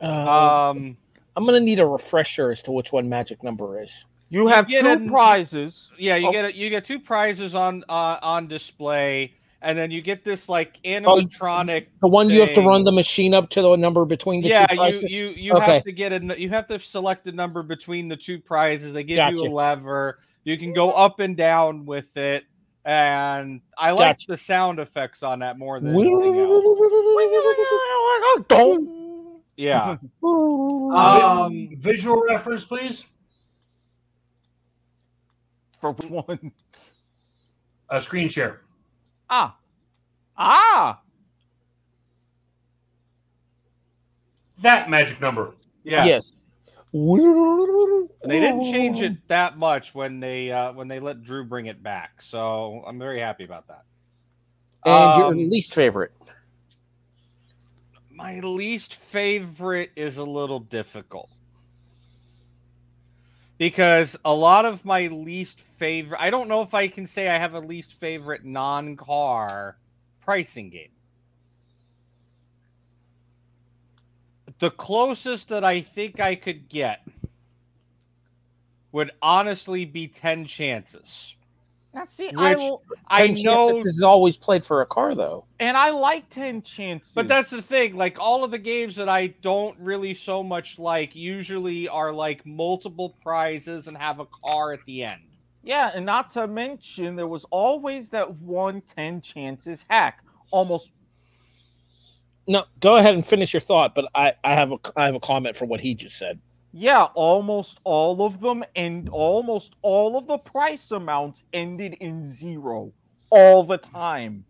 Uh, 0.00 0.70
Um 0.70 0.96
I'm 1.36 1.44
gonna 1.44 1.60
need 1.60 1.78
a 1.80 1.86
refresher 1.86 2.50
as 2.50 2.62
to 2.62 2.72
which 2.72 2.92
one 2.92 3.08
magic 3.10 3.42
number 3.42 3.82
is. 3.82 3.92
You 4.30 4.46
have 4.46 4.66
get 4.68 4.82
two 4.82 4.88
an- 4.88 5.08
prizes. 5.10 5.90
Yeah, 5.98 6.16
you 6.16 6.28
Oh. 6.28 6.32
get 6.32 6.44
a, 6.46 6.52
you 6.56 6.70
get 6.70 6.84
two 6.86 6.98
prizes 6.98 7.54
on 7.54 7.84
uh, 7.90 8.18
on 8.22 8.48
display, 8.48 9.34
and 9.60 9.76
then 9.76 9.90
you 9.90 10.00
get 10.00 10.24
this 10.24 10.48
like 10.48 10.78
Oh, 10.84 10.88
animatronic. 10.88 11.86
The 12.00 12.08
one 12.08 12.30
you 12.30 12.40
have 12.40 12.54
to 12.54 12.62
run 12.62 12.84
the 12.84 12.92
machine 12.92 13.34
up 13.34 13.50
to 13.50 13.60
the 13.62 13.76
number 13.76 14.06
between 14.06 14.40
the 14.40 14.48
yeah, 14.48 14.66
two 14.66 14.74
you 14.74 14.80
prizes? 14.80 15.12
you 15.12 15.26
you 15.28 15.52
okay. 15.54 15.74
have 15.74 15.84
to 15.84 15.92
get 15.92 16.12
a 16.12 16.40
you 16.40 16.48
have 16.48 16.66
to 16.68 16.78
select 16.80 17.26
a 17.26 17.32
number 17.32 17.62
between 17.62 18.08
the 18.08 18.16
two 18.16 18.38
prizes. 18.38 18.94
They 18.94 19.04
give 19.04 19.18
you 19.34 19.42
a 19.46 19.50
lever. 19.52 20.20
You 20.46 20.56
can 20.56 20.72
go 20.72 20.92
up 20.92 21.18
and 21.18 21.36
down 21.36 21.86
with 21.86 22.16
it, 22.16 22.44
and 22.84 23.60
I 23.76 23.90
like 23.90 24.16
the 24.28 24.36
sound 24.36 24.78
effects 24.78 25.24
on 25.24 25.40
that 25.40 25.58
more 25.58 25.80
than 25.80 25.92
anything 25.92 26.38
else. 26.38 26.64
Yeah. 29.56 29.96
Um, 30.22 31.70
visual 31.72 32.22
reference, 32.28 32.64
please. 32.64 33.06
For 35.80 35.90
one. 35.90 36.52
A 37.90 38.00
screen 38.00 38.28
share. 38.28 38.60
Ah. 39.28 39.56
Ah. 40.38 41.00
That 44.62 44.88
magic 44.88 45.20
number. 45.20 45.54
Yes. 45.82 46.06
Yes. 46.06 46.32
And 48.22 48.32
they 48.32 48.40
didn't 48.40 48.64
change 48.72 49.02
it 49.02 49.12
that 49.28 49.58
much 49.58 49.94
when 49.94 50.20
they 50.20 50.50
uh, 50.50 50.72
when 50.72 50.88
they 50.88 51.00
let 51.00 51.22
Drew 51.22 51.44
bring 51.44 51.66
it 51.66 51.82
back. 51.82 52.22
So 52.22 52.82
I'm 52.86 52.98
very 52.98 53.20
happy 53.20 53.44
about 53.44 53.68
that. 53.68 53.82
And 54.84 55.22
Um, 55.22 55.38
your 55.38 55.48
least 55.48 55.74
favorite. 55.74 56.12
My 58.10 58.40
least 58.40 58.94
favorite 58.94 59.90
is 59.94 60.16
a 60.16 60.24
little 60.24 60.60
difficult. 60.60 61.28
Because 63.58 64.16
a 64.24 64.34
lot 64.34 64.64
of 64.64 64.84
my 64.84 65.06
least 65.08 65.60
favorite 65.60 66.20
I 66.20 66.30
don't 66.30 66.48
know 66.48 66.62
if 66.62 66.72
I 66.74 66.88
can 66.88 67.06
say 67.06 67.28
I 67.28 67.38
have 67.38 67.54
a 67.54 67.60
least 67.60 67.94
favorite 67.94 68.44
non-car 68.44 69.76
pricing 70.20 70.70
game. 70.70 70.95
The 74.58 74.70
closest 74.70 75.48
that 75.50 75.64
I 75.64 75.82
think 75.82 76.18
I 76.20 76.34
could 76.34 76.68
get 76.68 77.00
would 78.92 79.10
honestly 79.20 79.84
be 79.84 80.08
10 80.08 80.46
chances. 80.46 81.34
Now, 81.92 82.04
see, 82.06 82.30
I, 82.36 82.52
Which 82.54 82.62
l- 82.62 82.82
I 83.08 83.26
10 83.28 83.44
know 83.44 83.68
chances 83.72 83.96
is 83.96 84.02
always 84.02 84.36
played 84.36 84.64
for 84.64 84.80
a 84.82 84.86
car, 84.86 85.14
though. 85.14 85.44
and 85.60 85.76
I 85.76 85.90
like 85.90 86.28
10 86.30 86.62
chances. 86.62 87.12
But 87.14 87.28
that's 87.28 87.50
the 87.50 87.62
thing. 87.62 87.96
Like 87.96 88.18
all 88.20 88.44
of 88.44 88.50
the 88.50 88.58
games 88.58 88.96
that 88.96 89.08
I 89.08 89.28
don't 89.42 89.78
really 89.78 90.14
so 90.14 90.42
much 90.42 90.78
like 90.78 91.14
usually 91.14 91.88
are 91.88 92.12
like 92.12 92.44
multiple 92.46 93.14
prizes 93.22 93.88
and 93.88 93.96
have 93.96 94.20
a 94.20 94.26
car 94.26 94.72
at 94.72 94.84
the 94.86 95.04
end. 95.04 95.22
Yeah, 95.62 95.90
and 95.94 96.06
not 96.06 96.30
to 96.32 96.46
mention, 96.46 97.16
there 97.16 97.26
was 97.26 97.44
always 97.50 98.08
that 98.10 98.30
one 98.36 98.80
10 98.82 99.20
chances 99.20 99.84
hack. 99.88 100.22
Almost 100.52 100.90
No, 102.48 102.64
go 102.80 102.96
ahead 102.96 103.14
and 103.14 103.26
finish 103.26 103.52
your 103.52 103.60
thought, 103.60 103.94
but 103.94 104.06
I, 104.14 104.34
I 104.44 104.54
have 104.54 104.72
a 104.72 104.78
I 104.96 105.06
have 105.06 105.14
a 105.14 105.20
comment 105.20 105.56
for 105.56 105.64
what 105.64 105.80
he 105.80 105.94
just 105.94 106.18
said. 106.18 106.38
Yeah, 106.72 107.04
almost 107.14 107.80
all 107.84 108.24
of 108.24 108.40
them, 108.40 108.62
and 108.76 109.08
almost 109.08 109.74
all 109.82 110.16
of 110.16 110.26
the 110.26 110.38
price 110.38 110.90
amounts 110.90 111.44
ended 111.52 111.94
in 112.00 112.30
zero 112.30 112.92
all 113.30 113.64
the 113.64 113.78
time. 113.78 114.44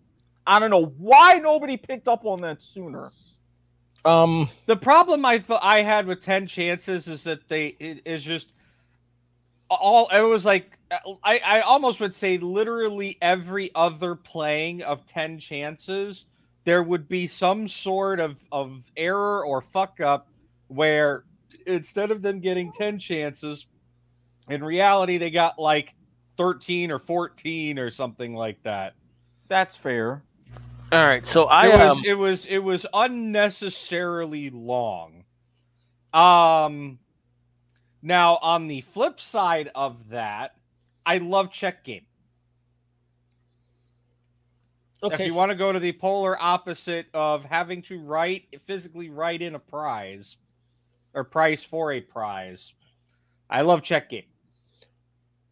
I 0.46 0.58
don't 0.58 0.70
know 0.70 0.86
why 0.98 1.34
nobody 1.42 1.76
picked 1.76 2.08
up 2.08 2.24
on 2.24 2.40
that 2.42 2.62
sooner. 2.62 3.12
Um, 4.04 4.48
The 4.66 4.76
problem 4.76 5.24
I 5.24 5.38
thought 5.38 5.60
I 5.62 5.82
had 5.82 6.06
with 6.06 6.20
10 6.22 6.46
chances 6.46 7.08
is 7.08 7.24
that 7.24 7.48
they 7.48 7.76
it 7.80 8.02
is 8.04 8.22
just 8.22 8.52
all 9.68 10.08
it 10.08 10.20
was 10.20 10.44
like 10.44 10.78
I, 11.24 11.40
I 11.44 11.60
almost 11.60 12.00
would 12.00 12.14
say 12.14 12.38
literally 12.38 13.18
every 13.20 13.72
other 13.74 14.14
playing 14.14 14.82
of 14.82 15.04
10 15.06 15.40
chances 15.40 16.26
there 16.66 16.82
would 16.82 17.08
be 17.08 17.26
some 17.26 17.66
sort 17.66 18.20
of 18.20 18.44
of 18.52 18.90
error 18.96 19.46
or 19.46 19.62
fuck 19.62 20.00
up 20.00 20.28
where 20.66 21.24
instead 21.66 22.10
of 22.10 22.20
them 22.20 22.40
getting 22.40 22.70
10 22.72 22.98
chances 22.98 23.66
in 24.50 24.62
reality 24.62 25.16
they 25.16 25.30
got 25.30 25.58
like 25.58 25.94
13 26.36 26.90
or 26.90 26.98
14 26.98 27.78
or 27.78 27.88
something 27.88 28.34
like 28.34 28.62
that 28.64 28.94
That's 29.48 29.76
fair. 29.76 30.22
All 30.92 31.04
right, 31.04 31.26
so 31.26 31.44
I 31.44 31.66
it 31.66 31.78
was 31.78 31.98
um, 31.98 32.02
it 32.04 32.14
was 32.14 32.46
it 32.46 32.58
was 32.58 32.86
unnecessarily 32.92 34.50
long. 34.50 35.24
Um 36.12 36.98
now 38.02 38.38
on 38.42 38.68
the 38.68 38.82
flip 38.82 39.18
side 39.18 39.70
of 39.74 40.10
that, 40.10 40.56
I 41.04 41.18
love 41.18 41.50
check 41.50 41.84
game. 41.84 42.06
Okay. 45.02 45.14
if 45.14 45.20
you 45.26 45.34
want 45.34 45.50
to 45.50 45.56
go 45.56 45.72
to 45.72 45.78
the 45.78 45.92
polar 45.92 46.36
opposite 46.42 47.06
of 47.14 47.44
having 47.44 47.82
to 47.82 47.98
write 48.00 48.44
physically 48.66 49.10
write 49.10 49.42
in 49.42 49.54
a 49.54 49.58
prize 49.58 50.36
or 51.14 51.24
price 51.24 51.64
for 51.64 51.92
a 51.92 52.00
prize, 52.00 52.72
I 53.50 53.62
love 53.62 53.82
check 53.82 54.10
game. 54.10 54.24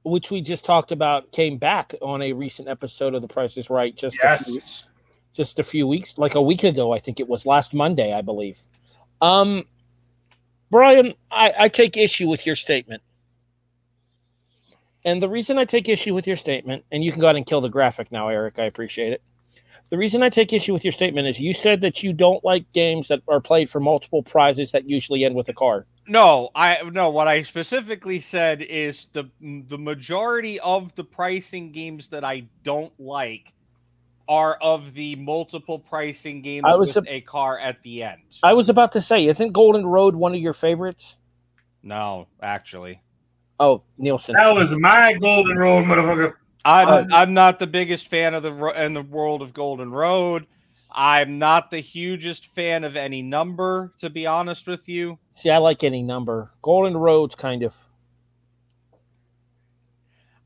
which 0.02 0.30
we 0.30 0.42
just 0.42 0.64
talked 0.66 0.92
about, 0.92 1.32
came 1.32 1.56
back 1.56 1.94
on 2.02 2.20
a 2.20 2.32
recent 2.32 2.68
episode 2.68 3.14
of 3.14 3.22
The 3.22 3.28
Price 3.28 3.56
is 3.56 3.70
Right. 3.70 3.96
Just 3.96 4.18
a 4.22 4.38
few, 4.38 4.54
Yes. 4.54 4.84
just 5.32 5.58
a 5.58 5.64
few 5.64 5.86
weeks, 5.88 6.18
like 6.18 6.34
a 6.34 6.42
week 6.42 6.62
ago, 6.64 6.92
I 6.92 6.98
think 6.98 7.20
it 7.20 7.28
was 7.28 7.46
last 7.46 7.72
Monday, 7.72 8.12
I 8.12 8.20
believe. 8.20 8.58
Um, 9.22 9.64
Brian, 10.70 11.14
I, 11.30 11.54
I 11.58 11.68
take 11.68 11.96
issue 11.96 12.28
with 12.28 12.44
your 12.44 12.56
statement. 12.56 13.02
And 15.06 15.22
the 15.22 15.28
reason 15.28 15.56
I 15.58 15.64
take 15.64 15.88
issue 15.88 16.14
with 16.14 16.26
your 16.26 16.36
statement, 16.36 16.84
and 16.92 17.02
you 17.02 17.10
can 17.10 17.20
go 17.20 17.26
ahead 17.28 17.36
and 17.36 17.46
kill 17.46 17.60
the 17.62 17.68
graphic 17.68 18.12
now, 18.12 18.28
Eric, 18.28 18.58
I 18.58 18.64
appreciate 18.64 19.12
it. 19.12 19.22
The 19.90 19.98
reason 19.98 20.22
I 20.22 20.28
take 20.28 20.52
issue 20.52 20.72
with 20.72 20.82
your 20.84 20.92
statement 20.92 21.28
is 21.28 21.38
you 21.38 21.54
said 21.54 21.80
that 21.82 22.02
you 22.02 22.12
don't 22.12 22.42
like 22.44 22.64
games 22.72 23.08
that 23.08 23.20
are 23.28 23.40
played 23.40 23.70
for 23.70 23.80
multiple 23.80 24.22
prizes 24.22 24.72
that 24.72 24.88
usually 24.88 25.24
end 25.24 25.34
with 25.34 25.48
a 25.48 25.52
card. 25.52 25.86
No, 26.08 26.50
I 26.54 26.78
no. 26.92 27.10
What 27.10 27.28
I 27.28 27.42
specifically 27.42 28.20
said 28.20 28.60
is 28.62 29.06
the 29.12 29.30
the 29.40 29.78
majority 29.78 30.58
of 30.60 30.94
the 30.96 31.04
pricing 31.04 31.70
games 31.72 32.08
that 32.08 32.24
I 32.24 32.46
don't 32.62 32.92
like 32.98 33.52
are 34.28 34.56
of 34.60 34.94
the 34.94 35.16
multiple 35.16 35.78
pricing 35.78 36.40
games 36.42 36.64
I 36.66 36.76
was 36.76 36.96
with 36.96 37.06
a- 37.06 37.14
a 37.16 37.20
car 37.20 37.58
at 37.58 37.82
the 37.82 38.02
end. 38.02 38.22
I 38.42 38.54
was 38.54 38.68
about 38.70 38.92
to 38.92 39.00
say, 39.02 39.26
isn't 39.26 39.52
Golden 39.52 39.86
Road 39.86 40.16
one 40.16 40.34
of 40.34 40.40
your 40.40 40.54
favorites? 40.54 41.16
No, 41.82 42.26
actually, 42.42 43.00
Oh, 43.60 43.82
Nielsen. 43.98 44.34
That 44.34 44.52
was 44.54 44.72
my 44.72 45.12
golden 45.20 45.56
road, 45.56 45.84
motherfucker. 45.84 46.32
I'm 46.64 46.88
Uh, 46.88 47.04
I'm 47.12 47.34
not 47.34 47.58
the 47.58 47.66
biggest 47.66 48.08
fan 48.08 48.34
of 48.34 48.42
the 48.42 48.82
in 48.82 48.94
the 48.94 49.02
world 49.02 49.42
of 49.42 49.52
Golden 49.52 49.90
Road. 49.90 50.46
I'm 50.90 51.38
not 51.38 51.70
the 51.70 51.80
hugest 51.80 52.46
fan 52.54 52.84
of 52.84 52.94
any 52.94 53.20
number, 53.20 53.92
to 53.98 54.08
be 54.08 54.26
honest 54.26 54.68
with 54.68 54.88
you. 54.88 55.18
See, 55.32 55.50
I 55.50 55.58
like 55.58 55.82
any 55.82 56.02
number. 56.02 56.52
Golden 56.62 56.96
Road's 56.96 57.34
kind 57.34 57.64
of. 57.64 57.74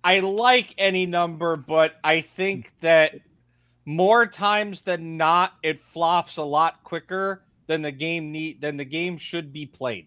I 0.02 0.20
like 0.20 0.74
any 0.78 1.04
number, 1.04 1.56
but 1.56 1.96
I 2.02 2.22
think 2.22 2.72
that 2.80 3.20
more 3.84 4.26
times 4.26 4.82
than 4.82 5.18
not, 5.18 5.52
it 5.62 5.78
flops 5.78 6.38
a 6.38 6.42
lot 6.42 6.82
quicker 6.82 7.44
than 7.66 7.82
the 7.82 7.92
game 7.92 8.32
need 8.32 8.60
than 8.62 8.78
the 8.78 8.84
game 8.84 9.18
should 9.18 9.52
be 9.52 9.66
played. 9.66 10.06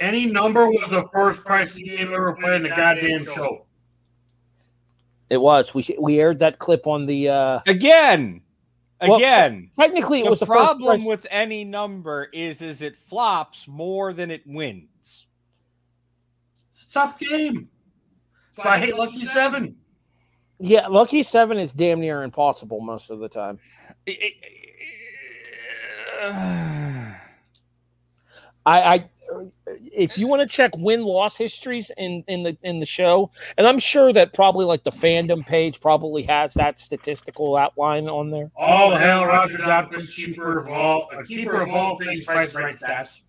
Any 0.00 0.24
number 0.24 0.66
was 0.66 0.88
the 0.88 1.06
first 1.12 1.44
pricing 1.44 1.84
game 1.84 2.08
ever 2.14 2.34
played 2.36 2.54
in 2.54 2.62
the 2.62 2.68
goddamn 2.70 3.24
show. 3.24 3.65
It 5.30 5.38
was. 5.38 5.74
We 5.74 5.84
we 5.98 6.20
aired 6.20 6.38
that 6.40 6.58
clip 6.58 6.86
on 6.86 7.06
the. 7.06 7.28
uh 7.28 7.60
Again, 7.66 8.40
Well, 9.00 9.16
again. 9.16 9.70
technically, 9.78 10.20
it 10.20 10.24
the 10.24 10.30
was 10.30 10.40
the 10.40 10.46
problem 10.46 11.00
price- 11.00 11.06
with 11.06 11.26
any 11.30 11.64
number 11.64 12.28
is 12.32 12.62
is 12.62 12.80
it 12.82 12.96
flops 12.96 13.66
more 13.66 14.12
than 14.12 14.30
it 14.30 14.42
wins. 14.46 15.26
It's 16.72 16.84
a 16.84 16.90
tough 16.92 17.18
game. 17.18 17.68
That's 18.54 18.66
why 18.66 18.74
I 18.76 18.78
hate 18.78 18.96
Lucky 18.96 19.24
Seven. 19.24 19.76
Yeah, 20.58 20.86
Lucky 20.86 21.22
Seven 21.22 21.58
is 21.58 21.72
damn 21.72 22.00
near 22.00 22.22
impossible 22.22 22.80
most 22.80 23.10
of 23.10 23.18
the 23.18 23.28
time. 23.28 23.58
I, 28.64 28.80
I 28.94 29.10
if 29.66 30.16
you 30.18 30.26
want 30.26 30.48
to 30.48 30.54
check 30.54 30.76
win 30.76 31.02
loss 31.02 31.36
histories 31.36 31.90
in 31.96 32.24
in 32.28 32.42
the 32.42 32.56
in 32.62 32.80
the 32.80 32.86
show, 32.86 33.30
and 33.58 33.66
I'm 33.66 33.78
sure 33.78 34.12
that 34.12 34.32
probably 34.34 34.64
like 34.64 34.84
the 34.84 34.92
fandom 34.92 35.44
page 35.46 35.80
probably 35.80 36.22
has 36.24 36.54
that 36.54 36.80
statistical 36.80 37.56
outline 37.56 38.08
on 38.08 38.30
there. 38.30 38.50
All 38.56 38.94
hell, 38.96 39.24
Roger 39.24 39.58
Dobkowitz, 39.58 40.14
keeper 40.14 40.58
of 40.60 40.68
all, 40.68 41.08
a 41.16 41.24
keeper 41.24 41.60
of 41.62 41.70
all 41.70 41.98
things, 41.98 42.24
price 42.24 42.54
right 42.54 42.74
stats. 42.74 43.20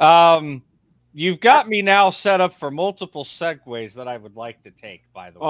Um, 0.00 0.62
you've 1.12 1.40
got 1.40 1.68
me 1.68 1.82
now 1.82 2.10
set 2.10 2.40
up 2.40 2.52
for 2.54 2.70
multiple 2.70 3.24
segues 3.24 3.94
that 3.94 4.06
I 4.06 4.16
would 4.16 4.36
like 4.36 4.62
to 4.62 4.70
take. 4.70 5.02
By 5.12 5.30
the 5.30 5.40
way, 5.40 5.46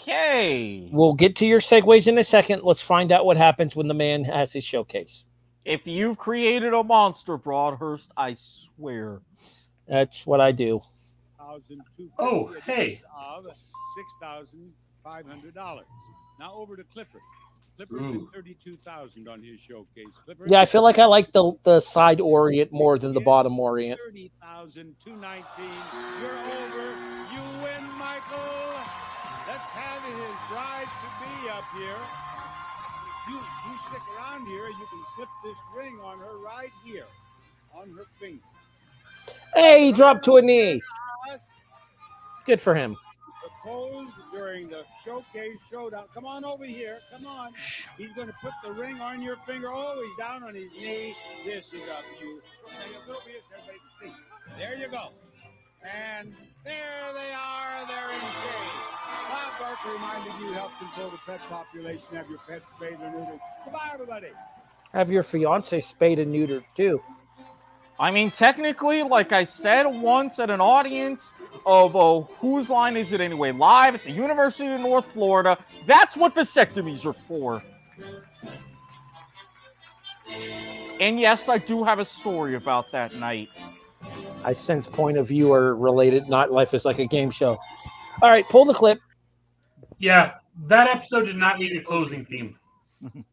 Okay. 0.00 0.88
We'll 0.92 1.14
get 1.14 1.36
to 1.36 1.46
your 1.46 1.60
segues 1.60 2.06
in 2.06 2.16
a 2.18 2.24
second. 2.24 2.62
Let's 2.64 2.80
find 2.80 3.12
out 3.12 3.26
what 3.26 3.36
happens 3.36 3.76
when 3.76 3.88
the 3.88 3.94
man 3.94 4.24
has 4.24 4.52
his 4.52 4.64
showcase. 4.64 5.24
If 5.68 5.86
you've 5.86 6.16
created 6.16 6.72
a 6.72 6.82
monster, 6.82 7.36
Broadhurst, 7.36 8.10
I 8.16 8.32
swear. 8.32 9.20
That's 9.86 10.24
what 10.26 10.40
I 10.40 10.50
do. 10.50 10.80
Oh, 12.18 12.54
hey. 12.64 12.98
Of 13.14 13.44
six 13.44 14.16
thousand 14.18 14.72
five 15.04 15.26
hundred 15.26 15.54
dollars. 15.54 15.84
Now 16.40 16.54
over 16.54 16.74
to 16.74 16.84
Clifford. 16.84 17.20
Clifford 17.76 18.00
Ooh. 18.00 18.12
did 18.12 18.32
thirty-two 18.32 18.78
thousand 18.78 19.28
on 19.28 19.42
his 19.42 19.60
showcase. 19.60 20.18
Clifford. 20.24 20.50
Yeah, 20.50 20.62
I 20.62 20.64
feel 20.64 20.82
like 20.82 20.98
I 20.98 21.04
like 21.04 21.32
the 21.32 21.52
the 21.64 21.80
side 21.80 22.22
orient 22.22 22.72
more 22.72 22.98
than 22.98 23.12
the 23.12 23.20
bottom 23.20 23.60
orient. 23.60 24.00
Thirty 24.06 24.32
thousand 24.40 24.94
two 25.04 25.16
nineteen. 25.16 25.82
You're 26.22 26.30
over. 26.32 26.96
You 27.30 27.42
win, 27.62 27.84
Michael. 27.98 28.72
Let's 29.46 29.70
have 29.72 30.02
his 30.04 30.34
bride 30.50 30.88
to 30.88 31.08
be 31.20 31.50
up 31.50 31.64
here. 31.76 32.37
You 33.28 33.36
you 33.36 33.78
stick 33.88 34.02
around 34.16 34.46
here, 34.46 34.66
you 34.66 34.86
can 34.90 35.04
slip 35.14 35.28
this 35.44 35.58
ring 35.76 35.98
on 36.04 36.18
her 36.18 36.38
right 36.44 36.70
here. 36.84 37.06
on 37.74 37.90
her 37.96 38.04
finger. 38.20 38.42
Hey, 39.54 39.86
he 39.86 39.92
dropped 39.92 40.24
to 40.24 40.36
a 40.36 40.42
knee. 40.42 40.80
Good 42.46 42.60
for 42.60 42.74
him. 42.74 42.96
The 43.42 43.50
pose 43.62 44.10
during 44.32 44.68
the 44.68 44.84
showcase 45.04 45.66
showdown. 45.70 46.04
Come 46.14 46.26
on 46.26 46.44
over 46.44 46.64
here. 46.64 46.98
Come 47.12 47.26
on. 47.26 47.52
He's 47.96 48.12
going 48.12 48.28
to 48.28 48.34
put 48.42 48.52
the 48.64 48.72
ring 48.72 49.00
on 49.00 49.22
your 49.22 49.36
finger. 49.46 49.68
Oh, 49.70 50.02
he's 50.02 50.16
down 50.16 50.42
on 50.42 50.54
his 50.54 50.72
knee. 50.74 51.14
This 51.44 51.72
is 51.72 51.82
a 51.82 52.18
view. 52.18 52.40
Take 52.68 52.96
a 52.96 53.06
little 53.06 53.22
bit 53.26 53.42
so 53.48 53.56
everybody 53.56 53.78
can 53.78 54.12
see. 54.12 54.58
There 54.58 54.76
you 54.78 54.88
go. 54.88 55.10
And 55.82 56.32
there 56.64 57.12
they 57.14 57.32
are. 57.32 57.86
They're 57.86 58.10
in 58.12 58.20
shade. 58.20 58.78
Bob 59.30 59.58
Barker 59.60 59.92
reminded 59.94 60.32
you 60.40 60.52
help 60.52 60.76
control 60.78 61.10
the 61.10 61.18
pet 61.26 61.40
population. 61.48 62.16
Have 62.16 62.28
your 62.28 62.40
pets 62.48 62.64
spayed 62.76 62.98
and 63.00 63.14
neutered. 63.14 63.40
Goodbye, 63.64 63.90
everybody. 63.92 64.28
Have 64.92 65.10
your 65.10 65.22
fiance 65.22 65.80
spayed 65.80 66.18
and 66.18 66.34
neutered 66.34 66.64
too. 66.76 67.00
I 68.00 68.10
mean, 68.12 68.30
technically, 68.30 69.02
like 69.02 69.32
I 69.32 69.42
said 69.42 69.84
once 69.86 70.38
at 70.38 70.50
an 70.50 70.60
audience 70.60 71.32
of 71.66 71.96
uh, 71.96 72.20
whose 72.40 72.70
line 72.70 72.96
is 72.96 73.12
it 73.12 73.20
anyway? 73.20 73.50
Live 73.50 73.96
at 73.96 74.02
the 74.02 74.12
University 74.12 74.68
of 74.68 74.80
North 74.80 75.06
Florida. 75.12 75.58
That's 75.86 76.16
what 76.16 76.34
vasectomies 76.34 77.04
are 77.04 77.12
for. 77.26 77.62
And 81.00 81.18
yes, 81.18 81.48
I 81.48 81.58
do 81.58 81.84
have 81.84 81.98
a 81.98 82.04
story 82.04 82.54
about 82.54 82.92
that 82.92 83.14
night. 83.16 83.48
I 84.44 84.52
sense 84.52 84.86
point 84.86 85.16
of 85.18 85.28
view 85.28 85.52
are 85.52 85.74
related. 85.76 86.28
Not 86.28 86.50
life 86.52 86.74
is 86.74 86.84
like 86.84 86.98
a 86.98 87.06
game 87.06 87.30
show. 87.30 87.56
All 88.22 88.30
right, 88.30 88.44
pull 88.48 88.64
the 88.64 88.74
clip. 88.74 88.98
Yeah, 89.98 90.34
that 90.66 90.88
episode 90.88 91.24
did 91.26 91.36
not 91.36 91.58
need 91.58 91.76
a 91.76 91.82
closing 91.82 92.24
theme. 92.24 92.58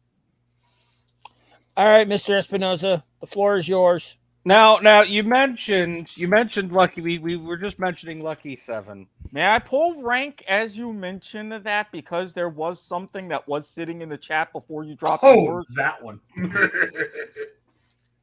All 1.76 1.88
right, 1.88 2.08
Mr. 2.08 2.38
Espinoza, 2.38 3.02
the 3.20 3.26
floor 3.26 3.56
is 3.56 3.68
yours. 3.68 4.16
Now, 4.44 4.78
now 4.78 5.02
you 5.02 5.24
mentioned 5.24 6.16
you 6.16 6.28
mentioned 6.28 6.70
Lucky. 6.70 7.00
We, 7.00 7.18
we 7.18 7.36
were 7.36 7.56
just 7.56 7.80
mentioning 7.80 8.20
Lucky 8.22 8.54
Seven. 8.54 9.08
May 9.32 9.44
I 9.44 9.58
pull 9.58 10.00
rank 10.02 10.44
as 10.46 10.76
you 10.76 10.92
mentioned 10.92 11.52
that 11.52 11.90
because 11.90 12.32
there 12.32 12.48
was 12.48 12.80
something 12.80 13.26
that 13.28 13.46
was 13.48 13.68
sitting 13.68 14.02
in 14.02 14.08
the 14.08 14.16
chat 14.16 14.52
before 14.52 14.84
you 14.84 14.94
dropped 14.94 15.24
Oh, 15.24 15.42
yours? 15.42 15.66
that 15.74 16.00
one. 16.00 16.20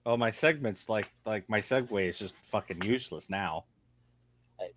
Oh, 0.05 0.17
my 0.17 0.31
segments 0.31 0.89
like 0.89 1.09
like 1.25 1.49
my 1.49 1.59
segue 1.61 2.07
is 2.09 2.19
just 2.19 2.33
fucking 2.47 2.83
useless 2.83 3.29
now. 3.29 3.65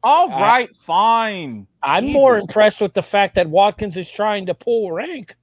All 0.02 0.30
I- 0.32 0.40
right, 0.40 0.76
fine. 0.76 1.66
I'm 1.82 2.12
more 2.12 2.36
impressed 2.38 2.80
with 2.80 2.94
the 2.94 3.02
fact 3.02 3.34
that 3.34 3.48
Watkins 3.48 3.96
is 3.96 4.10
trying 4.10 4.46
to 4.46 4.54
pull 4.54 4.92
rank. 4.92 5.36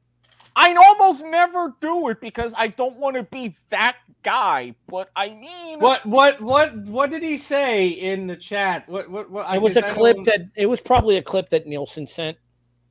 I 0.55 0.73
almost 0.75 1.23
never 1.25 1.73
do 1.81 2.09
it 2.09 2.21
because 2.21 2.53
I 2.55 2.67
don't 2.67 2.97
want 2.97 3.15
to 3.15 3.23
be 3.23 3.55
that 3.69 3.97
guy. 4.21 4.75
But 4.87 5.09
I 5.15 5.29
mean, 5.29 5.79
What 5.79 6.05
what 6.05 6.39
what 6.41 6.75
what 6.77 7.09
did 7.09 7.23
he 7.23 7.37
say 7.37 7.87
in 7.87 8.27
the 8.27 8.35
chat? 8.35 8.87
What 8.87 9.09
what 9.09 9.31
what? 9.31 9.53
It 9.53 9.61
was 9.61 9.77
a 9.77 9.81
clip 9.81 10.15
don't- 10.17 10.25
that 10.25 10.41
it 10.55 10.67
was 10.67 10.79
probably 10.79 11.17
a 11.17 11.23
clip 11.23 11.49
that 11.49 11.65
Nielsen 11.65 12.07
sent. 12.07 12.37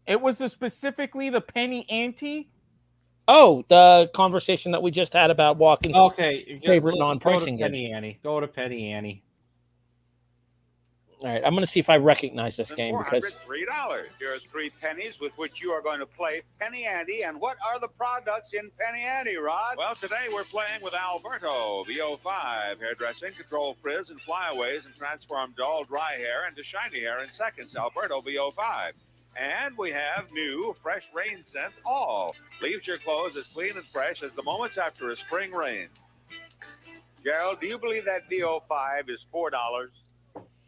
It 0.07 0.21
was 0.21 0.41
a 0.41 0.49
specifically 0.49 1.31
the 1.31 1.41
penny 1.41 1.87
ante. 1.89 2.49
Oh, 3.29 3.65
the 3.69 4.11
conversation 4.15 4.73
that 4.73 4.83
we 4.83 4.91
just 4.91 5.13
had 5.13 5.31
about 5.31 5.57
walking. 5.57 5.95
Okay, 5.95 6.59
favorite 6.65 6.93
go- 6.93 6.99
go 6.99 7.05
to 7.05 7.09
non-pricing 7.09 7.57
game. 7.57 7.67
Penny 7.67 7.93
Ante. 7.93 8.19
Go 8.23 8.41
to 8.41 8.49
Penny 8.49 8.93
Ante. 8.93 9.23
All 11.23 11.29
right, 11.29 11.43
I'm 11.45 11.53
going 11.55 11.65
to 11.65 11.71
see 11.71 11.79
if 11.79 11.89
I 11.89 11.99
recognize 11.99 12.57
this 12.57 12.73
game 12.73 12.99
because 12.99 13.37
Three 13.47 13.65
dollars. 13.65 14.09
Here 14.19 14.35
are 14.35 14.39
three 14.51 14.71
pennies 14.81 15.21
with 15.21 15.31
which 15.37 15.63
you 15.63 15.71
are 15.71 15.81
going 15.81 16.01
to 16.01 16.07
play 16.07 16.43
Penny 16.59 16.85
Ante. 16.85 17.23
And 17.23 17.41
what 17.41 17.59
are 17.65 17.79
the 17.79 17.87
products 17.87 18.55
in 18.55 18.73
Penny 18.77 19.05
Ante, 19.05 19.37
Rod? 19.37 19.77
Well, 19.79 19.95
today 19.95 20.27
we're 20.33 20.43
playing 20.43 20.83
with 20.83 20.95
Alberto 20.95 21.85
VO5 21.85 22.81
hairdressing, 22.81 23.35
control 23.35 23.77
frizz 23.81 24.11
and 24.11 24.21
flyaways, 24.23 24.85
and 24.85 24.97
transform 24.97 25.55
dull, 25.57 25.85
dry 25.85 26.15
hair 26.17 26.49
into 26.49 26.65
shiny 26.65 26.99
hair 27.01 27.23
in 27.23 27.31
seconds. 27.31 27.77
Alberto 27.77 28.21
VO5. 28.21 28.91
And 29.37 29.77
we 29.79 29.91
have 29.91 30.31
new 30.33 30.75
fresh 30.83 31.09
rain 31.15 31.43
scents. 31.45 31.77
All 31.87 32.35
leaves 32.61 32.87
your 32.87 32.99
clothes 32.99 33.37
as 33.37 33.47
clean 33.49 33.77
and 33.77 33.87
fresh 33.93 34.23
as 34.23 34.35
the 34.35 34.43
moments 34.43 34.77
after 34.79 35.11
a 35.11 35.17
spring 35.17 35.53
rain. 35.53 35.89
Gerald, 37.25 37.61
do 37.61 37.67
you 37.67 37.79
believe 37.79 38.05
that 38.05 38.23
VO5 38.31 39.09
is 39.09 39.25
four 39.31 39.49
dollars, 39.51 39.91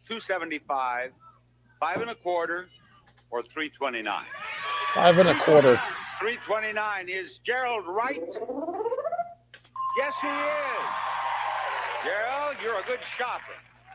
two 0.08 0.20
seventy-five, 0.20 1.10
five 1.80 2.00
and 2.00 2.10
a 2.10 2.14
quarter, 2.14 2.68
or 3.30 3.42
three 3.42 3.70
twenty-nine? 3.70 4.26
five 4.94 5.18
and 5.18 5.28
a 5.28 5.38
quarter. 5.40 5.78
Three 6.20 6.38
twenty-nine. 6.46 7.08
Is 7.08 7.40
Gerald 7.44 7.84
right? 7.86 8.22
Yes, 9.98 10.14
he 10.22 10.28
is. 10.28 10.90
Gerald, 12.04 12.56
you're 12.62 12.78
a 12.80 12.84
good 12.86 13.00
shopper. 13.18 13.42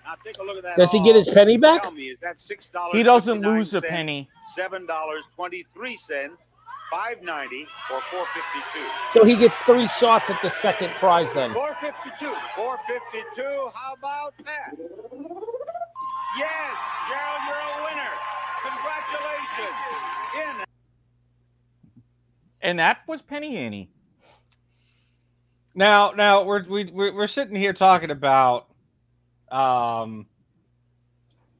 Now 0.05 0.15
take 0.23 0.37
a 0.37 0.43
look 0.43 0.57
at 0.57 0.63
that. 0.63 0.77
Does 0.77 0.91
he 0.91 1.03
get 1.03 1.15
his 1.15 1.29
penny 1.29 1.57
back? 1.57 1.83
Tell 1.83 1.91
me, 1.91 2.09
is 2.09 2.19
that 2.21 2.39
six 2.39 2.69
dollars? 2.69 2.95
He 2.95 3.03
doesn't 3.03 3.41
lose 3.41 3.73
a 3.73 3.81
penny. 3.81 4.29
Seven 4.55 4.85
dollars 4.85 5.23
twenty-three 5.35 5.97
cents, 5.97 6.41
five 6.91 7.21
ninety, 7.21 7.67
or 7.91 8.01
four 8.11 8.25
fifty-two. 8.33 8.87
So 9.13 9.25
he 9.25 9.35
gets 9.35 9.57
three 9.59 9.87
shots 9.87 10.29
at 10.29 10.41
the 10.41 10.49
second 10.49 10.91
prize 10.95 11.31
then. 11.33 11.53
Four 11.53 11.75
fifty-two. 11.81 12.33
Four 12.55 12.79
fifty-two. 12.87 13.69
How 13.73 13.93
about 13.97 14.33
that? 14.45 14.71
Yes, 16.37 16.75
Gerald, 17.09 17.41
you're 17.47 17.57
a 17.57 17.83
winner. 17.83 18.11
Congratulations. 18.61 19.75
In 20.35 20.65
And 22.61 22.79
that 22.79 22.99
was 23.07 23.21
penny 23.21 23.57
Ante. 23.57 23.89
Now, 25.75 26.11
now 26.11 26.43
we're 26.43 26.65
we, 26.67 26.85
we're 26.85 27.13
we're 27.13 27.27
sitting 27.27 27.55
here 27.55 27.73
talking 27.73 28.11
about 28.11 28.68
um 29.51 30.25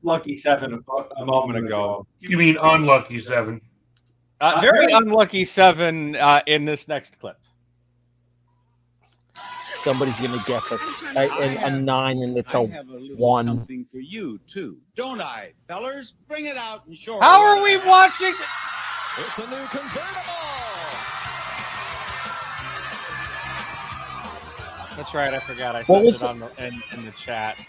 Lucky 0.01 0.37
Seven 0.37 0.73
a, 0.73 1.21
a 1.21 1.25
moment 1.25 1.65
ago. 1.65 2.07
You 2.19 2.37
mean 2.37 2.57
unlucky 2.61 3.19
seven? 3.19 3.61
Uh, 4.41 4.61
very 4.61 4.91
unlucky 4.93 5.43
seven 5.43 6.15
uh, 6.15 6.41
in 6.45 6.63
this 6.63 6.87
next 6.87 7.19
clip. 7.19 7.37
Somebody's 9.83 10.17
going 10.19 10.37
to 10.37 10.45
guess 10.45 10.71
a, 10.71 11.19
a, 11.19 11.67
a 11.67 11.79
nine 11.79 12.21
and 12.21 12.37
it's 12.37 12.53
a 12.53 12.59
I 12.59 12.67
have 12.67 12.89
a 12.89 13.15
one. 13.15 13.45
something 13.45 13.85
for 13.85 13.99
you 13.99 14.39
too, 14.47 14.77
don't 14.95 15.21
I, 15.21 15.53
fellers? 15.67 16.11
Bring 16.27 16.45
it 16.45 16.57
out 16.57 16.85
and 16.85 16.95
show. 16.97 17.19
How 17.19 17.41
are 17.41 17.63
we 17.63 17.77
watching? 17.77 18.33
It's 19.19 19.39
a 19.39 19.47
new 19.47 19.67
convertible. 19.67 20.33
That's 24.97 25.13
right. 25.13 25.33
I 25.33 25.39
forgot. 25.39 25.75
I 25.77 25.83
What 25.83 26.03
was 26.03 26.21
it 26.21 26.23
on 26.23 26.39
the, 26.39 26.51
in, 26.65 26.81
in 26.97 27.05
the 27.05 27.11
chat. 27.11 27.65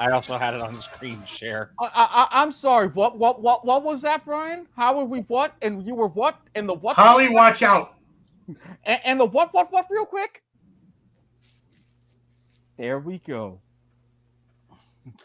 I 0.00 0.10
also 0.10 0.38
had 0.38 0.54
it 0.54 0.60
on 0.60 0.74
the 0.74 0.82
screen 0.82 1.22
share. 1.24 1.72
I, 1.80 1.88
I, 1.94 2.42
I'm 2.42 2.52
sorry. 2.52 2.88
What, 2.88 3.18
what, 3.18 3.42
what, 3.42 3.66
what 3.66 3.82
was 3.82 4.02
that, 4.02 4.24
Brian? 4.24 4.66
How 4.76 4.96
were 4.96 5.04
we 5.04 5.20
what? 5.20 5.54
And 5.62 5.84
you 5.84 5.94
were 5.94 6.08
what? 6.08 6.38
And 6.54 6.68
the 6.68 6.74
what? 6.74 6.96
Holly, 6.96 7.28
watch 7.28 7.62
out. 7.62 7.94
And, 8.84 9.00
and 9.04 9.20
the 9.20 9.24
what, 9.24 9.52
what, 9.52 9.72
what? 9.72 9.86
Real 9.90 10.06
quick. 10.06 10.42
There 12.76 13.00
we 13.00 13.18
go. 13.18 13.60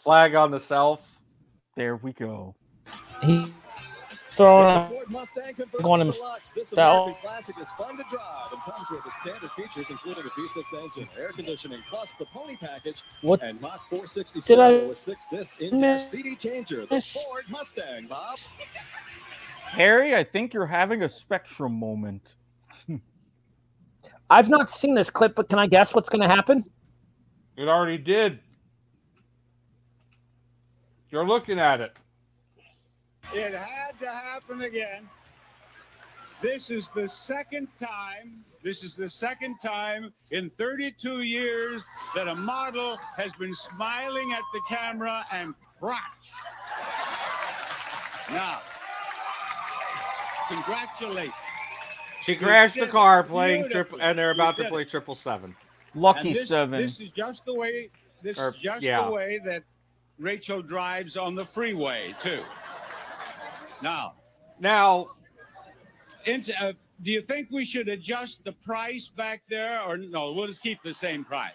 Flag 0.01 0.33
on 0.33 0.49
the 0.49 0.59
self. 0.59 1.19
There 1.75 1.97
we 1.97 2.13
go. 2.13 2.55
He 3.21 3.53
throwing 4.33 4.65
a 4.65 4.71
up 4.71 4.89
Ford 4.89 5.11
Mustang 5.11 5.43
going 5.43 5.55
convertible 5.55 5.95
him 5.95 6.11
deluxe. 6.11 6.51
This 6.51 6.69
style. 6.69 7.17
Classic 7.21 7.55
is 7.59 7.71
fun 7.73 7.97
to 7.97 8.03
drive 8.09 8.51
and 8.51 8.61
comes 8.61 8.89
with 8.91 9.03
the 9.03 9.11
standard 9.11 9.51
features, 9.51 9.89
including 9.89 10.23
a 10.25 10.29
V6 10.29 10.83
engine, 10.83 11.09
air 11.17 11.31
conditioning, 11.31 11.79
plus 11.89 12.13
the 12.15 12.25
pony 12.25 12.55
package 12.55 13.03
What 13.21 13.41
and 13.41 13.59
Mach 13.61 13.79
460 13.79 14.41
did 14.41 14.59
I 14.59 14.85
with 14.85 14.97
six 14.97 15.27
disc 15.31 15.61
in 15.61 15.79
miss? 15.79 16.09
CD 16.09 16.35
changer. 16.35 16.85
The 16.85 17.01
Ford 17.01 17.45
Mustang, 17.49 18.07
Bob. 18.07 18.39
Harry, 19.65 20.15
I 20.15 20.23
think 20.23 20.53
you're 20.53 20.65
having 20.65 21.03
a 21.03 21.09
spectrum 21.09 21.73
moment. 21.73 22.35
I've 24.29 24.49
not 24.49 24.71
seen 24.71 24.95
this 24.95 25.09
clip, 25.09 25.35
but 25.35 25.49
can 25.49 25.59
I 25.59 25.67
guess 25.67 25.93
what's 25.93 26.09
going 26.09 26.21
to 26.21 26.27
happen? 26.27 26.63
It 27.57 27.67
already 27.67 27.97
did. 27.97 28.39
You're 31.11 31.25
looking 31.25 31.59
at 31.59 31.81
it. 31.81 31.95
It 33.31 33.53
had 33.53 33.99
to 33.99 34.09
happen 34.09 34.61
again. 34.61 35.09
This 36.41 36.69
is 36.69 36.89
the 36.89 37.07
second 37.07 37.67
time. 37.79 38.43
This 38.63 38.83
is 38.83 38.95
the 38.95 39.09
second 39.09 39.57
time 39.59 40.13
in 40.31 40.49
32 40.49 41.21
years 41.21 41.85
that 42.15 42.27
a 42.27 42.35
model 42.35 42.97
has 43.17 43.33
been 43.33 43.53
smiling 43.53 44.33
at 44.33 44.41
the 44.53 44.61
camera 44.69 45.25
and 45.33 45.53
crotch. 45.79 46.31
Now, 48.31 48.61
congratulations. 50.49 51.33
She 52.23 52.35
crashed 52.35 52.79
the 52.79 52.87
car 52.87 53.21
playing 53.23 53.69
triple, 53.69 53.99
and 54.01 54.17
they're 54.17 54.31
about 54.31 54.55
to 54.57 54.63
play 54.69 54.83
it. 54.83 54.89
triple 54.89 55.15
seven. 55.15 55.55
Lucky 55.93 56.33
this, 56.33 56.47
seven. 56.49 56.79
This 56.79 57.01
is 57.01 57.09
just 57.11 57.45
the 57.45 57.53
way. 57.53 57.89
This 58.21 58.39
Or- 58.39 58.49
is 58.49 58.57
just 58.57 58.81
yeah. 58.83 59.03
the 59.03 59.11
way 59.11 59.39
that 59.45 59.63
Rachel 60.19 60.61
drives 60.61 61.17
on 61.17 61.35
the 61.35 61.43
freeway 61.43 62.15
too. 62.21 62.41
Now, 63.83 64.13
now, 64.61 65.09
into, 66.25 66.53
uh, 66.63 66.71
do 67.01 67.11
you 67.11 67.21
think 67.21 67.49
we 67.51 67.65
should 67.65 67.89
adjust 67.89 68.45
the 68.45 68.53
price 68.53 69.09
back 69.09 69.43
there, 69.49 69.81
or 69.85 69.97
no? 69.97 70.31
We'll 70.31 70.47
just 70.47 70.63
keep 70.63 70.81
the 70.81 70.93
same 70.93 71.25
price. 71.25 71.51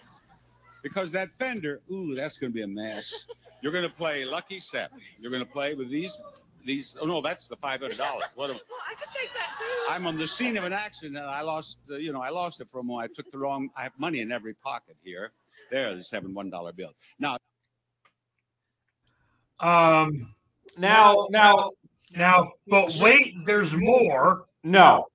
because 0.83 1.11
that 1.13 1.31
fender, 1.31 1.81
ooh, 1.91 2.13
that's 2.13 2.37
going 2.37 2.51
to 2.51 2.55
be 2.55 2.61
a 2.61 2.67
mess. 2.67 3.25
You're 3.61 3.71
going 3.73 3.83
to 3.83 3.93
play 3.95 4.25
Lucky 4.25 4.59
Seven. 4.59 4.99
You're 5.17 5.31
going 5.31 5.43
to 5.43 5.51
play 5.51 5.73
with 5.73 5.89
these. 5.89 6.21
These 6.65 6.97
oh 7.01 7.05
no, 7.05 7.19
that's 7.21 7.47
the 7.47 7.55
five 7.55 7.81
hundred 7.81 7.97
dollars. 7.97 8.25
What? 8.35 8.49
am- 8.51 8.57
Well, 8.69 8.79
I 8.89 8.93
could 8.93 9.09
take 9.11 9.33
that 9.33 9.55
too. 9.57 9.65
I'm 9.93 10.05
on 10.05 10.17
the 10.17 10.27
scene 10.27 10.55
of 10.57 10.65
an 10.65 10.73
accident. 10.73 11.17
I 11.17 11.41
lost, 11.41 11.79
uh, 11.89 11.95
you 11.95 12.13
know, 12.13 12.21
I 12.21 12.29
lost 12.29 12.61
it 12.61 12.69
for 12.69 12.79
a 12.79 12.83
moment. 12.83 13.09
I 13.11 13.13
took 13.15 13.29
the 13.31 13.39
wrong. 13.39 13.69
I 13.75 13.83
have 13.83 13.93
money 13.97 14.19
in 14.19 14.31
every 14.31 14.53
pocket 14.53 14.95
here. 15.03 15.31
There, 15.71 15.95
the 15.95 16.03
seven 16.03 16.33
one 16.33 16.49
dollar 16.49 16.71
bill. 16.73 16.91
Now, 17.17 17.37
Um. 19.59 20.35
Now, 20.77 21.27
now, 21.31 21.71
now, 22.11 22.51
but 22.67 22.95
wait, 22.99 23.45
there's 23.45 23.75
more. 23.75 24.45
No. 24.63 25.07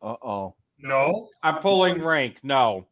Uh 0.00 0.16
oh. 0.22 0.54
No. 0.78 1.28
I'm 1.42 1.58
pulling 1.58 2.02
rank. 2.02 2.38
No. 2.42 2.86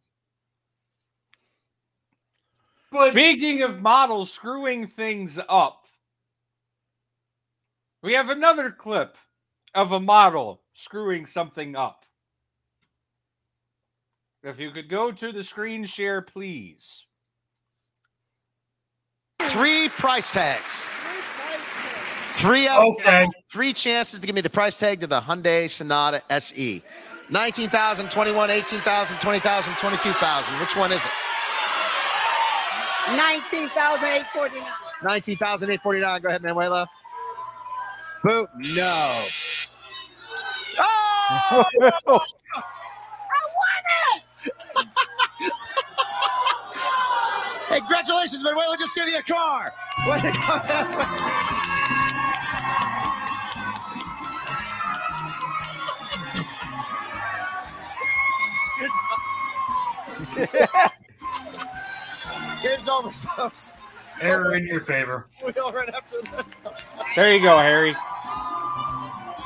But 2.90 3.12
Speaking 3.12 3.62
of 3.62 3.81
models 3.81 4.32
screwing 4.32 4.86
things 4.86 5.39
up, 5.48 5.85
we 8.02 8.14
have 8.14 8.31
another 8.31 8.70
clip 8.70 9.16
of 9.74 9.93
a 9.93 10.01
model 10.01 10.62
screwing 10.73 11.27
something 11.27 11.77
up. 11.77 12.05
If 14.43 14.60
you 14.60 14.70
could 14.70 14.89
go 14.89 15.10
to 15.10 15.32
the 15.32 15.43
screen 15.43 15.85
share, 15.85 16.23
please. 16.23 17.06
Three 19.40 19.89
price 19.89 20.32
tags. 20.32 20.89
Three 22.37 22.69
out 22.69 22.83
Okay. 23.01 23.27
three 23.51 23.73
chances 23.73 24.21
to 24.21 24.27
give 24.27 24.35
me 24.35 24.43
the 24.43 24.51
price 24.51 24.79
tag 24.79 25.01
to 25.01 25.07
the 25.07 25.23
Hyundai 25.23 25.71
Sonata 25.71 26.23
SE. 26.29 26.83
19,000, 27.31 28.11
21, 28.11 28.51
18,000, 28.51 29.19
20,000, 29.19 29.75
22,000. 29.79 30.61
Which 30.61 30.77
one 30.77 30.93
is 30.93 31.03
it? 31.03 31.11
19,849. 33.17 34.69
19,849. 35.03 36.21
Go 36.21 36.29
ahead, 36.29 36.43
Manuela. 36.43 36.87
Boot. 38.23 38.51
No. 38.59 39.25
Oh! 40.79 41.65
hey, 47.69 47.79
congratulations, 47.79 48.45
Manuela. 48.45 48.77
Just 48.79 48.95
gave 48.95 49.09
you 49.09 49.17
a 49.17 49.23
car. 49.23 49.73
Game's 62.63 62.89
over, 62.89 63.11
folks. 63.11 63.77
Error 64.21 64.55
in 64.57 64.67
your 64.67 64.81
favor. 64.81 65.27
We 65.45 65.53
all 65.63 65.73
right 65.73 65.89
after 65.95 66.21
this. 66.23 66.45
There 67.15 67.35
you 67.35 67.41
go, 67.43 67.59
Harry. 67.59 67.95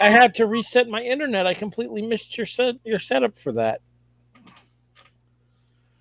I 0.01 0.09
had 0.09 0.35
to 0.37 0.47
reset 0.47 0.89
my 0.89 1.03
internet. 1.03 1.47
I 1.47 1.55
completely 1.55 2.03
missed 2.03 2.37
your 2.39 2.47
set 2.47 2.77
your 2.85 2.99
setup 2.99 3.39
for 3.39 3.53
that. 3.53 3.81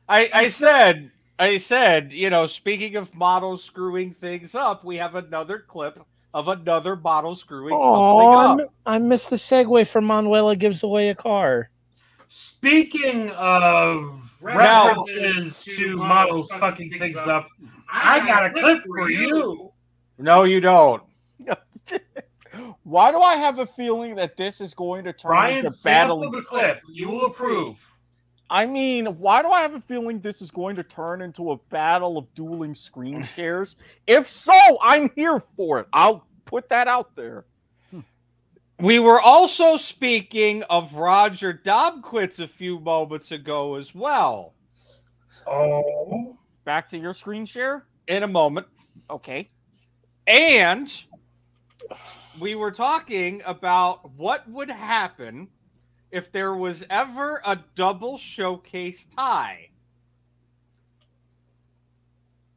I, 0.08 0.30
I 0.34 0.48
said, 0.50 1.12
I 1.38 1.58
said, 1.58 2.14
you 2.14 2.30
know, 2.30 2.48
speaking 2.48 2.96
of 2.96 3.14
models 3.14 3.64
screwing 3.64 4.14
things 4.14 4.56
up, 4.56 4.84
we 4.84 4.98
have 4.98 5.16
another 5.16 5.60
clip 5.60 6.00
of 6.34 6.48
another 6.48 6.96
model 6.96 7.36
screwing 7.36 7.74
Oh, 7.78 8.48
something 8.50 8.66
up. 8.66 8.74
I 8.86 8.98
missed 9.00 9.30
the 9.30 9.36
segue 9.36 9.88
from 9.88 10.06
Manuela 10.06 10.56
gives 10.56 10.84
away 10.84 11.10
a 11.10 11.16
car. 11.16 11.70
Speaking 12.30 13.32
of 13.32 14.29
references 14.42 15.64
to 15.64 15.98
models 15.98 16.52
fucking 16.52 16.92
things 16.92 17.18
up, 17.18 17.48
I 17.92 18.20
got 18.26 18.46
a 18.46 18.50
clip 18.52 18.84
for 18.86 19.10
you. 19.10 19.72
No, 20.18 20.44
you 20.44 20.60
don't. 20.62 21.04
Why 22.84 23.12
do 23.12 23.20
I 23.20 23.36
have 23.36 23.60
a 23.60 23.68
feeling 23.68 24.16
that 24.16 24.36
this 24.36 24.60
is 24.62 24.74
going 24.74 25.04
to 25.06 25.14
turn 25.14 25.30
Brian, 25.30 25.60
into 25.60 25.72
sample 25.72 26.20
battle? 26.20 26.32
the 26.32 26.42
clip. 26.42 26.82
You 26.90 27.10
will 27.10 27.28
approve. 27.28 27.86
I 28.50 28.66
mean, 28.66 29.06
why 29.06 29.44
do 29.44 29.50
I 29.50 29.62
have 29.62 29.76
a 29.76 29.82
feeling 29.82 30.20
this 30.20 30.42
is 30.42 30.50
going 30.50 30.76
to 30.76 30.84
turn 30.84 31.22
into 31.22 31.52
a 31.52 31.58
battle 31.70 32.18
of 32.18 32.34
dueling 32.34 32.74
screen 32.74 33.24
shares? 33.24 33.76
If 34.08 34.28
so, 34.28 34.54
I'm 34.82 35.12
here 35.16 35.40
for 35.56 35.80
it. 35.80 35.88
I'll 35.94 36.26
put 36.46 36.68
that 36.70 36.88
out 36.88 37.16
there. 37.16 37.46
We 38.80 39.00
were 39.00 39.20
also 39.20 39.76
speaking 39.76 40.64
of 40.64 40.94
Roger 40.94 41.54
Dobkowitz 41.54 42.40
a 42.40 42.48
few 42.48 42.80
moments 42.80 43.34
ago 43.34 43.76
as 43.76 43.94
well. 43.94 44.54
Oh. 45.46 46.38
Back 46.64 46.88
to 46.92 46.98
your 46.98 47.14
screen 47.14 47.46
share 47.46 47.88
in 48.08 48.24
a 48.24 48.28
moment. 48.28 48.68
Okay. 49.10 49.50
And 50.28 50.90
we 52.40 52.56
were 52.56 52.72
talking 52.72 53.42
about 53.46 54.14
what 54.14 54.50
would 54.50 54.72
happen 54.72 55.50
if 56.10 56.32
there 56.32 56.56
was 56.56 56.86
ever 56.90 57.42
a 57.46 57.60
double 57.76 58.18
showcase 58.18 59.06
tie. 59.14 59.72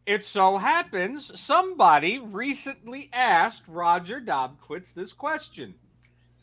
It 0.06 0.24
so 0.24 0.56
happens 0.56 1.38
somebody 1.40 2.20
recently 2.20 3.10
asked 3.12 3.66
Roger 3.66 4.20
Dobkowitz 4.20 4.94
this 4.94 5.12
question. 5.12 5.74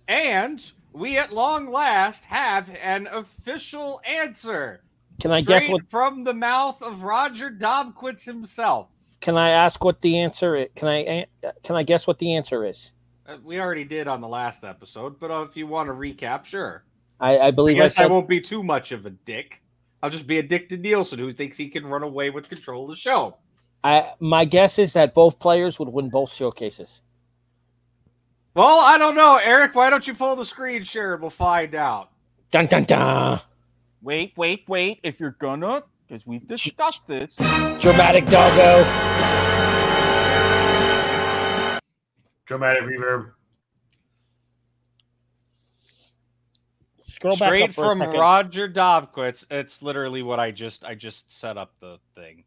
And 0.10 0.60
we 0.92 1.20
at 1.20 1.32
long 1.32 1.72
last 1.72 2.26
have 2.26 2.76
an 2.82 3.08
official 3.12 4.02
answer. 4.04 4.82
Can 5.22 5.32
I 5.32 5.42
guess 5.42 5.70
what- 5.70 5.88
from 5.88 6.24
the 6.24 6.34
mouth 6.34 6.82
of 6.82 7.04
Roger 7.04 7.52
Dobkowitz 7.52 8.26
himself? 8.26 8.88
Can 9.22 9.38
I 9.38 9.52
ask 9.52 9.84
what 9.84 10.02
the 10.02 10.18
answer 10.20 10.56
is? 10.56 10.70
Can 10.76 10.88
I 10.88 11.28
can 11.62 11.76
I 11.76 11.84
guess 11.84 12.08
what 12.08 12.18
the 12.18 12.36
answer 12.36 12.66
is? 12.66 12.92
Uh, 13.28 13.38
we 13.44 13.60
already 13.60 13.84
did 13.84 14.08
on 14.08 14.22
the 14.22 14.28
last 14.28 14.64
episode, 14.64 15.20
but 15.20 15.30
uh, 15.30 15.46
if 15.48 15.56
you 15.56 15.68
want 15.68 15.90
to 15.90 15.94
recap, 15.94 16.46
sure. 16.46 16.86
I, 17.20 17.38
I 17.38 17.48
I 17.48 17.52
believe 17.52 17.76
I, 17.76 17.82
guess 17.82 17.98
I, 18.00 18.04
said 18.04 18.12
won't 18.12 18.30
be 18.30 18.42
too 18.42 18.64
much 18.64 18.92
of 18.92 19.06
a 19.06 19.12
dick. 19.12 19.62
I'll 20.02 20.10
just 20.10 20.26
be 20.26 20.40
a 20.40 20.44
dick 20.44 20.70
to 20.70 20.78
Nielsen 20.78 21.20
who 21.20 21.34
thinks 21.34 21.58
he 21.58 21.68
can 21.68 21.86
run 21.86 22.02
away 22.02 22.30
with 22.30 22.50
control 22.50 22.86
of 22.86 22.90
the 22.90 22.96
show. 22.96 23.38
I 23.84 24.14
my 24.20 24.46
guess 24.46 24.80
is 24.80 24.94
that 24.94 25.14
both 25.14 25.38
players 25.38 25.78
would 25.78 25.90
win 25.90 26.10
both 26.10 26.32
showcases. 26.32 27.02
Well, 28.56 28.80
I 28.80 28.98
don't 28.98 29.16
know, 29.16 29.40
Eric. 29.44 29.76
Why 29.76 29.90
don't 29.90 30.06
you 30.08 30.14
pull 30.14 30.36
the 30.36 30.46
screen 30.46 30.84
share 30.84 31.14
and 31.14 31.22
we'll 31.22 31.30
find 31.30 31.76
out. 31.76 32.10
Dun 32.52 32.66
dun 32.68 32.84
dun. 32.86 33.42
Wait, 34.02 34.34
wait, 34.36 34.64
wait. 34.68 35.00
If 35.04 35.20
you're 35.20 35.36
gonna, 35.40 35.84
because 36.08 36.26
we've 36.26 36.48
discussed 36.48 37.08
this. 37.08 37.36
Dramatic 37.36 38.26
doggo. 38.28 38.84
Dramatic 42.46 42.84
reverb. 42.84 43.32
Scroll 47.08 47.36
back 47.36 47.48
Straight 47.48 47.64
up 47.70 47.72
from. 47.76 48.02
Roger 48.02 48.68
Dobkowitz. 48.70 49.46
It's 49.52 49.82
literally 49.84 50.24
what 50.24 50.40
I 50.40 50.52
just 50.52 50.86
I 50.86 50.96
just 50.96 51.32
set 51.32 51.58
up 51.58 51.74
the 51.82 52.00
thing. 52.16 52.46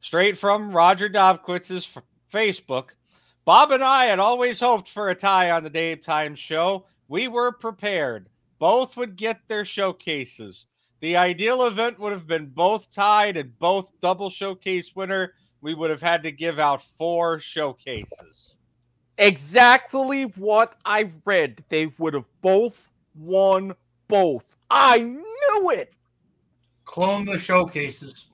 Straight 0.00 0.36
from 0.36 0.72
Roger 0.72 1.08
Dobkowitz's 1.08 1.88
f- 1.96 2.02
Facebook. 2.32 2.90
Bob 3.46 3.70
and 3.70 3.84
I 3.84 4.06
had 4.06 4.18
always 4.18 4.58
hoped 4.58 4.88
for 4.88 5.08
a 5.08 5.14
tie 5.14 5.52
on 5.52 5.62
the 5.62 5.70
daytime 5.70 6.34
show. 6.34 6.84
We 7.06 7.28
were 7.28 7.52
prepared. 7.52 8.28
Both 8.58 8.96
would 8.96 9.14
get 9.14 9.40
their 9.46 9.64
showcases. 9.64 10.66
The 10.98 11.16
ideal 11.16 11.66
event 11.66 12.00
would 12.00 12.10
have 12.10 12.26
been 12.26 12.46
both 12.46 12.90
tied 12.90 13.36
and 13.36 13.56
both 13.60 13.92
double 14.00 14.30
showcase 14.30 14.96
winner. 14.96 15.32
We 15.60 15.74
would 15.74 15.90
have 15.90 16.02
had 16.02 16.24
to 16.24 16.32
give 16.32 16.58
out 16.58 16.82
four 16.82 17.38
showcases. 17.38 18.56
Exactly 19.16 20.24
what 20.24 20.74
I 20.84 21.12
read. 21.24 21.62
They 21.68 21.86
would 21.98 22.14
have 22.14 22.26
both 22.42 22.88
won 23.14 23.76
both. 24.08 24.56
I 24.70 24.98
knew 24.98 25.70
it. 25.70 25.92
Clone 26.84 27.24
the 27.24 27.38
showcases. 27.38 28.26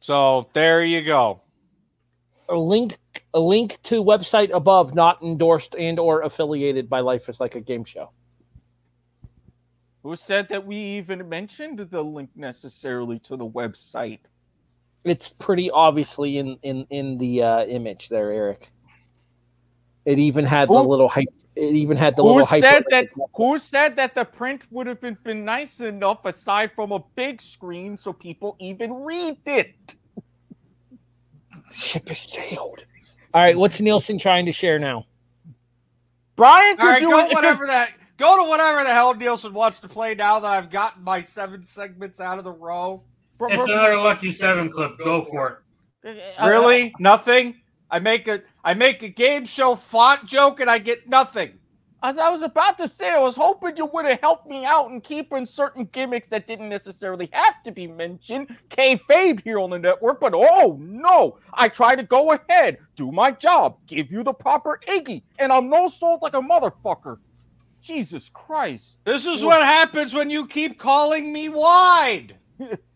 So 0.00 0.48
there 0.52 0.82
you 0.82 1.02
go. 1.02 1.40
A 2.48 2.56
link 2.56 2.98
a 3.34 3.40
link 3.40 3.78
to 3.84 4.02
website 4.02 4.50
above 4.50 4.94
not 4.94 5.22
endorsed 5.22 5.74
and 5.76 5.98
or 5.98 6.22
affiliated 6.22 6.88
by 6.88 7.00
Life 7.00 7.28
is 7.28 7.38
Like 7.38 7.54
a 7.54 7.60
Game 7.60 7.84
Show. 7.84 8.10
Who 10.02 10.16
said 10.16 10.48
that 10.48 10.66
we 10.66 10.76
even 10.76 11.28
mentioned 11.28 11.78
the 11.78 12.02
link 12.02 12.30
necessarily 12.34 13.18
to 13.20 13.36
the 13.36 13.46
website? 13.46 14.20
It's 15.04 15.28
pretty 15.28 15.70
obviously 15.70 16.38
in 16.38 16.58
in 16.62 16.86
in 16.90 17.18
the 17.18 17.42
uh, 17.42 17.64
image 17.66 18.08
there, 18.08 18.32
Eric. 18.32 18.70
It 20.06 20.18
even 20.18 20.46
had 20.46 20.68
the 20.68 20.82
little 20.82 21.08
hype. 21.08 21.28
It 21.56 21.74
even 21.74 21.96
had 21.96 22.16
the 22.16 22.22
who 22.22 22.28
little 22.28 22.46
hype. 22.46 22.62
said 22.62 22.84
that? 22.90 23.08
Who 23.34 23.58
said 23.58 23.96
that 23.96 24.14
the 24.14 24.24
print 24.24 24.62
would 24.70 24.86
have 24.86 25.00
been, 25.00 25.18
been 25.24 25.44
nice 25.44 25.80
enough 25.80 26.24
aside 26.24 26.70
from 26.74 26.92
a 26.92 27.00
big 27.16 27.42
screen 27.42 27.98
so 27.98 28.12
people 28.12 28.56
even 28.60 28.92
read 28.92 29.38
it? 29.46 29.96
Ship 31.72 32.08
has 32.08 32.20
sailed. 32.20 32.84
All 33.34 33.42
right, 33.42 33.56
what's 33.56 33.80
Nielsen 33.80 34.18
trying 34.18 34.46
to 34.46 34.52
share 34.52 34.78
now? 34.78 35.06
Brian, 36.36 36.80
All 36.80 36.86
right, 36.86 37.00
go 37.00 37.26
whatever 37.28 37.66
that 37.66 37.92
Go 38.20 38.36
to 38.36 38.46
whatever 38.46 38.84
the 38.84 38.92
hell 38.92 39.14
Nielsen 39.14 39.54
wants 39.54 39.80
to 39.80 39.88
play 39.88 40.14
now 40.14 40.38
that 40.40 40.46
I've 40.46 40.68
gotten 40.68 41.02
my 41.02 41.22
seven 41.22 41.62
segments 41.62 42.20
out 42.20 42.36
of 42.36 42.44
the 42.44 42.52
row. 42.52 43.02
It's 43.40 43.64
another 43.64 43.96
lucky 43.96 44.30
seven 44.30 44.70
clip. 44.70 44.98
Go 44.98 45.24
for 45.24 45.64
it. 46.04 46.22
Really? 46.44 46.92
Nothing? 46.98 47.59
I 47.90 47.98
make 47.98 48.28
a 48.28 48.42
I 48.64 48.74
make 48.74 49.02
a 49.02 49.08
game 49.08 49.44
show 49.46 49.74
font 49.74 50.26
joke 50.26 50.60
and 50.60 50.70
I 50.70 50.78
get 50.78 51.08
nothing. 51.08 51.58
As 52.02 52.18
I 52.18 52.30
was 52.30 52.40
about 52.40 52.78
to 52.78 52.88
say, 52.88 53.10
I 53.10 53.18
was 53.18 53.36
hoping 53.36 53.76
you 53.76 53.84
would 53.84 54.06
have 54.06 54.20
helped 54.20 54.46
me 54.46 54.64
out 54.64 54.90
in 54.90 55.02
keeping 55.02 55.44
certain 55.44 55.84
gimmicks 55.92 56.28
that 56.28 56.46
didn't 56.46 56.70
necessarily 56.70 57.28
have 57.32 57.62
to 57.64 57.70
be 57.70 57.86
mentioned 57.86 58.56
kayfabe 58.70 59.42
here 59.42 59.58
on 59.58 59.68
the 59.68 59.78
network, 59.78 60.18
but 60.18 60.32
oh 60.34 60.78
no! 60.80 61.38
I 61.52 61.68
try 61.68 61.94
to 61.94 62.02
go 62.02 62.32
ahead, 62.32 62.78
do 62.96 63.12
my 63.12 63.32
job, 63.32 63.76
give 63.86 64.10
you 64.10 64.22
the 64.22 64.32
proper 64.32 64.80
Iggy, 64.86 65.22
and 65.38 65.52
I'm 65.52 65.68
no 65.68 65.88
sold 65.88 66.22
like 66.22 66.32
a 66.32 66.40
motherfucker. 66.40 67.18
Jesus 67.82 68.30
Christ. 68.32 68.96
This 69.04 69.26
is 69.26 69.42
what 69.42 69.62
happens 69.62 70.14
when 70.14 70.30
you 70.30 70.46
keep 70.46 70.78
calling 70.78 71.32
me 71.32 71.48
wide. 71.48 72.36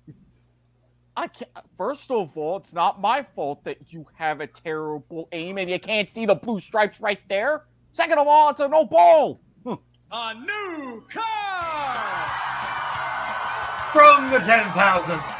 I 1.16 1.28
can't. 1.28 1.50
First 1.76 2.10
of 2.10 2.36
all, 2.36 2.56
it's 2.56 2.72
not 2.72 3.00
my 3.00 3.22
fault 3.34 3.62
that 3.64 3.92
you 3.92 4.06
have 4.14 4.40
a 4.40 4.46
terrible 4.46 5.28
aim 5.32 5.58
and 5.58 5.70
you 5.70 5.78
can't 5.78 6.10
see 6.10 6.26
the 6.26 6.34
blue 6.34 6.58
stripes 6.60 7.00
right 7.00 7.20
there. 7.28 7.64
Second 7.92 8.18
of 8.18 8.26
all, 8.26 8.50
it's 8.50 8.60
a 8.60 8.68
no 8.68 8.84
ball. 8.84 9.40
Hmm. 9.64 9.74
A 10.10 10.34
new 10.34 11.04
car! 11.08 12.30
From 13.92 14.30
the 14.30 14.38
10,000. 14.40 15.20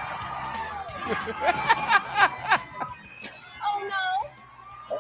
Oh 3.67 3.89
no. 3.89 4.99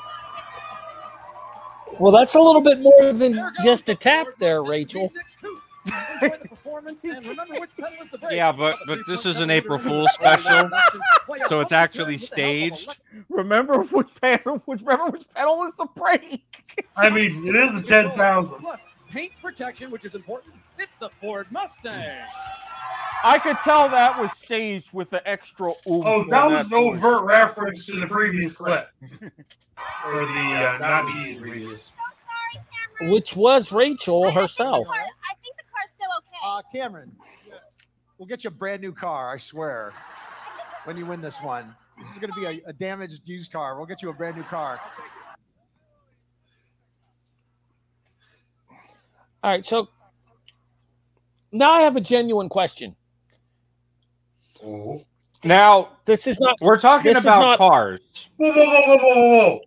Well, 2.00 2.12
that's 2.12 2.34
a 2.34 2.40
little 2.40 2.60
bit 2.60 2.80
more 2.80 3.12
than 3.12 3.40
just 3.62 3.88
a 3.88 3.94
tap 3.94 4.26
there, 4.38 4.62
Rachel. 4.64 5.10
Enjoy 5.86 6.36
the 6.42 6.48
performance 6.48 7.04
and 7.04 7.26
remember 7.26 7.60
which 7.60 7.70
pedal 7.78 8.02
is 8.02 8.10
the 8.10 8.18
brake. 8.18 8.36
Yeah, 8.36 8.52
but 8.52 8.78
but 8.86 9.00
this 9.06 9.26
is 9.26 9.38
an 9.40 9.50
April 9.50 9.78
Fool's 9.78 10.12
special, 10.12 10.70
so 11.48 11.60
it's 11.60 11.72
actually 11.72 12.18
staged. 12.18 12.96
Remember 13.28 13.82
which 13.82 14.08
pedal? 14.20 14.62
Which 14.64 14.80
remember 14.80 15.10
which 15.10 15.26
pedal 15.34 15.62
is 15.64 15.74
the 15.78 15.86
brake? 15.94 16.42
I 16.96 17.10
mean, 17.10 17.46
it 17.46 17.54
is 17.56 17.80
a 17.80 17.82
10,000. 17.82 18.58
Plus 18.60 18.84
paint 19.10 19.32
protection, 19.42 19.90
which 19.90 20.04
is 20.04 20.14
important. 20.14 20.54
It's 20.78 20.96
the 20.96 21.10
Ford 21.10 21.46
Mustang. 21.50 22.26
I 23.22 23.38
could 23.38 23.58
tell 23.58 23.88
that 23.88 24.20
was 24.20 24.32
staged 24.32 24.92
with 24.92 25.10
the 25.10 25.26
extra. 25.28 25.72
Oh, 25.86 26.02
on 26.02 26.28
that 26.28 26.46
was 26.46 26.66
an 26.66 26.70
voice. 26.70 26.96
overt 26.96 27.24
reference 27.24 27.86
to 27.86 28.00
the 28.00 28.06
previous 28.06 28.56
clip. 28.56 28.88
or 30.06 30.26
the, 30.26 30.26
uh, 30.26 30.78
not 30.80 31.06
the 31.06 31.38
previous. 31.38 31.92
Which 33.02 33.34
was 33.34 33.72
Rachel 33.72 34.30
herself. 34.30 34.86
I 35.84 35.86
think 35.86 35.88
car's 35.88 35.90
still 35.90 36.08
okay. 36.18 36.36
Uh, 36.42 36.62
Cameron, 36.72 37.12
we'll 38.18 38.26
get 38.26 38.44
you 38.44 38.48
a 38.48 38.50
brand 38.50 38.80
new 38.80 38.92
car, 38.92 39.34
I 39.34 39.36
swear, 39.36 39.92
when 40.84 40.96
you 40.96 41.04
win 41.04 41.20
this 41.20 41.42
one. 41.42 41.74
This 41.98 42.10
is 42.10 42.18
going 42.18 42.32
to 42.32 42.40
be 42.40 42.46
a, 42.46 42.68
a 42.68 42.72
damaged 42.72 43.22
used 43.24 43.52
car. 43.52 43.76
We'll 43.76 43.86
get 43.86 44.02
you 44.02 44.08
a 44.08 44.12
brand 44.12 44.36
new 44.36 44.42
car. 44.44 44.80
All 49.42 49.50
right, 49.50 49.64
so 49.64 49.88
now 51.52 51.72
I 51.72 51.82
have 51.82 51.96
a 51.96 52.00
genuine 52.00 52.48
question. 52.48 52.96
Now 55.44 55.90
this 56.06 56.26
is 56.26 56.40
not. 56.40 56.54
We're 56.62 56.78
talking 56.78 57.14
about 57.14 57.40
not- 57.40 57.58
cars. 57.58 58.30
Whoa, 58.38 58.50
whoa, 58.50 58.64
whoa, 58.64 58.86
whoa, 58.86 58.96
whoa, 58.96 59.14
whoa, 59.14 59.38
whoa. 59.38 59.60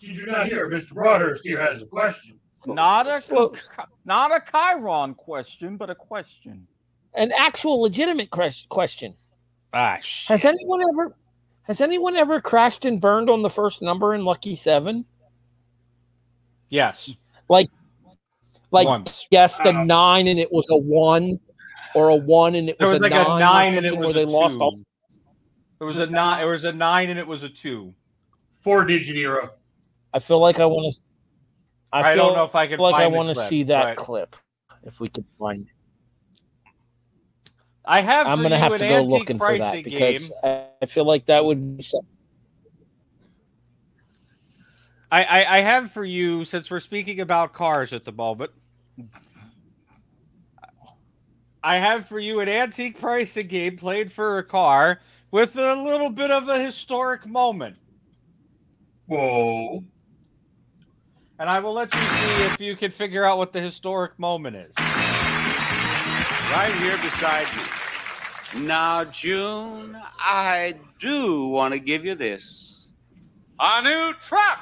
Did 0.00 0.16
you 0.16 0.26
not 0.26 0.46
hear? 0.46 0.68
Mr. 0.68 0.94
Broadhurst 0.94 1.44
here 1.44 1.60
has 1.60 1.82
a 1.82 1.86
question. 1.86 2.37
Not 2.66 3.06
a 3.06 3.20
So- 3.20 3.54
not 4.04 4.34
a 4.34 4.42
Chiron 4.50 5.14
question, 5.14 5.76
but 5.76 5.90
a 5.90 5.94
question. 5.94 6.66
An 7.14 7.32
actual 7.32 7.80
legitimate 7.80 8.30
question. 8.30 9.14
Ah, 9.72 9.98
Has 10.28 10.44
anyone 10.44 10.82
ever 10.82 11.14
has 11.62 11.80
anyone 11.82 12.16
ever 12.16 12.40
crashed 12.40 12.84
and 12.86 13.00
burned 13.00 13.28
on 13.28 13.42
the 13.42 13.50
first 13.50 13.82
number 13.82 14.14
in 14.14 14.24
Lucky 14.24 14.56
Seven? 14.56 15.04
Yes. 16.70 17.14
Like 17.48 17.68
like 18.70 18.86
Once. 18.86 19.26
yes, 19.30 19.56
the 19.58 19.72
nine 19.72 20.26
and 20.26 20.38
it 20.38 20.52
was 20.52 20.66
a 20.70 20.76
one, 20.76 21.40
or 21.94 22.10
a 22.10 22.16
one 22.16 22.54
and 22.54 22.68
it 22.68 22.78
There 22.78 22.88
was, 22.88 23.00
was 23.00 23.10
like 23.10 23.18
a 23.18 23.24
a 23.24 23.38
nine, 23.38 23.74
nine 23.74 23.76
and 23.78 23.86
it 23.86 23.96
was 23.96 24.10
a 24.16 24.20
they 24.20 24.24
lost 24.26 24.54
two. 24.56 24.62
all 24.62 24.76
It 25.80 25.84
was 25.84 25.98
a 25.98 26.06
nine. 26.06 26.42
It 26.42 26.46
was 26.46 26.64
a 26.64 26.72
nine 26.72 27.08
and 27.10 27.18
it 27.18 27.26
was 27.26 27.42
a 27.42 27.48
two. 27.48 27.94
Four 28.60 28.84
digit 28.84 29.16
era. 29.16 29.52
I 30.12 30.18
feel 30.18 30.40
like 30.40 30.60
I 30.60 30.66
want 30.66 30.92
to. 30.94 31.00
I, 31.92 32.12
I 32.12 32.14
don't 32.14 32.34
know 32.34 32.44
if 32.44 32.54
I 32.54 32.66
can 32.66 32.78
feel 32.78 32.84
like 32.84 32.94
I 32.96 33.04
find 33.04 33.12
the 33.12 33.16
want 33.16 33.36
to 33.36 33.48
see 33.48 33.62
that 33.64 33.96
but- 33.96 34.04
clip. 34.04 34.36
If 34.84 35.00
we 35.00 35.08
can 35.08 35.24
find 35.38 35.66
it. 35.66 35.72
I 37.84 38.00
have. 38.02 38.26
I'm 38.26 38.42
gonna 38.42 38.58
have 38.58 38.72
an 38.72 38.80
to 38.80 38.88
go 38.88 38.94
antique 38.96 39.10
looking 39.10 39.38
for 39.38 39.58
that 39.58 39.58
pricing 39.58 39.84
because 39.84 40.28
game. 40.28 40.30
I 40.44 40.66
I 40.82 40.86
feel 40.86 41.04
like 41.06 41.26
that 41.26 41.44
would 41.44 41.78
be 41.78 41.82
some- 41.82 42.06
I, 45.10 45.24
I, 45.24 45.58
I 45.58 45.60
have 45.62 45.90
for 45.90 46.04
you, 46.04 46.44
since 46.44 46.70
we're 46.70 46.80
speaking 46.80 47.20
about 47.20 47.54
cars 47.54 47.94
at 47.94 48.04
the 48.04 48.12
moment, 48.12 48.50
I 51.62 51.76
have 51.76 52.06
for 52.06 52.18
you 52.18 52.40
an 52.40 52.48
antique 52.48 53.00
pricing 53.00 53.46
game 53.46 53.78
played 53.78 54.12
for 54.12 54.38
a 54.38 54.44
car 54.44 55.00
with 55.30 55.56
a 55.56 55.74
little 55.82 56.10
bit 56.10 56.30
of 56.30 56.48
a 56.48 56.58
historic 56.62 57.26
moment. 57.26 57.76
Whoa. 59.06 59.82
And 61.40 61.48
I 61.48 61.60
will 61.60 61.72
let 61.72 61.94
you 61.94 62.00
see 62.00 62.44
if 62.46 62.60
you 62.60 62.74
can 62.74 62.90
figure 62.90 63.24
out 63.24 63.38
what 63.38 63.52
the 63.52 63.60
historic 63.60 64.18
moment 64.18 64.56
is. 64.56 64.74
Right 66.50 66.74
here 66.80 66.96
beside 66.96 67.46
me. 67.56 68.66
Now, 68.66 69.04
June, 69.04 69.96
I 70.18 70.74
do 70.98 71.48
want 71.48 71.74
to 71.74 71.80
give 71.80 72.04
you 72.04 72.16
this. 72.16 72.88
A 73.60 73.82
new 73.82 74.14
truck. 74.20 74.58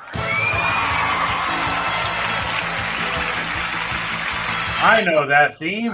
I 4.83 5.03
know 5.07 5.27
that 5.27 5.59
theme. 5.59 5.91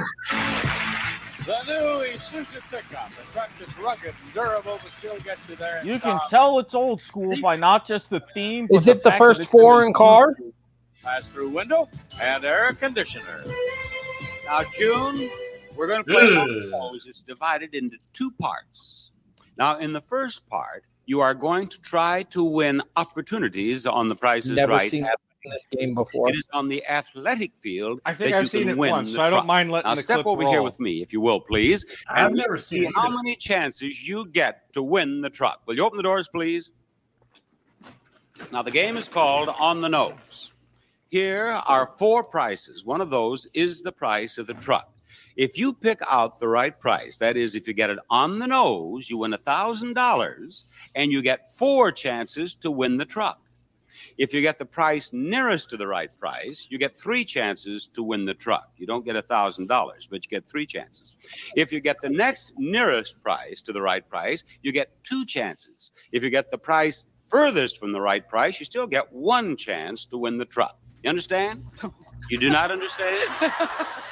The 1.46 1.62
new 1.66 2.06
Isuzu 2.12 2.60
pickup. 2.70 3.10
The 3.16 3.32
truck 3.32 3.50
is 3.60 3.78
rugged 3.78 4.14
and 4.24 4.34
durable, 4.34 4.80
but 4.82 4.92
still 4.98 5.18
gets 5.20 5.48
you 5.48 5.54
there. 5.56 5.80
You 5.84 6.00
can 6.00 6.18
style. 6.18 6.28
tell 6.28 6.59
it's 6.59 6.74
old 6.74 7.00
school 7.00 7.40
by 7.40 7.54
not 7.54 7.86
just 7.86 8.10
the 8.10 8.20
theme. 8.34 8.66
Is 8.70 8.86
but 8.86 8.96
it 8.96 9.02
the 9.04 9.10
fact 9.10 9.18
first 9.18 9.50
foreign 9.50 9.92
car? 9.92 10.34
foreign 10.34 10.52
car? 11.02 11.12
Pass-through 11.12 11.50
window 11.50 11.88
and 12.20 12.44
air 12.44 12.72
conditioner. 12.72 13.42
Now, 14.46 14.62
June, 14.78 15.28
we're 15.76 15.86
going 15.86 16.04
to 16.04 16.10
play 16.10 16.36
Ugh. 16.36 16.70
those. 16.70 17.06
It's 17.06 17.22
divided 17.22 17.74
into 17.74 17.96
two 18.12 18.30
parts. 18.32 19.10
Now, 19.56 19.78
in 19.78 19.92
the 19.92 20.00
first 20.00 20.46
part, 20.48 20.84
you 21.06 21.20
are 21.20 21.34
going 21.34 21.68
to 21.68 21.80
try 21.80 22.22
to 22.24 22.42
win 22.44 22.82
opportunities 22.96 23.86
on 23.86 24.08
the 24.08 24.14
prices 24.14 24.52
Never 24.52 24.72
right. 24.72 24.90
seen 24.90 25.06
this 25.44 25.66
game 25.76 25.94
before. 25.94 26.28
It 26.28 26.36
is 26.36 26.48
on 26.52 26.68
the 26.68 26.86
athletic 26.86 27.50
field 27.60 28.00
I 28.04 28.14
think 28.14 28.30
that 28.30 28.36
I've 28.36 28.42
you 28.44 28.48
seen 28.48 28.68
it 28.68 28.76
win 28.76 28.90
once, 28.92 29.12
so 29.12 29.20
I 29.22 29.24
don't 29.24 29.38
truck. 29.38 29.46
mind 29.46 29.72
letting 29.72 29.88
now, 29.88 29.96
the 29.96 30.02
step 30.02 30.16
clip 30.18 30.26
over 30.28 30.46
here 30.46 30.62
with 30.62 30.78
me, 30.78 31.02
if 31.02 31.12
you 31.12 31.20
will, 31.20 31.40
please. 31.40 31.84
I've 32.08 32.28
and 32.28 32.36
never 32.36 32.54
let's 32.54 32.68
seen 32.68 32.86
see 32.86 32.92
how 32.94 33.08
it. 33.08 33.16
many 33.16 33.34
chances 33.34 34.06
you 34.06 34.26
get 34.26 34.72
to 34.74 34.82
win 34.82 35.20
the 35.20 35.30
truck. 35.30 35.62
Will 35.66 35.74
you 35.74 35.84
open 35.84 35.96
the 35.96 36.04
doors, 36.04 36.28
please? 36.28 36.70
Now, 38.52 38.62
the 38.62 38.70
game 38.70 38.96
is 38.96 39.08
called 39.08 39.48
On 39.58 39.80
the 39.80 39.88
Nose. 39.88 40.51
Here 41.12 41.60
are 41.66 41.86
four 41.98 42.24
prices. 42.24 42.86
One 42.86 43.02
of 43.02 43.10
those 43.10 43.47
is 43.52 43.82
the 43.82 43.93
price 43.93 44.39
of 44.39 44.47
the 44.47 44.55
truck. 44.55 44.90
If 45.36 45.59
you 45.59 45.74
pick 45.74 46.01
out 46.09 46.39
the 46.39 46.48
right 46.48 46.80
price, 46.80 47.18
that 47.18 47.36
is, 47.36 47.55
if 47.55 47.68
you 47.68 47.74
get 47.74 47.90
it 47.90 47.98
on 48.09 48.39
the 48.39 48.47
nose, 48.47 49.10
you 49.10 49.18
win 49.18 49.32
$1,000 49.32 50.64
and 50.94 51.12
you 51.12 51.20
get 51.20 51.52
four 51.52 51.93
chances 51.93 52.55
to 52.55 52.70
win 52.70 52.97
the 52.97 53.05
truck. 53.05 53.43
If 54.16 54.32
you 54.32 54.40
get 54.40 54.56
the 54.56 54.64
price 54.64 55.12
nearest 55.12 55.68
to 55.68 55.76
the 55.76 55.86
right 55.86 56.09
price, 56.18 56.66
you 56.70 56.78
get 56.78 56.97
three 56.97 57.26
chances 57.26 57.86
to 57.89 58.02
win 58.02 58.24
the 58.24 58.32
truck. 58.32 58.70
You 58.78 58.86
don't 58.86 59.05
get 59.05 59.14
$1,000, 59.14 59.68
but 60.09 60.24
you 60.24 60.30
get 60.30 60.48
three 60.48 60.64
chances. 60.64 61.12
If 61.55 61.74
you 61.74 61.80
get 61.80 62.01
the 62.01 62.09
next 62.09 62.55
nearest 62.56 63.22
price 63.22 63.60
to 63.62 63.72
the 63.74 63.82
right 63.82 64.09
price, 64.09 64.44
you 64.62 64.72
get 64.72 65.05
two 65.05 65.26
chances. 65.26 65.93
If 66.10 66.24
you 66.24 66.30
get 66.30 66.51
the 66.51 66.56
price 66.56 67.05
furthest 67.28 67.78
from 67.78 67.93
the 67.93 68.01
right 68.01 68.26
price, 68.26 68.60
you 68.60 68.64
still 68.64 68.86
get 68.86 69.12
one 69.12 69.59
chance 69.59 70.06
to 70.06 70.16
win 70.16 70.39
the 70.39 70.47
truck. 70.47 70.78
You 71.02 71.08
understand? 71.10 71.64
You 72.30 72.38
do 72.38 72.48
not 72.48 72.70
understand? 72.70 73.16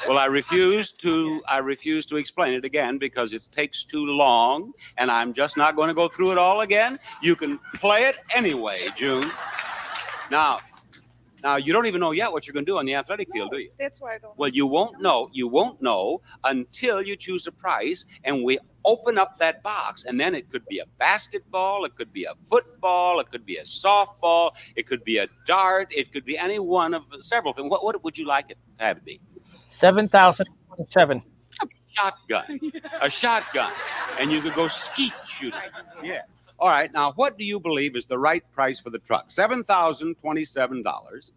well, 0.08 0.18
I 0.18 0.26
refuse 0.26 0.92
to 0.92 1.42
I 1.48 1.58
refuse 1.58 2.04
to 2.06 2.16
explain 2.16 2.54
it 2.54 2.64
again 2.64 2.98
because 2.98 3.32
it 3.32 3.48
takes 3.52 3.84
too 3.84 4.04
long 4.04 4.72
and 4.98 5.10
I'm 5.10 5.32
just 5.32 5.56
not 5.56 5.76
going 5.76 5.88
to 5.88 5.94
go 5.94 6.08
through 6.08 6.32
it 6.32 6.38
all 6.38 6.62
again. 6.62 6.98
You 7.22 7.36
can 7.36 7.60
play 7.74 8.02
it 8.04 8.18
anyway, 8.34 8.88
June. 8.96 9.30
Now, 10.30 10.58
now 11.42 11.56
you 11.56 11.72
don't 11.72 11.86
even 11.86 12.00
know 12.00 12.10
yet 12.10 12.32
what 12.32 12.46
you're 12.46 12.54
going 12.54 12.66
to 12.66 12.72
do 12.72 12.78
on 12.78 12.86
the 12.86 12.94
athletic 12.94 13.28
field, 13.32 13.52
do 13.52 13.58
you? 13.58 13.70
That's 13.78 14.00
why 14.00 14.14
I 14.14 14.18
don't. 14.18 14.36
Well, 14.36 14.50
you 14.50 14.66
won't 14.66 15.00
know. 15.00 15.30
You 15.32 15.46
won't 15.46 15.80
know 15.80 16.20
until 16.44 17.00
you 17.00 17.16
choose 17.16 17.46
a 17.46 17.52
price 17.52 18.04
and 18.24 18.42
we 18.42 18.58
open 18.84 19.18
up 19.18 19.38
that 19.38 19.62
box. 19.62 20.04
And 20.04 20.20
then 20.20 20.34
it 20.34 20.50
could 20.50 20.64
be 20.66 20.78
a 20.78 20.84
basketball, 20.98 21.84
it 21.84 21.94
could 21.96 22.12
be 22.12 22.24
a 22.24 22.34
football, 22.48 23.20
it 23.20 23.30
could 23.30 23.46
be 23.46 23.56
a 23.56 23.62
softball, 23.62 24.52
it 24.76 24.86
could 24.86 25.04
be 25.04 25.18
a 25.18 25.26
dart, 25.46 25.92
it 25.94 26.12
could 26.12 26.24
be 26.24 26.38
any 26.38 26.58
one 26.58 26.94
of 26.94 27.04
several 27.20 27.52
things. 27.52 27.70
What, 27.70 27.84
what 27.84 28.02
would 28.04 28.18
you 28.18 28.26
like 28.26 28.50
it 28.50 28.58
to 28.78 28.84
have 28.84 28.96
it 28.98 29.04
be? 29.04 29.20
Seven 29.68 30.08
thousand 30.08 30.46
twenty-seven. 30.66 31.22
Shotgun. 31.88 32.60
A 33.00 33.10
shotgun. 33.10 33.72
And 34.18 34.30
you 34.30 34.40
could 34.40 34.54
go 34.54 34.68
skeet 34.68 35.12
shooting. 35.26 35.58
Yeah. 36.02 36.22
All 36.58 36.68
right. 36.68 36.92
Now, 36.92 37.12
what 37.12 37.36
do 37.36 37.44
you 37.44 37.58
believe 37.58 37.96
is 37.96 38.06
the 38.06 38.18
right 38.18 38.44
price 38.52 38.78
for 38.78 38.90
the 38.90 38.98
truck? 38.98 39.28
$7,027, 39.28 41.32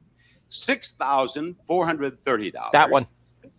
$6,430. 0.52 2.72
That 2.72 2.90
one. 2.90 3.06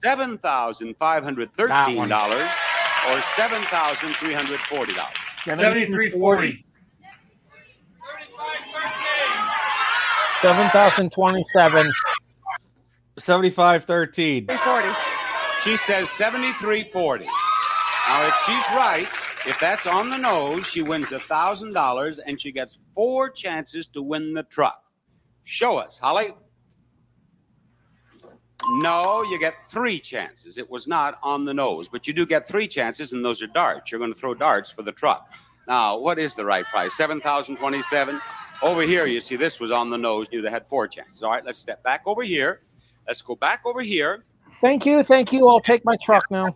$7,513 0.04 2.83
or 3.10 3.18
$7,340. 3.18 4.96
Seventy-three 5.44 6.10
forty. 6.10 6.64
Seven 10.40 10.68
thousand 10.70 11.10
twenty-seven. 11.12 11.90
7513. 13.18 14.46
She 15.62 15.76
says 15.76 16.10
7340. 16.10 17.24
Now, 17.26 18.26
if 18.26 18.34
she's 18.44 18.76
right, 18.76 19.08
if 19.46 19.58
that's 19.60 19.86
on 19.86 20.10
the 20.10 20.18
nose, 20.18 20.66
she 20.66 20.82
wins 20.82 21.12
a 21.12 21.18
$1,000 21.18 22.18
and 22.26 22.40
she 22.40 22.52
gets 22.52 22.80
four 22.94 23.30
chances 23.30 23.86
to 23.88 24.02
win 24.02 24.34
the 24.34 24.42
truck. 24.42 24.82
Show 25.44 25.76
us, 25.78 25.98
Holly. 25.98 26.34
No, 28.72 29.22
you 29.22 29.38
get 29.38 29.54
three 29.68 29.98
chances. 29.98 30.58
It 30.58 30.70
was 30.70 30.86
not 30.86 31.18
on 31.22 31.44
the 31.44 31.54
nose, 31.54 31.88
but 31.88 32.06
you 32.06 32.12
do 32.12 32.24
get 32.26 32.48
three 32.48 32.66
chances, 32.66 33.12
and 33.12 33.24
those 33.24 33.42
are 33.42 33.46
darts. 33.46 33.92
You're 33.92 33.98
going 33.98 34.12
to 34.12 34.18
throw 34.18 34.34
darts 34.34 34.70
for 34.70 34.82
the 34.82 34.92
truck. 34.92 35.32
Now, 35.68 35.98
what 35.98 36.18
is 36.18 36.34
the 36.34 36.44
right 36.44 36.64
price? 36.64 36.96
7027 36.96 38.20
Over 38.62 38.82
here, 38.82 39.06
you 39.06 39.20
see, 39.20 39.36
this 39.36 39.60
was 39.60 39.70
on 39.70 39.90
the 39.90 39.98
nose. 39.98 40.26
You'd 40.32 40.44
have 40.44 40.52
had 40.52 40.66
four 40.66 40.88
chances. 40.88 41.22
All 41.22 41.30
right, 41.30 41.44
let's 41.44 41.58
step 41.58 41.82
back 41.82 42.02
over 42.06 42.22
here. 42.22 42.60
Let's 43.06 43.20
go 43.20 43.34
back 43.36 43.62
over 43.66 43.82
here, 43.82 44.24
Thank 44.60 44.86
you, 44.86 45.02
thank 45.02 45.32
you. 45.32 45.46
I'll 45.46 45.60
take 45.60 45.84
my 45.84 45.96
truck 46.02 46.30
now. 46.30 46.54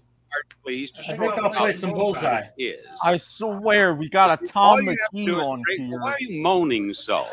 please. 0.65 0.91
To 0.93 1.03
I 1.03 1.17
think 1.19 1.33
I'll 1.35 1.51
play 1.51 1.73
some 1.73 1.93
bullseye. 1.93 2.47
Is 2.57 2.87
I 3.05 3.17
swear 3.19 3.95
we 3.95 4.09
got 4.09 4.31
a 4.31 4.41
All 4.55 4.77
Tom 4.77 4.85
you 4.85 4.91
have 4.91 4.97
to 4.97 5.17
McGee 5.17 5.27
do 5.27 5.41
is 5.41 5.49
on 5.49 5.63
here. 5.77 5.99
Why 6.01 6.13
are 6.13 6.17
you 6.19 6.43
moaning 6.43 6.95
so? 6.95 7.27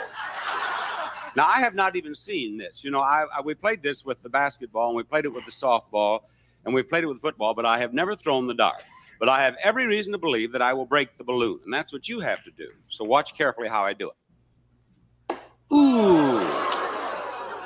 Now 1.35 1.47
I 1.47 1.59
have 1.59 1.75
not 1.75 1.95
even 1.95 2.15
seen 2.15 2.57
this. 2.57 2.83
You 2.83 2.91
know, 2.91 2.99
I, 2.99 3.25
I 3.35 3.41
we 3.41 3.53
played 3.53 3.83
this 3.83 4.05
with 4.05 4.21
the 4.23 4.29
basketball 4.29 4.87
and 4.87 4.95
we 4.95 5.03
played 5.03 5.25
it 5.25 5.33
with 5.33 5.45
the 5.45 5.51
softball 5.51 6.21
and 6.65 6.73
we 6.73 6.81
played 6.81 7.03
it 7.03 7.07
with 7.07 7.21
football, 7.21 7.53
but 7.53 7.65
I 7.65 7.79
have 7.79 7.93
never 7.93 8.15
thrown 8.15 8.47
the 8.47 8.53
dart. 8.53 8.83
But 9.19 9.29
I 9.29 9.43
have 9.43 9.55
every 9.63 9.85
reason 9.85 10.11
to 10.11 10.17
believe 10.17 10.51
that 10.51 10.61
I 10.61 10.73
will 10.73 10.85
break 10.85 11.15
the 11.15 11.23
balloon, 11.23 11.59
and 11.63 11.73
that's 11.73 11.93
what 11.93 12.09
you 12.09 12.19
have 12.19 12.43
to 12.43 12.51
do. 12.51 12.69
So 12.89 13.05
watch 13.05 13.35
carefully 13.35 13.69
how 13.69 13.83
I 13.83 13.93
do 13.93 14.09
it. 14.09 15.35
Ooh, 15.73 16.39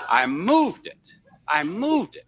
I 0.09 0.25
moved 0.27 0.85
it. 0.85 1.15
I 1.47 1.63
moved 1.63 2.15
it. 2.15 2.25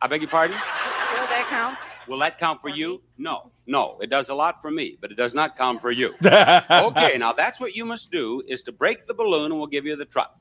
I 0.00 0.06
beg 0.06 0.22
your 0.22 0.30
pardon? 0.30 0.56
Will 0.56 1.26
that 1.28 1.46
count? 1.50 1.78
Will 2.08 2.18
that 2.18 2.38
count 2.38 2.60
for 2.60 2.68
you? 2.68 3.02
No, 3.18 3.52
no. 3.66 3.98
It 4.00 4.10
does 4.10 4.28
a 4.28 4.34
lot 4.34 4.60
for 4.60 4.70
me, 4.70 4.98
but 5.00 5.10
it 5.10 5.16
does 5.16 5.34
not 5.34 5.56
count 5.56 5.80
for 5.80 5.90
you. 5.90 6.14
okay, 6.24 7.16
now 7.18 7.32
that's 7.32 7.60
what 7.60 7.76
you 7.76 7.84
must 7.84 8.10
do 8.10 8.42
is 8.48 8.62
to 8.62 8.72
break 8.72 9.06
the 9.06 9.14
balloon 9.14 9.46
and 9.52 9.54
we'll 9.56 9.66
give 9.66 9.86
you 9.86 9.96
the 9.96 10.04
truck. 10.04 10.38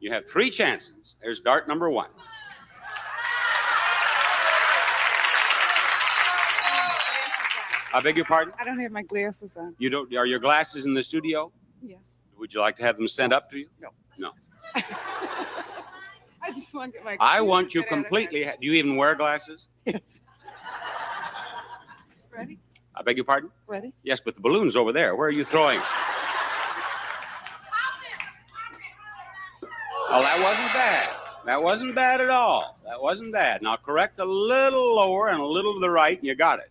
You 0.00 0.10
have 0.12 0.28
three 0.28 0.50
chances. 0.50 1.18
There's 1.22 1.40
dart 1.40 1.68
number 1.68 1.90
one. 1.90 2.10
I 7.94 8.00
beg 8.02 8.16
your 8.16 8.26
pardon? 8.26 8.52
I 8.58 8.64
don't 8.64 8.80
have 8.80 8.90
my 8.90 9.02
glasses 9.02 9.56
on. 9.56 9.76
You 9.78 9.88
don't 9.88 10.12
are 10.16 10.26
your 10.26 10.40
glasses 10.40 10.84
in 10.84 10.94
the 10.94 11.02
studio? 11.02 11.52
Yes. 11.80 12.18
Would 12.38 12.52
you 12.52 12.60
like 12.60 12.74
to 12.76 12.82
have 12.82 12.96
them 12.96 13.06
sent 13.06 13.32
up 13.32 13.48
to 13.50 13.58
you? 13.58 13.68
No. 13.80 13.90
No. 14.18 14.32
I 14.74 16.48
just 16.48 16.74
want 16.74 16.92
to 16.92 16.98
get 16.98 17.04
my. 17.04 17.16
I 17.20 17.40
want 17.40 17.72
you 17.72 17.82
get 17.82 17.92
out 17.92 17.96
completely 17.96 18.44
do 18.60 18.66
you 18.66 18.72
even 18.72 18.96
wear 18.96 19.14
glasses? 19.14 19.68
Yes. 19.84 20.20
Ready? 22.94 23.00
I 23.00 23.02
beg 23.02 23.16
your 23.16 23.24
pardon? 23.24 23.50
Ready? 23.66 23.92
Yes, 24.02 24.20
but 24.20 24.34
the 24.34 24.40
balloon's 24.40 24.76
over 24.76 24.92
there. 24.92 25.16
Where 25.16 25.28
are 25.28 25.32
you 25.32 25.44
throwing? 25.44 25.78
it? 25.78 25.84
Oh, 30.16 30.20
that 30.20 30.40
wasn't 30.44 30.72
bad. 30.72 31.08
That 31.44 31.60
wasn't 31.62 31.94
bad 31.96 32.20
at 32.20 32.30
all. 32.30 32.78
That 32.84 33.02
wasn't 33.02 33.32
bad. 33.32 33.62
Now 33.62 33.74
correct 33.74 34.20
a 34.20 34.24
little 34.24 34.94
lower 34.94 35.28
and 35.28 35.40
a 35.40 35.44
little 35.44 35.74
to 35.74 35.80
the 35.80 35.90
right, 35.90 36.16
and 36.16 36.24
you 36.24 36.36
got 36.36 36.60
it. 36.60 36.70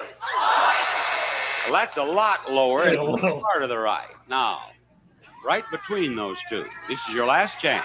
Well, 0.00 1.72
that's 1.72 1.98
a 1.98 2.02
lot 2.02 2.50
lower 2.50 2.84
and 2.84 2.96
a 2.96 3.40
far 3.40 3.60
to 3.60 3.66
the 3.66 3.76
right. 3.78 4.08
Now, 4.30 4.70
right 5.44 5.64
between 5.70 6.16
those 6.16 6.42
two. 6.48 6.64
This 6.88 7.06
is 7.06 7.14
your 7.14 7.26
last 7.26 7.60
chance. 7.60 7.84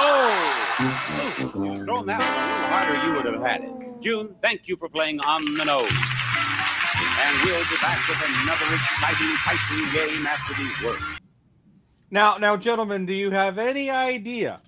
Oh! 0.00 0.61
If 0.84 1.50
thrown 1.52 2.06
that 2.06 2.18
one 2.18 2.18
a 2.18 2.68
harder, 2.68 3.06
you 3.06 3.14
would 3.14 3.26
have 3.26 3.42
had 3.42 3.60
it. 3.62 4.00
June, 4.00 4.34
thank 4.42 4.66
you 4.66 4.76
for 4.76 4.88
playing 4.88 5.20
on 5.20 5.44
the 5.54 5.64
nose. 5.64 5.90
And 5.90 7.44
we'll 7.44 7.62
be 7.70 7.76
back 7.80 8.06
with 8.08 8.18
another 8.42 8.74
exciting 8.74 9.32
pricing 9.36 9.92
game 9.92 10.26
after 10.26 10.54
these 10.54 10.82
words. 10.84 11.04
Now, 12.10 12.36
now, 12.36 12.56
gentlemen, 12.56 13.06
do 13.06 13.12
you 13.12 13.30
have 13.30 13.58
any 13.58 13.90
idea 13.90 14.60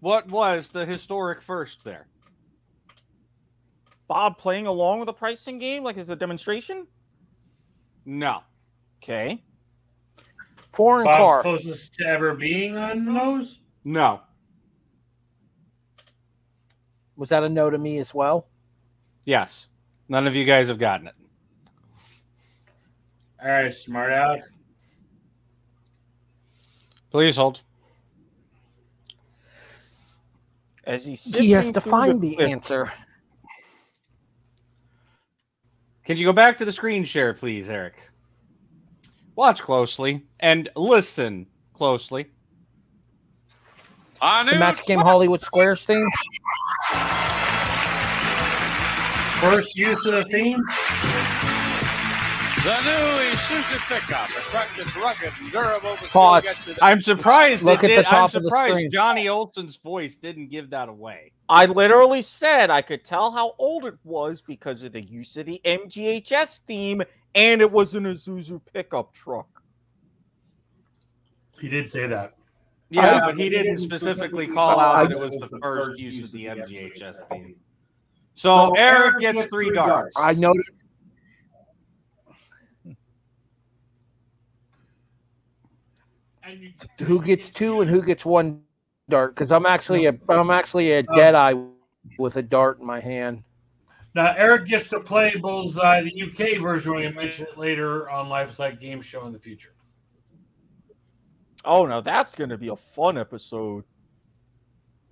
what 0.00 0.28
was 0.28 0.70
the 0.70 0.84
historic 0.84 1.40
first 1.40 1.84
there? 1.84 2.06
Bob 4.08 4.38
playing 4.38 4.66
along 4.66 4.98
with 4.98 5.06
the 5.06 5.12
pricing 5.12 5.58
game, 5.58 5.82
like 5.82 5.96
as 5.96 6.10
a 6.10 6.16
demonstration. 6.16 6.86
No. 8.04 8.40
Okay. 9.02 9.42
Foreign 10.72 11.06
Bob's 11.06 11.18
car. 11.18 11.42
closest 11.42 11.94
to 11.94 12.06
ever 12.06 12.34
being 12.34 12.76
on 12.76 13.04
the 13.04 13.12
nose. 13.12 13.60
No. 13.84 14.20
Was 17.20 17.28
that 17.28 17.42
a 17.42 17.50
no 17.50 17.68
to 17.68 17.76
me 17.76 17.98
as 17.98 18.14
well? 18.14 18.46
Yes. 19.24 19.68
None 20.08 20.26
of 20.26 20.34
you 20.34 20.46
guys 20.46 20.68
have 20.68 20.78
gotten 20.78 21.06
it. 21.06 21.14
All 23.42 23.50
right, 23.50 23.74
smart 23.74 24.10
aleck. 24.10 24.42
Please 27.10 27.36
hold. 27.36 27.60
As 30.84 31.04
he's 31.04 31.22
He 31.24 31.50
has 31.50 31.70
to 31.72 31.80
find 31.82 32.22
the 32.22 32.36
clip. 32.36 32.48
answer. 32.48 32.90
Can 36.06 36.16
you 36.16 36.24
go 36.24 36.32
back 36.32 36.56
to 36.56 36.64
the 36.64 36.72
screen 36.72 37.04
share, 37.04 37.34
please, 37.34 37.68
Eric? 37.68 37.96
Watch 39.36 39.60
closely 39.60 40.24
and 40.40 40.70
listen 40.74 41.46
closely. 41.74 42.30
The 44.20 44.56
match 44.58 44.84
game 44.84 44.98
Hollywood 44.98 45.42
Squares 45.42 45.84
thing. 45.84 46.04
First 49.40 49.76
use 49.76 50.04
of 50.06 50.14
the 50.14 50.24
theme. 50.24 50.62
The 52.62 52.78
new 52.82 53.30
Isuzu 53.32 53.78
pickup, 53.88 54.28
a 54.28 54.40
truck 54.50 54.68
that's 54.76 54.94
rugged 54.94 55.32
and 55.40 55.50
durable, 55.50 55.96
Pause. 56.10 56.42
still 56.42 56.52
gets 56.52 56.66
you 56.68 56.74
the 56.74 56.84
I'm 56.84 57.00
surprised. 57.00 57.62
Look 57.62 57.82
it 57.82 57.90
at 57.92 57.96
the 57.96 58.02
did. 58.02 58.04
top 58.04 58.12
I'm 58.12 58.24
of 58.24 58.32
the 58.32 58.40
surprised 58.48 58.74
screen. 58.74 58.90
Johnny 58.90 59.28
Olson's 59.28 59.76
voice 59.76 60.16
didn't 60.16 60.48
give 60.50 60.68
that 60.68 60.90
away. 60.90 61.32
I 61.48 61.64
literally 61.64 62.20
said 62.20 62.68
I 62.68 62.82
could 62.82 63.02
tell 63.02 63.30
how 63.30 63.54
old 63.56 63.86
it 63.86 63.94
was 64.04 64.42
because 64.42 64.82
of 64.82 64.92
the 64.92 65.00
use 65.00 65.38
of 65.38 65.46
the 65.46 65.58
MGHS 65.64 66.60
theme, 66.66 67.02
and 67.34 67.62
it 67.62 67.72
was 67.72 67.94
an 67.94 68.04
Isuzu 68.04 68.60
pickup 68.74 69.14
truck. 69.14 69.48
He 71.58 71.70
did 71.70 71.88
say 71.88 72.06
that. 72.08 72.34
Yeah, 72.90 73.16
I- 73.16 73.26
but 73.26 73.38
he 73.38 73.48
didn't 73.48 73.78
specifically 73.78 74.46
call 74.46 74.78
out 74.80 75.08
that 75.08 75.12
it 75.12 75.18
was 75.18 75.38
the 75.38 75.58
first 75.62 76.00
use 76.00 76.24
of 76.24 76.32
the 76.32 76.46
MGHS 76.46 77.20
theme. 77.28 77.54
So 78.34 78.72
Eric 78.74 79.20
gets 79.20 79.46
three 79.46 79.70
darts. 79.72 80.16
I 80.18 80.34
noticed. 80.34 80.70
Who 87.00 87.22
gets 87.22 87.50
two 87.50 87.80
and 87.80 87.90
who 87.90 88.02
gets 88.02 88.24
one 88.24 88.62
dart? 89.08 89.34
Because 89.34 89.52
I'm 89.52 89.66
actually 89.66 90.06
a 90.06 90.14
I'm 90.28 90.50
actually 90.50 90.92
a 90.92 91.00
um, 91.00 91.06
dead 91.16 91.34
eye 91.34 91.54
with 92.18 92.36
a 92.36 92.42
dart 92.42 92.80
in 92.80 92.86
my 92.86 93.00
hand. 93.00 93.42
Now 94.14 94.34
Eric 94.36 94.66
gets 94.66 94.88
to 94.88 95.00
play 95.00 95.36
Bullseye, 95.36 96.02
the 96.02 96.22
UK 96.22 96.60
version. 96.60 96.94
When 96.94 97.02
you 97.04 97.12
mention 97.14 97.46
it 97.46 97.58
later 97.58 98.10
on 98.10 98.28
Life's 98.28 98.58
Like 98.58 98.80
Game 98.80 99.00
Show 99.02 99.26
in 99.26 99.32
the 99.32 99.38
future. 99.38 99.74
Oh, 101.64 101.86
now 101.86 102.00
that's 102.00 102.34
going 102.34 102.50
to 102.50 102.58
be 102.58 102.68
a 102.68 102.76
fun 102.76 103.18
episode. 103.18 103.84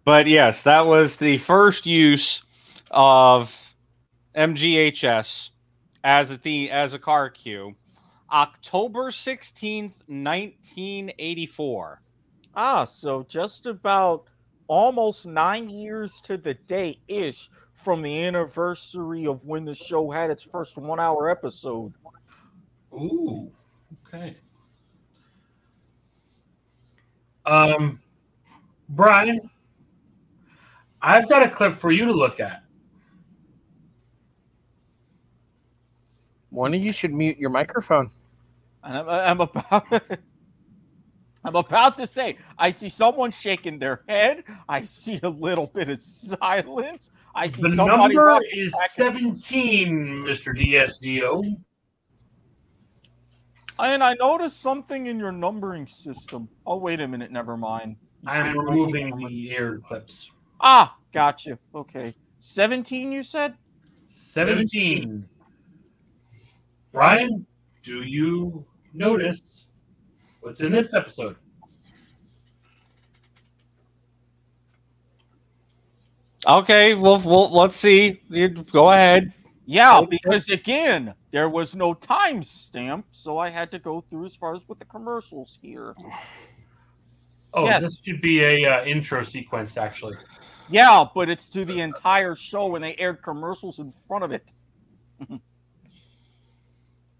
But 0.04 0.26
yes, 0.26 0.62
that 0.62 0.86
was 0.86 1.16
the 1.16 1.38
first 1.38 1.86
use 1.86 2.42
of 2.90 3.74
MGHS 4.34 5.50
as 6.02 6.30
a 6.30 6.38
the 6.38 6.70
as 6.70 6.94
a 6.94 6.98
car 6.98 7.28
cue. 7.28 7.74
October 8.30 9.10
16th, 9.10 9.94
1984. 10.06 12.02
Ah, 12.54 12.84
so 12.84 13.24
just 13.28 13.66
about 13.66 14.24
almost 14.66 15.26
nine 15.26 15.68
years 15.70 16.20
to 16.22 16.36
the 16.36 16.54
day 16.54 17.00
ish 17.08 17.50
from 17.72 18.02
the 18.02 18.24
anniversary 18.24 19.26
of 19.26 19.44
when 19.44 19.64
the 19.64 19.74
show 19.74 20.10
had 20.10 20.30
its 20.30 20.42
first 20.42 20.76
one 20.76 21.00
hour 21.00 21.30
episode. 21.30 21.92
Ooh. 22.92 23.50
Okay. 24.06 24.36
Um, 27.48 27.98
Brian, 28.90 29.50
I've 31.00 31.28
got 31.30 31.42
a 31.42 31.48
clip 31.48 31.74
for 31.74 31.90
you 31.90 32.04
to 32.04 32.12
look 32.12 32.40
at. 32.40 32.62
One 36.50 36.74
of 36.74 36.80
you 36.82 36.92
should 36.92 37.14
mute 37.14 37.38
your 37.38 37.50
microphone. 37.50 38.10
I'm, 38.82 39.08
I'm 39.08 39.40
about 39.40 39.86
I'm 41.44 41.56
about 41.56 41.96
to 41.96 42.06
say, 42.06 42.36
I 42.58 42.68
see 42.68 42.90
someone 42.90 43.30
shaking 43.30 43.78
their 43.78 44.02
head. 44.08 44.44
I 44.68 44.82
see 44.82 45.18
a 45.22 45.28
little 45.30 45.68
bit 45.68 45.88
of 45.88 46.02
silence. 46.02 47.10
I 47.34 47.46
see 47.46 47.62
The 47.62 47.76
somebody 47.76 48.14
number 48.14 48.40
is 48.52 48.74
17, 48.90 50.24
Mr. 50.24 50.54
DSDO. 50.54 51.56
And 53.78 54.02
I 54.02 54.14
noticed 54.14 54.60
something 54.60 55.06
in 55.06 55.18
your 55.18 55.32
numbering 55.32 55.86
system. 55.86 56.48
Oh, 56.66 56.76
wait 56.76 57.00
a 57.00 57.06
minute. 57.08 57.30
Never 57.30 57.56
mind. 57.56 57.96
You 58.22 58.28
I'm 58.30 58.54
said- 58.54 58.56
removing 58.56 59.16
the 59.16 59.56
air 59.56 59.78
clips. 59.78 60.32
Ah, 60.60 60.96
gotcha. 61.12 61.58
Okay. 61.74 62.14
17, 62.40 63.12
you 63.12 63.22
said? 63.22 63.54
17. 64.06 65.28
Brian, 66.92 67.46
do 67.82 68.02
you 68.02 68.64
notice 68.92 69.66
what's 70.40 70.60
in 70.60 70.72
this 70.72 70.94
episode? 70.94 71.36
Okay, 76.46 76.94
well, 76.94 77.20
well 77.20 77.50
let's 77.50 77.76
see. 77.76 78.20
You 78.28 78.48
go 78.48 78.90
ahead. 78.90 79.32
Yeah, 79.66 80.00
because 80.08 80.48
again, 80.48 81.14
there 81.30 81.48
was 81.48 81.76
no 81.76 81.94
timestamp, 81.94 83.04
so 83.12 83.38
I 83.38 83.50
had 83.50 83.70
to 83.72 83.78
go 83.78 84.00
through 84.08 84.26
as 84.26 84.34
far 84.34 84.54
as 84.54 84.62
with 84.68 84.78
the 84.78 84.84
commercials 84.86 85.58
here. 85.60 85.94
Oh, 87.54 87.64
Yes. 87.64 87.82
this 87.82 87.98
should 88.04 88.20
be 88.20 88.42
a 88.42 88.64
uh, 88.66 88.84
intro 88.84 89.22
sequence, 89.22 89.76
actually. 89.76 90.16
Yeah, 90.70 91.04
but 91.14 91.28
it's 91.30 91.48
to 91.50 91.64
the 91.64 91.80
entire 91.80 92.34
show 92.34 92.66
when 92.66 92.82
they 92.82 92.94
aired 92.96 93.22
commercials 93.22 93.78
in 93.78 93.92
front 94.06 94.24
of 94.24 94.32
it. 94.32 94.50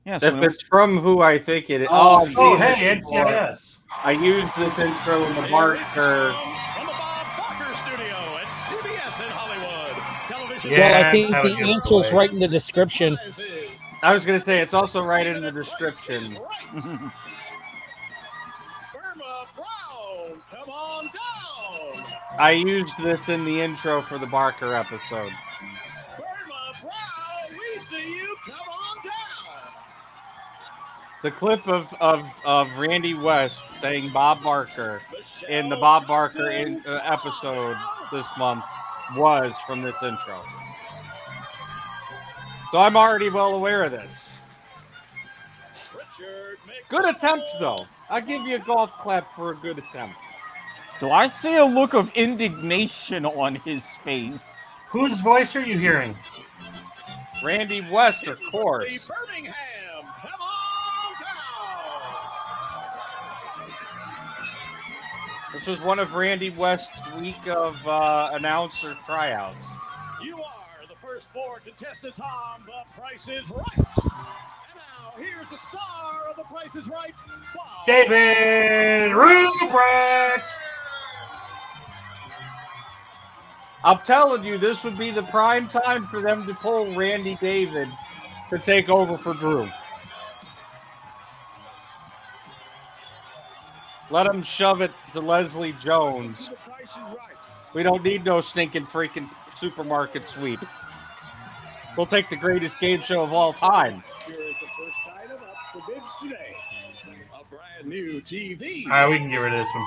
yes, 0.04 0.22
If 0.22 0.34
when 0.34 0.42
it 0.44 0.46
it's 0.46 0.62
from 0.62 0.98
who 0.98 1.22
I 1.22 1.38
think 1.38 1.70
it 1.70 1.82
is. 1.82 1.88
Oh, 1.90 2.28
oh, 2.36 2.56
geez. 2.58 2.74
hey, 2.76 2.96
NCIS. 2.96 3.76
I 4.04 4.10
used 4.12 4.54
this 4.56 4.78
intro 4.78 5.24
in 5.24 5.34
the 5.42 5.48
Barker. 5.50 6.34
well, 10.64 11.04
I 11.06 11.10
think 11.10 11.30
the 11.30 11.56
answer's 11.62 12.12
right 12.12 12.30
in 12.30 12.38
the 12.38 12.48
description. 12.48 13.18
I 14.02 14.14
was 14.14 14.24
going 14.24 14.38
to 14.38 14.44
say 14.44 14.60
it's 14.60 14.74
also 14.74 15.02
right 15.02 15.26
in 15.26 15.42
the 15.42 15.50
description. 15.50 16.38
Burma 16.72 17.02
Brown, 19.56 20.42
come 20.50 20.70
on 20.70 21.04
down. 21.06 22.04
I 22.38 22.52
used 22.52 22.96
this 23.02 23.28
in 23.28 23.44
the 23.44 23.60
intro 23.60 24.00
for 24.00 24.16
the 24.18 24.26
Barker 24.26 24.72
episode. 24.74 25.32
Burma 26.16 26.72
Brown, 26.80 27.58
we 27.58 27.80
see 27.80 28.16
you. 28.16 28.36
Come 28.46 28.54
on 28.54 28.96
down. 29.04 29.72
The 31.24 31.32
clip 31.32 31.66
of, 31.66 31.92
of, 32.00 32.24
of 32.46 32.78
Randy 32.78 33.14
West 33.14 33.80
saying 33.80 34.12
Bob 34.12 34.40
Barker 34.44 35.02
in 35.48 35.68
the 35.68 35.76
Bob 35.76 36.06
Barker 36.06 36.50
in, 36.50 36.80
uh, 36.86 37.00
episode 37.02 37.76
this 38.12 38.30
month 38.38 38.64
was 39.16 39.58
from 39.66 39.82
this 39.82 40.00
intro. 40.04 40.40
So 42.70 42.78
I'm 42.78 42.96
already 42.96 43.30
well 43.30 43.54
aware 43.54 43.84
of 43.84 43.92
this. 43.92 44.38
Good 46.88 47.08
attempt, 47.08 47.46
though. 47.60 47.86
I'll 48.10 48.20
give 48.20 48.42
you 48.42 48.56
a 48.56 48.58
golf 48.58 48.92
clap 48.98 49.34
for 49.34 49.52
a 49.52 49.56
good 49.56 49.78
attempt. 49.78 50.16
Do 51.00 51.10
I 51.10 51.26
see 51.28 51.56
a 51.56 51.64
look 51.64 51.94
of 51.94 52.10
indignation 52.12 53.24
on 53.24 53.54
his 53.56 53.84
face? 54.02 54.42
Whose 54.88 55.18
voice 55.20 55.54
are 55.54 55.64
you 55.64 55.78
hearing? 55.78 56.16
Randy 57.44 57.86
West, 57.90 58.26
of 58.26 58.40
course. 58.50 59.08
Birmingham, 59.08 59.54
come 60.20 60.40
on 60.40 61.12
down. 61.20 61.30
This 65.52 65.66
was 65.66 65.80
one 65.80 65.98
of 65.98 66.14
Randy 66.14 66.50
West's 66.50 67.00
week 67.14 67.46
of 67.46 67.86
uh, 67.86 68.30
announcer 68.32 68.94
tryouts. 69.06 69.68
You 71.18 71.24
are 71.24 71.24
the 71.24 71.24
first 71.24 71.32
four 71.32 71.58
contestants 71.64 72.20
on 72.20 72.62
The 72.66 73.00
Price 73.00 73.28
is 73.28 73.50
Right. 73.50 73.76
And 73.76 73.86
now, 74.76 75.12
here's 75.16 75.50
the 75.50 75.56
star 75.56 76.28
of 76.30 76.36
The 76.36 76.44
Price 76.44 76.76
is 76.76 76.88
Right, 76.88 77.14
Bob 77.54 77.86
David 77.86 79.12
Ruprecht. 79.12 80.42
I'm 83.82 83.98
telling 84.04 84.44
you, 84.44 84.58
this 84.58 84.84
would 84.84 84.96
be 84.96 85.10
the 85.10 85.24
prime 85.24 85.66
time 85.66 86.06
for 86.06 86.20
them 86.20 86.46
to 86.46 86.54
pull 86.54 86.94
Randy 86.94 87.36
David 87.40 87.88
to 88.50 88.58
take 88.58 88.88
over 88.88 89.18
for 89.18 89.34
Drew. 89.34 89.68
Let 94.10 94.26
him 94.26 94.42
shove 94.42 94.82
it 94.82 94.92
to 95.12 95.20
Leslie 95.20 95.74
Jones. 95.80 96.50
We 97.74 97.82
don't 97.82 98.04
need 98.04 98.24
no 98.24 98.40
stinking 98.40 98.86
freaking 98.86 99.28
supermarket 99.56 100.28
sweep. 100.28 100.60
We'll 101.98 102.06
take 102.06 102.30
the 102.30 102.36
greatest 102.36 102.78
game 102.78 103.00
show 103.00 103.24
of 103.24 103.32
all 103.32 103.52
time. 103.52 104.04
Here 104.24 104.40
is 104.40 104.54
the 104.60 104.68
first 104.78 105.18
item 105.20 105.38
up 105.42 105.56
for 105.72 105.82
bids 105.92 106.14
today. 106.22 106.54
A 107.34 107.44
brand 107.52 107.86
new 107.86 108.20
TV. 108.20 108.84
All 108.84 108.92
right, 108.92 109.10
we 109.10 109.18
can 109.18 109.28
get 109.28 109.38
rid 109.38 109.52
of 109.52 109.58
this 109.58 109.68
one. 109.74 109.84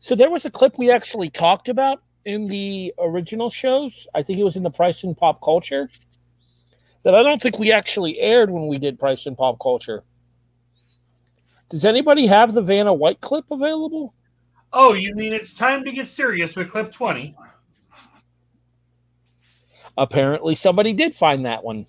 So 0.00 0.16
there 0.16 0.30
was 0.30 0.44
a 0.44 0.50
clip 0.50 0.76
we 0.76 0.90
actually 0.90 1.30
talked 1.30 1.68
about 1.68 2.02
in 2.24 2.48
the 2.48 2.92
original 2.98 3.50
shows. 3.50 4.08
I 4.16 4.24
think 4.24 4.40
it 4.40 4.44
was 4.44 4.56
in 4.56 4.64
the 4.64 4.70
Price 4.70 5.04
and 5.04 5.16
Pop 5.16 5.40
Culture. 5.40 5.88
That 7.04 7.14
I 7.14 7.22
don't 7.22 7.40
think 7.40 7.60
we 7.60 7.70
actually 7.70 8.18
aired 8.18 8.50
when 8.50 8.66
we 8.66 8.78
did 8.78 8.98
Price 8.98 9.26
and 9.26 9.38
Pop 9.38 9.60
Culture. 9.62 10.02
Does 11.70 11.84
anybody 11.84 12.26
have 12.26 12.52
the 12.52 12.62
Vanna 12.62 12.92
White 12.92 13.20
clip 13.20 13.44
available? 13.52 14.12
Oh, 14.72 14.94
you 14.94 15.14
mean 15.14 15.32
it's 15.32 15.54
time 15.54 15.84
to 15.84 15.92
get 15.92 16.08
serious 16.08 16.56
with 16.56 16.72
clip 16.72 16.90
20? 16.90 17.36
Apparently, 19.96 20.54
somebody 20.54 20.92
did 20.92 21.14
find 21.14 21.46
that 21.46 21.62
one. 21.62 21.86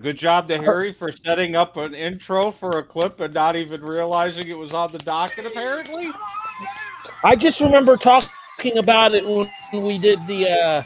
Good 0.00 0.18
job 0.18 0.48
to 0.48 0.58
Harry 0.58 0.92
for 0.92 1.12
setting 1.12 1.54
up 1.54 1.76
an 1.76 1.94
intro 1.94 2.50
for 2.50 2.78
a 2.78 2.82
clip 2.82 3.20
and 3.20 3.32
not 3.32 3.54
even 3.54 3.82
realizing 3.82 4.48
it 4.48 4.58
was 4.58 4.74
on 4.74 4.90
the 4.90 4.98
docket, 4.98 5.46
apparently. 5.46 6.10
I 7.22 7.36
just 7.36 7.60
remember 7.60 7.96
talking 7.96 8.78
about 8.78 9.14
it 9.14 9.24
when 9.24 9.48
we 9.72 9.98
did 9.98 10.18
the 10.26 10.50
uh, 10.50 10.82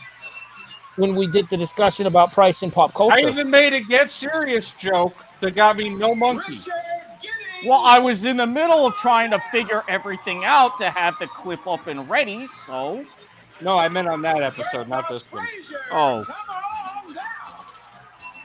when 0.96 1.14
we 1.14 1.26
did 1.28 1.48
the 1.48 1.56
discussion 1.56 2.06
about 2.06 2.32
Price 2.32 2.62
and 2.62 2.70
Pop 2.70 2.92
culture. 2.92 3.16
I 3.16 3.30
even 3.30 3.50
made 3.50 3.72
a 3.72 3.80
get 3.80 4.10
serious 4.10 4.74
joke 4.74 5.16
that 5.40 5.54
got 5.54 5.78
me 5.78 5.94
no 5.94 6.14
monkey. 6.14 6.58
Well, 7.66 7.82
I 7.84 7.98
was 7.98 8.24
in 8.24 8.36
the 8.36 8.46
middle 8.46 8.86
of 8.86 8.94
trying 8.94 9.30
to 9.32 9.40
figure 9.50 9.82
everything 9.88 10.44
out 10.44 10.78
to 10.78 10.88
have 10.88 11.18
the 11.18 11.26
clip 11.26 11.66
up 11.66 11.88
and 11.88 12.08
ready, 12.08 12.46
so. 12.64 13.04
No, 13.60 13.76
I 13.76 13.88
meant 13.88 14.06
on 14.06 14.22
that 14.22 14.40
episode, 14.42 14.88
not 14.88 15.08
this 15.08 15.24
one. 15.32 15.46
Oh. 15.90 16.24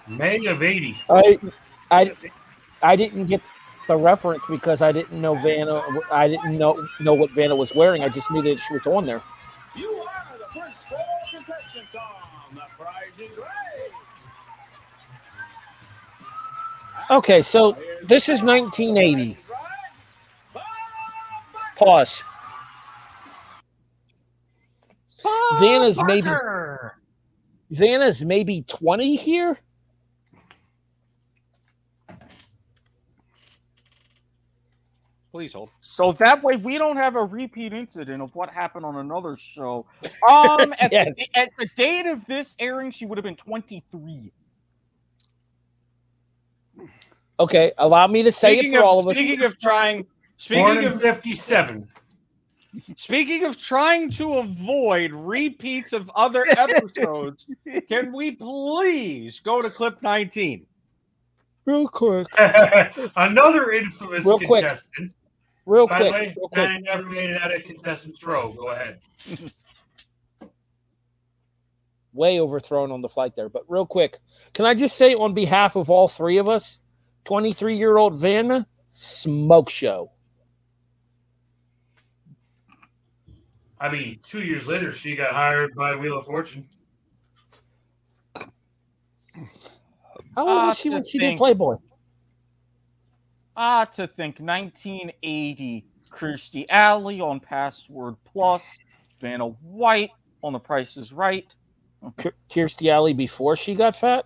May 0.07 0.43
of 0.47 0.63
80. 0.63 0.97
I, 1.09 1.39
I, 1.91 2.13
I 2.81 2.95
didn't 2.95 3.27
get 3.27 3.41
the 3.87 3.95
reference 3.95 4.43
because 4.49 4.81
I 4.81 4.91
didn't 4.91 5.21
know 5.21 5.35
Vanna. 5.35 5.83
I 6.11 6.27
didn't 6.27 6.57
know 6.57 6.87
know 6.99 7.13
what 7.13 7.29
Vanna 7.31 7.55
was 7.55 7.75
wearing. 7.75 8.03
I 8.03 8.09
just 8.09 8.31
knew 8.31 8.41
that 8.41 8.59
she 8.59 8.73
was 8.73 8.87
on 8.87 9.05
there. 9.05 9.21
You 9.75 9.89
are 9.91 10.37
the 10.37 10.59
first 10.59 10.87
four 10.87 10.97
contestants 11.29 11.93
on 11.95 12.55
The 12.55 12.61
Price 12.77 13.19
is 13.19 13.37
Right. 13.37 13.91
Okay, 17.09 17.41
so 17.41 17.77
this 18.11 18.27
is 18.27 18.43
1980. 18.43 19.37
Pause. 21.77 22.23
Vanna's 25.61 25.97
maybe 26.03 26.29
Vanna's 27.69 28.25
maybe 28.25 28.63
20 28.63 29.15
here. 29.15 29.57
Please 35.31 35.53
hold. 35.53 35.69
So 35.79 36.11
that 36.13 36.43
way 36.43 36.57
we 36.57 36.77
don't 36.77 36.97
have 36.97 37.15
a 37.15 37.23
repeat 37.23 37.71
incident 37.71 38.21
of 38.21 38.35
what 38.35 38.49
happened 38.49 38.85
on 38.85 38.97
another 38.97 39.37
show. 39.37 39.85
Um, 40.29 40.73
at, 40.79 40.91
Yes. 40.91 41.15
the, 41.15 41.29
at 41.33 41.49
the 41.57 41.69
date 41.77 42.07
of 42.07 42.25
this 42.25 42.57
airing, 42.59 42.91
she 42.91 43.05
would 43.05 43.17
have 43.17 43.23
been 43.23 43.37
23. 43.37 44.33
Okay, 47.41 47.71
allow 47.79 48.05
me 48.05 48.21
to 48.21 48.31
say 48.31 48.53
Speaking 48.53 48.73
it 48.73 48.77
for 48.77 48.83
of, 48.83 48.85
all 48.85 48.99
of 48.99 49.07
us. 49.07 49.15
speaking 49.15 49.43
of 49.43 49.59
trying, 49.59 49.97
Born 50.03 50.07
speaking 50.37 50.77
in 50.83 50.85
of 50.85 51.01
57. 51.01 51.87
Speaking 52.95 53.45
of 53.45 53.57
trying 53.57 54.11
to 54.11 54.35
avoid 54.35 55.11
repeats 55.11 55.91
of 55.91 56.09
other 56.15 56.45
episodes, 56.57 57.47
can 57.89 58.13
we 58.13 58.31
please 58.31 59.39
go 59.39 59.61
to 59.61 59.71
clip 59.71 60.01
19? 60.03 60.65
Real 61.65 61.87
quick. 61.87 62.27
Another 63.15 63.71
infamous 63.71 64.23
Real 64.23 64.37
quick. 64.39 64.61
contestant. 64.63 65.13
Real 65.65 65.87
By 65.87 65.99
the 66.03 66.09
quick, 66.09 66.13
way, 66.13 66.33
real 66.37 66.49
quick. 66.49 66.67
I 66.69 66.77
never 66.79 67.03
made 67.03 67.29
it 67.31 67.41
out 67.41 67.53
of 67.55 67.63
contestant's 67.63 68.23
row. 68.23 68.51
Go 68.53 68.69
ahead. 68.69 68.99
Way 72.13 72.39
overthrown 72.39 72.91
on 72.91 73.01
the 73.01 73.09
flight 73.09 73.35
there. 73.35 73.49
But 73.49 73.63
real 73.67 73.85
quick, 73.85 74.19
can 74.53 74.65
I 74.65 74.75
just 74.75 74.95
say 74.95 75.15
on 75.15 75.33
behalf 75.33 75.75
of 75.75 75.89
all 75.89 76.07
three 76.07 76.37
of 76.37 76.47
us, 76.49 76.77
23 77.25 77.75
year 77.75 77.97
old 77.97 78.15
Vanna, 78.15 78.67
smoke 78.89 79.69
show. 79.69 80.11
I 83.79 83.91
mean, 83.91 84.19
two 84.23 84.43
years 84.43 84.67
later, 84.67 84.91
she 84.91 85.15
got 85.15 85.33
hired 85.33 85.73
by 85.75 85.95
Wheel 85.95 86.19
of 86.19 86.25
Fortune. 86.25 86.69
How 90.35 90.47
old 90.47 90.49
Ah, 90.49 90.67
was 90.67 90.77
she 90.77 90.89
when 90.89 91.03
she 91.03 91.17
did. 91.17 91.37
Playboy? 91.37 91.75
Ah, 93.55 93.85
to 93.85 94.07
think 94.07 94.39
1980, 94.39 95.85
Kirstie 96.11 96.65
Alley 96.69 97.21
on 97.21 97.39
Password 97.39 98.15
Plus, 98.23 98.63
Vanna 99.19 99.47
White 99.47 100.11
on 100.43 100.53
The 100.53 100.59
Price 100.59 100.95
is 100.97 101.11
Right. 101.11 101.53
K- 102.17 102.31
Kirstie 102.49 102.91
Alley 102.91 103.13
before 103.13 103.55
she 103.55 103.75
got 103.75 103.95
fat? 103.95 104.25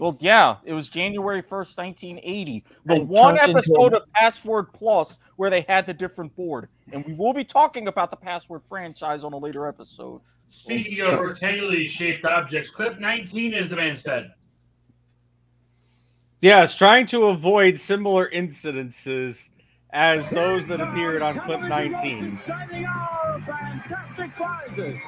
Well, 0.00 0.16
yeah, 0.18 0.56
it 0.64 0.72
was 0.72 0.88
January 0.88 1.42
1st, 1.42 1.76
1980. 1.76 2.64
The 2.86 2.94
And 2.94 3.06
one 3.06 3.36
turned 3.36 3.50
into 3.50 3.58
episode 3.58 3.92
of 3.92 4.02
Password 4.14 4.72
Plus 4.72 5.18
where 5.36 5.50
they 5.50 5.60
had 5.68 5.84
the 5.84 5.92
different 5.92 6.34
board. 6.34 6.70
And 6.90 7.04
we 7.04 7.12
will 7.12 7.34
be 7.34 7.44
talking 7.44 7.86
about 7.86 8.10
the 8.10 8.16
Password 8.16 8.62
franchise 8.66 9.24
on 9.24 9.34
a 9.34 9.36
later 9.36 9.66
episode. 9.66 10.22
Speaking 10.48 11.02
of 11.02 11.18
rectangularly 11.18 11.86
shaped 11.86 12.24
objects, 12.24 12.70
clip 12.70 12.98
19 12.98 13.52
is 13.52 13.68
the 13.68 13.76
man 13.76 13.94
said. 13.94 14.32
Yes, 16.40 16.78
trying 16.78 17.04
to 17.08 17.24
avoid 17.24 17.78
similar 17.78 18.30
incidences 18.30 19.50
as 19.90 20.30
those 20.30 20.66
that 20.68 20.80
appeared 20.80 21.20
on 21.20 21.40
clip 21.40 21.60
19. 21.60 22.38
Exciting 22.38 22.86
hour, 22.86 23.42
fantastic 23.46 24.34
prizes. 24.34 24.98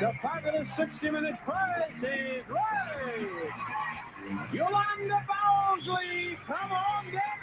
The 0.00 0.12
fabulous 0.22 0.68
60 0.74 1.10
minute 1.10 1.36
prize 1.44 2.02
is 2.02 2.48
right. 2.48 3.77
Yolanda 4.52 5.24
Bowsley, 5.26 6.38
come 6.46 6.72
on 6.72 7.04
down. 7.12 7.38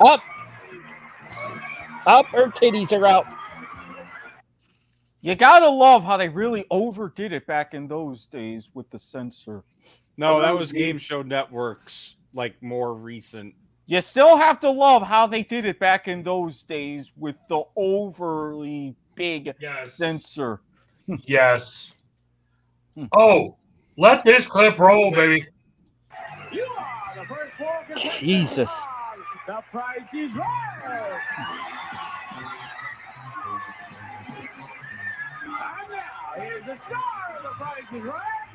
Up. 0.00 0.20
Up. 2.06 2.26
Her 2.26 2.48
titties 2.48 2.92
are 2.92 3.06
out. 3.06 3.26
You 5.20 5.34
gotta 5.34 5.68
love 5.68 6.04
how 6.04 6.16
they 6.16 6.28
really 6.28 6.66
overdid 6.70 7.32
it 7.32 7.46
back 7.46 7.72
in 7.72 7.88
those 7.88 8.26
days 8.26 8.68
with 8.74 8.90
the 8.90 8.98
censor. 8.98 9.64
No, 10.16 10.40
that 10.40 10.56
was 10.56 10.70
Game 10.70 10.98
Show 10.98 11.22
Network's 11.22 12.16
like 12.34 12.62
more 12.62 12.94
recent. 12.94 13.54
You 13.86 14.00
still 14.00 14.36
have 14.36 14.60
to 14.60 14.70
love 14.70 15.02
how 15.02 15.26
they 15.26 15.42
did 15.42 15.64
it 15.64 15.78
back 15.78 16.08
in 16.08 16.22
those 16.22 16.62
days 16.62 17.12
with 17.16 17.36
the 17.48 17.62
overly 17.76 18.96
big 19.14 19.54
censor. 19.88 20.60
Yes. 21.06 21.92
Hmm. 22.96 23.06
Oh, 23.14 23.56
let 23.96 24.24
this 24.24 24.46
clip 24.46 24.78
roll, 24.78 25.10
baby. 25.10 25.46
You 26.52 26.66
are 26.78 27.14
the 27.16 27.26
first 27.34 27.52
four. 27.58 27.96
Jesus. 28.20 28.70
The 29.46 29.62
prize 29.70 29.98
is 30.14 30.34
right. 30.34 31.20
And 35.46 35.90
now, 35.90 36.42
here's 36.42 36.64
the 36.64 36.76
star 36.86 37.36
of 37.36 37.42
the 37.42 37.50
prize 37.50 37.82
is 37.92 38.02
right. 38.04 38.48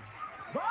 Bob 0.53 0.63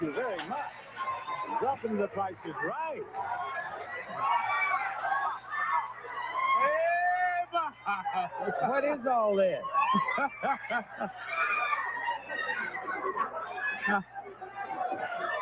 you 0.00 0.12
very 0.12 0.36
much. 0.48 0.58
Dropping 1.60 1.96
the 1.96 2.08
Price 2.08 2.36
is 2.44 2.54
Right. 2.64 3.02
What 8.66 8.84
is 8.84 9.06
all 9.06 9.36
this? 9.36 9.62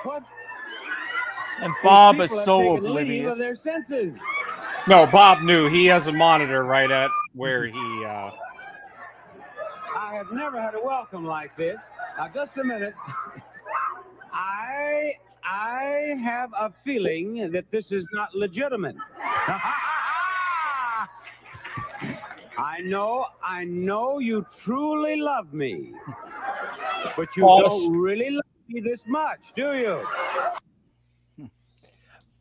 what? 0.05 0.23
And 1.61 1.75
Bob 1.83 2.21
is 2.21 2.31
so 2.31 2.77
oblivious. 2.77 3.39
their 3.39 3.57
senses. 3.57 4.15
No, 4.87 5.07
Bob 5.07 5.43
knew 5.43 5.69
he 5.69 5.87
has 5.87 6.07
a 6.09 6.13
monitor 6.13 6.65
right 6.65 6.91
at 6.91 7.11
where 7.35 7.67
he. 7.67 8.05
uh 8.05 8.31
I 9.97 10.15
have 10.15 10.31
never 10.33 10.61
had 10.61 10.75
a 10.75 10.81
welcome 10.83 11.25
like 11.25 11.57
this. 11.57 11.81
Now, 12.19 12.29
just 12.29 12.59
a 12.59 12.65
minute. 12.65 12.95
I 14.35 15.15
I 15.45 16.17
have 16.23 16.53
a 16.59 16.73
feeling 16.85 17.51
that 17.53 17.71
this 17.71 17.93
is 17.93 18.07
not 18.13 18.35
legitimate. 18.35 18.97
I 22.57 22.81
know, 22.83 23.27
I 23.43 23.65
know 23.65 24.19
you 24.19 24.45
truly 24.63 25.17
love 25.17 25.53
me, 25.53 25.93
but 27.17 27.37
you 27.37 27.43
False. 27.43 27.69
don't 27.69 27.97
really 27.97 28.31
love 28.31 28.45
me 28.69 28.81
this 28.81 29.05
much, 29.07 29.41
do 29.55 29.75
you? 29.77 31.49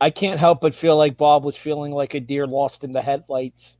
I 0.02 0.10
can't 0.10 0.40
help 0.40 0.62
but 0.62 0.76
feel 0.76 0.98
like 0.98 1.18
Bob 1.18 1.44
was 1.44 1.56
feeling 1.56 1.92
like 1.92 2.14
a 2.14 2.20
deer 2.20 2.48
lost 2.48 2.84
in 2.84 2.92
the 2.92 3.02
headlights. 3.02 3.78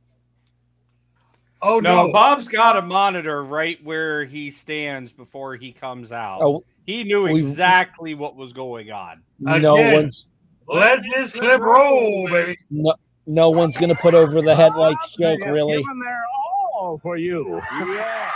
Oh 1.62 1.80
no, 1.80 2.12
Bob's 2.12 2.46
got 2.46 2.76
a 2.76 2.82
monitor 2.82 3.42
right 3.42 3.82
where 3.82 4.24
he 4.24 4.50
stands 4.50 5.12
before 5.12 5.56
he 5.56 5.72
comes 5.72 6.12
out. 6.12 6.40
Oh, 6.42 6.64
he 6.86 7.04
knew 7.04 7.24
we- 7.24 7.34
exactly 7.34 8.14
what 8.14 8.36
was 8.36 8.52
going 8.52 8.90
on. 8.90 9.22
No 9.38 9.74
one's 9.74 10.26
Let 10.66 11.02
this 11.14 11.32
clip 11.32 11.60
roll, 11.60 12.28
baby. 12.28 12.58
no, 12.70 12.94
no 13.26 13.50
one's 13.50 13.76
gonna 13.76 13.94
put 13.94 14.14
over 14.14 14.40
the 14.42 14.54
headlights 14.54 15.16
joke, 15.16 15.40
really. 15.44 15.78
given 15.78 15.98
their 16.00 16.24
all 16.74 16.98
for 16.98 17.16
you. 17.16 17.60
Yeah. 17.72 18.30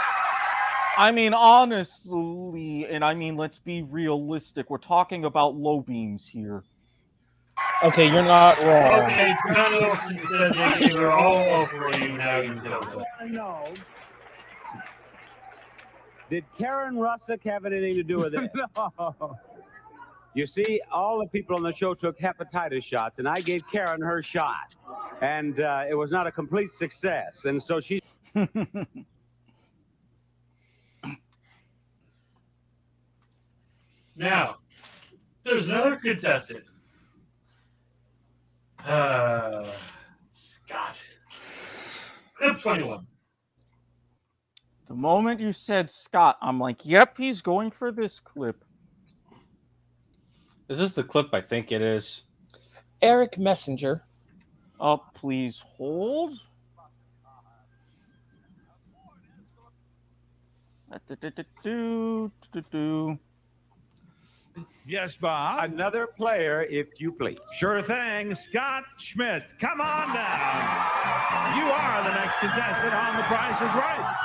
I 0.97 1.13
mean, 1.13 1.33
honestly, 1.33 2.87
and 2.91 3.05
I 3.05 3.15
mean, 3.15 3.37
let's 3.37 3.59
be 3.61 3.83
realistic. 3.83 4.69
We're 4.69 4.79
talking 4.79 5.25
about 5.27 5.55
low 5.55 5.81
beams 5.81 6.27
here. 6.27 6.65
Okay, 7.85 8.07
you're 8.07 8.25
not 8.25 8.59
wrong. 8.59 9.05
Okay, 9.05 9.33
John 9.53 9.73
Wilson 9.75 10.21
said 10.29 10.55
they 10.55 10.87
gave 10.87 10.97
their 10.97 11.13
all 11.13 11.67
for 11.67 11.91
you. 11.99 12.19
Now 12.19 12.39
you 12.41 12.55
know 12.57 12.81
that. 12.81 13.05
I 13.21 13.25
know. 13.27 13.73
Did 16.31 16.45
Karen 16.59 16.97
Russick 16.97 17.43
have 17.45 17.65
anything 17.65 17.95
to 17.95 18.03
do 18.03 18.17
with 18.17 18.35
it? 18.35 18.51
no. 18.77 19.37
You 20.35 20.47
see, 20.47 20.81
all 20.93 21.19
the 21.19 21.27
people 21.27 21.57
on 21.57 21.63
the 21.63 21.73
show 21.73 21.95
took 21.95 22.19
hepatitis 22.19 22.85
shots, 22.85 23.19
and 23.19 23.27
I 23.27 23.41
gave 23.41 23.63
Karen 23.71 24.03
her 24.03 24.23
shot, 24.23 24.75
and 25.21 25.59
uh, 25.61 25.85
it 25.89 25.95
was 25.95 26.11
not 26.13 26.27
a 26.27 26.33
complete 26.33 26.71
success. 26.71 27.45
And 27.45 27.63
so 27.63 27.81
she. 27.81 28.03
Now, 34.19 34.57
there's 35.45 35.69
another 35.69 35.95
contestant. 35.95 36.65
Uh, 38.85 39.65
Scott. 40.33 41.01
Clip 42.35 42.59
21. 42.59 43.07
The 44.89 44.95
moment 44.95 45.41
you 45.41 45.53
said 45.53 45.91
Scott, 45.91 46.39
I'm 46.41 46.59
like, 46.59 46.85
yep, 46.87 47.17
he's 47.19 47.43
going 47.43 47.71
for 47.71 47.93
this 47.93 48.21
clip. 48.21 48.65
Is 50.69 50.79
this 50.79 50.93
the 50.93 51.05
clip 51.05 51.33
I 51.33 51.41
think 51.43 51.73
it 51.73 51.83
is? 51.83 52.23
Eric 53.03 53.39
Messenger. 53.39 54.03
Oh, 54.81 55.03
please 55.15 55.63
hold. 55.77 56.35
Yes, 64.87 65.17
Bob. 65.21 65.65
Another 65.65 66.07
player, 66.07 66.63
if 66.69 66.89
you 66.99 67.13
please. 67.13 67.39
Sure 67.59 67.83
thing. 67.83 68.35
Scott 68.35 68.85
Schmidt, 68.99 69.45
come 69.61 69.81
on 69.81 70.15
down. 70.15 71.59
You 71.59 71.71
are 71.71 72.03
the 72.05 72.15
next 72.15 72.39
contestant 72.39 72.95
on 72.95 73.17
The 73.17 73.23
Price 73.25 73.57
is 73.57 73.75
Right. 73.75 74.17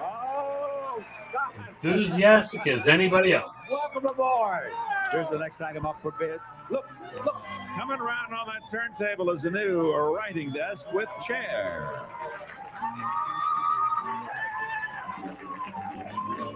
Oh, 0.00 1.02
Scott. 1.30 1.69
Enthusiastic 1.82 2.66
as 2.66 2.88
anybody 2.88 3.32
else. 3.32 3.50
Welcome 3.70 4.06
aboard. 4.06 4.70
Here's 5.10 5.28
the 5.30 5.38
next 5.38 5.60
item 5.60 5.86
up 5.86 6.00
for 6.02 6.12
bids. 6.12 6.42
Look, 6.70 6.88
look. 7.24 7.36
Coming 7.78 7.98
around 8.00 8.34
on 8.34 8.46
that 8.46 8.70
turntable 8.70 9.30
is 9.30 9.44
a 9.44 9.50
new 9.50 9.92
writing 9.94 10.52
desk 10.52 10.84
with 10.92 11.08
chair. 11.26 12.02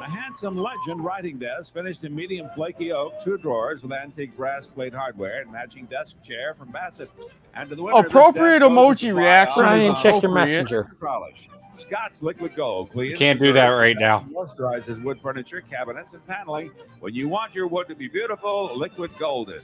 A 0.00 0.10
handsome 0.10 0.58
legend 0.58 1.02
writing 1.02 1.38
desk 1.38 1.72
finished 1.72 2.04
in 2.04 2.14
medium 2.14 2.50
flaky 2.54 2.92
oak, 2.92 3.14
two 3.24 3.38
drawers 3.38 3.82
with 3.82 3.92
antique 3.92 4.36
brass 4.36 4.66
plate 4.66 4.92
hardware 4.92 5.40
and 5.40 5.50
matching 5.50 5.86
desk 5.86 6.16
chair 6.22 6.54
from 6.58 6.70
Bassett. 6.70 7.10
And 7.54 7.70
to 7.70 7.76
the 7.76 7.82
winner, 7.82 7.98
Appropriate 7.98 8.60
emoji 8.60 9.14
with 9.14 9.22
reaction 9.22 9.62
Brian, 9.62 9.92
is 9.94 10.02
check 10.02 10.22
your 10.22 10.32
messenger. 10.32 10.94
Polish. 11.00 11.48
Scott's 11.78 12.22
Liquid 12.22 12.54
Gold 12.56 12.90
cleans, 12.90 13.18
Can't 13.18 13.40
do 13.40 13.52
that 13.52 13.68
right 13.68 13.96
now. 13.98 14.26
Moisturizes 14.32 15.02
wood 15.02 15.18
furniture, 15.22 15.60
cabinets, 15.60 16.12
and 16.12 16.26
paneling. 16.26 16.70
When 17.00 17.14
you 17.14 17.28
want 17.28 17.54
your 17.54 17.66
wood 17.66 17.88
to 17.88 17.94
be 17.94 18.08
beautiful, 18.08 18.76
Liquid 18.76 19.10
Gold 19.18 19.50
is. 19.50 19.62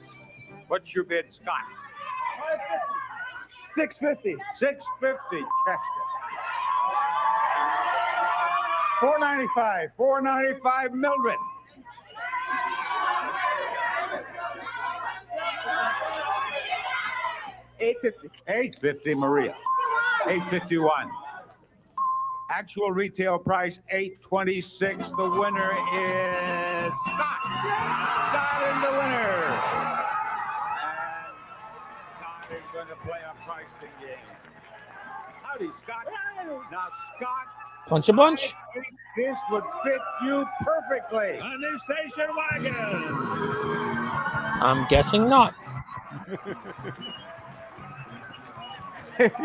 What's 0.69 0.95
your 0.95 1.05
bid, 1.05 1.27
Scott? 1.31 1.63
650. 3.75 4.37
650, 4.59 5.47
Chester. 5.67 5.81
495. 9.01 9.91
495, 9.97 10.93
Mildred. 10.93 11.37
Eight 17.81 17.97
fifty. 18.03 18.29
Eight 18.49 18.79
fifty, 18.81 19.15
Maria. 19.15 19.55
Eight 20.29 20.43
fifty-one. 20.51 21.09
Actual 22.51 22.91
retail 22.91 23.39
price 23.39 23.79
eight 23.93 24.21
twenty-six. 24.23 24.99
The 25.17 25.31
winner 25.39 25.71
is 25.71 26.93
Scott. 27.07 27.39
Scott 28.27 28.63
is 28.67 28.83
the 28.83 28.91
winner. 28.91 29.47
And 30.75 31.37
Scott 32.19 32.51
is 32.51 32.65
going 32.73 32.89
to 32.89 32.97
play 33.07 33.21
a 33.25 33.35
pricing 33.47 33.95
game. 34.01 34.19
Howdy, 35.43 35.71
Scott. 35.85 36.07
Now, 36.73 36.89
Scott. 37.17 37.47
Punch 37.87 38.09
a 38.09 38.13
bunch. 38.13 38.55
This 39.17 39.37
would 39.53 39.65
fit 39.85 40.01
you 40.25 40.45
perfectly. 40.65 41.39
A 41.41 41.57
new 41.57 41.79
station 41.79 42.35
wagon. 42.37 42.75
I'm 44.61 44.89
guessing 44.89 45.29
not. 45.29 45.55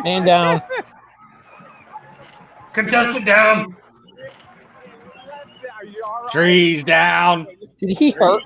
Man 0.04 0.26
down. 0.26 0.62
Contestant 2.76 3.26
down. 3.26 3.76
Trees 6.32 6.84
down. 6.84 7.48
Did 7.80 7.98
he 7.98 8.12
hurt? 8.12 8.44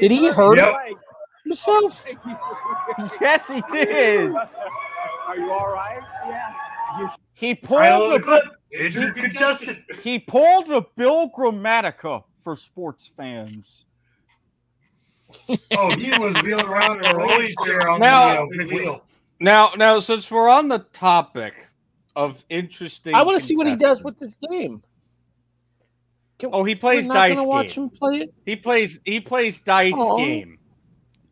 Did 0.00 0.10
he 0.12 0.28
hurt 0.28 0.56
Yep. 0.56 0.74
himself? 1.44 2.04
Yes, 3.20 3.48
he 3.48 3.60
did. 3.70 4.32
Are 4.32 5.36
you 5.36 5.50
all 5.50 5.72
right? 5.72 6.00
Yeah. 6.28 7.14
He 7.34 7.54
pulled 7.56 7.82
of 7.82 8.12
the 8.12 8.20
clip. 8.20 8.44
the 8.70 8.86
Injured 8.86 9.16
contestant. 9.16 9.78
he 10.02 10.20
pulled 10.20 10.70
a 10.70 10.86
Bill 10.96 11.28
Gramatica 11.30 12.22
for 12.44 12.54
sports 12.54 13.10
fans. 13.16 13.84
Oh, 15.76 15.90
he 15.96 16.10
was 16.18 16.40
wheeling 16.42 16.66
around 16.66 17.04
in 17.04 17.10
a 17.10 17.16
rolling 17.16 17.52
chair 17.64 17.88
on 17.90 17.98
Now- 18.00 18.34
the 18.34 18.40
uh, 18.42 18.46
big 18.64 18.68
wheel. 18.72 19.04
Now, 19.40 19.70
now, 19.76 19.98
since 19.98 20.30
we're 20.30 20.48
on 20.48 20.68
the 20.68 20.80
topic 20.92 21.54
of 22.16 22.44
interesting, 22.50 23.14
I 23.14 23.22
want 23.22 23.40
to 23.40 23.44
see 23.46 23.56
what 23.56 23.66
he 23.66 23.76
does 23.76 24.02
with 24.02 24.18
this 24.18 24.34
game. 24.50 24.82
Oh, 26.44 26.64
he 26.64 26.74
plays 26.74 27.06
not 27.06 27.14
dice 27.14 27.36
gonna 27.36 27.46
watch 27.46 27.74
game. 27.76 27.84
him 27.84 27.90
play 27.90 28.16
it. 28.22 28.34
He 28.44 28.56
plays. 28.56 28.98
He 29.04 29.20
plays 29.20 29.60
dice 29.60 29.92
Oh. 29.96 30.16
game. 30.16 30.58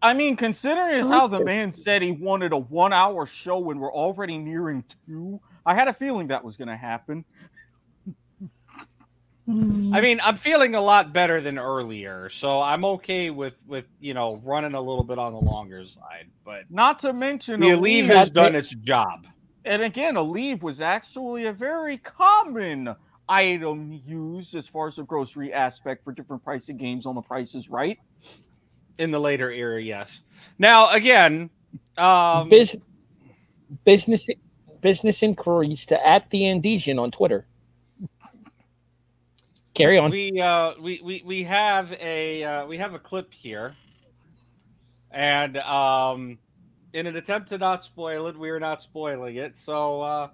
I 0.03 0.15
mean, 0.15 0.37
considering 0.37 0.95
as 1.01 1.09
how 1.09 1.27
the 1.27 1.45
man 1.45 1.73
said 1.73 2.01
he 2.01 2.13
wanted 2.13 2.53
a 2.53 2.57
one-hour 2.57 3.27
show 3.27 3.71
and 3.71 3.79
we're 3.81 3.93
already 3.93 4.39
nearing 4.39 4.83
two, 5.07 5.41
I 5.67 5.75
had 5.75 5.89
a 5.89 5.93
feeling 5.93 6.29
that 6.29 6.43
was 6.43 6.57
going 6.57 6.69
to 6.69 6.77
happen. 6.77 7.25
Hmm. 9.47 9.93
I 9.93 10.01
mean, 10.01 10.21
I'm 10.23 10.37
feeling 10.37 10.75
a 10.77 10.81
lot 10.81 11.13
better 11.13 11.41
than 11.41 11.59
earlier, 11.59 12.29
so 12.29 12.61
I'm 12.61 12.85
okay 12.85 13.31
with 13.31 13.61
with 13.67 13.87
you 13.99 14.15
know 14.15 14.39
running 14.45 14.75
a 14.75 14.81
little 14.81 15.03
bit 15.05 15.19
on 15.19 15.33
the 15.33 15.41
longer 15.41 15.85
side. 15.85 16.31
But 16.45 16.71
Not 16.71 17.01
to 17.01 17.13
mention, 17.13 17.59
the 17.61 17.69
leave 17.75 17.81
leave- 17.81 18.07
has 18.07 18.31
done 18.31 18.55
its 18.55 18.71
job. 18.71 19.27
And 19.65 19.83
again, 19.83 20.17
a 20.17 20.23
leave 20.23 20.63
was 20.63 20.81
actually 20.81 21.47
a 21.47 21.53
very 21.53 21.99
common 21.99 22.95
item 23.29 24.01
used 24.07 24.55
as 24.55 24.67
far 24.67 24.89
as 24.89 24.97
the 24.97 25.03
grocery 25.05 25.53
aspect 25.53 26.03
for 26.05 26.13
different 26.13 26.43
pricing 26.43 26.77
games 26.77 27.07
on 27.07 27.15
the 27.15 27.23
prices, 27.23 27.69
right? 27.69 27.99
in 29.01 29.11
the 29.11 29.19
later 29.19 29.51
era. 29.51 29.83
Yes. 29.83 30.21
Now 30.59 30.91
again, 30.93 31.51
um, 31.97 32.49
Bus- 32.49 32.77
business 33.85 34.29
business 34.81 35.23
inquiries 35.23 35.87
to 35.87 36.07
at 36.07 36.29
the 36.31 36.43
Andesian 36.43 37.01
on 37.01 37.11
Twitter. 37.11 37.47
Carry 39.75 39.99
on. 39.99 40.11
we 40.11 40.39
uh 40.41 40.75
we 40.81 41.01
we 41.03 41.23
we 41.25 41.43
have 41.45 41.93
a 42.01 42.45
uh, 42.45 42.67
we 42.67 42.77
have 42.77 42.95
a 42.95 42.99
clip 42.99 43.33
here, 43.33 43.73
and 45.11 45.57
um, 45.59 46.39
in 46.93 47.07
an 47.07 47.17
attempt 47.17 47.49
to 47.49 47.59
not 47.59 47.85
spoil 47.85 48.27
it, 48.27 48.37
we 48.37 48.51
are 48.51 48.61
not 48.61 48.83
spoiling 48.83 49.37
it. 49.37 49.59
So 49.59 50.01
uh, 50.03 50.29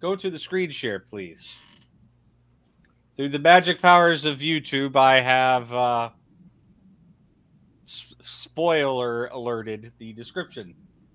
go 0.00 0.14
to 0.16 0.30
the 0.30 0.38
screen 0.38 0.70
share, 0.70 1.00
please. 1.00 1.54
Through 3.16 3.30
the 3.30 3.38
magic 3.38 3.82
powers 3.82 4.24
of 4.24 4.38
YouTube, 4.38 4.94
I 4.94 5.20
have 5.20 5.72
uh, 5.72 6.10
s- 7.84 8.14
spoiler 8.22 9.26
alerted 9.26 9.92
the 9.98 10.12
description. 10.12 10.74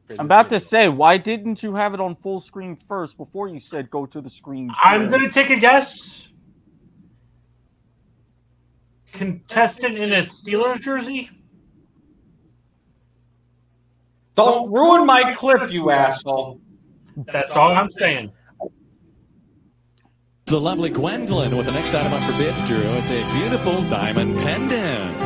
I'm 0.10 0.18
this 0.18 0.26
about 0.26 0.50
to 0.50 0.60
say, 0.60 0.90
why 0.90 1.18
didn't 1.18 1.64
you 1.64 1.74
have 1.76 1.94
it 1.94 2.02
on 2.02 2.18
full 2.18 2.42
screen 2.42 2.78
first 2.90 3.16
before 3.16 3.48
you 3.48 3.62
said 3.62 3.90
go 3.90 4.06
to 4.06 4.20
the 4.20 4.30
screen? 4.30 4.70
I'm 4.84 5.08
going 5.08 5.22
to 5.22 5.30
take 5.30 5.50
a 5.50 5.56
guess. 5.56 6.28
Contestant 9.14 9.98
in 9.98 10.12
a 10.12 10.20
Steelers 10.20 10.82
jersey? 10.82 11.30
Don't 14.36 14.72
ruin 14.72 15.06
my 15.06 15.34
clip, 15.34 15.72
you 15.72 15.92
asshole. 15.92 16.60
That's 17.32 17.52
all 17.52 17.72
I'm 17.72 17.92
saying. 17.92 18.32
The 20.46 20.60
lovely 20.60 20.90
Gwendolyn 20.90 21.56
with 21.56 21.68
the 21.68 21.72
next 21.72 21.94
item 21.94 22.14
up 22.14 22.24
for 22.24 22.38
bids, 22.38 22.62
Drew. 22.64 22.82
It's 22.82 23.12
a 23.12 23.24
beautiful 23.34 23.82
diamond 23.84 24.38
pendant. 24.40 25.18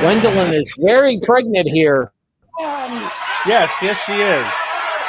Gwendolyn 0.00 0.54
is 0.54 0.72
very 0.78 1.20
pregnant 1.22 1.68
here. 1.68 2.12
Yes, 2.58 3.70
yes, 3.82 3.98
she 4.06 4.14
is. 4.14 4.46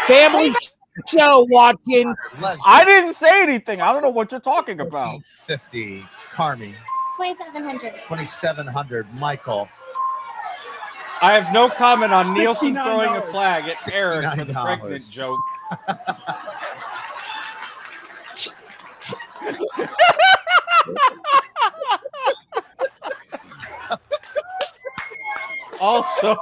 Family 0.08 0.54
show, 1.08 1.46
Watkins. 1.50 2.16
I 2.66 2.84
didn't 2.86 3.14
say 3.14 3.42
anything. 3.44 3.82
I 3.82 3.94
don't 3.94 4.02
know 4.02 4.10
what 4.10 4.32
you're 4.32 4.42
talking 4.42 4.82
about. 4.82 5.24
50, 5.26 6.06
Carmi. 6.34 6.74
2700. 7.18 8.02
2700, 8.02 9.14
Michael. 9.14 9.70
I 11.22 11.34
have 11.34 11.54
no 11.54 11.70
comment 11.70 12.14
on 12.14 12.34
Nielsen 12.38 12.74
throwing 12.74 13.10
a 13.10 13.22
$69. 13.22 13.32
flag 13.32 13.64
at 13.66 13.94
Eric 13.94 14.26
for 14.36 14.46
the 14.46 14.54
pregnant 14.54 15.02
$69. 15.02 15.16
joke. 15.16 15.38
also, 25.82 26.36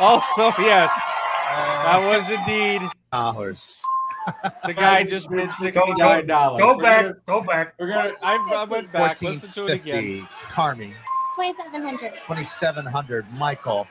also, 0.00 0.42
yes, 0.60 0.90
that 1.84 2.00
was 2.06 2.30
indeed 2.30 2.82
dollars. 3.12 3.82
The 4.64 4.74
guy 4.74 5.04
just 5.04 5.30
bid 5.30 5.50
sixty-nine 5.52 6.26
dollars. 6.26 6.60
Go 6.60 6.78
back. 6.78 7.14
Go 7.26 7.40
back. 7.42 7.74
We're 7.78 7.88
gonna. 7.88 8.12
I, 8.22 8.34
I 8.56 8.64
went 8.64 8.90
back. 8.90 9.22
Listen 9.22 9.50
to 9.50 9.72
it 9.72 9.80
again. 9.82 10.28
Carmi. 10.50 10.94
2700. 11.36 12.14
2700, 12.26 13.30
Michael. 13.34 13.86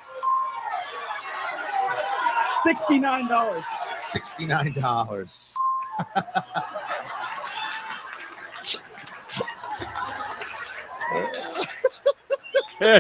$69. 2.66 3.28
$69. 3.96 5.56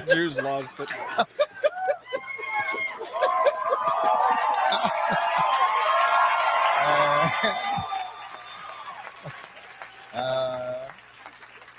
Drew's 0.07 0.39
lost 0.39 0.79
it. 0.79 0.89
Uh, 1.17 1.25
uh, 10.13 10.87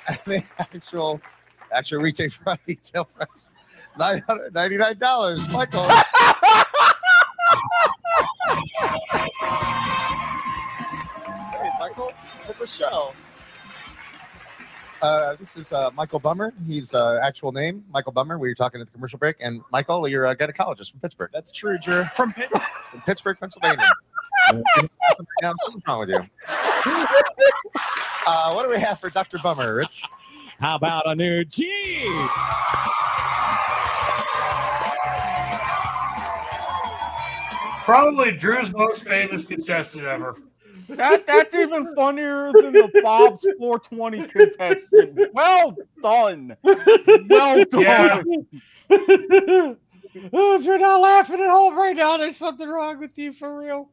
the 0.24 0.42
actual 0.58 1.20
actual 1.76 2.00
retail 2.00 2.30
price, 2.30 2.58
retail 2.68 3.04
price, 3.04 3.52
nine 3.98 4.22
hundred 4.26 4.54
ninety 4.54 4.76
nine 4.76 4.98
dollars. 4.98 5.48
Michael. 5.50 5.86
hey, 11.52 11.70
Michael, 11.78 12.10
for 12.10 12.52
the 12.58 12.66
show. 12.66 13.12
Uh, 15.02 15.36
this 15.36 15.56
is 15.56 15.72
uh, 15.72 15.90
Michael 15.94 16.18
Bummer. 16.18 16.54
He's 16.66 16.94
uh, 16.94 17.20
actual 17.22 17.52
name, 17.52 17.84
Michael 17.92 18.12
Bummer. 18.12 18.38
We 18.38 18.48
were 18.48 18.54
talking 18.54 18.80
at 18.80 18.86
the 18.86 18.92
commercial 18.92 19.18
break, 19.18 19.36
and 19.40 19.60
Michael, 19.70 20.08
you're 20.08 20.26
a 20.26 20.34
gynecologist 20.34 20.92
from 20.92 21.00
Pittsburgh. 21.00 21.30
That's 21.34 21.52
true, 21.52 21.76
Drew. 21.78 22.04
From 22.06 22.32
Pittsburgh. 22.32 22.62
From 22.90 23.00
Pittsburgh, 23.02 23.38
Pennsylvania. 23.38 23.88
what's 24.52 25.86
wrong 25.86 26.00
with 26.00 26.08
you? 26.08 26.20
Uh, 28.26 28.52
what 28.52 28.64
do 28.64 28.70
we 28.70 28.78
have 28.80 28.98
for 28.98 29.10
Dr. 29.10 29.38
Bummer, 29.38 29.74
Rich? 29.74 30.02
How 30.58 30.76
about 30.76 31.06
a 31.06 31.14
new 31.14 31.44
Jeep? 31.44 32.30
Probably 37.84 38.32
Drew's 38.32 38.72
most 38.72 39.02
famous 39.02 39.44
contestant 39.44 40.04
ever. 40.04 40.36
That 40.88 41.26
that's 41.26 41.54
even 41.54 41.94
funnier 41.94 42.52
than 42.52 42.72
the 42.72 42.90
Bob's 43.02 43.46
420 43.58 44.26
contestant. 44.28 45.18
Well 45.32 45.76
done. 46.02 46.56
Well 46.62 47.64
done. 47.70 48.46
Yeah. 48.88 49.74
Oh, 50.32 50.58
if 50.58 50.64
you're 50.64 50.78
not 50.78 51.02
laughing 51.02 51.40
at 51.40 51.50
home 51.50 51.76
right 51.76 51.94
now, 51.94 52.16
there's 52.16 52.38
something 52.38 52.66
wrong 52.66 52.98
with 52.98 53.18
you 53.18 53.34
for 53.34 53.58
real. 53.58 53.90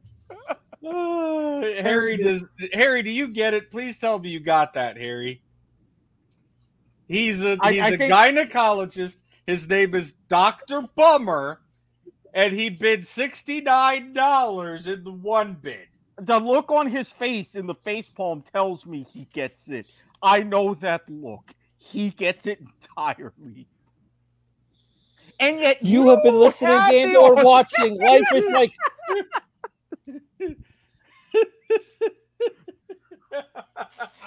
Uh, 0.82 1.60
Harry 1.82 2.16
does. 2.16 2.46
Harry, 2.72 3.02
do 3.02 3.10
you 3.10 3.28
get 3.28 3.52
it? 3.52 3.70
Please 3.70 3.98
tell 3.98 4.18
me 4.18 4.30
you 4.30 4.40
got 4.40 4.72
that, 4.72 4.96
Harry. 4.96 5.42
He's 7.08 7.40
a 7.42 7.50
he's 7.50 7.60
I 7.82 7.88
a 7.88 7.98
think- 7.98 8.12
gynecologist. 8.12 9.16
His 9.46 9.68
name 9.68 9.94
is 9.94 10.14
Doctor 10.28 10.82
Bummer, 10.96 11.60
and 12.32 12.54
he 12.54 12.70
bid 12.70 13.06
sixty 13.06 13.60
nine 13.60 14.12
dollars 14.14 14.86
in 14.86 15.04
the 15.04 15.12
one 15.12 15.52
bid. 15.54 15.86
The 16.16 16.38
look 16.38 16.70
on 16.70 16.88
his 16.88 17.10
face 17.10 17.54
in 17.56 17.66
the 17.66 17.74
face 17.74 18.08
palm 18.08 18.42
tells 18.52 18.86
me 18.86 19.06
he 19.12 19.26
gets 19.34 19.68
it. 19.68 19.86
I 20.22 20.42
know 20.42 20.74
that 20.74 21.02
look. 21.10 21.52
He 21.76 22.10
gets 22.10 22.46
it 22.46 22.60
entirely. 22.60 23.66
And 25.40 25.60
yet 25.60 25.84
You 25.84 26.08
have 26.10 26.22
been 26.22 26.38
listening 26.38 26.70
have 26.70 26.94
and 26.94 27.14
the 27.14 27.18
or 27.18 27.34
watching 27.44 27.98
Life 28.00 28.32
is 28.34 28.44
Like. 28.46 28.72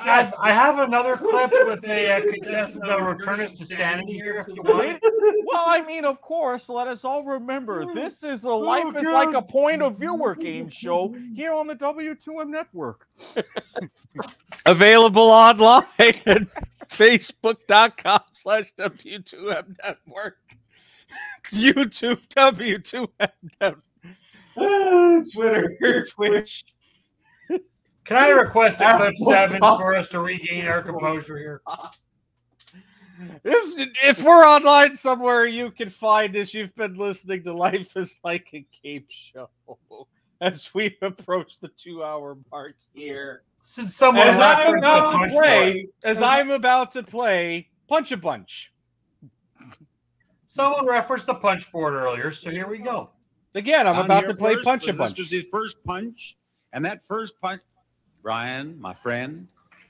Guys, 0.04 0.34
I 0.42 0.52
have 0.52 0.80
another 0.80 1.18
clip 1.18 1.52
with 1.52 1.84
a 1.86 2.18
uh, 2.18 2.22
contestant 2.22 2.84
that 2.86 3.00
will 3.00 3.08
return 3.08 3.42
us 3.42 3.54
to 3.54 3.66
sanity 3.66 4.14
here 4.14 4.46
if 4.48 4.56
you 4.56 4.62
want. 4.62 5.00
well, 5.46 5.64
I 5.66 5.84
mean, 5.86 6.06
of 6.06 6.22
course, 6.22 6.70
let 6.70 6.88
us 6.88 7.06
all 7.06 7.24
remember 7.24 7.94
this 7.94 8.24
is 8.24 8.44
a 8.44 8.52
Life 8.52 8.96
is 8.96 9.04
Like 9.06 9.34
a 9.36 9.42
Point 9.42 9.82
of 9.82 10.00
Viewer 10.00 10.36
game 10.36 10.70
show 10.70 11.16
here 11.34 11.54
on 11.54 11.68
the 11.68 11.76
W2M 11.76 12.50
network. 12.50 13.08
Available 14.66 15.30
online 15.30 15.84
at 16.00 16.48
facebook.com 16.90 18.22
slash 18.34 18.74
W2M 18.78 19.78
network. 19.84 20.38
YouTube 21.52 22.28
W2M 22.30 23.30
network. 23.62 23.84
Ah, 24.58 25.22
Twitter, 25.32 26.06
Twitch. 26.16 26.66
Can 28.08 28.16
I 28.16 28.30
request 28.30 28.80
a 28.80 28.94
clip 28.98 29.18
seven 29.18 29.60
for 29.62 29.94
us 29.96 30.08
to 30.10 30.22
regain 30.22 30.66
our 30.66 30.82
composure 30.82 31.38
here? 31.38 31.62
If 33.44 33.90
if 34.04 34.24
we're 34.24 34.48
online 34.48 34.96
somewhere, 34.96 35.46
you 35.46 35.72
can 35.72 35.90
find 35.90 36.36
us. 36.38 36.54
You've 36.54 36.74
been 36.76 36.96
listening 36.96 37.44
to 37.44 37.54
Life 37.54 37.98
is 37.98 38.18
Like 38.24 38.50
a 38.54 38.66
Game 38.82 39.06
Show 39.10 39.50
as 40.42 40.74
we 40.74 40.98
approach 41.02 41.60
the 41.60 41.68
two 41.70 42.04
hour 42.04 42.38
mark 42.50 42.76
here. 42.94 43.44
Since 43.62 43.96
someone 43.96 44.26
as 44.26 44.40
I'm 44.40 44.78
about 44.78 45.12
to 45.12 45.34
play, 45.34 45.74
board. 45.74 45.86
as 46.06 46.22
I'm 46.22 46.52
about 46.52 46.92
to 46.94 47.04
play 47.04 47.68
Punch 47.90 48.14
a 48.14 48.18
Bunch. 48.18 48.72
Someone 50.46 50.86
referenced 50.86 51.26
the 51.26 51.36
punch 51.36 51.70
board 51.74 51.94
earlier, 51.94 52.32
so 52.32 52.50
here 52.50 52.68
we 52.68 52.78
go. 52.78 53.10
Again, 53.54 53.86
I'm 53.86 53.96
Down 53.96 54.06
about 54.06 54.22
to 54.28 54.34
play 54.34 54.54
first, 54.54 54.66
Punch 54.66 54.88
a 54.88 54.94
Bunch. 54.94 55.18
This 55.18 55.26
was 55.26 55.32
his 55.32 55.46
first 55.52 55.84
punch, 55.84 56.38
and 56.72 56.86
that 56.86 57.04
first 57.04 57.34
punch, 57.42 57.62
Brian, 58.28 58.78
my 58.82 58.94
friend, 58.94 59.48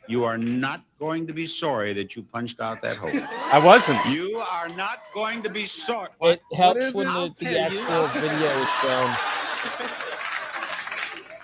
you 0.07 0.23
are 0.23 0.37
not 0.37 0.83
going 0.99 1.25
to 1.25 1.33
be 1.33 1.47
sorry 1.47 1.91
that 1.93 2.15
you 2.15 2.21
punched 2.21 2.59
out 2.59 2.83
that 2.83 2.95
hole. 2.95 3.09
I 3.51 3.57
wasn't. 3.57 4.05
You 4.05 4.37
are 4.37 4.69
not 4.69 4.99
going 5.11 5.41
to 5.41 5.49
be 5.49 5.65
sorry. 5.65 6.09
It 6.21 6.39
helps 6.53 6.79
is 6.79 6.93
when 6.93 7.07
it? 7.07 7.35
the, 7.39 7.45
the 7.45 7.51
tell 7.51 7.73
you. 7.73 7.79
actual 7.79 8.21
video 8.21 8.61
is 8.61 8.69
shown. 8.83 9.15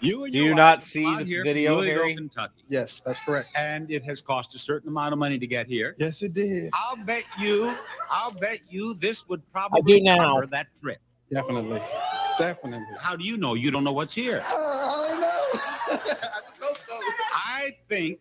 You 0.02 0.26
and 0.26 0.34
Do 0.34 0.44
you 0.44 0.54
not 0.54 0.84
see 0.84 1.06
the 1.16 1.24
here 1.24 1.40
from 1.40 1.46
video, 1.46 1.78
Louisville, 1.78 1.96
Harry? 1.96 2.16
Kentucky. 2.16 2.66
Yes, 2.68 3.02
that's 3.06 3.20
correct. 3.20 3.48
And 3.56 3.90
it 3.90 4.04
has 4.04 4.22
cost 4.22 4.54
a 4.54 4.60
certain 4.60 4.90
amount 4.90 5.14
of 5.14 5.20
money 5.20 5.40
to 5.40 5.48
get 5.48 5.66
here. 5.66 5.96
Yes, 5.98 6.22
it 6.22 6.34
did. 6.34 6.70
I'll 6.74 6.98
bet 7.06 7.24
you, 7.40 7.74
I'll 8.12 8.34
bet 8.34 8.60
you 8.70 8.96
this 8.96 9.30
would 9.30 9.42
probably 9.54 10.02
now. 10.02 10.36
cover 10.36 10.48
that 10.48 10.68
trip. 10.80 11.00
Definitely. 11.32 11.82
Definitely. 12.38 12.86
How 13.00 13.16
do 13.16 13.24
you 13.24 13.38
know? 13.38 13.54
You 13.54 13.72
don't 13.72 13.84
know 13.84 13.94
what's 13.94 14.14
here. 14.14 14.44
Uh, 14.46 14.56
I 14.58 15.20
know. 15.20 15.44
I 15.94 16.42
just 16.48 16.62
hope 16.62 16.73
so. 16.73 16.73
I 17.64 17.78
think 17.88 18.20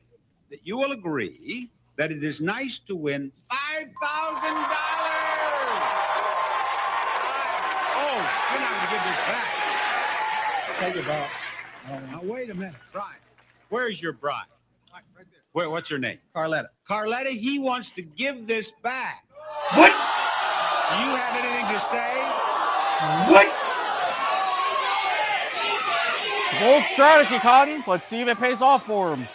that 0.50 0.60
you 0.64 0.76
will 0.76 0.92
agree 0.92 1.68
that 1.96 2.12
it 2.12 2.22
is 2.22 2.40
nice 2.40 2.78
to 2.86 2.94
win 2.94 3.32
five 3.50 3.88
thousand 4.00 4.54
dollars. 4.54 5.82
Oh, 7.84 8.22
you're 8.52 8.60
not 8.60 8.70
going 8.70 8.86
to 8.86 8.92
give 8.94 9.04
this 9.04 9.20
back. 9.26 9.50
Take 10.78 10.96
it 10.96 11.06
back. 11.06 11.30
Now 12.12 12.20
wait 12.22 12.50
a 12.50 12.54
minute, 12.54 12.76
Brian. 12.92 13.16
Where's 13.68 14.00
your 14.00 14.12
bride? 14.12 14.44
Right, 14.92 15.02
right 15.16 15.26
there. 15.32 15.40
Where, 15.52 15.70
what's 15.70 15.90
your 15.90 15.98
name? 15.98 16.18
Carletta. 16.36 16.68
Carletta. 16.88 17.30
He 17.30 17.58
wants 17.58 17.90
to 17.92 18.02
give 18.02 18.46
this 18.46 18.72
back. 18.84 19.24
What? 19.74 19.90
Do 19.90 20.98
you 20.98 21.16
have 21.16 21.34
anything 21.36 21.66
to 21.74 21.80
say? 21.80 22.14
What? 23.32 23.61
It's 26.52 26.60
a 26.60 26.64
bold 26.64 26.84
strategy, 26.84 27.38
Cotton. 27.38 27.82
Let's 27.86 28.06
see 28.06 28.20
if 28.20 28.28
it 28.28 28.36
pays 28.38 28.60
off 28.60 28.84
for 28.84 29.14
him. 29.14 29.26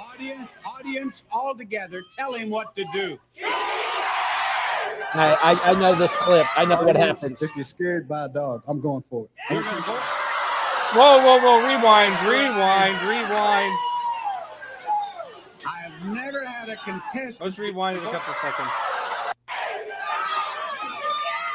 Audience, 0.00 0.48
audience, 0.66 1.22
all 1.30 1.54
together, 1.54 2.02
tell 2.16 2.34
him 2.34 2.50
what 2.50 2.74
to 2.74 2.84
do. 2.92 3.16
I, 5.16 5.38
I, 5.40 5.70
I 5.70 5.74
know 5.74 5.94
this 5.94 6.10
clip. 6.16 6.46
I 6.58 6.64
know 6.64 6.82
what 6.82 6.96
happens. 6.96 7.42
If 7.42 7.54
you're 7.54 7.64
scared 7.64 8.08
by 8.08 8.24
a 8.24 8.28
dog, 8.28 8.64
I'm 8.66 8.80
going 8.80 9.04
for 9.08 9.24
it. 9.24 9.30
Whoa, 9.54 11.18
whoa, 11.18 11.38
whoa! 11.38 11.58
Rewind, 11.64 12.14
rewind, 12.26 13.00
rewind. 13.06 13.78
I 15.64 15.78
have 15.82 16.12
never 16.12 16.44
had 16.44 16.70
a 16.70 16.76
contestant. 16.76 17.46
Let's 17.46 17.58
rewind 17.60 17.98
it 17.98 18.02
a 18.02 18.10
couple 18.10 18.34
seconds. 18.42 18.68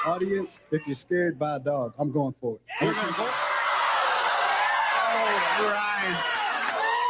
Audience, 0.05 0.61
if 0.71 0.87
you're 0.87 0.95
scared 0.95 1.37
by 1.37 1.57
a 1.57 1.59
dog, 1.59 1.93
I'm 1.97 2.11
going 2.11 2.33
for 2.39 2.55
it. 2.55 3.48
Brian. 5.59 6.17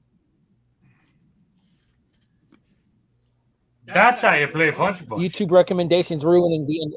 That's 3.92 4.22
how 4.22 4.34
you 4.34 4.48
play 4.48 4.70
punch 4.70 5.06
board. 5.06 5.20
YouTube 5.20 5.50
recommendations 5.50 6.24
ruining 6.24 6.66
the 6.66 6.82
end. 6.82 6.94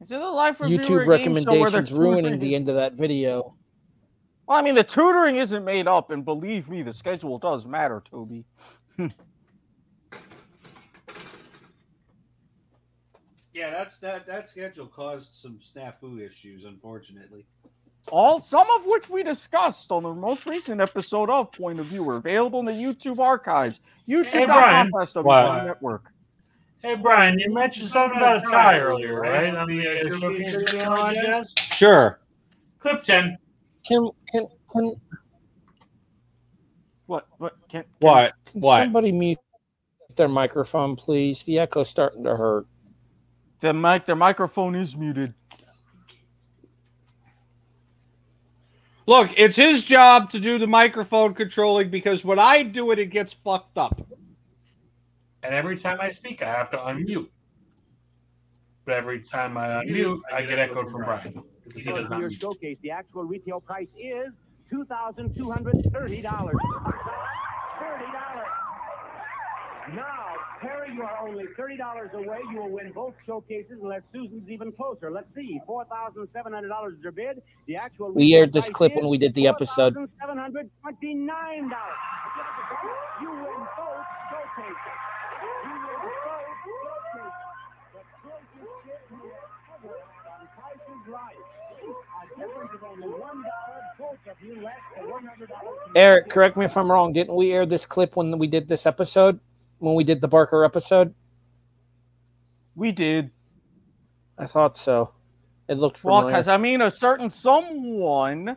Is 0.00 0.12
it 0.12 0.20
a 0.20 0.28
life 0.28 0.60
reviewer 0.60 0.82
YouTube 0.82 1.18
game 1.18 1.42
show 1.42 1.58
where 1.58 1.70
they're 1.70 1.80
recommendations 1.80 1.92
ruining 1.92 2.38
the 2.38 2.54
end 2.54 2.68
of 2.68 2.76
that 2.76 2.94
video. 2.94 3.54
Well, 4.46 4.58
I 4.58 4.62
mean, 4.62 4.74
the 4.74 4.84
tutoring 4.84 5.36
isn't 5.36 5.64
made 5.64 5.88
up, 5.88 6.10
and 6.10 6.24
believe 6.24 6.68
me, 6.68 6.82
the 6.82 6.92
schedule 6.92 7.38
does 7.38 7.64
matter, 7.64 8.02
Toby. 8.08 8.44
Yeah, 13.54 13.70
that's 13.70 13.98
that. 13.98 14.26
That 14.26 14.48
schedule 14.48 14.88
caused 14.88 15.32
some 15.32 15.60
snafu 15.60 16.20
issues, 16.20 16.64
unfortunately. 16.64 17.46
All 18.10 18.40
some 18.40 18.68
of 18.72 18.84
which 18.84 19.08
we 19.08 19.22
discussed 19.22 19.90
on 19.90 20.02
the 20.02 20.12
most 20.12 20.44
recent 20.44 20.80
episode 20.80 21.30
of 21.30 21.52
Point 21.52 21.80
of 21.80 21.86
View 21.86 22.08
are 22.10 22.16
available 22.16 22.60
in 22.60 22.66
the 22.66 22.72
YouTube 22.72 23.18
archives. 23.18 23.80
Brian. 24.06 24.26
YouTube.com 24.26 24.90
slash 25.12 25.64
network. 25.64 26.10
Hey, 26.82 26.96
Brian, 26.96 27.38
you 27.38 27.54
mentioned 27.54 27.88
something 27.88 28.18
about 28.18 28.38
a 28.38 28.42
tie 28.42 28.78
earlier, 28.78 29.20
right? 29.20 29.54
On 29.54 29.66
the 29.68 29.88
uh, 29.88 30.18
showcase 30.18 30.54
video 30.54 30.90
on 30.90 31.14
Jazz? 31.14 31.54
Sure. 31.56 32.20
Clip 32.78 33.02
10. 33.02 33.38
Can 33.86 34.10
can 34.30 34.46
can 34.70 34.94
What? 37.06 37.26
What? 37.38 37.54
Can, 37.70 37.84
What? 38.00 38.34
Can 38.44 38.60
What? 38.60 38.80
Somebody 38.82 39.12
mute 39.12 39.38
their 40.16 40.28
microphone, 40.28 40.96
please. 40.96 41.42
The 41.44 41.58
echo's 41.60 41.88
starting 41.88 42.24
to 42.24 42.36
hurt. 42.36 42.66
The 43.64 43.72
mic, 43.72 44.04
their 44.04 44.14
microphone 44.14 44.74
is 44.74 44.94
muted. 44.94 45.32
Look, 49.06 49.30
it's 49.38 49.56
his 49.56 49.86
job 49.86 50.28
to 50.32 50.38
do 50.38 50.58
the 50.58 50.66
microphone 50.66 51.32
controlling 51.32 51.88
because 51.88 52.26
when 52.26 52.38
I 52.38 52.62
do 52.62 52.90
it, 52.90 52.98
it 52.98 53.06
gets 53.06 53.32
fucked 53.32 53.78
up. 53.78 54.06
And 55.42 55.54
every 55.54 55.78
time 55.78 55.98
I 55.98 56.10
speak, 56.10 56.42
I 56.42 56.54
have 56.54 56.70
to 56.72 56.76
unmute. 56.76 57.30
But 58.84 58.96
every 58.96 59.22
time 59.22 59.56
I 59.56 59.82
unmute, 59.82 60.20
I 60.30 60.42
get 60.42 60.58
echoed 60.58 60.90
from 60.90 61.04
Brian. 61.04 61.42
Because 61.64 61.86
he 61.86 61.90
does 61.90 62.10
not. 62.10 62.20
Your 62.20 62.30
showcase, 62.30 62.76
the 62.82 62.90
actual 62.90 63.24
retail 63.24 63.62
price 63.62 63.88
is 63.98 64.28
$2,230. 64.70 66.22
$30. 66.22 68.44
Now, 69.92 70.36
Perry, 70.60 70.94
you 70.94 71.02
are 71.02 71.18
only 71.28 71.44
thirty 71.58 71.76
dollars 71.76 72.08
away. 72.14 72.38
You 72.50 72.60
will 72.62 72.70
win 72.70 72.90
both 72.92 73.14
showcases 73.26 73.78
unless 73.82 74.00
Susan's 74.14 74.48
even 74.48 74.72
closer. 74.72 75.10
Let's 75.10 75.26
see, 75.34 75.60
four 75.66 75.84
thousand 75.84 76.26
seven 76.32 76.54
hundred 76.54 76.68
dollars 76.68 76.94
is 76.94 77.02
your 77.02 77.12
bid. 77.12 77.42
The 77.66 77.76
actual 77.76 78.12
We 78.12 78.34
aired 78.34 78.52
this 78.54 78.70
clip 78.70 78.94
when 78.94 79.08
we 79.08 79.18
did 79.18 79.34
the 79.34 79.46
episode. 79.46 79.94
Seven 80.18 80.38
hundred 80.38 80.70
twenty-nine 80.80 81.68
dollars. 81.68 82.00
You 83.20 83.30
win 83.30 83.66
both 83.76 84.06
showcases. 84.30 84.76
You 85.64 85.70
win 85.70 86.00
both 86.00 86.48
showcases. 86.64 87.32
The 87.92 88.00
closest 88.22 88.84
bid 88.86 89.00
you 89.10 89.20
will 89.20 90.00
on 90.32 90.48
Price 90.56 90.80
Right. 91.06 91.36
A 91.84 92.38
difference 92.38 92.70
of 92.74 92.84
only 92.84 93.08
one 93.08 93.42
dollar. 93.42 93.80
Both 93.98 94.18
of 94.30 94.36
you 94.42 94.62
less 94.62 94.80
one 95.04 95.26
hundred 95.26 95.50
dollars. 95.50 95.78
Eric, 95.94 96.30
correct 96.30 96.56
me 96.56 96.64
if 96.64 96.74
I'm 96.74 96.90
wrong. 96.90 97.12
Didn't 97.12 97.34
we 97.36 97.52
air 97.52 97.66
this 97.66 97.84
clip 97.84 98.16
when 98.16 98.38
we 98.38 98.46
did 98.46 98.66
this 98.66 98.86
episode? 98.86 99.38
When 99.84 99.94
we 99.94 100.02
did 100.02 100.22
the 100.22 100.28
Barker 100.28 100.64
episode? 100.64 101.12
We 102.74 102.90
did. 102.90 103.30
I 104.38 104.46
thought 104.46 104.78
so. 104.78 105.12
It 105.68 105.76
looked 105.76 106.02
Well, 106.02 106.24
because 106.24 106.48
I 106.48 106.56
mean, 106.56 106.80
a 106.80 106.90
certain 106.90 107.28
someone, 107.28 108.56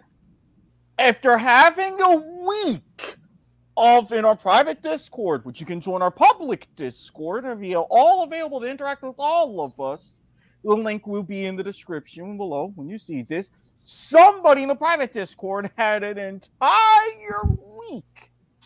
after 0.97 1.37
having 1.37 1.99
a 1.99 2.15
week 2.15 3.17
of 3.75 4.13
in 4.13 4.23
our 4.23 4.37
private 4.37 4.81
Discord, 4.81 5.43
which 5.43 5.59
you 5.59 5.65
can 5.65 5.81
join 5.81 6.01
our 6.01 6.11
public 6.11 6.69
Discord, 6.77 7.43
and 7.43 7.59
be 7.59 7.75
all 7.75 8.23
available 8.23 8.61
to 8.61 8.65
interact 8.65 9.03
with 9.03 9.15
all 9.19 9.59
of 9.59 9.77
us. 9.81 10.15
The 10.63 10.73
link 10.73 11.05
will 11.07 11.23
be 11.23 11.45
in 11.45 11.57
the 11.57 11.63
description 11.63 12.37
below 12.37 12.71
when 12.75 12.87
you 12.87 12.97
see 12.97 13.23
this. 13.23 13.49
Somebody 13.83 14.61
in 14.61 14.69
the 14.69 14.75
private 14.75 15.11
Discord 15.11 15.71
had 15.77 16.03
an 16.03 16.17
entire 16.17 17.43
week. 17.89 18.16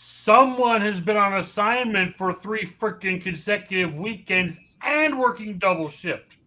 Someone 0.03 0.81
has 0.81 0.99
been 0.99 1.15
on 1.15 1.35
assignment 1.35 2.15
for 2.15 2.33
three 2.33 2.65
freaking 2.65 3.21
consecutive 3.21 3.93
weekends 3.93 4.57
and 4.83 5.19
working 5.19 5.59
double 5.59 5.87
shift. 5.87 6.37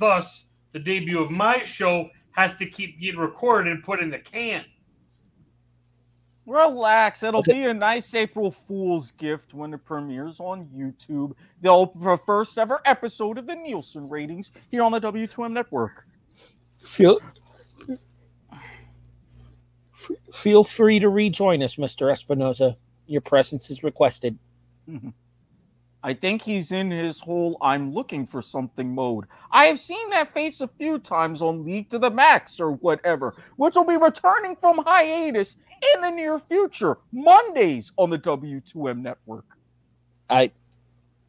Thus, 0.00 0.44
the 0.72 0.80
debut 0.80 1.22
of 1.22 1.30
my 1.30 1.62
show 1.62 2.10
has 2.32 2.56
to 2.56 2.66
keep 2.66 3.00
getting 3.00 3.20
recorded 3.20 3.72
and 3.72 3.82
put 3.84 4.00
in 4.00 4.10
the 4.10 4.18
can. 4.18 4.64
Relax, 6.44 7.22
it'll 7.22 7.44
be 7.44 7.62
a 7.66 7.74
nice 7.74 8.12
April 8.12 8.50
Fool's 8.50 9.12
gift 9.12 9.54
when 9.54 9.72
it 9.72 9.84
premieres 9.84 10.40
on 10.40 10.66
YouTube. 10.74 11.34
They'll 11.60 11.92
the 11.94 12.18
first 12.26 12.58
ever 12.58 12.80
episode 12.84 13.38
of 13.38 13.46
the 13.46 13.54
Nielsen 13.54 14.08
ratings 14.08 14.50
here 14.68 14.82
on 14.82 14.90
the 14.90 15.00
W2M 15.00 15.52
network. 15.52 16.06
Feel 16.80 17.20
feel 20.32 20.64
free 20.64 20.98
to 20.98 21.08
rejoin 21.08 21.62
us, 21.62 21.76
Mr. 21.76 22.12
Espinoza. 22.12 22.76
Your 23.06 23.20
presence 23.20 23.70
is 23.70 23.82
requested. 23.82 24.38
Mm-hmm. 24.88 25.10
I 26.04 26.14
think 26.14 26.42
he's 26.42 26.72
in 26.72 26.90
his 26.90 27.20
whole 27.20 27.56
I'm 27.60 27.94
looking 27.94 28.26
for 28.26 28.42
something 28.42 28.92
mode. 28.92 29.26
I 29.52 29.66
have 29.66 29.78
seen 29.78 30.10
that 30.10 30.34
face 30.34 30.60
a 30.60 30.68
few 30.68 30.98
times 30.98 31.42
on 31.42 31.64
League 31.64 31.90
to 31.90 31.98
the 31.98 32.10
Max 32.10 32.58
or 32.58 32.72
whatever, 32.72 33.34
which 33.56 33.76
will 33.76 33.84
be 33.84 33.96
returning 33.96 34.56
from 34.56 34.78
hiatus 34.78 35.56
in 35.94 36.00
the 36.00 36.10
near 36.10 36.40
future, 36.40 36.96
Mondays 37.12 37.92
on 37.96 38.10
the 38.10 38.18
W2M 38.18 39.00
network. 39.00 39.44
I 40.28 40.50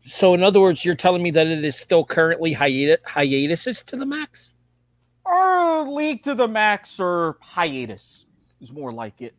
so 0.06 0.34
in 0.34 0.44
other 0.44 0.60
words, 0.60 0.84
you're 0.84 0.95
telling 0.95 1.24
me 1.24 1.32
that 1.32 1.48
it 1.48 1.64
is 1.64 1.78
still 1.78 2.04
currently 2.04 2.52
hiatus 2.54 3.06
hiatuses 3.06 3.84
to 3.88 3.95
the 3.95 4.06
max? 4.06 4.54
Or 5.24 5.88
League 5.88 6.24
to 6.24 6.36
the 6.36 6.48
Max 6.48 7.00
or 7.00 7.38
hiatus 7.40 8.26
is 8.64 8.72
more 8.72 8.91
like 8.91 9.22
it. 9.22 9.35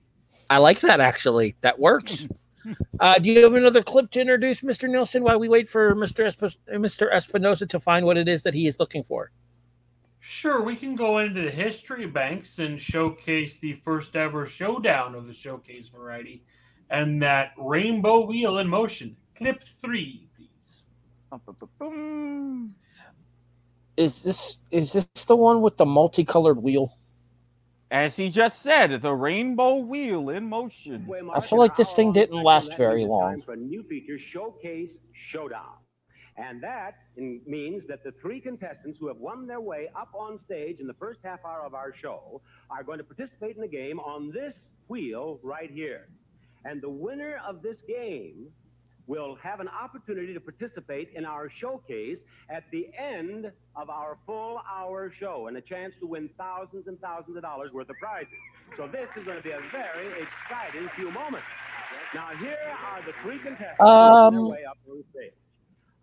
I 0.50 0.58
like 0.58 0.80
that 0.80 1.00
actually. 1.00 1.56
That 1.62 1.78
works. 1.78 2.26
uh, 3.00 3.18
do 3.18 3.30
you 3.30 3.42
have 3.42 3.54
another 3.54 3.82
clip 3.82 4.10
to 4.12 4.20
introduce, 4.20 4.60
Mr. 4.60 4.88
Nielsen, 4.88 5.24
while 5.24 5.40
we 5.40 5.48
wait 5.48 5.68
for 5.68 5.94
Mr. 5.94 6.30
Esp- 6.30 6.56
Mr. 6.70 7.12
Espinoza 7.12 7.68
to 7.68 7.80
find 7.80 8.06
what 8.06 8.16
it 8.16 8.28
is 8.28 8.42
that 8.42 8.54
he 8.54 8.66
is 8.66 8.78
looking 8.78 9.02
for? 9.02 9.30
Sure, 10.20 10.62
we 10.62 10.76
can 10.76 10.94
go 10.94 11.18
into 11.18 11.42
the 11.42 11.50
history 11.50 12.06
banks 12.06 12.58
and 12.58 12.80
showcase 12.80 13.56
the 13.60 13.74
first 13.84 14.16
ever 14.16 14.46
showdown 14.46 15.14
of 15.14 15.26
the 15.26 15.34
showcase 15.34 15.88
variety 15.88 16.42
and 16.90 17.22
that 17.22 17.52
rainbow 17.58 18.24
wheel 18.24 18.58
in 18.58 18.68
motion. 18.68 19.16
Clip 19.36 19.62
three, 19.62 20.28
please. 20.36 20.84
Is 23.96 24.22
this 24.22 24.58
is 24.70 24.92
this 24.92 25.06
the 25.26 25.36
one 25.36 25.60
with 25.60 25.76
the 25.76 25.86
multicolored 25.86 26.62
wheel? 26.62 26.96
As 27.94 28.16
he 28.16 28.28
just 28.28 28.62
said, 28.62 29.02
the 29.02 29.14
rainbow 29.14 29.76
wheel 29.76 30.30
in 30.30 30.48
motion. 30.48 31.08
I 31.32 31.38
feel 31.38 31.60
like 31.60 31.76
this 31.76 31.92
thing 31.92 32.12
didn't 32.12 32.42
last 32.42 32.76
very 32.76 33.06
long. 33.06 33.40
for 33.40 33.54
new 33.54 33.84
feature, 33.84 34.18
Showcase 34.18 34.90
Showdown. 35.30 35.76
And 36.36 36.60
that 36.64 36.96
means 37.16 37.84
that 37.86 38.02
the 38.02 38.10
three 38.20 38.40
contestants 38.40 38.98
who 38.98 39.06
have 39.06 39.18
won 39.18 39.46
their 39.46 39.60
way 39.60 39.90
up 39.94 40.08
on 40.12 40.40
stage 40.44 40.80
in 40.80 40.88
the 40.88 40.94
first 40.94 41.20
half 41.22 41.44
hour 41.44 41.64
of 41.64 41.74
our 41.74 41.94
show 41.94 42.42
are 42.68 42.82
going 42.82 42.98
to 42.98 43.04
participate 43.04 43.54
in 43.54 43.62
the 43.62 43.68
game 43.68 44.00
on 44.00 44.32
this 44.32 44.54
wheel 44.88 45.38
right 45.44 45.70
here. 45.70 46.08
And 46.64 46.82
the 46.82 46.90
winner 46.90 47.40
of 47.46 47.62
this 47.62 47.76
game 47.86 48.48
will 49.06 49.36
have 49.42 49.60
an 49.60 49.68
opportunity 49.68 50.32
to 50.34 50.40
participate 50.40 51.10
in 51.14 51.24
our 51.24 51.50
showcase 51.60 52.18
at 52.50 52.64
the 52.72 52.88
end 52.98 53.52
of 53.76 53.90
our 53.90 54.18
full 54.26 54.60
hour 54.70 55.12
show 55.20 55.46
and 55.48 55.56
a 55.56 55.60
chance 55.60 55.92
to 56.00 56.06
win 56.06 56.30
thousands 56.38 56.86
and 56.86 56.98
thousands 57.00 57.36
of 57.36 57.42
dollars 57.42 57.70
worth 57.72 57.90
of 57.90 57.96
prizes. 57.98 58.32
So 58.76 58.86
this 58.88 59.08
is 59.16 59.24
going 59.24 59.36
to 59.36 59.42
be 59.42 59.50
a 59.52 59.60
very 59.72 60.08
exciting 60.24 60.88
few 60.96 61.10
moments. 61.10 61.46
Now 62.14 62.30
here 62.40 62.56
are 62.92 63.02
the 63.04 63.12
three 63.22 63.38
contestants 63.40 63.80
Um, 63.80 64.32
their 64.32 64.42
way 64.44 64.64
up 64.68 64.78
on 64.88 65.04
stage. 65.12 65.32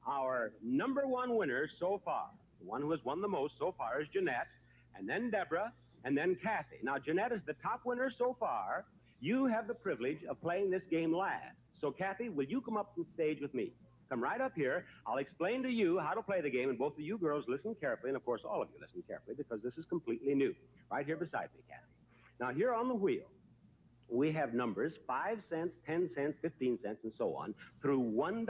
Our 0.07 0.52
number 0.64 1.07
one 1.07 1.36
winner 1.36 1.69
so 1.80 2.02
far, 2.06 2.28
the 2.60 2.68
one 2.68 2.82
who 2.82 2.91
has 2.91 2.99
won 3.06 3.22
the 3.22 3.28
most 3.28 3.53
so 3.60 3.73
far 3.78 4.02
is 4.02 4.07
Jeanette, 4.14 4.48
and 4.95 5.07
then 5.10 5.30
Deborah, 5.32 5.72
and 6.03 6.18
then 6.18 6.36
Kathy. 6.44 6.78
Now 6.84 6.98
Jeanette 6.99 7.32
is 7.32 7.41
the 7.48 7.56
top 7.64 7.82
winner 7.86 8.11
so 8.18 8.36
far. 8.40 8.86
You 9.19 9.45
have 9.45 9.68
the 9.68 9.73
privilege 9.76 10.19
of 10.30 10.41
playing 10.41 10.72
this 10.72 10.82
game 10.90 11.15
last. 11.15 11.56
So 11.82 11.91
Kathy, 11.91 12.30
will 12.30 12.45
you 12.45 12.62
come 12.62 12.78
up 12.78 12.95
to 12.95 13.03
the 13.03 13.10
stage 13.14 13.41
with 13.41 13.53
me? 13.53 13.74
Come 14.10 14.22
right 14.22 14.40
up 14.40 14.53
here. 14.56 14.86
I'll 15.08 15.18
explain 15.18 15.64
to 15.64 15.70
you 15.70 15.99
how 15.99 16.14
to 16.14 16.22
play 16.22 16.41
the 16.41 16.49
game, 16.49 16.70
and 16.70 16.78
both 16.78 16.94
of 16.94 16.99
you 16.99 17.18
girls 17.18 17.45
listen 17.48 17.76
carefully, 17.80 18.10
and 18.10 18.18
of 18.18 18.24
course 18.26 18.41
all 18.45 18.62
of 18.62 18.68
you 18.74 18.80
listen 18.80 19.03
carefully 19.08 19.36
because 19.38 19.62
this 19.64 19.74
is 19.78 19.86
completely 19.90 20.36
new. 20.36 20.53
Right 20.91 21.06
here 21.06 21.16
beside 21.18 21.49
me, 21.56 21.64
Kathy. 21.68 21.91
Now 22.40 22.52
here 22.53 22.74
on 22.74 22.88
the 22.88 22.94
wheel, 22.94 23.26
we 24.10 24.32
have 24.34 24.53
numbers 24.53 24.94
5 25.08 25.38
cents, 25.49 25.72
10 25.88 26.10
cents, 26.14 26.36
15 26.41 26.80
cents, 26.84 26.99
and 27.03 27.14
so 27.18 27.34
on 27.36 27.56
through 27.82 28.02
$1. 28.02 28.45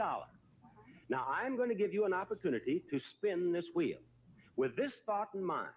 Now, 1.08 1.26
I'm 1.30 1.56
going 1.56 1.68
to 1.68 1.74
give 1.74 1.92
you 1.92 2.04
an 2.04 2.14
opportunity 2.14 2.82
to 2.90 2.98
spin 3.16 3.52
this 3.52 3.66
wheel. 3.74 3.98
With 4.56 4.74
this 4.76 4.92
thought 5.06 5.28
in 5.34 5.44
mind, 5.44 5.68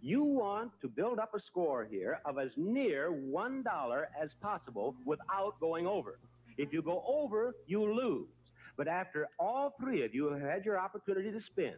you 0.00 0.22
want 0.22 0.72
to 0.82 0.88
build 0.88 1.18
up 1.18 1.32
a 1.34 1.40
score 1.46 1.86
here 1.90 2.20
of 2.24 2.38
as 2.38 2.50
near 2.56 3.12
$1 3.12 4.04
as 4.20 4.30
possible 4.42 4.96
without 5.06 5.60
going 5.60 5.86
over. 5.86 6.18
If 6.58 6.72
you 6.72 6.82
go 6.82 7.04
over, 7.06 7.54
you 7.66 7.82
lose. 7.82 8.28
But 8.76 8.88
after 8.88 9.28
all 9.38 9.74
three 9.80 10.04
of 10.04 10.14
you 10.14 10.32
have 10.32 10.40
had 10.40 10.64
your 10.64 10.78
opportunity 10.78 11.30
to 11.30 11.40
spin, 11.52 11.74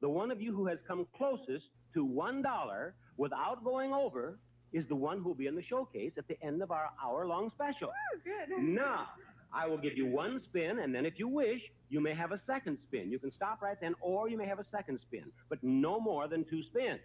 the 0.00 0.08
one 0.08 0.30
of 0.30 0.40
you 0.40 0.54
who 0.54 0.66
has 0.66 0.78
come 0.86 1.06
closest 1.16 1.66
to 1.94 2.06
$1 2.06 2.92
without 3.16 3.64
going 3.64 3.92
over 3.92 4.38
is 4.72 4.84
the 4.88 4.94
one 4.94 5.18
who 5.18 5.28
will 5.28 5.34
be 5.34 5.46
in 5.46 5.56
the 5.56 5.62
showcase 5.62 6.12
at 6.18 6.28
the 6.28 6.40
end 6.42 6.62
of 6.62 6.70
our 6.70 6.90
hour 7.02 7.26
long 7.26 7.50
special. 7.54 7.88
Oh, 7.88 8.20
good. 8.22 8.62
Now, 8.62 9.08
I 9.52 9.66
will 9.66 9.78
give 9.78 9.96
you 9.96 10.06
one 10.06 10.42
spin, 10.44 10.78
and 10.80 10.94
then 10.94 11.06
if 11.06 11.14
you 11.16 11.26
wish, 11.26 11.60
you 11.88 12.00
may 12.00 12.14
have 12.14 12.32
a 12.32 12.40
second 12.46 12.78
spin. 12.86 13.10
You 13.10 13.18
can 13.18 13.32
stop 13.32 13.62
right 13.62 13.78
then, 13.80 13.94
or 14.00 14.28
you 14.28 14.36
may 14.36 14.46
have 14.46 14.58
a 14.58 14.66
second 14.70 15.00
spin, 15.08 15.32
but 15.48 15.58
no 15.62 15.98
more 15.98 16.28
than 16.28 16.44
two 16.50 16.62
spins. 16.64 17.00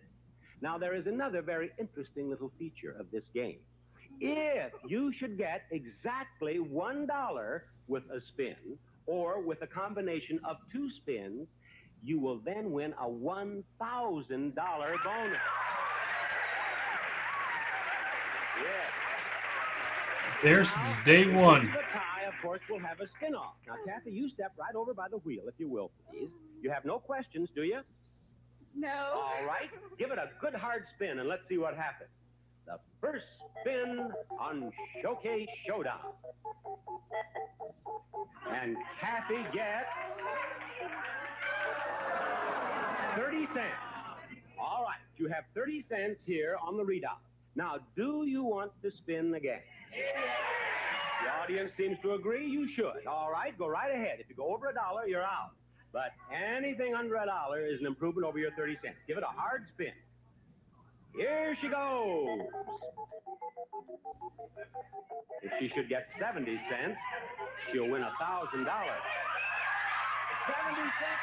Now, 0.62 0.78
there 0.78 0.96
is 0.96 1.08
another 1.08 1.42
very 1.42 1.72
interesting 1.80 2.30
little 2.30 2.52
feature 2.60 2.96
of 3.00 3.10
this 3.12 3.24
game. 3.34 3.60
If 4.26 4.72
you 4.88 5.12
should 5.20 5.38
get 5.38 5.64
exactly 5.72 6.58
$1 6.58 7.62
with 7.90 8.04
a 8.04 8.22
spin, 8.30 8.56
or 9.06 9.42
with 9.42 9.62
a 9.62 9.68
combination 9.68 10.40
of 10.46 10.56
two 10.72 10.90
spins, 11.02 11.46
you 12.02 12.20
will 12.20 12.40
then 12.46 12.72
win 12.72 12.94
a 12.94 13.06
$1,000 13.06 13.64
bonus. 13.76 15.38
Yes. 18.62 18.92
There 20.42 20.64
since 20.64 20.98
day 21.06 21.26
one. 21.26 21.66
The 21.66 21.82
tie, 21.92 22.24
of 22.26 22.34
course, 22.42 22.62
will 22.70 22.80
have 22.80 23.02
a 23.02 23.08
spin 23.18 23.36
off. 23.36 23.56
Now, 23.68 23.76
Kathy, 23.86 24.12
you 24.12 24.30
step 24.30 24.54
right 24.58 24.76
over 24.76 24.94
by 24.94 25.10
the 25.10 25.18
wheel, 25.18 25.44
if 25.50 25.56
you 25.58 25.68
will, 25.68 25.92
please. 26.10 26.30
You 26.62 26.72
have 26.72 26.86
no 26.86 26.98
questions, 26.98 27.50
do 27.54 27.64
you? 27.64 27.82
No. 28.74 29.12
All 29.16 29.46
right. 29.46 29.70
Give 30.00 30.12
it 30.12 30.18
a 30.18 30.30
good 30.40 30.54
hard 30.54 30.86
spin 30.96 31.20
and 31.20 31.28
let's 31.28 31.44
see 31.50 31.58
what 31.58 31.76
happens. 31.76 32.10
The 32.66 32.80
first 33.02 33.26
spin 33.62 34.10
on 34.40 34.72
Showcase 35.02 35.48
Showdown. 35.68 36.14
And 38.52 38.76
Kathy 39.02 39.44
gets 39.54 39.90
30 43.18 43.38
cents. 43.54 43.60
All 44.60 44.84
right. 44.84 45.00
You 45.18 45.28
have 45.28 45.44
30 45.54 45.86
cents 45.90 46.20
here 46.26 46.58
on 46.66 46.78
the 46.78 46.84
readout. 46.84 47.20
Now, 47.56 47.78
do 47.96 48.26
you 48.26 48.44
want 48.44 48.72
to 48.82 48.92
spin 48.92 49.32
game? 49.40 49.60
The 51.24 51.30
audience 51.30 51.72
seems 51.78 51.98
to 52.02 52.14
agree 52.14 52.46
you 52.48 52.68
should. 52.76 53.06
All 53.08 53.32
right, 53.32 53.58
go 53.58 53.68
right 53.68 53.94
ahead. 53.94 54.20
If 54.20 54.30
you 54.30 54.36
go 54.36 54.54
over 54.54 54.70
a 54.70 54.74
dollar, 54.74 55.06
you're 55.08 55.24
out. 55.24 55.52
But 55.92 56.12
anything 56.34 56.96
under 56.96 57.16
a 57.16 57.26
dollar 57.26 57.66
is 57.66 57.80
an 57.80 57.86
improvement 57.86 58.26
over 58.26 58.40
your 58.40 58.52
30 58.58 58.78
cents. 58.84 58.98
Give 59.08 59.18
it 59.18 59.24
a 59.24 59.28
hard 59.28 59.66
spin. 59.74 59.94
Here 61.16 61.56
she 61.62 61.70
goes. 61.70 62.40
If 65.44 65.52
she 65.60 65.70
should 65.76 65.90
get 65.90 66.08
70 66.20 66.60
cents, 66.70 66.98
she'll 67.72 67.90
win 67.90 68.02
a 68.02 68.12
$1,000. 68.20 68.50
70 68.54 68.66
cents 68.66 68.70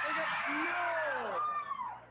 is 0.09 0.17
it? 0.17 0.25
No! 0.49 1.37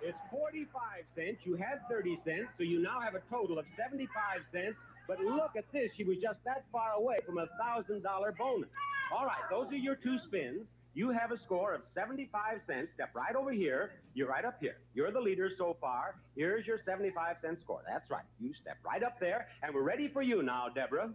It's 0.01 0.17
45 0.31 1.03
cents. 1.15 1.37
You 1.43 1.55
had 1.55 1.81
30 1.89 2.19
cents, 2.25 2.49
so 2.57 2.63
you 2.63 2.81
now 2.81 2.99
have 2.99 3.15
a 3.15 3.21
total 3.29 3.59
of 3.59 3.65
75 3.77 4.09
cents. 4.51 4.75
But 5.07 5.19
look 5.19 5.55
at 5.57 5.71
this. 5.71 5.91
She 5.97 6.03
was 6.03 6.17
just 6.21 6.39
that 6.45 6.65
far 6.71 6.93
away 6.93 7.17
from 7.25 7.37
a 7.37 7.47
$1,000 7.61 8.01
bonus. 8.37 8.69
All 9.11 9.25
right, 9.25 9.41
those 9.49 9.67
are 9.71 9.75
your 9.75 9.95
two 9.95 10.17
spins. 10.27 10.67
You 10.95 11.11
have 11.11 11.31
a 11.31 11.37
score 11.45 11.73
of 11.73 11.81
75 11.93 12.61
cents. 12.67 12.89
Step 12.95 13.09
right 13.13 13.35
over 13.35 13.51
here. 13.51 13.91
You're 14.15 14.27
right 14.27 14.43
up 14.43 14.57
here. 14.59 14.77
You're 14.93 15.11
the 15.11 15.21
leader 15.21 15.49
so 15.57 15.77
far. 15.79 16.15
Here's 16.35 16.65
your 16.65 16.79
75 16.85 17.37
cent 17.41 17.59
score. 17.61 17.81
That's 17.87 18.09
right. 18.09 18.23
You 18.39 18.53
step 18.59 18.77
right 18.83 19.03
up 19.03 19.19
there, 19.19 19.47
and 19.63 19.73
we're 19.73 19.83
ready 19.83 20.07
for 20.07 20.21
you 20.21 20.41
now, 20.41 20.67
Deborah. 20.73 21.11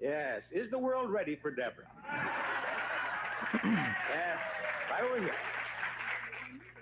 Yes. 0.00 0.42
Is 0.52 0.70
the 0.70 0.78
world 0.78 1.10
ready 1.10 1.36
for 1.40 1.50
Deborah? 1.50 1.88
yes. 3.64 4.38
Right 4.90 5.02
over 5.02 5.20
here. 5.20 5.34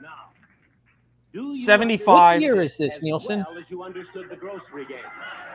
Now, 0.03 0.31
do 1.33 1.55
you 1.55 1.65
75. 1.65 2.07
What 2.07 2.41
year 2.43 2.61
is 2.63 2.77
this, 2.77 2.97
as 2.97 3.03
Nielsen? 3.03 3.45
well 3.49 3.59
as 3.59 3.65
you 3.69 3.83
understood 3.83 4.29
the 4.29 4.37
grocery 4.37 4.85
game? 4.87 4.99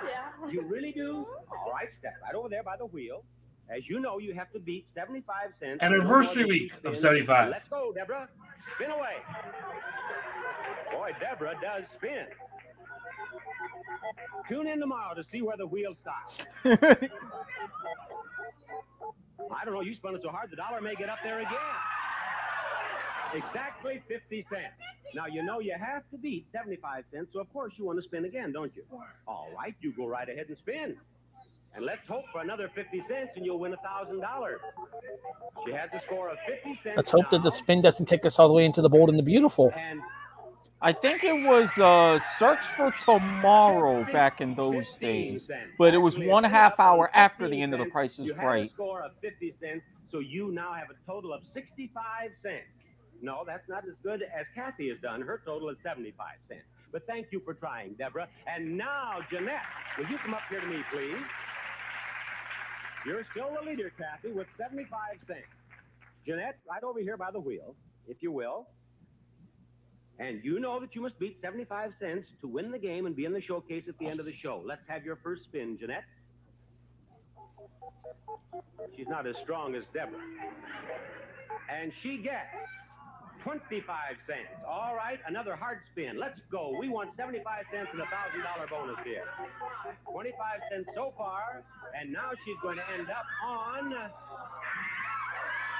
Yeah. 0.03 0.51
You 0.51 0.61
really 0.63 0.91
do? 0.91 1.27
All 1.51 1.71
right, 1.71 1.89
step 1.99 2.13
right 2.23 2.33
over 2.33 2.49
there 2.49 2.63
by 2.63 2.75
the 2.77 2.85
wheel. 2.85 3.23
As 3.69 3.87
you 3.87 3.99
know, 3.99 4.17
you 4.17 4.33
have 4.33 4.51
to 4.51 4.59
beat 4.59 4.87
75 4.95 5.53
cents. 5.59 5.81
Anniversary 5.81 6.41
No 6.43 6.47
more 6.47 6.57
than 6.57 6.63
week 6.63 6.73
of 6.85 6.97
75. 6.97 7.49
Let's 7.49 7.67
go, 7.69 7.93
Deborah. 7.93 8.27
Spin 8.75 8.89
away. 8.89 9.15
Boy, 10.91 11.11
Deborah 11.19 11.55
does 11.61 11.83
spin. 11.95 12.25
Tune 14.47 14.67
in 14.67 14.79
tomorrow 14.79 15.13
to 15.13 15.23
see 15.23 15.41
where 15.41 15.57
the 15.57 15.67
wheel 15.67 15.95
stops. 16.01 16.37
I 19.51 19.65
don't 19.65 19.73
know. 19.73 19.81
You 19.81 19.93
spun 19.95 20.15
it 20.15 20.21
so 20.23 20.29
hard, 20.29 20.49
the 20.51 20.55
dollar 20.55 20.81
may 20.81 20.95
get 20.95 21.09
up 21.09 21.19
there 21.23 21.39
again. 21.39 21.53
Exactly 23.33 24.01
50 24.07 24.45
cents. 24.49 24.73
Now, 25.13 25.27
you 25.27 25.43
know 25.43 25.59
you 25.59 25.75
have 25.79 26.03
to 26.11 26.17
beat 26.17 26.45
75 26.51 27.03
cents, 27.11 27.29
so 27.33 27.39
of 27.39 27.51
course 27.53 27.73
you 27.77 27.85
want 27.85 27.99
to 27.99 28.03
spin 28.03 28.25
again, 28.25 28.51
don't 28.51 28.75
you? 28.75 28.83
All 29.27 29.49
right, 29.55 29.75
you 29.81 29.93
go 29.95 30.07
right 30.07 30.27
ahead 30.27 30.47
and 30.49 30.57
spin. 30.57 30.97
And 31.75 31.85
let's 31.85 32.05
hope 32.07 32.25
for 32.31 32.41
another 32.41 32.69
50 32.73 33.03
cents 33.07 33.31
and 33.35 33.45
you'll 33.45 33.59
win 33.59 33.73
$1,000. 33.73 34.21
She 35.65 35.71
has 35.71 35.89
a 35.93 36.01
score 36.05 36.29
of 36.29 36.37
50 36.47 36.79
cents. 36.83 36.97
Let's 36.97 37.11
hope 37.11 37.29
that 37.29 37.43
the 37.43 37.51
spin 37.51 37.81
doesn't 37.81 38.07
take 38.07 38.25
us 38.25 38.39
all 38.39 38.47
the 38.47 38.53
way 38.53 38.65
into 38.65 38.81
the 38.81 38.89
bold 38.89 39.09
and 39.09 39.17
the 39.17 39.23
beautiful. 39.23 39.71
And 39.77 40.01
I 40.81 40.93
think 40.93 41.23
it 41.23 41.45
was 41.47 41.69
uh, 41.77 42.19
Search 42.37 42.65
for 42.65 42.93
Tomorrow 43.03 44.05
back 44.11 44.41
in 44.41 44.55
those 44.55 44.95
days, 44.95 45.47
but 45.77 45.93
it 45.93 45.97
was 45.97 46.17
one 46.17 46.43
half 46.43 46.79
hour 46.79 47.09
after 47.13 47.49
the 47.49 47.61
end 47.61 47.73
of 47.73 47.79
The 47.79 47.85
Price 47.87 48.17
is 48.19 48.27
you 48.27 48.33
have 48.33 48.43
Right. 48.43 48.69
a 48.69 48.73
score 48.73 49.01
of 49.03 49.11
50 49.21 49.53
cents, 49.59 49.83
so 50.11 50.19
you 50.19 50.51
now 50.51 50.73
have 50.73 50.87
a 50.89 50.95
total 51.11 51.33
of 51.33 51.41
65 51.53 52.31
cents. 52.41 52.63
No, 53.21 53.43
that's 53.45 53.67
not 53.67 53.83
as 53.85 53.95
good 54.01 54.21
as 54.21 54.45
Kathy 54.55 54.87
has 54.89 54.97
done. 55.01 55.21
Her 55.21 55.41
total 55.45 55.67
is 55.69 55.77
75 55.83 56.27
cents. 56.47 56.61
But 56.91 57.05
thank 57.05 57.27
you 57.31 57.41
for 57.43 57.53
trying, 57.53 57.93
Deborah. 57.93 58.27
And 58.47 58.77
now, 58.77 59.19
Jeanette, 59.29 59.59
will 59.97 60.07
you 60.07 60.17
come 60.19 60.33
up 60.33 60.41
here 60.49 60.61
to 60.61 60.67
me, 60.67 60.79
please? 60.91 61.13
You're 63.05 63.25
still 63.31 63.55
the 63.59 63.69
leader, 63.69 63.91
Kathy, 63.97 64.31
with 64.31 64.47
75 64.57 64.99
cents. 65.27 65.41
Jeanette, 66.25 66.57
right 66.69 66.83
over 66.83 66.99
here 66.99 67.17
by 67.17 67.31
the 67.31 67.39
wheel, 67.39 67.75
if 68.07 68.17
you 68.21 68.31
will. 68.31 68.67
And 70.19 70.43
you 70.43 70.59
know 70.59 70.79
that 70.81 70.93
you 70.95 71.01
must 71.01 71.17
beat 71.17 71.37
75 71.41 71.93
cents 71.99 72.27
to 72.41 72.47
win 72.47 72.71
the 72.71 72.77
game 72.77 73.05
and 73.05 73.15
be 73.15 73.23
in 73.23 73.31
the 73.31 73.41
showcase 73.41 73.85
at 73.87 73.97
the 73.99 74.07
end 74.07 74.19
of 74.19 74.25
the 74.25 74.33
show. 74.33 74.61
Let's 74.65 74.81
have 74.87 75.05
your 75.05 75.17
first 75.23 75.43
spin, 75.45 75.77
Jeanette. 75.79 76.03
She's 78.97 79.07
not 79.07 79.25
as 79.25 79.35
strong 79.43 79.75
as 79.75 79.83
Deborah. 79.93 80.19
And 81.71 81.93
she 82.03 82.17
gets 82.17 82.47
25 83.43 83.83
cents. 84.27 84.49
All 84.67 84.95
right, 84.95 85.19
another 85.27 85.55
hard 85.55 85.79
spin. 85.91 86.19
Let's 86.19 86.39
go. 86.51 86.75
We 86.79 86.89
want 86.89 87.11
75 87.17 87.43
cents 87.71 87.89
and 87.93 88.01
a 88.01 88.05
$1,000 88.05 88.69
bonus 88.69 88.97
here. 89.03 89.23
25 90.11 90.35
cents 90.71 90.89
so 90.95 91.13
far, 91.17 91.63
and 91.99 92.11
now 92.11 92.31
she's 92.45 92.57
going 92.61 92.77
to 92.77 92.83
end 92.97 93.09
up 93.09 93.25
on 93.45 93.91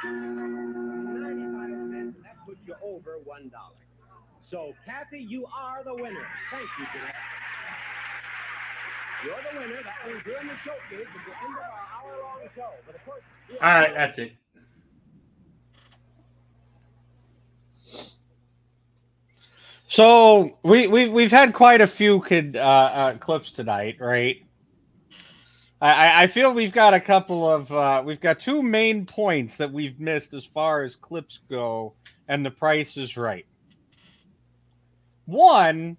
95 0.03 1.91
cents, 1.91 2.15
that 2.23 2.37
puts 2.45 2.59
you 2.65 2.75
over 2.83 3.19
$1. 3.27 3.51
So, 4.49 4.73
Kathy, 4.85 5.19
you 5.19 5.45
are 5.45 5.83
the 5.83 5.93
winner. 5.93 6.25
Thank 6.51 6.69
you, 6.79 6.85
Jeanette. 6.93 7.15
You're 9.25 9.35
the 9.51 9.59
winner. 9.59 9.83
That 9.83 10.07
means 10.07 10.21
you're 10.25 10.39
in 10.41 10.47
the 10.47 10.57
showcase 10.63 11.05
at 11.05 11.23
the 11.27 11.35
end 11.45 11.53
of 11.53 11.63
our 11.63 11.85
hour-long 11.93 12.49
show. 12.55 12.71
But 12.87 12.95
of 12.95 13.05
course, 13.05 13.21
All 13.61 13.69
right, 13.69 13.93
that's 13.93 14.17
it. 14.17 14.33
So 19.89 20.59
we 20.61 20.87
we 20.87 21.09
we've 21.09 21.31
had 21.31 21.51
quite 21.51 21.81
a 21.81 21.87
few 21.87 22.21
kid, 22.21 22.55
uh, 22.55 22.59
uh, 22.59 23.17
clips 23.17 23.51
tonight, 23.51 23.97
right? 23.99 24.37
I- 25.81 26.23
I, 26.23 26.27
feel 26.27 26.53
we've 26.53 26.71
got 26.71 26.93
a 26.93 26.99
couple 26.99 27.49
of 27.49 27.71
uh, 27.71 28.03
we've 28.05 28.21
got 28.21 28.39
two 28.39 28.61
main 28.61 29.07
points 29.07 29.57
that 29.57 29.71
we've 29.73 29.99
missed 29.99 30.35
as 30.35 30.45
far 30.45 30.83
as 30.83 30.95
clips 30.95 31.39
go, 31.49 31.95
and 32.27 32.45
the 32.45 32.51
price 32.51 32.97
is 32.97 33.17
right. 33.17 33.47
One 35.25 35.97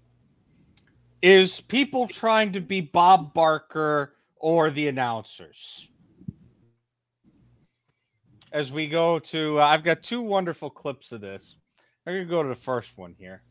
is 1.21 1.59
people 1.59 2.07
trying 2.07 2.53
to 2.53 2.61
be 2.61 2.79
Bob 2.79 3.33
Barker 3.33 4.13
or 4.37 4.71
the 4.71 4.87
announcers. 4.87 5.89
As 8.53 8.71
we 8.71 8.87
go 8.87 9.19
to, 9.19 9.59
uh, 9.59 9.65
I've 9.65 9.83
got 9.83 10.01
two 10.01 10.21
wonderful 10.21 10.69
clips 10.69 11.11
of 11.11 11.19
this. 11.19 11.57
I'm 12.07 12.13
gonna 12.13 12.25
go 12.25 12.41
to 12.41 12.49
the 12.49 12.55
first 12.55 12.97
one 12.97 13.15
here. 13.19 13.43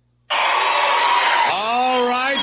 All 1.53 2.09
right. 2.09 2.39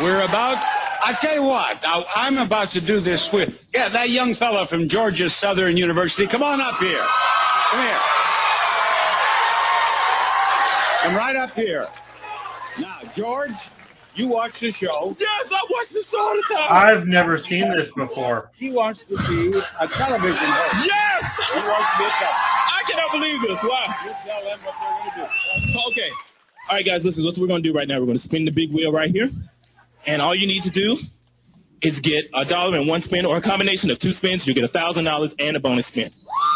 We're 0.00 0.24
about. 0.24 0.58
I 1.04 1.14
tell 1.14 1.34
you 1.34 1.42
what, 1.42 1.82
now, 1.82 2.04
I'm 2.14 2.38
about 2.38 2.68
to 2.70 2.80
do 2.80 3.00
this 3.00 3.32
with. 3.32 3.66
Yeah, 3.74 3.88
that 3.88 4.10
young 4.10 4.34
fella 4.34 4.66
from 4.66 4.86
Georgia 4.86 5.28
Southern 5.28 5.76
University. 5.76 6.28
Come 6.28 6.44
on 6.44 6.60
up 6.60 6.76
here. 6.78 7.02
Come 7.02 7.82
here. 7.82 7.98
Come 11.02 11.16
right 11.16 11.34
up 11.34 11.52
here. 11.56 11.88
Now, 12.78 12.98
George, 13.12 13.56
you 14.14 14.28
watch 14.28 14.60
the 14.60 14.70
show. 14.70 15.16
Yes, 15.18 15.52
I 15.52 15.66
watch 15.68 15.88
this 15.90 16.14
all 16.14 16.34
the 16.34 16.54
time. 16.54 16.68
I've 16.70 17.06
never 17.08 17.36
seen 17.36 17.68
this 17.70 17.90
before. 17.90 18.50
He 18.54 18.70
wants 18.70 19.04
to 19.06 19.16
be 19.16 19.58
a 19.80 19.88
television 19.88 20.38
host. 20.38 20.86
Yes! 20.86 21.50
He 21.52 21.60
wants 21.66 21.90
to 21.90 21.98
be 21.98 22.04
a 22.04 22.10
television. 22.10 22.28
I 22.30 22.82
cannot 22.88 23.10
believe 23.10 23.42
this. 23.42 23.64
Wow. 23.64 23.94
You 24.04 24.12
tell 24.24 24.44
them 24.44 24.58
what 24.62 24.74
they're 24.80 25.12
going 25.12 25.26
to 25.26 25.32
do. 25.72 25.80
Okay. 25.90 26.10
All 26.68 26.76
right, 26.76 26.86
guys, 26.86 27.04
listen. 27.04 27.24
What 27.24 27.36
we're 27.38 27.46
going 27.46 27.62
to 27.62 27.68
do 27.68 27.76
right 27.76 27.86
now, 27.86 27.98
we're 27.98 28.06
going 28.06 28.16
to 28.16 28.22
spin 28.22 28.44
the 28.44 28.50
big 28.50 28.72
wheel 28.72 28.92
right 28.92 29.10
here. 29.10 29.30
And 30.06 30.22
all 30.22 30.34
you 30.34 30.46
need 30.46 30.62
to 30.62 30.70
do 30.70 30.96
is 31.82 32.00
get 32.00 32.26
a 32.34 32.44
dollar 32.44 32.78
in 32.78 32.86
one 32.86 33.02
spin 33.02 33.26
or 33.26 33.36
a 33.36 33.40
combination 33.40 33.90
of 33.90 33.98
two 33.98 34.12
spins. 34.12 34.46
You 34.46 34.54
get 34.54 34.64
a 34.64 34.68
$1,000 34.68 35.34
and 35.38 35.56
a 35.56 35.60
bonus 35.60 35.88
spin. 35.88 36.10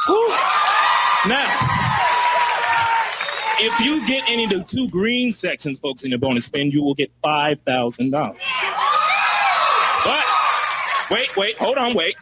Woo. 0.09 0.29
Now, 1.27 1.47
if 3.59 3.81
you 3.81 4.07
get 4.07 4.23
any 4.29 4.45
of 4.45 4.51
the 4.51 4.65
two 4.67 4.89
green 4.89 5.33
sections, 5.33 5.79
folks, 5.79 6.05
in 6.05 6.11
the 6.11 6.19
bonus 6.19 6.45
spin, 6.45 6.71
you 6.71 6.83
will 6.83 6.95
get 6.95 7.11
$5,000. 7.23 8.13
But 10.05 10.25
wait, 11.11 11.37
wait, 11.37 11.59
hold 11.59 11.79
on, 11.79 11.95
wait. 11.95 12.17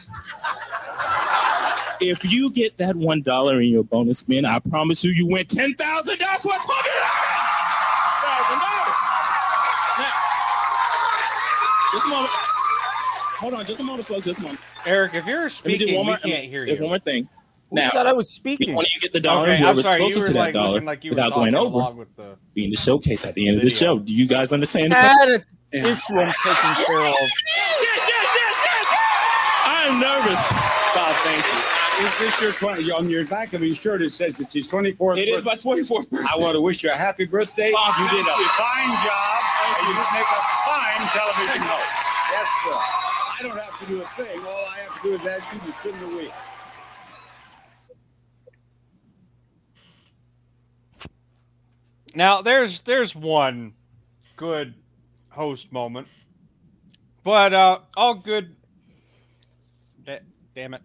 If 2.01 2.29
you 2.29 2.49
get 2.51 2.77
that 2.77 2.95
one 2.95 3.21
dollar 3.21 3.61
in 3.61 3.69
your 3.69 3.83
bonus 3.83 4.19
spin, 4.19 4.43
I 4.45 4.59
promise 4.59 5.03
you, 5.03 5.11
you 5.11 5.27
win 5.27 5.45
ten 5.45 5.75
thousand. 5.75 6.19
That's 6.19 6.43
what's 6.43 6.65
going 6.65 6.81
Thousand 6.83 7.34
just 11.95 12.05
a 12.05 12.09
moment. 12.09 12.29
hold 12.31 13.53
on, 13.53 13.65
just 13.65 13.79
a 13.79 13.83
moment, 13.83 14.07
folks. 14.07 14.25
Just 14.25 14.39
a 14.39 14.43
moment. 14.43 14.59
Eric, 14.85 15.13
if 15.15 15.25
you're 15.25 15.49
speaking, 15.49 15.87
do 15.87 15.95
one 15.95 16.07
we 16.07 16.17
can't 16.17 16.45
hear 16.45 16.61
you. 16.61 16.67
There's 16.67 16.79
one 16.79 16.89
more 16.89 16.99
thing. 16.99 17.27
Who 17.71 17.77
Now, 17.77 17.89
said 17.89 18.05
I 18.05 18.13
was 18.13 18.29
speaking? 18.29 18.75
when 18.75 18.85
you 18.93 18.99
get 19.01 19.11
the 19.13 19.19
dollar, 19.19 19.43
Okay, 19.43 19.53
I'm 19.55 19.61
whoever's 19.63 19.85
sorry, 19.85 19.95
you 19.95 20.01
closest 20.01 20.19
were 20.21 20.27
to 20.27 20.33
that 20.33 20.39
like 20.39 20.53
dollar, 20.53 20.81
like 20.81 21.03
without 21.03 21.33
going 21.33 21.55
over, 21.55 22.05
the 22.15 22.37
being 22.53 22.69
the 22.69 22.75
showcase 22.77 23.25
at 23.25 23.33
the 23.33 23.47
end 23.47 23.57
of 23.57 23.63
the 23.63 23.69
show. 23.71 23.97
Do 23.99 24.13
you 24.13 24.27
guys 24.27 24.53
understand? 24.53 24.91
the 24.91 24.97
Had 24.97 25.29
an 25.29 25.43
issue 25.71 26.15
I'm 26.19 26.33
taking 26.43 26.85
care 26.85 27.05
of. 27.07 27.15
I'm 29.85 29.99
nervous. 29.99 30.49
Bob, 30.95 31.13
thank 31.21 31.45
you. 31.45 32.05
Is 32.07 32.17
this 32.17 32.41
your 32.41 32.53
20? 32.53 32.91
On 32.91 33.07
your 33.07 33.23
back 33.27 33.53
of 33.53 33.63
your 33.63 33.75
shirt, 33.75 34.01
it 34.01 34.11
says 34.11 34.39
it's 34.39 34.55
his 34.55 34.71
24th 34.71 35.19
It 35.19 35.29
is 35.29 35.45
my 35.45 35.53
24th 35.53 36.09
birthday. 36.09 36.27
I 36.33 36.37
want 36.39 36.55
to 36.55 36.61
wish 36.61 36.83
you 36.83 36.89
a 36.89 36.93
happy 36.93 37.25
birthday. 37.25 37.71
Bob, 37.71 37.93
you 37.99 38.09
did 38.09 38.25
a 38.25 38.29
you. 38.35 38.47
fine 38.57 38.89
job. 39.05 39.43
and 39.77 39.87
you 39.87 39.93
just 39.93 40.11
make 40.11 40.25
a 40.25 40.41
fine 40.65 41.07
television 41.13 41.61
host. 41.61 42.05
Yes, 42.31 42.49
sir. 42.63 42.71
I 42.73 43.37
don't 43.43 43.59
have 43.59 43.79
to 43.79 43.85
do 43.85 44.01
a 44.01 44.07
thing. 44.07 44.39
All 44.39 44.65
I 44.73 44.77
have 44.79 44.95
to 44.95 45.07
do 45.07 45.13
is 45.13 45.25
ask 45.27 45.53
you 45.53 45.59
to 45.59 45.77
spin 45.77 45.99
the 45.99 46.17
wheel. 46.17 46.31
Now 52.15 52.41
there's 52.41 52.81
there's 52.81 53.15
one 53.15 53.73
good 54.35 54.73
host 55.29 55.71
moment, 55.71 56.07
but 57.23 57.53
uh, 57.53 57.79
all 57.95 58.15
good. 58.15 58.54
Da- 60.55 60.61
damn 60.61 60.73
it! 60.73 60.81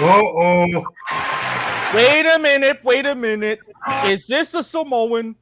Whoa, 0.00 0.84
Wait 1.94 2.26
a 2.26 2.38
minute. 2.38 2.80
Wait 2.84 3.06
a 3.06 3.14
minute. 3.14 3.60
Is 4.04 4.26
this 4.26 4.54
a 4.54 4.62
Samoan? 4.62 5.34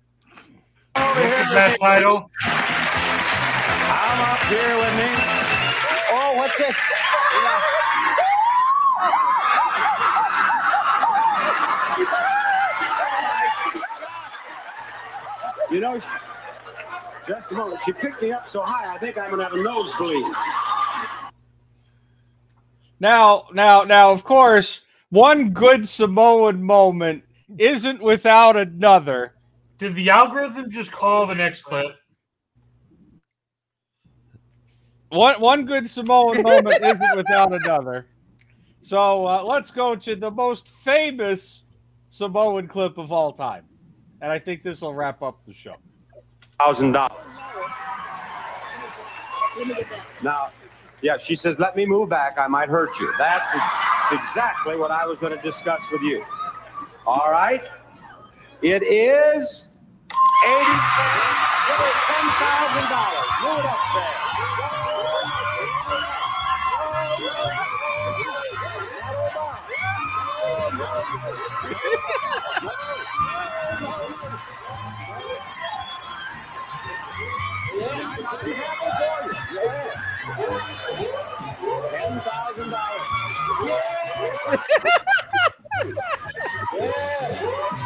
that 0.95 1.77
title. 1.81 2.31
I'm 4.27 4.33
up 4.33 4.43
here 4.45 4.75
with 4.77 4.97
me. 4.97 5.11
Oh, 6.11 6.33
what's 6.37 6.59
it? 6.59 6.75
You 15.71 15.81
know, 15.81 15.99
she, 15.99 16.09
just 17.27 17.53
a 17.53 17.55
moment. 17.55 17.83
She 17.85 17.93
picked 17.93 18.23
me 18.23 18.33
up 18.33 18.49
so 18.49 18.63
high, 18.63 18.95
I 18.95 18.99
think 18.99 19.19
I'm 19.19 19.29
going 19.29 19.41
to 19.41 19.45
have 19.45 19.53
a 19.53 19.63
nosebleed. 19.63 20.25
Now, 23.01 23.45
now, 23.53 23.83
now, 23.83 24.11
of 24.11 24.25
course, 24.25 24.83
one 25.11 25.51
good 25.51 25.87
Samoan 25.87 26.63
moment 26.63 27.25
isn't 27.59 28.01
without 28.03 28.57
another. 28.57 29.35
Did 29.77 29.95
the 29.95 30.09
algorithm 30.09 30.71
just 30.71 30.93
call 30.93 31.27
the 31.27 31.35
next 31.35 31.61
clip? 31.63 31.97
One 35.15 35.41
one 35.41 35.65
good 35.65 35.89
Samoan 35.89 36.43
moment 36.43 36.82
isn't 36.82 37.16
without 37.16 37.53
another. 37.53 38.07
So 38.81 39.27
uh, 39.27 39.45
let's 39.45 39.70
go 39.70 39.95
to 39.95 40.16
the 40.16 40.31
most 40.31 40.69
famous 40.69 41.62
Samoan 42.11 42.66
clip 42.66 42.99
of 42.99 43.12
all 43.12 43.32
time, 43.32 43.65
and 44.20 44.32
I 44.32 44.41
think 44.41 44.65
this 44.65 44.81
will 44.81 44.93
wrap 44.93 45.23
up 45.23 45.39
the 45.47 45.55
show. 45.55 45.77
Thousand 46.59 46.93
dollars. 46.93 47.24
Now, 50.20 50.51
yeah, 51.01 51.16
she 51.16 51.36
says, 51.36 51.61
let 51.61 51.77
me 51.77 51.86
move 51.86 52.09
back. 52.09 52.35
I 52.36 52.49
might 52.49 52.69
hurt 52.69 52.99
you. 52.99 53.12
That's, 53.16 53.53
that's 53.53 54.12
exactly 54.12 54.77
what 54.77 54.91
I 54.91 55.07
was 55.07 55.20
going 55.20 55.36
to 55.36 55.43
discuss 55.43 55.89
with 55.93 56.03
you. 56.03 56.24
All 57.07 57.31
right? 57.31 57.62
It 58.62 58.82
is 58.82 59.69
80 60.45 60.59
Give 60.59 61.77
her 61.77 61.93
$10,000. 62.09 63.43
Move 63.45 63.59
it 63.61 63.65
up 63.65 63.78
there. 63.95 64.24
Ten 71.65 71.74
thousand 82.20 82.70
dollars. 82.70 83.03
Yeah. 86.77 87.84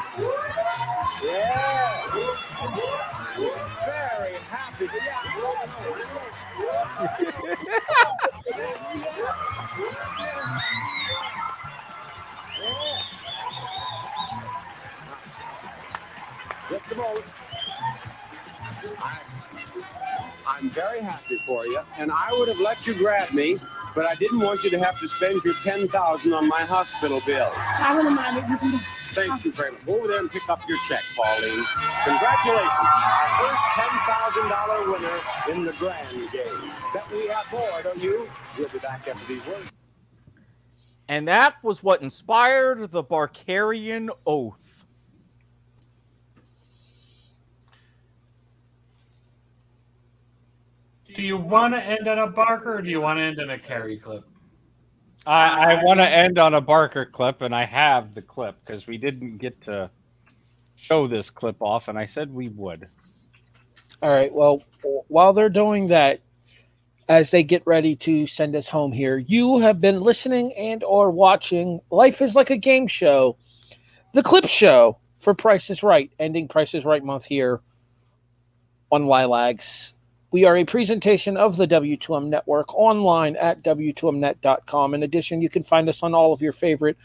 Just 16.98 17.06
a 18.84 18.86
moment. 18.88 18.98
I, 19.00 19.18
I'm 20.46 20.70
very 20.70 21.00
happy 21.00 21.40
for 21.46 21.64
you, 21.66 21.80
and 21.96 22.10
I 22.10 22.32
would 22.32 22.48
have 22.48 22.58
let 22.58 22.86
you 22.86 22.94
grab 22.94 23.32
me, 23.32 23.58
but 23.94 24.04
I 24.06 24.14
didn't 24.14 24.40
want 24.40 24.64
you 24.64 24.70
to 24.70 24.78
have 24.78 24.98
to 24.98 25.06
spend 25.06 25.44
your 25.44 25.54
ten 25.62 25.86
thousand 25.88 26.32
on 26.32 26.48
my 26.48 26.62
hospital 26.62 27.20
bill. 27.24 27.52
I 27.54 27.94
wouldn't 27.94 28.14
mind 28.14 28.38
it. 28.38 28.48
You 28.48 28.56
can 28.56 28.80
Thank 29.12 29.44
you 29.44 29.52
very 29.52 29.72
much. 29.72 29.84
Go 29.86 29.98
over 29.98 30.08
there 30.08 30.18
and 30.18 30.30
pick 30.30 30.48
up 30.48 30.60
your 30.68 30.78
check, 30.88 31.02
Pauline. 31.16 31.64
Congratulations, 32.04 32.70
our 32.70 33.28
first 33.40 33.62
ten 33.74 33.88
thousand 34.06 34.48
dollar 34.48 34.92
winner 34.92 35.20
in 35.50 35.64
the 35.64 35.72
grand 35.72 36.32
game. 36.32 36.72
Bet 36.92 37.10
we 37.12 37.28
have 37.28 37.50
more, 37.52 37.82
don't 37.82 38.02
you? 38.02 38.28
We'll 38.58 38.68
be 38.68 38.78
back 38.78 39.06
after 39.08 39.26
these 39.26 39.44
words. 39.46 39.70
And 41.08 41.26
that 41.28 41.54
was 41.62 41.82
what 41.82 42.02
inspired 42.02 42.90
the 42.90 43.02
Barkarian 43.02 44.10
Oath. 44.26 44.67
Do 51.18 51.24
you 51.24 51.36
want 51.36 51.74
to 51.74 51.82
end 51.82 52.06
on 52.06 52.20
a 52.20 52.28
Barker 52.28 52.76
or 52.76 52.80
do 52.80 52.88
you 52.88 53.00
want 53.00 53.18
to 53.18 53.24
end 53.24 53.40
on 53.40 53.50
a 53.50 53.58
Carey 53.58 53.98
clip? 53.98 54.22
I, 55.26 55.74
I 55.74 55.84
want 55.84 55.98
to 55.98 56.08
end 56.08 56.38
on 56.38 56.54
a 56.54 56.60
Barker 56.60 57.04
clip, 57.04 57.42
and 57.42 57.52
I 57.52 57.64
have 57.64 58.14
the 58.14 58.22
clip 58.22 58.54
because 58.64 58.86
we 58.86 58.98
didn't 58.98 59.38
get 59.38 59.60
to 59.62 59.90
show 60.76 61.08
this 61.08 61.28
clip 61.28 61.56
off, 61.58 61.88
and 61.88 61.98
I 61.98 62.06
said 62.06 62.32
we 62.32 62.50
would. 62.50 62.86
All 64.00 64.10
right. 64.10 64.32
Well, 64.32 64.62
while 65.08 65.32
they're 65.32 65.48
doing 65.48 65.88
that, 65.88 66.20
as 67.08 67.32
they 67.32 67.42
get 67.42 67.66
ready 67.66 67.96
to 67.96 68.28
send 68.28 68.54
us 68.54 68.68
home 68.68 68.92
here, 68.92 69.18
you 69.18 69.58
have 69.58 69.80
been 69.80 69.98
listening 69.98 70.52
and 70.52 70.84
or 70.84 71.10
watching 71.10 71.80
Life 71.90 72.22
is 72.22 72.36
Like 72.36 72.50
a 72.50 72.56
Game 72.56 72.86
Show, 72.86 73.36
the 74.14 74.22
clip 74.22 74.46
show 74.46 74.98
for 75.18 75.34
Price 75.34 75.68
is 75.68 75.82
Right, 75.82 76.12
ending 76.20 76.46
Price 76.46 76.74
is 76.74 76.84
Right 76.84 77.02
month 77.02 77.24
here 77.24 77.60
on 78.92 79.06
Lilags. 79.06 79.94
We 80.30 80.44
are 80.44 80.59
a 80.59 80.64
presentation 80.66 81.38
of 81.38 81.56
the 81.56 81.66
W2M 81.66 82.28
network 82.28 82.74
online 82.74 83.34
at 83.36 83.62
W2Mnet.com. 83.62 84.92
In 84.92 85.02
addition, 85.02 85.40
you 85.40 85.48
can 85.48 85.62
find 85.62 85.88
us 85.88 86.02
on 86.02 86.14
all 86.14 86.34
of 86.34 86.42
your 86.42 86.52
favorite 86.52 86.98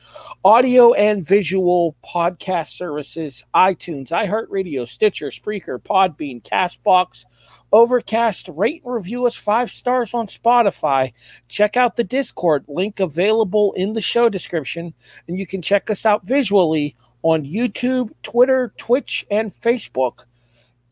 audio 0.44 0.92
and 0.92 1.26
visual 1.26 1.96
podcast 2.06 2.72
services 2.72 3.46
iTunes, 3.56 4.10
iHeartRadio, 4.10 4.86
Stitcher, 4.86 5.30
Spreaker, 5.30 5.80
Podbean, 5.80 6.44
Castbox, 6.44 7.24
Overcast. 7.72 8.50
Rate 8.50 8.84
and 8.84 8.94
review 8.94 9.26
us 9.26 9.36
five 9.36 9.72
stars 9.72 10.14
on 10.14 10.28
Spotify. 10.28 11.14
Check 11.48 11.78
out 11.78 11.96
the 11.96 12.04
Discord, 12.04 12.66
link 12.68 13.00
available 13.00 13.72
in 13.78 13.94
the 13.94 14.02
show 14.02 14.28
description. 14.28 14.94
And 15.30 15.40
you 15.40 15.48
can 15.48 15.62
check 15.62 15.90
us 15.90 16.06
out 16.06 16.26
visually 16.26 16.98
on 17.22 17.46
YouTube, 17.46 18.12
Twitter, 18.22 18.74
Twitch, 18.78 19.26
and 19.32 19.54
Facebook. 19.62 20.26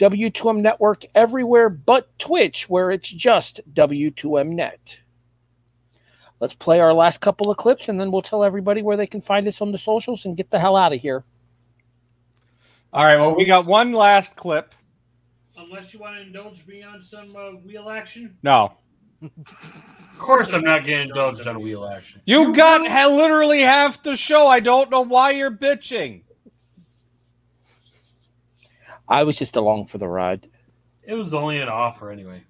W2M 0.01 0.61
Network 0.61 1.05
everywhere 1.13 1.69
but 1.69 2.17
Twitch, 2.17 2.67
where 2.67 2.89
it's 2.89 3.07
just 3.07 3.61
W2M 3.73 4.55
Net. 4.55 4.99
Let's 6.39 6.55
play 6.55 6.79
our 6.79 6.91
last 6.91 7.21
couple 7.21 7.51
of 7.51 7.57
clips 7.57 7.87
and 7.87 7.99
then 7.99 8.11
we'll 8.11 8.23
tell 8.23 8.43
everybody 8.43 8.81
where 8.81 8.97
they 8.97 9.05
can 9.05 9.21
find 9.21 9.47
us 9.47 9.61
on 9.61 9.71
the 9.71 9.77
socials 9.77 10.25
and 10.25 10.35
get 10.35 10.49
the 10.49 10.59
hell 10.59 10.75
out 10.75 10.91
of 10.91 10.99
here. 10.99 11.23
All 12.91 13.05
right. 13.05 13.17
Well, 13.17 13.35
we 13.35 13.45
got 13.45 13.67
one 13.67 13.93
last 13.93 14.35
clip. 14.35 14.73
Unless 15.55 15.93
you 15.93 15.99
want 15.99 16.15
to 16.15 16.23
indulge 16.23 16.65
me 16.65 16.81
on 16.81 16.99
some 16.99 17.35
uh, 17.35 17.51
wheel 17.51 17.87
action. 17.89 18.35
No. 18.41 18.73
Of 19.21 20.17
course, 20.17 20.51
I'm 20.51 20.63
not 20.63 20.83
getting 20.83 21.09
indulged 21.09 21.45
on 21.45 21.61
wheel 21.61 21.85
action. 21.85 22.21
You 22.25 22.53
got 22.55 22.81
literally 23.11 23.61
half 23.61 24.01
the 24.01 24.15
show. 24.15 24.47
I 24.47 24.59
don't 24.59 24.89
know 24.89 25.01
why 25.01 25.31
you're 25.31 25.51
bitching. 25.51 26.23
I 29.11 29.23
was 29.23 29.37
just 29.37 29.57
along 29.57 29.87
for 29.87 29.97
the 29.97 30.07
ride. 30.07 30.47
It 31.03 31.15
was 31.15 31.33
only 31.33 31.59
an 31.59 31.67
offer 31.67 32.11
anyway. 32.11 32.45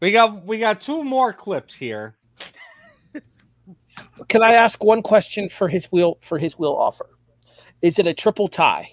We 0.00 0.10
got 0.10 0.46
we 0.46 0.58
got 0.58 0.80
two 0.80 1.04
more 1.04 1.34
clips 1.34 1.74
here. 1.74 2.16
Can 4.28 4.42
I 4.42 4.54
ask 4.54 4.82
one 4.82 5.02
question 5.02 5.50
for 5.50 5.68
his 5.68 5.84
wheel 5.92 6.18
for 6.22 6.38
his 6.38 6.58
wheel 6.58 6.72
offer? 6.72 7.10
Is 7.82 7.98
it 7.98 8.06
a 8.06 8.14
triple 8.14 8.48
tie? 8.48 8.90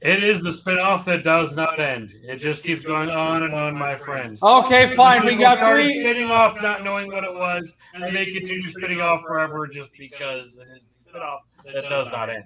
It 0.00 0.24
is 0.24 0.42
the 0.42 0.50
spinoff 0.50 1.04
that 1.04 1.22
does 1.22 1.54
not 1.54 1.78
end. 1.78 2.12
It 2.24 2.36
just 2.36 2.64
keeps 2.64 2.84
going 2.84 3.10
on 3.10 3.44
and 3.44 3.54
on, 3.54 3.76
my 3.76 3.96
friends. 3.96 4.42
Okay, 4.42 4.88
fine. 4.94 5.24
We 5.24 5.36
got 5.36 5.58
started 5.58 5.84
three. 5.84 6.00
spinning 6.00 6.30
off, 6.30 6.60
not 6.60 6.82
knowing 6.82 7.12
what 7.12 7.22
it 7.22 7.32
was, 7.32 7.74
and 7.94 8.14
they 8.14 8.26
continue 8.26 8.60
spinning 8.60 9.00
off 9.00 9.22
forever 9.24 9.68
just 9.68 9.90
because 9.96 10.56
it 10.56 10.66
is 10.76 10.84
a 10.84 11.10
spinoff 11.10 11.40
that 11.64 11.88
does 11.88 12.08
not 12.08 12.28
end. 12.28 12.44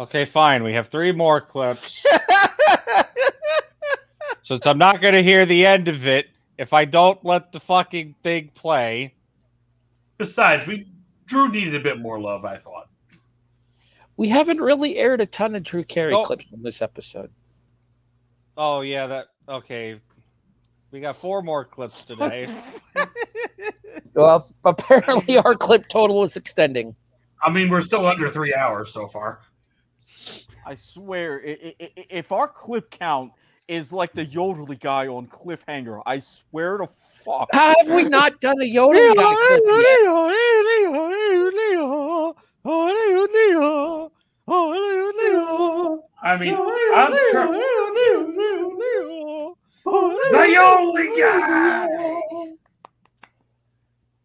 Okay, 0.00 0.24
fine. 0.24 0.62
We 0.62 0.74
have 0.74 0.88
three 0.88 1.12
more 1.12 1.40
clips. 1.40 2.04
Since 4.42 4.66
I'm 4.66 4.78
not 4.78 5.02
going 5.02 5.14
to 5.14 5.22
hear 5.22 5.44
the 5.44 5.66
end 5.66 5.88
of 5.88 6.06
it 6.06 6.28
if 6.56 6.72
I 6.72 6.84
don't 6.84 7.22
let 7.24 7.52
the 7.52 7.60
fucking 7.60 8.14
thing 8.22 8.50
play. 8.54 9.14
Besides, 10.16 10.66
we 10.66 10.90
Drew 11.26 11.48
needed 11.48 11.74
a 11.74 11.80
bit 11.80 12.00
more 12.00 12.20
love. 12.20 12.44
I 12.44 12.58
thought. 12.58 12.88
We 14.16 14.28
haven't 14.28 14.60
really 14.60 14.96
aired 14.96 15.20
a 15.20 15.26
ton 15.26 15.54
of 15.54 15.62
Drew 15.62 15.84
Carey 15.84 16.12
Nope. 16.12 16.26
clips 16.26 16.46
on 16.52 16.62
this 16.62 16.82
episode. 16.82 17.30
Oh 18.56 18.80
yeah, 18.80 19.06
that 19.06 19.26
okay. 19.48 20.00
We 20.90 21.00
got 21.00 21.16
four 21.16 21.42
more 21.42 21.64
clips 21.64 22.02
today. 22.02 22.48
Well, 24.14 24.52
apparently 24.64 25.38
our 25.38 25.54
clip 25.54 25.86
total 25.88 26.24
is 26.24 26.34
extending. 26.34 26.96
I 27.40 27.50
mean, 27.50 27.68
we're 27.68 27.82
still 27.82 28.04
under 28.04 28.28
three 28.28 28.52
hours 28.52 28.92
so 28.92 29.06
far. 29.06 29.42
I 30.68 30.74
swear, 30.74 31.40
i- 31.46 31.58
i- 31.64 31.74
i- 31.80 32.06
if 32.10 32.30
our 32.30 32.46
clip 32.46 32.90
count 32.90 33.32
is 33.68 33.90
like 33.90 34.12
the 34.12 34.26
Yodelly 34.26 34.78
guy 34.78 35.06
on 35.06 35.26
Cliffhanger, 35.28 36.02
I 36.04 36.18
swear 36.18 36.76
to 36.76 36.86
fuck. 37.24 37.48
How 37.52 37.74
have 37.78 37.88
we 37.90 38.04
not 38.04 38.38
done 38.42 38.60
a 38.60 38.64
Yoda 38.64 39.14
guy 39.14 39.34
clip 39.34 39.62
yet? 39.66 39.98
I 46.22 46.36
mean, 46.36 46.54
I'm 46.94 47.12
trying. 47.32 47.52
The 50.32 50.56
only 50.60 51.18
guy. 51.18 51.88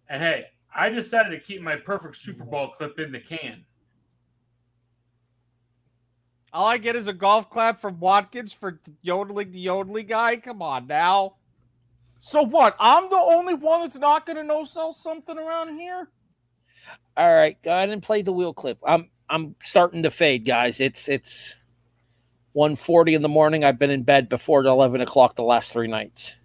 And 0.09 0.21
hey, 0.21 0.47
I 0.75 0.89
decided 0.89 1.29
to 1.29 1.39
keep 1.39 1.61
my 1.61 1.77
perfect 1.77 2.17
Super 2.17 2.43
Bowl 2.43 2.71
clip 2.71 2.99
in 2.99 3.13
the 3.13 3.19
can. 3.21 3.63
All 6.53 6.67
I 6.67 6.77
get 6.77 6.95
is 6.95 7.07
a 7.07 7.13
golf 7.13 7.49
clap 7.49 7.81
from 7.81 7.99
Watkins 7.99 8.53
for 8.53 8.79
yodeling 9.01 9.51
the 9.51 9.59
yodeling 9.59 10.05
guy. 10.05 10.37
Come 10.37 10.61
on 10.61 10.85
now. 10.85 11.35
So 12.21 12.43
what? 12.43 12.75
I'm 12.79 13.09
the 13.09 13.17
only 13.17 13.55
one 13.55 13.81
that's 13.81 13.97
not 13.97 14.25
going 14.25 14.37
to 14.37 14.43
know 14.43 14.63
sell 14.63 14.93
something 14.93 15.37
around 15.37 15.77
here. 15.77 16.09
All 17.17 17.33
right, 17.33 17.57
go 17.63 17.71
ahead 17.71 17.89
and 17.89 18.03
play 18.03 18.21
the 18.21 18.31
wheel 18.31 18.53
clip. 18.53 18.77
I'm 18.85 19.09
I'm 19.29 19.55
starting 19.63 20.03
to 20.03 20.11
fade, 20.11 20.45
guys. 20.45 20.79
It's 20.79 21.07
it's 21.07 21.55
1.40 22.55 23.15
in 23.15 23.21
the 23.23 23.29
morning. 23.29 23.63
I've 23.63 23.79
been 23.79 23.89
in 23.89 24.03
bed 24.03 24.29
before 24.29 24.63
11 24.63 25.01
o'clock 25.01 25.35
the 25.35 25.43
last 25.43 25.71
three 25.71 25.87
nights. 25.87 26.35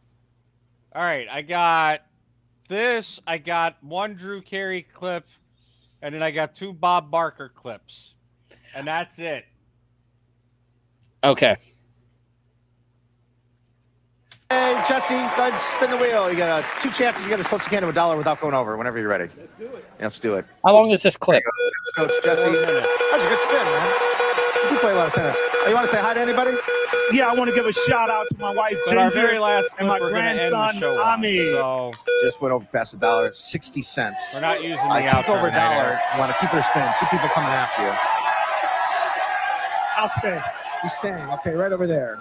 All 0.94 1.02
right, 1.02 1.28
I 1.30 1.42
got 1.42 2.00
this. 2.68 3.20
I 3.26 3.38
got 3.38 3.82
one 3.82 4.14
Drew 4.14 4.40
Carey 4.40 4.82
clip, 4.82 5.26
and 6.00 6.14
then 6.14 6.22
I 6.22 6.30
got 6.30 6.54
two 6.54 6.72
Bob 6.72 7.10
Barker 7.10 7.52
clips, 7.54 8.14
and 8.74 8.86
that's 8.86 9.18
it. 9.18 9.44
Okay. 11.24 11.56
Hey, 14.50 14.82
Jesse, 14.88 15.12
go 15.12 15.18
ahead 15.18 15.52
and 15.52 15.58
spin 15.60 15.90
the 15.90 15.96
wheel. 15.98 16.30
You 16.30 16.38
got 16.38 16.64
uh, 16.64 16.80
two 16.80 16.90
chances. 16.90 17.22
You 17.24 17.28
got 17.30 17.40
as 17.40 17.46
close 17.46 17.60
as 17.62 17.66
you 17.66 17.70
can 17.70 17.82
to 17.82 17.88
a 17.90 17.92
dollar 17.92 18.16
without 18.16 18.40
going 18.40 18.54
over. 18.54 18.76
Whenever 18.78 18.98
you're 18.98 19.08
ready. 19.08 19.28
Let's 19.36 19.54
do 19.58 19.64
it. 19.66 19.84
Let's 20.00 20.18
do 20.18 20.34
it. 20.36 20.46
How 20.64 20.72
long 20.72 20.90
is 20.90 21.02
this 21.02 21.16
clip? 21.18 21.42
Coach 21.96 22.12
Jesse. 22.24 22.42
That's 22.50 22.50
a 22.50 23.28
good 23.28 23.40
spin, 23.40 23.64
man. 23.64 23.94
You 24.72 24.78
play 24.78 24.92
a 24.92 24.94
lot 24.94 25.08
of 25.08 25.12
tennis. 25.12 25.36
Oh, 25.38 25.64
you 25.68 25.74
want 25.74 25.86
to 25.86 25.92
say 25.92 26.00
hi 26.00 26.14
to 26.14 26.20
anybody? 26.20 26.52
Yeah, 27.12 27.28
I 27.28 27.34
want 27.34 27.50
to 27.50 27.54
give 27.54 27.66
a 27.66 27.72
shout 27.72 28.10
out 28.10 28.26
to 28.30 28.38
my 28.38 28.52
wife 28.52 28.76
But 28.86 28.98
our 28.98 29.10
very 29.10 29.38
last 29.38 29.68
and 29.78 29.88
my 29.88 29.98
we're 29.98 30.10
going 30.10 30.24
to 30.24 30.30
end 30.30 30.52
the 30.52 30.56
grandson 30.56 30.80
show 30.80 31.02
Ami. 31.02 31.38
So 31.38 31.92
Just 32.22 32.40
went 32.42 32.52
over 32.52 32.66
past 32.66 32.92
the 32.92 32.98
dollar, 32.98 33.32
sixty 33.32 33.80
cents. 33.82 34.32
we're 34.34 34.40
not 34.40 34.62
using 34.62 34.76
the 34.88 34.94
I 34.94 35.02
keep 35.02 35.10
outro 35.10 35.38
over 35.38 35.48
a 35.48 35.52
dollar. 35.52 35.98
You 36.14 36.20
want 36.20 36.32
to 36.32 36.38
keep 36.38 36.52
it 36.52 36.58
or 36.58 36.62
spin? 36.62 36.86
Two 36.98 37.06
people 37.06 37.28
coming 37.30 37.50
after 37.50 37.82
you. 37.82 37.92
I'll 39.96 40.08
stay. 40.08 40.40
He's 40.82 40.92
staying. 40.92 41.28
Okay, 41.30 41.54
right 41.54 41.72
over 41.72 41.86
there. 41.86 42.20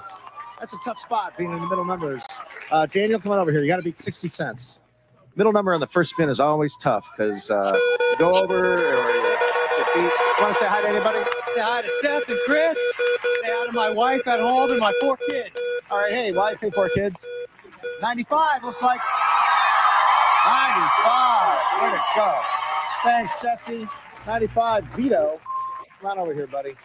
That's 0.59 0.73
a 0.73 0.77
tough 0.83 0.99
spot 0.99 1.37
being 1.37 1.51
in 1.51 1.59
the 1.59 1.69
middle 1.69 1.85
numbers. 1.85 2.25
Uh, 2.71 2.85
Daniel, 2.87 3.19
come 3.19 3.31
on 3.31 3.39
over 3.39 3.51
here. 3.51 3.61
You 3.61 3.67
got 3.67 3.77
to 3.77 3.83
beat 3.83 3.97
60 3.97 4.27
cents. 4.27 4.81
Middle 5.35 5.53
number 5.53 5.73
on 5.73 5.79
the 5.79 5.87
first 5.87 6.11
spin 6.11 6.29
is 6.29 6.39
always 6.39 6.75
tough 6.77 7.07
because 7.15 7.51
uh, 7.51 7.77
you 8.11 8.17
go 8.17 8.33
over 8.41 8.79
or 8.79 9.27
beat. 9.93 10.11
Want 10.39 10.53
to 10.53 10.59
say 10.59 10.67
hi 10.67 10.81
to 10.81 10.89
anybody? 10.89 11.19
Say 11.53 11.61
hi 11.61 11.81
to 11.81 11.89
Seth 12.01 12.27
and 12.29 12.39
Chris. 12.45 12.77
Say 13.41 13.49
hi 13.49 13.65
to 13.67 13.71
my 13.71 13.91
wife 13.91 14.27
at 14.27 14.39
home 14.39 14.71
and 14.71 14.79
my 14.79 14.93
four 15.01 15.17
kids. 15.29 15.55
All 15.89 15.99
right, 15.99 16.11
hey, 16.11 16.31
wife, 16.31 16.59
hey, 16.59 16.69
four 16.71 16.89
kids. 16.89 17.25
95 18.01 18.63
looks 18.63 18.81
like 18.81 18.99
95. 20.45 21.57
Where'd 21.81 21.93
it 21.93 22.01
go? 22.15 22.41
Thanks, 23.03 23.33
Jesse. 23.41 23.87
95, 24.25 24.85
Vito. 24.95 25.39
Come 26.01 26.11
on 26.11 26.19
over 26.19 26.33
here, 26.33 26.47
buddy. 26.47 26.75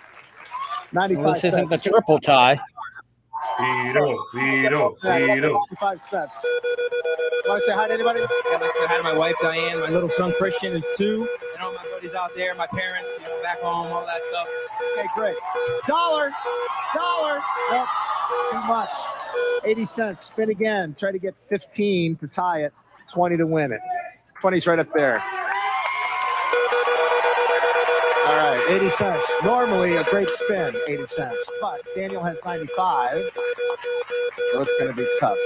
95 0.93 1.25
Well, 1.25 1.35
this 1.35 1.45
isn't 1.45 1.69
the 1.71 1.79
triple 1.79 2.21
tie. 2.21 2.61
Vito, 3.59 4.25
Vito, 4.35 4.97
Vito. 5.03 5.53
95 5.81 6.03
cents. 6.03 6.47
Want 7.47 7.61
to 7.61 7.67
say 7.67 7.75
hi 7.75 7.89
to 7.89 7.95
anybody? 7.95 8.21
Yeah, 8.21 8.27
I'd 8.57 8.61
like 8.61 8.73
to 8.73 8.79
say 8.79 8.87
hi 8.87 8.97
to 8.99 9.03
my 9.03 9.13
wife 9.15 9.35
Diane, 9.43 9.81
my 9.81 9.89
little 9.89 10.09
son 10.09 10.33
Christian 10.39 10.73
is 10.73 10.87
two, 10.97 11.29
and 11.55 11.63
all 11.63 11.73
my 11.75 11.85
buddies 11.93 12.15
out 12.15 12.31
there, 12.37 12.55
my 12.55 12.67
parents, 12.67 13.09
you 13.19 13.25
know, 13.25 13.43
back 13.43 13.61
home, 13.61 13.89
all 13.93 14.07
that 14.07 14.21
stuff. 14.31 14.49
Okay, 14.99 15.09
great. 15.15 15.37
Dollar, 15.87 16.31
dollar. 16.95 17.41
Nope, 17.71 17.89
too 18.51 18.61
much. 18.61 18.91
80 19.65 19.87
cents. 19.87 20.25
Spin 20.27 20.51
again. 20.51 20.95
Try 20.95 21.13
to 21.13 21.19
get 21.19 21.35
15 21.49 22.17
to 22.17 22.29
tie 22.29 22.63
it, 22.63 22.73
20 23.13 23.37
to 23.37 23.47
win 23.47 23.73
it. 23.73 23.81
20's 24.43 24.67
right 24.67 24.79
up 24.79 24.93
there. 24.95 25.23
All 28.33 28.39
right, 28.39 28.67
80 28.71 28.89
cents. 28.89 29.31
Normally 29.45 29.97
a 29.97 30.05
great 30.05 30.31
spin, 30.31 30.75
80 30.89 31.07
cents. 31.07 31.51
But 31.61 31.83
Daniel 31.95 32.23
has 32.23 32.39
95. 32.47 33.31
so 33.35 34.63
it's 34.63 34.75
going 34.79 34.91
to 34.91 34.97
be 34.97 35.07
tough. 35.21 35.37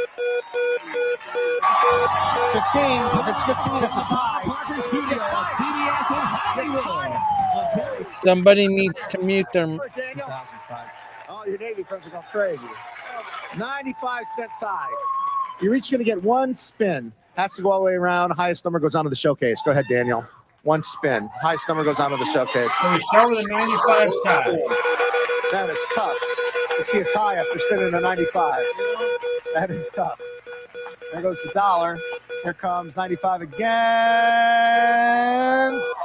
15. 2.52 3.02
If 3.02 3.28
it's 3.28 3.42
15, 3.42 3.82
it's 3.82 3.96
a 3.96 4.04
tie. 4.06 4.42
Barker 4.46 4.80
Studio 4.80 5.18
at 5.20 5.48
CBS 5.58 6.10
in 6.62 6.70
Hollywood. 6.78 8.08
Somebody 8.22 8.68
needs 8.68 9.00
to 9.10 9.18
mute 9.18 9.50
them. 9.52 9.80
Oh, 11.28 11.42
your 11.44 11.58
Navy 11.58 11.82
friends 11.82 12.06
are 12.06 12.10
going 12.10 12.24
crazy. 12.30 12.62
95 13.58 14.28
cent 14.28 14.50
tie. 14.60 14.86
You're 15.60 15.74
each 15.74 15.90
going 15.90 15.98
to 15.98 16.04
get 16.04 16.22
one 16.22 16.54
spin. 16.54 17.12
Has 17.36 17.54
to 17.54 17.62
go 17.62 17.72
all 17.72 17.80
the 17.80 17.86
way 17.86 17.94
around. 17.94 18.30
Highest 18.30 18.64
number 18.64 18.78
goes 18.78 18.94
on 18.94 19.02
to 19.02 19.10
the 19.10 19.16
showcase. 19.16 19.60
Go 19.64 19.72
ahead, 19.72 19.86
Daniel. 19.90 20.24
One 20.66 20.82
spin. 20.82 21.30
Highest 21.40 21.68
number 21.68 21.84
goes 21.84 22.00
on 22.00 22.10
to 22.10 22.16
the 22.16 22.24
showcase. 22.24 22.72
So 22.82 22.92
we 22.92 22.98
start 23.02 23.30
with 23.30 23.38
a 23.38 23.48
95 23.48 24.10
tie. 24.26 24.58
That 25.52 25.70
is 25.70 25.78
tough 25.94 26.16
to 26.76 26.82
see 26.82 26.98
a 26.98 27.04
tie 27.04 27.36
after 27.36 27.56
spinning 27.60 27.94
a 27.94 28.00
95. 28.00 28.64
That 29.54 29.70
is 29.70 29.88
tough. 29.90 30.20
There 31.12 31.22
goes 31.22 31.38
the 31.44 31.52
dollar. 31.54 31.96
Here 32.42 32.52
comes 32.52 32.96
95 32.96 33.42
again. 33.42 33.60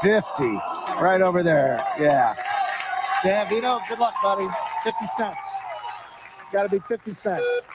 50. 0.03 0.43
Right 1.01 1.23
over 1.23 1.41
there. 1.41 1.83
Yeah. 1.99 2.35
Yeah, 3.25 3.49
Vito, 3.49 3.79
good 3.89 3.97
luck, 3.97 4.13
buddy. 4.21 4.47
50 4.83 5.07
cents. 5.17 5.55
Got 6.53 6.63
to 6.63 6.69
be 6.69 6.77
50 6.87 7.15
cents. 7.15 7.67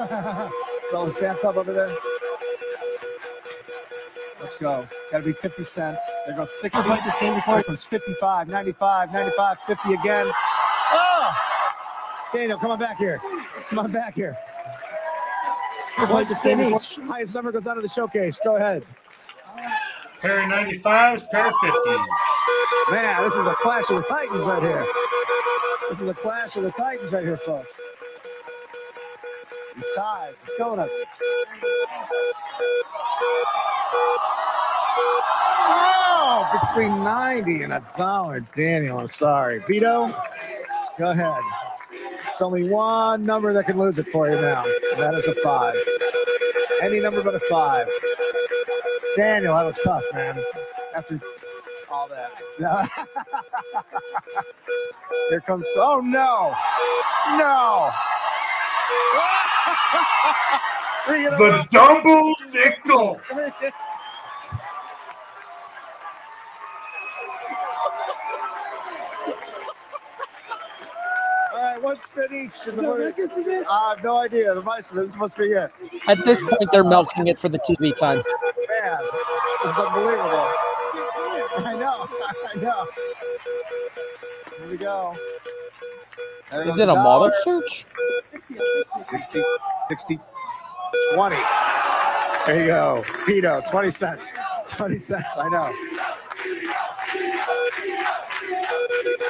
Fellas 0.90 1.16
fan 1.16 1.36
club 1.36 1.56
over 1.56 1.72
there. 1.72 1.96
Let's 4.40 4.56
go. 4.56 4.88
Got 5.12 5.18
to 5.18 5.24
be 5.24 5.32
50 5.32 5.64
cents. 5.64 6.02
There 6.26 6.34
goes 6.34 6.50
60. 6.60 6.82
Played 6.82 7.04
this 7.04 7.16
game 7.16 7.34
before. 7.34 7.60
It 7.60 7.68
was 7.68 7.84
55, 7.84 8.48
95, 8.48 9.12
95, 9.12 9.58
50 9.66 9.94
again. 9.94 10.30
Oh! 10.92 11.36
Daniel, 12.32 12.58
come 12.58 12.70
on 12.70 12.78
back 12.78 12.96
here. 12.96 13.20
Come 13.68 13.80
on 13.80 13.92
back 13.92 14.14
here. 14.14 14.36
Played 15.98 16.28
this 16.28 16.40
game 16.40 16.58
before. 16.58 17.04
Highest 17.06 17.34
number 17.34 17.52
goes 17.52 17.66
out 17.66 17.76
of 17.76 17.82
the 17.82 17.88
showcase. 17.88 18.40
Go 18.42 18.56
ahead. 18.56 18.86
Pair 20.20 20.42
of 20.42 20.50
95s, 20.50 21.30
pair 21.30 21.48
of 21.48 21.54
50s. 21.54 22.06
Man, 22.90 23.22
this 23.22 23.34
is 23.34 23.44
the 23.44 23.54
clash 23.54 23.90
of 23.90 23.96
the 23.96 24.02
Titans 24.02 24.44
right 24.44 24.62
here. 24.62 24.86
This 25.88 26.00
is 26.00 26.06
the 26.06 26.14
clash 26.14 26.56
of 26.56 26.62
the 26.62 26.72
Titans 26.72 27.12
right 27.12 27.24
here, 27.24 27.36
folks. 27.38 27.68
These 29.76 29.84
ties 29.96 30.34
are 30.34 30.56
killing 30.56 30.80
us. 30.80 30.90
Oh, 35.72 36.60
between 36.60 37.04
90 37.04 37.62
and 37.62 37.72
a 37.72 37.86
dollar. 37.96 38.40
Daniel, 38.40 38.98
I'm 38.98 39.10
sorry. 39.10 39.62
Vito, 39.68 40.14
go 40.98 41.10
ahead. 41.10 41.42
It's 42.28 42.40
only 42.40 42.68
one 42.68 43.24
number 43.24 43.52
that 43.52 43.66
can 43.66 43.78
lose 43.78 43.98
it 43.98 44.08
for 44.08 44.28
you 44.28 44.40
now. 44.40 44.64
That 44.96 45.14
is 45.14 45.26
a 45.26 45.34
five. 45.36 45.74
Any 46.82 47.00
number 47.00 47.22
but 47.22 47.34
a 47.34 47.40
five. 47.40 47.88
Daniel, 49.16 49.54
that 49.54 49.64
was 49.64 49.78
tough, 49.84 50.04
man. 50.14 50.42
After 50.96 51.20
all 51.90 52.08
that. 52.08 52.32
Here 55.30 55.40
comes. 55.40 55.66
Oh 55.76 56.00
no! 56.00 56.54
No! 57.38 57.90
The 61.08 61.66
double 61.70 62.34
nickel. 62.52 63.20
All 71.52 71.60
right, 71.60 71.82
one 71.82 72.00
spin 72.00 72.24
each. 72.32 72.66
And 72.68 72.78
the 72.78 73.64
I 73.68 73.90
have 73.94 74.04
no 74.04 74.18
idea. 74.18 74.54
The 74.54 74.60
vice 74.60 74.88
this 74.88 75.16
must 75.16 75.36
be 75.36 75.44
it. 75.46 75.70
At 76.06 76.24
this 76.24 76.40
point, 76.40 76.70
they're 76.70 76.84
milking 76.84 77.26
it 77.26 77.38
for 77.38 77.48
the 77.48 77.58
TV 77.58 77.96
time. 77.96 78.22
Man, 78.82 78.98
this 79.62 79.72
is 79.72 79.78
unbelievable. 79.78 80.48
I 81.58 81.74
know. 81.78 82.08
I 82.54 82.60
know. 82.60 82.86
Here 84.58 84.70
we 84.70 84.76
go. 84.76 85.16
There 86.50 86.62
Is 86.62 86.66
goes 86.68 86.80
it 86.80 86.86
the 86.86 86.92
a 86.92 86.94
model 86.94 87.30
search? 87.42 87.86
60, 88.52 89.42
60, 89.90 90.20
20. 91.14 91.36
There 92.46 92.60
you 92.60 92.66
go. 92.68 93.04
Vito, 93.26 93.60
20 93.68 93.90
cents. 93.90 94.28
20 94.68 95.00
cents, 95.00 95.26
I 95.36 95.48
know. 95.48 95.74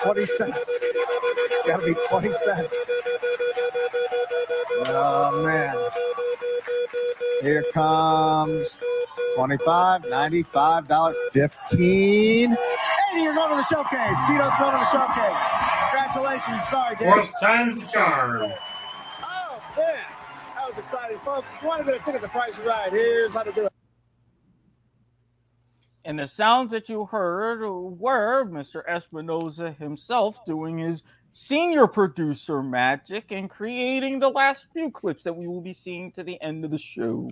20 0.02 0.26
cents. 0.26 0.84
Gotta 1.66 1.86
be 1.86 1.94
20 2.10 2.32
cents. 2.32 2.90
Oh, 4.84 5.42
man. 5.42 5.74
Here 7.40 7.64
comes 7.72 8.82
25, 9.36 10.04
95, 10.10 10.88
dollar 10.88 11.14
15. 11.32 12.52
80, 12.52 12.60
you're 13.22 13.34
going 13.34 13.48
to 13.48 13.56
the 13.56 13.62
showcase. 13.62 14.18
Vito's 14.28 14.58
going 14.58 14.72
to 14.72 14.78
the 14.78 14.84
showcase. 14.92 15.40
Congratulations. 15.88 16.68
Sorry, 16.68 16.96
Dave. 16.96 17.08
Fourth 17.08 17.32
time's 17.40 17.80
the 17.80 17.86
charm. 17.90 18.52
Folks. 21.30 21.52
If 21.54 21.62
you 21.62 21.68
want 21.68 21.86
to 21.86 21.92
get 21.92 22.00
a 22.00 22.04
ticket, 22.04 22.22
the 22.22 22.28
price 22.28 22.58
is 22.58 22.66
right. 22.66 22.90
Here's 22.90 23.34
how 23.34 23.44
to 23.44 23.52
do 23.52 23.66
it. 23.66 23.72
And 26.04 26.18
the 26.18 26.26
sounds 26.26 26.72
that 26.72 26.88
you 26.88 27.04
heard 27.04 27.60
were 27.60 28.44
Mr. 28.46 28.82
Espinoza 28.88 29.76
himself 29.76 30.44
doing 30.44 30.78
his 30.78 31.04
senior 31.30 31.86
producer 31.86 32.62
magic 32.62 33.30
and 33.30 33.48
creating 33.48 34.18
the 34.18 34.28
last 34.28 34.66
few 34.72 34.90
clips 34.90 35.22
that 35.22 35.32
we 35.32 35.46
will 35.46 35.60
be 35.60 35.72
seeing 35.72 36.10
to 36.12 36.24
the 36.24 36.40
end 36.42 36.64
of 36.64 36.72
the 36.72 36.78
show. 36.78 37.30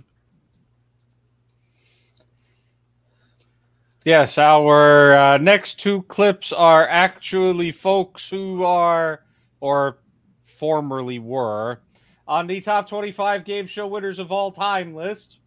Yes, 4.05 4.37
our 4.37 5.11
uh, 5.11 5.37
next 5.39 5.79
two 5.79 6.03
clips 6.03 6.53
are 6.53 6.87
actually 6.87 7.71
folks 7.71 8.29
who 8.29 8.63
are, 8.63 9.25
or 9.59 9.99
formerly 10.39 11.19
were, 11.19 11.81
on 12.29 12.45
the 12.45 12.61
top 12.61 12.87
25 12.87 13.43
game 13.43 13.65
show 13.65 13.87
winners 13.87 14.19
of 14.19 14.31
all 14.31 14.51
time 14.51 14.93
list. 14.93 15.39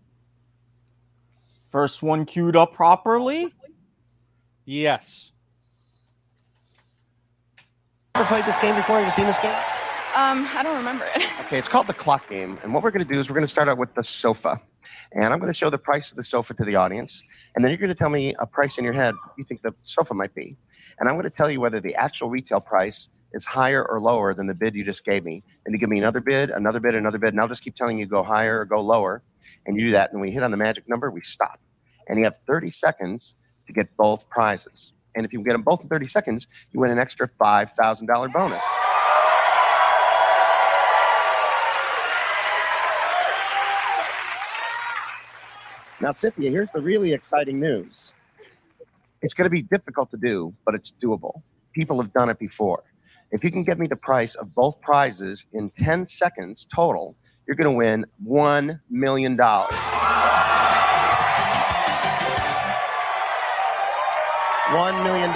First 1.70 2.02
one 2.02 2.26
queued 2.26 2.56
up 2.56 2.74
properly. 2.74 3.54
Yes. 4.64 5.30
Ever 8.16 8.24
played 8.26 8.44
this 8.44 8.58
game 8.58 8.74
before? 8.74 8.96
Have 8.98 9.06
you 9.06 9.12
seen 9.12 9.24
this 9.24 9.38
game? 9.38 9.54
Um, 10.14 10.46
I 10.54 10.62
don't 10.62 10.76
remember 10.76 11.06
it. 11.14 11.22
Okay, 11.52 11.58
it's 11.58 11.68
called 11.68 11.86
the 11.86 11.92
clock 11.94 12.30
game. 12.30 12.58
And 12.62 12.72
what 12.72 12.82
we're 12.82 12.90
going 12.90 13.06
to 13.06 13.12
do 13.12 13.20
is 13.20 13.28
we're 13.28 13.34
going 13.34 13.44
to 13.44 13.50
start 13.50 13.68
out 13.68 13.76
with 13.76 13.94
the 13.94 14.02
sofa. 14.02 14.58
And 15.12 15.24
I'm 15.24 15.38
going 15.38 15.52
to 15.52 15.58
show 15.58 15.68
the 15.68 15.76
price 15.76 16.10
of 16.10 16.16
the 16.16 16.24
sofa 16.24 16.54
to 16.54 16.64
the 16.64 16.76
audience. 16.76 17.22
And 17.54 17.62
then 17.62 17.70
you're 17.70 17.78
going 17.78 17.90
to 17.90 17.94
tell 17.94 18.08
me 18.08 18.34
a 18.38 18.46
price 18.46 18.78
in 18.78 18.84
your 18.84 18.94
head 18.94 19.14
you 19.36 19.44
think 19.44 19.60
the 19.60 19.74
sofa 19.82 20.14
might 20.14 20.34
be. 20.34 20.56
And 20.98 21.10
I'm 21.10 21.14
going 21.14 21.24
to 21.24 21.30
tell 21.30 21.50
you 21.50 21.60
whether 21.60 21.78
the 21.78 21.94
actual 21.94 22.30
retail 22.30 22.58
price 22.58 23.10
is 23.34 23.44
higher 23.44 23.84
or 23.84 24.00
lower 24.00 24.34
than 24.34 24.46
the 24.46 24.54
bid 24.54 24.74
you 24.74 24.84
just 24.84 25.04
gave 25.04 25.24
me. 25.24 25.42
And 25.64 25.74
you 25.74 25.78
give 25.78 25.88
me 25.88 25.98
another 25.98 26.20
bid, 26.20 26.50
another 26.50 26.80
bid, 26.80 26.94
another 26.94 27.18
bid. 27.18 27.34
And 27.34 27.40
I'll 27.40 27.48
just 27.48 27.62
keep 27.62 27.74
telling 27.74 27.98
you 27.98 28.06
go 28.06 28.22
higher 28.22 28.60
or 28.60 28.64
go 28.64 28.80
lower. 28.80 29.22
And 29.66 29.76
you 29.76 29.86
do 29.86 29.92
that. 29.92 30.12
And 30.12 30.20
we 30.20 30.30
hit 30.30 30.42
on 30.42 30.50
the 30.50 30.56
magic 30.56 30.88
number, 30.88 31.10
we 31.10 31.20
stop. 31.20 31.60
And 32.08 32.18
you 32.18 32.24
have 32.24 32.38
30 32.46 32.70
seconds 32.70 33.36
to 33.66 33.72
get 33.72 33.96
both 33.96 34.28
prizes. 34.28 34.92
And 35.14 35.24
if 35.26 35.32
you 35.32 35.42
get 35.42 35.52
them 35.52 35.62
both 35.62 35.82
in 35.82 35.88
30 35.88 36.08
seconds, 36.08 36.46
you 36.72 36.80
win 36.80 36.90
an 36.90 36.98
extra 36.98 37.28
$5,000 37.28 38.32
bonus. 38.32 38.62
Now, 46.00 46.10
Cynthia, 46.10 46.50
here's 46.50 46.70
the 46.72 46.80
really 46.80 47.12
exciting 47.12 47.60
news. 47.60 48.12
It's 49.20 49.34
going 49.34 49.44
to 49.44 49.50
be 49.50 49.62
difficult 49.62 50.10
to 50.10 50.16
do, 50.16 50.52
but 50.64 50.74
it's 50.74 50.92
doable. 51.00 51.42
People 51.74 52.00
have 52.02 52.12
done 52.12 52.28
it 52.28 52.40
before. 52.40 52.82
If 53.32 53.42
you 53.42 53.50
can 53.50 53.64
get 53.64 53.78
me 53.78 53.86
the 53.86 53.96
price 53.96 54.34
of 54.34 54.54
both 54.54 54.78
prizes 54.82 55.46
in 55.54 55.70
10 55.70 56.04
seconds 56.04 56.66
total, 56.66 57.16
you're 57.46 57.56
going 57.56 57.72
to 57.72 57.76
win 57.76 58.04
$1 58.26 58.78
million. 58.90 59.38
$1 59.38 59.84
million. 65.02 65.30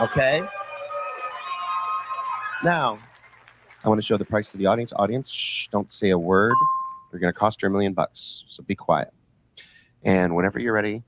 Okay? 0.00 0.42
Now, 2.64 2.98
I 3.84 3.88
want 3.90 4.00
to 4.00 4.06
show 4.06 4.16
the 4.16 4.24
price 4.24 4.50
to 4.52 4.56
the 4.56 4.64
audience. 4.64 4.94
Audience, 4.96 5.30
shh, 5.30 5.68
don't 5.68 5.92
say 5.92 6.08
a 6.10 6.18
word. 6.18 6.52
They're 7.10 7.20
going 7.20 7.32
to 7.32 7.38
cost 7.38 7.60
you 7.60 7.68
a 7.68 7.70
million 7.70 7.92
bucks, 7.92 8.44
so 8.48 8.62
be 8.62 8.74
quiet. 8.74 9.12
And 10.02 10.34
whenever 10.34 10.58
you're 10.58 10.72
ready. 10.72 11.02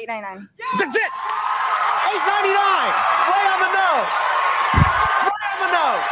Eight 0.00 0.08
nine 0.08 0.22
nine. 0.22 0.48
That's 0.78 0.96
it. 0.96 1.02
Eight 1.02 2.24
ninety 2.24 2.48
nine. 2.56 2.92
Right 3.28 3.48
on 3.52 3.60
the 3.60 3.72
nose. 3.76 4.16
Right 5.28 5.44
on 5.52 5.60
the 5.60 5.72
nose. 5.76 6.08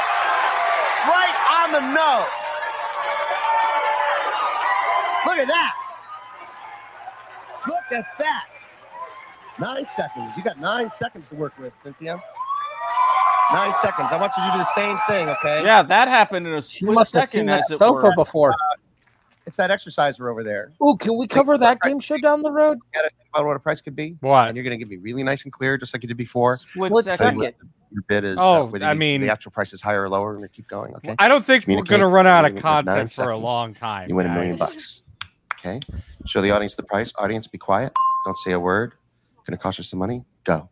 Right 1.08 1.36
on 1.56 1.68
the 1.72 1.80
nose. 1.96 2.36
Look 5.24 5.38
at 5.38 5.48
that. 5.48 5.72
Look 7.66 7.92
at 7.92 8.04
that. 8.18 8.44
Nine 9.58 9.86
seconds. 9.96 10.32
You 10.36 10.42
got 10.44 10.60
nine 10.60 10.90
seconds 10.92 11.26
to 11.28 11.34
work 11.36 11.58
with, 11.58 11.72
Cynthia. 11.82 12.22
Nine 13.54 13.72
seconds. 13.80 14.08
I 14.12 14.18
want 14.20 14.32
you 14.36 14.44
to 14.44 14.52
do 14.52 14.58
the 14.58 14.64
same 14.74 14.98
thing, 15.08 15.30
okay? 15.30 15.64
Yeah, 15.64 15.82
that 15.82 16.08
happened 16.08 16.46
in 16.46 16.52
a 16.52 16.60
She 16.60 16.80
split 16.80 16.92
must 16.94 17.14
have 17.14 17.28
second. 17.30 17.40
seen 17.40 17.46
that 17.46 17.60
as 17.60 17.70
it 17.70 17.78
sofa 17.78 18.08
were. 18.08 18.14
before. 18.14 18.54
It's 19.48 19.56
that 19.56 19.70
exerciser 19.70 20.28
over 20.28 20.44
there. 20.44 20.72
Oh, 20.78 20.94
can 20.94 21.16
we 21.16 21.26
cover 21.26 21.56
that 21.56 21.80
game 21.80 22.00
show 22.00 22.18
down 22.18 22.42
the 22.42 22.50
road? 22.50 22.78
Got 22.92 23.00
to 23.02 23.08
think 23.16 23.28
about 23.34 23.46
what 23.46 23.56
a 23.56 23.58
price 23.58 23.80
could 23.80 23.96
be. 23.96 24.14
What? 24.20 24.46
And 24.48 24.54
you're 24.56 24.62
going 24.62 24.78
to 24.78 24.84
give 24.84 24.90
me 24.90 24.98
really 24.98 25.22
nice 25.22 25.44
and 25.44 25.52
clear, 25.52 25.78
just 25.78 25.94
like 25.94 26.02
you 26.02 26.06
did 26.06 26.18
before. 26.18 26.58
Split 26.58 26.92
What 26.92 27.06
second. 27.06 27.40
second? 27.40 27.54
Your 27.90 28.02
bid 28.08 28.24
is. 28.24 28.36
Oh, 28.38 28.64
uh, 28.64 28.64
whether 28.66 28.84
I 28.84 28.92
you- 28.92 28.98
mean- 28.98 29.22
the 29.22 29.32
actual 29.32 29.50
price 29.50 29.72
is 29.72 29.80
higher 29.80 30.02
or 30.02 30.10
lower, 30.10 30.32
and 30.34 30.42
we 30.42 30.48
keep 30.48 30.68
going. 30.68 30.94
Okay. 30.96 31.14
I 31.18 31.28
don't 31.28 31.42
think 31.42 31.66
we're 31.66 31.82
going 31.82 32.00
to 32.02 32.06
run 32.08 32.26
out 32.26 32.44
of 32.44 32.52
You're 32.52 32.60
gonna 32.60 32.82
get 32.82 32.84
nine 32.84 32.94
content 32.96 33.12
for 33.12 33.30
a 33.30 33.36
long 33.38 33.72
time. 33.72 34.10
You 34.10 34.14
win 34.16 34.26
a 34.26 34.34
million 34.34 34.56
bucks. 34.58 35.00
Okay. 35.58 35.80
Show 36.26 36.42
the 36.42 36.50
audience 36.50 36.74
the 36.74 36.82
price. 36.82 37.10
Audience, 37.16 37.46
be 37.46 37.56
quiet. 37.56 37.90
Don't 38.26 38.36
say 38.36 38.52
a 38.52 38.60
word. 38.60 38.92
Going 39.46 39.56
to 39.56 39.62
cost 39.62 39.78
you 39.78 39.84
some 39.84 39.98
money. 39.98 40.22
Go. 40.44 40.68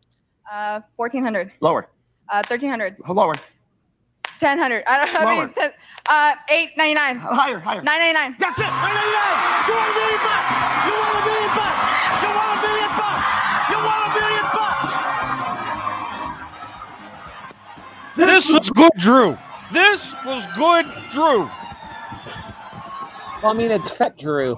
Uh, 0.51 0.81
1400. 0.97 1.51
Lower. 1.61 1.89
Uh, 2.29 2.43
1300. 2.47 2.97
Lower. 3.09 3.33
1000. 4.39 4.83
I 4.87 5.05
don't 5.05 5.15
I 5.15 5.23
Lower. 5.25 5.45
mean, 5.45 5.53
10, 5.53 5.71
uh, 6.09 6.35
899. 6.49 7.19
Higher, 7.19 7.59
higher. 7.59 7.81
999. 7.81 8.35
That's 8.39 8.59
it. 8.59 8.63
999. 8.63 9.67
You 9.67 9.73
want 9.77 9.87
a 9.87 9.95
million 9.97 10.21
bucks? 10.23 10.53
You 10.87 10.93
want 10.97 11.11
a 11.11 11.25
million 11.27 11.51
bucks? 11.57 11.77
You 12.21 12.29
want 12.37 12.51
a 12.53 12.59
million 12.63 12.91
bucks? 12.97 13.27
You 13.67 13.77
want 13.83 14.01
a 14.03 14.11
million 14.17 14.45
bucks? 14.53 14.91
This 18.17 18.49
was 18.49 18.69
good, 18.71 18.91
Drew. 18.97 19.37
This 19.71 20.13
was 20.25 20.45
good, 20.55 20.85
Drew. 21.11 21.49
Well, 23.43 23.51
I 23.51 23.53
mean, 23.53 23.69
it's 23.71 23.89
Fet 23.91 24.17
Drew. 24.17 24.57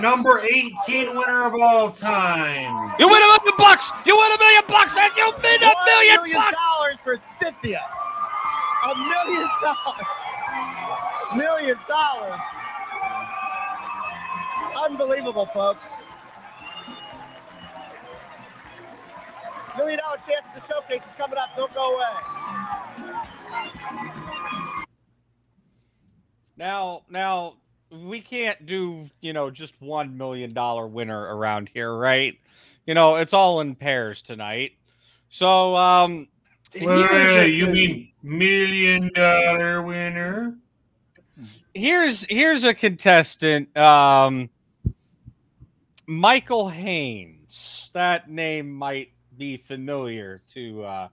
Number 0.00 0.40
18 0.40 1.16
winner 1.16 1.44
of 1.46 1.54
all 1.54 1.90
time. 1.90 2.92
You 2.98 3.08
win 3.08 3.16
a 3.22 3.26
million 3.26 3.56
bucks. 3.58 3.90
You 4.06 4.16
win 4.16 4.32
a 4.32 4.38
million 4.38 4.62
bucks, 4.68 4.96
and 4.96 5.12
you 5.16 5.32
win 5.42 5.62
a 5.62 5.66
One 5.66 5.74
million 5.84 6.16
million 6.16 6.38
bucks. 6.40 6.56
dollars 6.56 6.96
for 7.02 7.16
Cynthia. 7.16 7.82
A 8.90 8.94
million 8.96 9.48
dollars. 9.62 10.06
Million 11.36 11.78
dollars. 11.86 12.40
Unbelievable, 14.84 15.46
folks. 15.46 15.84
Million 19.76 20.00
dollar 20.00 20.16
chance 20.16 20.46
at 20.46 20.54
the 20.54 20.66
showcase 20.66 21.02
is 21.02 21.16
coming 21.16 21.38
up. 21.38 21.50
Don't 21.56 21.72
go 21.72 21.94
away. 21.94 22.04
Now, 26.56 27.02
now 27.08 27.54
we 27.90 28.20
can't 28.20 28.66
do 28.66 29.08
you 29.20 29.32
know 29.32 29.50
just 29.50 29.80
one 29.80 30.18
million 30.18 30.52
dollar 30.52 30.86
winner 30.88 31.36
around 31.36 31.70
here, 31.72 31.94
right? 31.94 32.36
You 32.86 32.94
know, 32.94 33.16
it's 33.16 33.32
all 33.32 33.60
in 33.60 33.76
pairs 33.76 34.20
tonight. 34.20 34.72
So, 35.28 35.76
um, 35.76 36.26
Wait, 36.74 36.82
here's 36.82 37.10
wait, 37.10 37.38
wait, 37.38 37.54
you 37.54 37.66
mean 37.68 38.12
million 38.22 39.10
dollar 39.14 39.82
winner? 39.82 40.56
here's 41.74 42.24
here's 42.24 42.64
a 42.64 42.74
contestant 42.74 43.74
um 43.76 44.50
michael 46.06 46.68
haynes 46.68 47.90
that 47.94 48.28
name 48.28 48.70
might 48.70 49.12
be 49.38 49.56
familiar 49.56 50.42
to 50.52 50.82
uh 50.82 51.08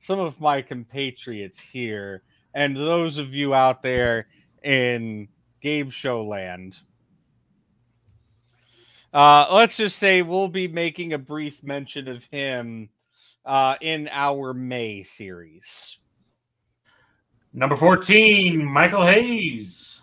some 0.00 0.18
of 0.18 0.38
my 0.40 0.60
compatriots 0.60 1.58
here 1.58 2.22
and 2.54 2.76
those 2.76 3.16
of 3.16 3.34
you 3.34 3.54
out 3.54 3.82
there 3.82 4.26
in 4.64 5.26
game 5.62 5.88
show 5.88 6.22
land 6.22 6.78
uh 9.14 9.46
let's 9.50 9.76
just 9.78 9.98
say 9.98 10.20
we'll 10.20 10.48
be 10.48 10.68
making 10.68 11.14
a 11.14 11.18
brief 11.18 11.62
mention 11.62 12.06
of 12.06 12.22
him 12.24 12.88
uh 13.44 13.76
in 13.80 14.08
our 14.12 14.54
may 14.54 15.02
series 15.02 15.98
Number 17.54 17.76
14, 17.76 18.64
Michael 18.64 19.04
Hayes. 19.06 20.00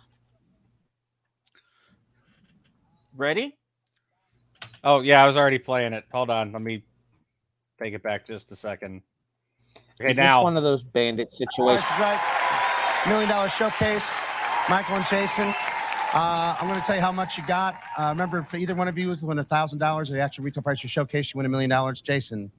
Ready? 3.16 3.58
Oh 4.84 5.02
yeah, 5.02 5.24
I 5.24 5.28
was 5.28 5.36
already 5.36 5.58
playing 5.58 5.94
it. 5.94 6.06
Hold 6.12 6.30
on, 6.30 6.52
let 6.52 6.62
me 6.62 6.84
take 7.82 7.94
it 7.94 8.04
back 8.04 8.28
just 8.28 8.52
a 8.52 8.56
second. 8.56 9.02
Okay, 10.00 10.12
Is 10.12 10.18
now 10.18 10.40
this 10.40 10.44
one 10.44 10.58
of 10.58 10.64
those 10.64 10.84
bandit 10.84 11.34
situations? 11.34 11.84
Right. 12.00 13.04
Million 13.08 13.30
dollar 13.30 13.50
showcase. 13.50 14.24
Michael 14.70 14.96
and 14.96 15.06
Jason. 15.08 15.54
Uh, 16.14 16.56
I'm 16.60 16.68
going 16.68 16.80
to 16.80 16.86
tell 16.86 16.96
you 16.96 17.02
how 17.02 17.12
much 17.12 17.38
you 17.38 17.46
got. 17.46 17.76
Uh, 17.98 18.10
remember, 18.10 18.44
for 18.44 18.58
either 18.58 18.74
one 18.74 18.88
of 18.88 18.98
you, 18.98 19.16
to 19.16 19.26
win 19.26 19.40
a 19.40 19.44
thousand 19.44 19.80
dollars, 19.80 20.10
or 20.10 20.14
the 20.14 20.22
actual 20.22 20.44
retail 20.44 20.64
price 20.64 20.80
of 20.80 20.86
your 20.86 20.90
showcase, 20.90 21.34
you 21.34 21.38
win 21.38 21.46
a 21.46 21.50
million 21.50 21.70
dollars. 21.70 22.02
Jason, 22.02 22.52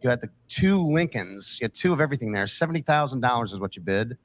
you 0.00 0.10
had 0.10 0.20
the 0.20 0.30
two 0.48 0.80
Lincolns. 0.80 1.58
You 1.60 1.64
had 1.64 1.74
two 1.74 1.92
of 1.92 2.00
everything 2.00 2.32
there. 2.32 2.46
Seventy 2.46 2.80
thousand 2.80 3.20
dollars 3.20 3.52
is 3.52 3.60
what 3.60 3.76
you 3.76 3.82
bid. 3.82 4.16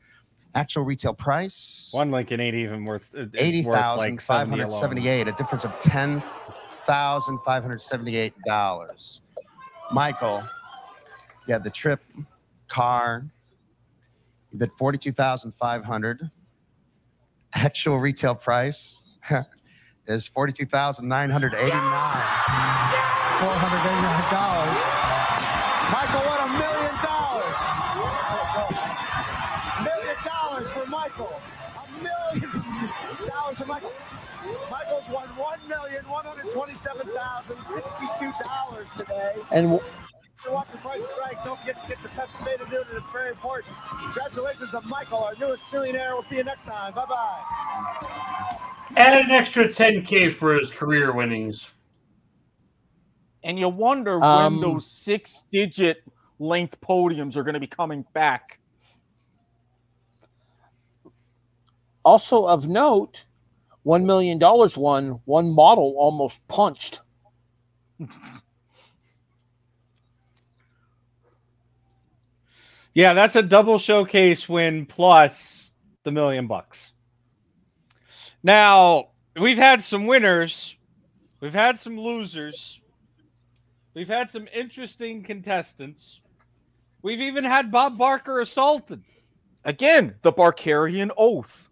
Actual 0.56 0.84
retail 0.84 1.16
price 1.16 1.90
one 1.93 2.11
Lincoln 2.11 2.40
ain't 2.40 2.56
even 2.56 2.85
worth 2.85 3.10
uh, 3.16 3.22
is 3.22 3.30
eighty 3.35 3.64
thousand 3.64 4.14
like 4.16 4.22
five 4.22 4.48
70 4.48 4.52
hundred 4.52 4.72
seventy-eight. 4.72 5.27
A 5.27 5.32
difference 5.32 5.64
of 5.66 5.77
ten 5.80 6.22
thousand 6.85 7.40
five 7.40 7.64
hundred 7.64 7.82
seventy-eight 7.82 8.34
dollars. 8.45 9.22
Michael, 9.92 10.43
you 11.48 11.53
had 11.53 11.64
the 11.64 11.69
trip 11.72 12.02
car. 12.68 13.26
You 14.52 14.60
bid 14.60 14.72
forty-two 14.74 15.11
thousand 15.11 15.53
five 15.53 15.84
hundred. 15.84 16.30
Actual 17.56 17.98
retail 17.98 18.35
price 18.35 19.18
is 20.08 20.27
forty-two 20.27 20.66
thousand 20.66 21.08
nine 21.08 21.32
hundred 21.32 21.56
eighty-nine. 21.56 22.22
Four 23.40 23.53
hundred 23.56 23.90
eighty-nine 23.90 24.32
dollars. 24.32 25.02
Michael 25.91 26.21
won 26.25 26.39
a 26.39 26.49
million 26.57 26.95
dollars. 27.03 27.59
Million 29.83 30.15
dollars 30.25 30.71
for 30.71 30.85
Michael. 30.87 31.33
A 31.77 32.03
million 32.03 32.51
dollars 33.27 33.57
for 33.59 33.65
Michael. 33.65 33.91
Michael's 34.71 35.09
won 35.09 35.27
one 35.29 35.59
million 35.67 36.03
one 36.09 36.25
hundred 36.25 36.51
twenty-seven 36.51 37.07
thousand 37.07 37.63
sixty-two 37.65 38.31
dollars 38.43 38.87
today. 38.97 39.33
And 39.51 39.71
w- 39.71 39.83
So 40.37 40.53
watching 40.53 40.79
Price 40.79 41.01
is 41.01 41.09
Right. 41.19 41.35
Don't 41.45 41.59
forget 41.59 41.81
to 41.81 41.87
get 41.87 41.99
the 42.01 42.09
Pepsi 42.09 42.45
Beta 42.45 42.63
Noonan. 42.69 42.87
It's 42.97 43.09
very 43.11 43.29
important. 43.31 43.75
Congratulations 44.01 44.71
to 44.71 44.81
Michael, 44.81 45.19
our 45.19 45.35
newest 45.39 45.71
millionaire. 45.71 46.13
We'll 46.13 46.21
see 46.21 46.37
you 46.37 46.43
next 46.43 46.63
time. 46.63 46.93
Bye 46.93 47.05
bye. 47.05 47.39
Add 48.97 49.25
an 49.25 49.31
extra 49.31 49.65
10K 49.67 50.33
for 50.33 50.53
his 50.55 50.71
career 50.71 51.11
winnings. 51.13 51.71
And 53.43 53.59
you 53.59 53.69
wonder 53.69 54.23
Um, 54.23 54.61
when 54.61 54.61
those 54.61 54.89
six 54.89 55.43
digit 55.51 56.03
length 56.39 56.80
podiums 56.81 57.35
are 57.35 57.43
going 57.43 57.55
to 57.55 57.59
be 57.59 57.67
coming 57.67 58.05
back. 58.13 58.59
also 62.05 62.45
of 62.45 62.67
note, 62.67 63.25
one 63.83 64.05
million 64.05 64.38
dollars 64.38 64.77
won. 64.77 65.19
One 65.25 65.49
model 65.53 65.95
almost 65.97 66.45
punched. 66.47 67.01
Yeah, 72.93 73.13
that's 73.13 73.35
a 73.35 73.41
double 73.41 73.80
showcase 73.80 74.47
win 74.47 74.85
plus 74.85 75.72
the 76.03 76.11
million 76.11 76.45
bucks. 76.45 76.91
Now, 78.43 79.09
we've 79.39 79.57
had 79.57 79.83
some 79.83 80.05
winners, 80.05 80.75
we've 81.39 81.53
had 81.53 81.80
some 81.80 81.97
losers, 81.97 82.80
we've 83.93 84.07
had 84.07 84.30
some 84.30 84.47
interesting 84.53 85.23
contestants. 85.23 86.22
We've 87.01 87.22
even 87.22 87.43
had 87.43 87.72
Bob 87.72 87.97
Barker 87.97 88.39
assaulted. 88.39 89.03
Again, 89.65 90.15
the 90.22 90.33
Barkarian 90.33 91.11
oath. 91.17 91.69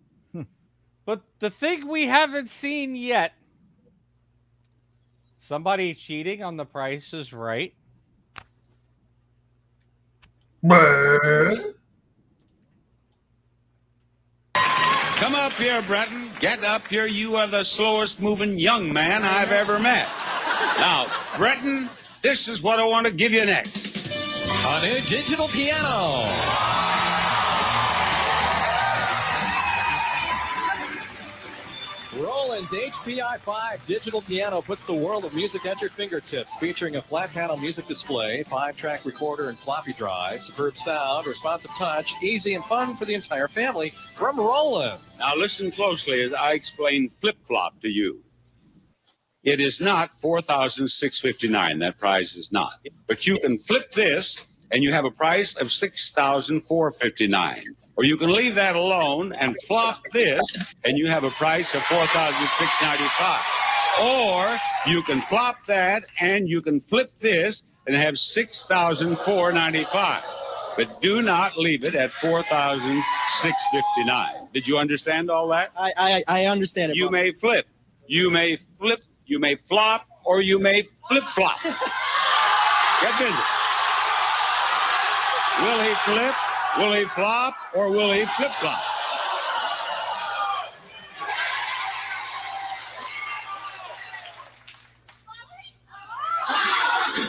But 1.03 1.23
the 1.39 1.49
thing 1.49 1.87
we 1.87 2.05
haven't 2.05 2.49
seen 2.49 2.95
yet 2.95 3.33
somebody 5.39 5.93
cheating 5.93 6.43
on 6.43 6.55
the 6.55 6.63
price 6.63 7.13
is 7.13 7.33
right. 7.33 7.73
Come 14.53 15.35
up 15.35 15.51
here, 15.53 15.81
Breton. 15.81 16.29
Get 16.39 16.63
up 16.63 16.87
here. 16.87 17.07
You 17.07 17.35
are 17.35 17.47
the 17.47 17.63
slowest 17.63 18.21
moving 18.21 18.57
young 18.57 18.93
man 18.93 19.23
I've 19.23 19.51
ever 19.51 19.79
met. 19.79 20.07
Now, 20.77 21.07
Breton, 21.35 21.89
this 22.21 22.47
is 22.47 22.61
what 22.61 22.79
I 22.79 22.85
want 22.85 23.07
to 23.07 23.13
give 23.13 23.31
you 23.31 23.45
next. 23.45 24.07
A 24.65 24.81
new 24.81 25.01
digital 25.09 25.47
piano. 25.47 26.71
Roland's 32.19 32.71
HPI 32.71 33.39
5 33.39 33.85
digital 33.85 34.21
piano 34.21 34.61
puts 34.61 34.85
the 34.85 34.93
world 34.93 35.25
of 35.25 35.33
music 35.33 35.65
at 35.65 35.81
your 35.81 35.89
fingertips, 35.89 36.57
featuring 36.57 36.97
a 36.97 37.01
flat 37.01 37.31
panel 37.33 37.57
music 37.57 37.87
display, 37.87 38.43
five 38.43 38.75
track 38.75 39.05
recorder, 39.05 39.49
and 39.49 39.57
floppy 39.57 39.93
drive. 39.93 40.41
Superb 40.41 40.75
sound, 40.75 41.25
responsive 41.25 41.71
touch, 41.77 42.13
easy 42.21 42.53
and 42.53 42.63
fun 42.65 42.95
for 42.95 43.05
the 43.05 43.13
entire 43.13 43.47
family 43.47 43.91
from 44.13 44.37
Roland. 44.37 44.99
Now, 45.19 45.35
listen 45.35 45.71
closely 45.71 46.21
as 46.21 46.33
I 46.33 46.51
explain 46.51 47.09
flip 47.21 47.37
flop 47.45 47.79
to 47.81 47.89
you. 47.89 48.21
It 49.43 49.59
is 49.59 49.81
not 49.81 50.15
4,659. 50.19 51.79
That 51.79 51.97
prize 51.97 52.35
is 52.35 52.51
not. 52.51 52.73
But 53.07 53.25
you 53.25 53.39
can 53.39 53.57
flip 53.57 53.91
this 53.91 54.45
and 54.71 54.83
you 54.83 54.93
have 54.93 55.03
a 55.05 55.09
price 55.11 55.55
of 55.55 55.71
6,459. 55.71 57.63
Or 57.97 58.03
you 58.05 58.17
can 58.17 58.29
leave 58.31 58.53
that 58.55 58.75
alone 58.75 59.33
and 59.33 59.55
flop 59.63 60.01
this 60.13 60.41
and 60.85 60.95
you 60.97 61.07
have 61.07 61.23
a 61.23 61.29
price 61.31 61.73
of 61.75 61.81
4,695. 61.83 63.39
Or 64.01 64.57
you 64.91 65.01
can 65.03 65.19
flop 65.21 65.65
that 65.65 66.03
and 66.19 66.47
you 66.47 66.61
can 66.61 66.79
flip 66.79 67.11
this 67.19 67.63
and 67.87 67.95
have 67.95 68.17
6,495. 68.19 70.23
But 70.77 71.01
do 71.01 71.21
not 71.21 71.57
leave 71.57 71.83
it 71.83 71.95
at 71.95 72.13
4,659. 72.13 74.47
Did 74.53 74.65
you 74.67 74.77
understand 74.77 75.29
all 75.29 75.49
that? 75.49 75.71
I 75.75 75.91
I, 75.97 76.23
I 76.27 76.45
understand 76.45 76.91
it. 76.91 76.97
You 76.97 77.05
Bob. 77.05 77.11
may 77.13 77.31
flip. 77.31 77.67
You 78.07 78.31
may 78.31 78.55
flip. 78.55 79.03
You 79.31 79.39
may 79.39 79.55
flop, 79.55 80.05
or 80.25 80.41
you 80.41 80.59
may 80.59 80.81
flip 80.81 81.23
flop. 81.23 81.63
Get 81.63 81.73
busy. 83.17 83.33
Will 85.61 85.79
he 85.79 85.93
flip? 86.03 86.35
Will 86.77 86.91
he 86.91 87.05
flop? 87.05 87.53
Or 87.73 87.91
will 87.91 88.11
he 88.11 88.25
flip 88.25 88.51
flop? 88.51 88.83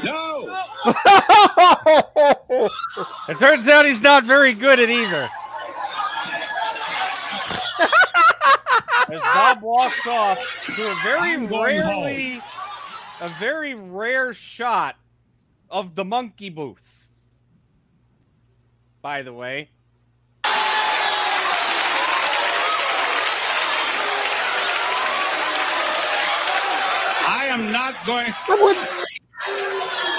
No. 0.05 0.56
it 3.28 3.39
turns 3.39 3.68
out 3.68 3.86
he's 3.86 4.02
not 4.02 4.24
very 4.24 4.55
good 4.55 4.81
at 4.81 4.90
either. 4.90 5.31
As 9.12 9.20
Bob 9.20 9.60
walks 9.60 10.07
off 10.07 10.39
to 10.74 10.91
a 10.91 10.94
very 11.02 11.36
rarely, 11.36 12.41
a 13.20 13.28
very 13.39 13.74
rare 13.74 14.32
shot 14.32 14.97
of 15.68 15.94
the 15.94 16.05
monkey 16.05 16.49
booth. 16.49 17.08
By 19.02 19.20
the 19.20 19.34
way, 19.34 19.68
I 27.28 27.49
am 27.50 27.70
not 27.70 27.94
going. 28.07 28.32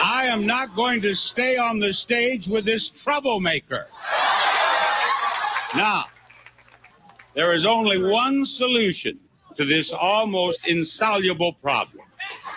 I 0.06 0.26
am 0.28 0.46
not 0.46 0.76
going 0.76 1.02
to 1.02 1.16
stay 1.16 1.58
on 1.58 1.80
the 1.80 1.94
stage 1.94 2.48
with 2.48 2.66
this 2.66 2.92
troublemaker. 3.04 3.88
Now, 5.76 6.06
there 7.34 7.54
is 7.54 7.66
only 7.66 8.02
one 8.02 8.46
solution 8.46 9.20
to 9.56 9.66
this 9.66 9.92
almost 9.92 10.68
insoluble 10.68 11.54
problem. 11.54 12.06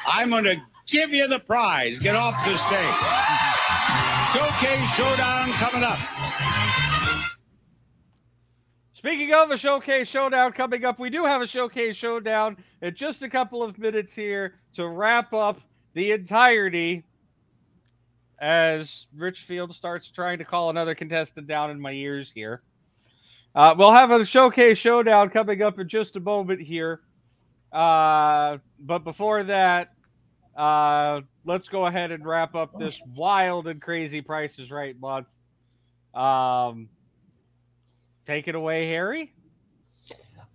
I'm 0.06 0.30
going 0.30 0.44
to 0.44 0.56
give 0.86 1.10
you 1.10 1.28
the 1.28 1.40
prize. 1.40 1.98
Get 1.98 2.14
off 2.14 2.34
the 2.46 2.56
stage. 2.56 2.86
Showcase 4.32 4.96
Showdown 4.96 5.50
coming 5.52 5.84
up. 5.84 5.98
Speaking 8.92 9.32
of 9.34 9.52
a 9.52 9.56
showcase 9.56 10.08
showdown 10.08 10.50
coming 10.50 10.84
up, 10.84 10.98
we 10.98 11.10
do 11.10 11.24
have 11.24 11.40
a 11.40 11.46
showcase 11.46 11.94
showdown 11.94 12.56
in 12.82 12.92
just 12.92 13.22
a 13.22 13.28
couple 13.28 13.62
of 13.62 13.78
minutes 13.78 14.14
here 14.14 14.55
to 14.72 14.88
wrap 14.88 15.32
up 15.32 15.60
the 15.94 16.10
entirety 16.10 17.05
as 18.40 19.06
Richfield 19.16 19.72
starts 19.74 20.10
trying 20.10 20.38
to 20.38 20.44
call 20.44 20.70
another 20.70 20.96
contestant 20.96 21.46
down 21.46 21.70
in 21.70 21.80
my 21.80 21.92
ears 21.92 22.32
here. 22.32 22.62
Uh, 23.56 23.74
we'll 23.78 23.90
have 23.90 24.10
a 24.10 24.22
showcase 24.22 24.76
showdown 24.76 25.30
coming 25.30 25.62
up 25.62 25.78
in 25.78 25.88
just 25.88 26.14
a 26.16 26.20
moment 26.20 26.60
here. 26.60 27.00
Uh, 27.72 28.58
but 28.78 28.98
before 28.98 29.42
that, 29.44 29.94
uh, 30.54 31.22
let's 31.46 31.66
go 31.70 31.86
ahead 31.86 32.10
and 32.10 32.26
wrap 32.26 32.54
up 32.54 32.78
this 32.78 33.00
wild 33.14 33.66
and 33.66 33.80
crazy 33.80 34.20
prices 34.20 34.70
right 34.70 35.00
month. 35.00 35.26
Um, 36.12 36.90
take 38.26 38.46
it 38.46 38.54
away, 38.54 38.88
Harry. 38.88 39.32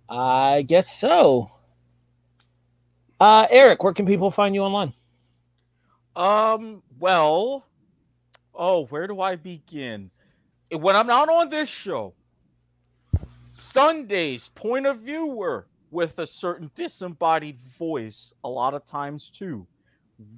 I 0.08 0.62
guess 0.62 0.96
so. 0.96 1.50
Uh, 3.18 3.48
Eric, 3.50 3.82
where 3.82 3.94
can 3.94 4.06
people 4.06 4.30
find 4.30 4.54
you 4.54 4.62
online? 4.62 4.94
Um, 6.14 6.84
well, 7.00 7.66
oh, 8.54 8.86
where 8.86 9.08
do 9.08 9.20
I 9.20 9.34
begin? 9.34 10.12
When 10.70 10.94
I'm 10.94 11.08
not 11.08 11.28
on 11.28 11.48
this 11.48 11.68
show, 11.68 12.14
Sunday's 13.52 14.48
point 14.48 14.86
of 14.86 15.00
viewer 15.00 15.66
with 15.90 16.18
a 16.18 16.26
certain 16.26 16.70
disembodied 16.74 17.60
voice, 17.78 18.32
a 18.42 18.48
lot 18.48 18.74
of 18.74 18.84
times 18.84 19.30
too. 19.30 19.66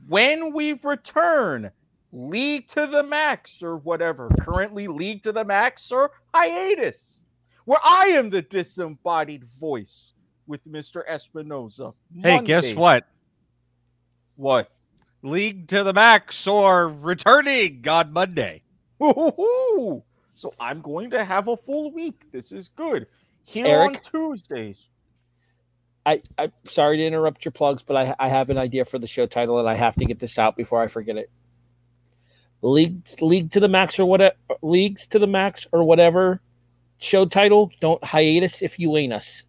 When 0.06 0.52
we 0.52 0.74
return, 0.82 1.70
League 2.12 2.68
to 2.68 2.86
the 2.86 3.02
Max 3.02 3.62
or 3.62 3.76
whatever, 3.76 4.28
currently 4.40 4.88
League 4.88 5.22
to 5.24 5.32
the 5.32 5.44
Max 5.44 5.90
or 5.90 6.10
hiatus, 6.34 7.24
where 7.64 7.80
I 7.84 8.06
am 8.08 8.30
the 8.30 8.42
disembodied 8.42 9.44
voice 9.60 10.14
with 10.46 10.66
Mr. 10.66 11.02
Espinoza. 11.08 11.94
Hey, 12.20 12.40
guess 12.40 12.74
what? 12.74 13.06
What? 14.36 14.70
League 15.22 15.68
to 15.68 15.82
the 15.82 15.92
max 15.92 16.46
or 16.46 16.88
returning 16.88 17.86
on 17.88 18.12
Monday. 18.12 18.62
Woo-hoo-hoo. 18.98 20.02
So 20.34 20.52
I'm 20.58 20.80
going 20.80 21.10
to 21.10 21.24
have 21.24 21.48
a 21.48 21.56
full 21.56 21.92
week. 21.92 22.30
This 22.32 22.52
is 22.52 22.68
good. 22.68 23.06
Here 23.44 23.66
Eric? 23.66 23.96
on 23.96 24.02
Tuesdays. 24.02 24.88
I, 26.06 26.22
I'm 26.38 26.52
sorry 26.68 26.98
to 26.98 27.06
interrupt 27.06 27.44
your 27.44 27.52
plugs, 27.52 27.82
but 27.82 27.96
I, 27.96 28.14
I 28.18 28.28
have 28.28 28.50
an 28.50 28.58
idea 28.58 28.84
for 28.84 28.98
the 28.98 29.06
show 29.06 29.26
title, 29.26 29.58
and 29.58 29.68
I 29.68 29.74
have 29.74 29.94
to 29.96 30.04
get 30.04 30.18
this 30.18 30.38
out 30.38 30.56
before 30.56 30.82
I 30.82 30.88
forget 30.88 31.16
it. 31.16 31.30
League, 32.60 33.06
league 33.20 33.50
to 33.52 33.60
the 33.60 33.68
max 33.68 33.98
or 33.98 34.06
whatever, 34.06 34.36
leagues 34.62 35.06
to 35.08 35.18
the 35.18 35.26
max 35.26 35.66
or 35.72 35.84
whatever. 35.84 36.40
Show 36.98 37.26
title: 37.26 37.70
Don't 37.80 38.02
hiatus 38.02 38.62
if 38.62 38.78
you 38.78 38.96
ain't 38.96 39.12
us. 39.12 39.42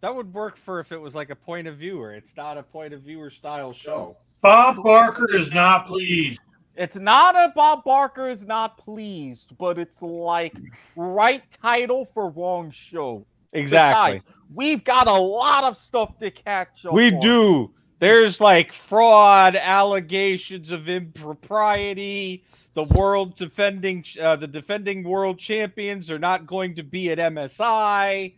That 0.00 0.14
would 0.14 0.32
work 0.32 0.56
for 0.58 0.80
if 0.80 0.92
it 0.92 1.00
was 1.00 1.14
like 1.14 1.30
a 1.30 1.36
point 1.36 1.66
of 1.66 1.78
viewer. 1.78 2.12
It's 2.12 2.36
not 2.36 2.58
a 2.58 2.62
point 2.62 2.92
of 2.92 3.02
viewer 3.02 3.30
style 3.30 3.72
show. 3.72 4.16
Bob 4.42 4.82
Barker 4.82 5.34
is 5.34 5.50
not 5.52 5.86
pleased. 5.86 6.40
It's 6.76 6.96
not 6.96 7.34
a 7.34 7.52
Bob 7.54 7.84
Barker 7.84 8.28
is 8.28 8.44
not 8.44 8.76
pleased, 8.76 9.56
but 9.58 9.78
it's 9.78 10.02
like 10.02 10.54
right 10.94 11.42
title 11.62 12.04
for 12.12 12.28
wrong 12.28 12.70
show. 12.70 13.26
Exactly. 13.52 14.18
Besides, 14.18 14.38
we've 14.54 14.84
got 14.84 15.08
a 15.08 15.18
lot 15.18 15.64
of 15.64 15.76
stuff 15.76 16.18
to 16.18 16.30
catch 16.30 16.84
up. 16.84 16.92
We 16.92 17.12
on. 17.12 17.20
do. 17.20 17.70
There's 17.98 18.40
like 18.40 18.72
fraud, 18.72 19.56
allegations 19.56 20.70
of 20.70 20.88
impropriety. 20.88 22.44
The 22.74 22.84
world 22.84 23.36
defending, 23.36 24.04
uh, 24.20 24.36
the 24.36 24.46
defending 24.46 25.02
world 25.02 25.38
champions 25.38 26.10
are 26.10 26.18
not 26.18 26.46
going 26.46 26.74
to 26.74 26.82
be 26.82 27.10
at 27.10 27.16
MSI. 27.16 28.34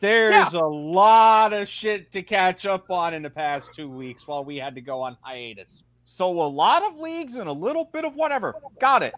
There's 0.00 0.54
a 0.54 0.64
lot 0.64 1.52
of 1.52 1.68
shit 1.68 2.12
to 2.12 2.22
catch 2.22 2.64
up 2.64 2.88
on 2.92 3.14
in 3.14 3.22
the 3.22 3.30
past 3.30 3.74
two 3.74 3.90
weeks 3.90 4.28
while 4.28 4.44
we 4.44 4.56
had 4.56 4.76
to 4.76 4.80
go 4.80 5.02
on 5.02 5.16
hiatus. 5.22 5.82
So 6.10 6.40
a 6.40 6.48
lot 6.48 6.82
of 6.82 6.98
leagues 6.98 7.34
and 7.34 7.50
a 7.50 7.52
little 7.52 7.84
bit 7.84 8.06
of 8.06 8.14
whatever. 8.14 8.54
Got 8.80 9.02
it. 9.02 9.12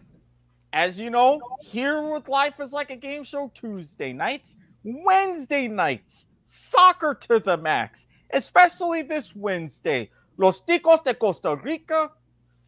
As 0.73 0.99
you 0.99 1.09
know, 1.09 1.39
here 1.61 2.01
with 2.01 2.27
Life 2.27 2.59
is 2.59 2.73
Like 2.73 2.91
a 2.91 2.97
Game 2.97 3.23
Show 3.23 3.49
Tuesday 3.55 4.11
nights, 4.11 4.57
Wednesday 4.83 5.69
nights, 5.69 6.27
soccer 6.43 7.17
to 7.21 7.39
the 7.39 7.55
max, 7.55 8.07
especially 8.31 9.03
this 9.03 9.33
Wednesday. 9.33 10.09
Los 10.35 10.61
Ticos 10.63 11.01
de 11.05 11.13
Costa 11.13 11.55
Rica 11.55 12.11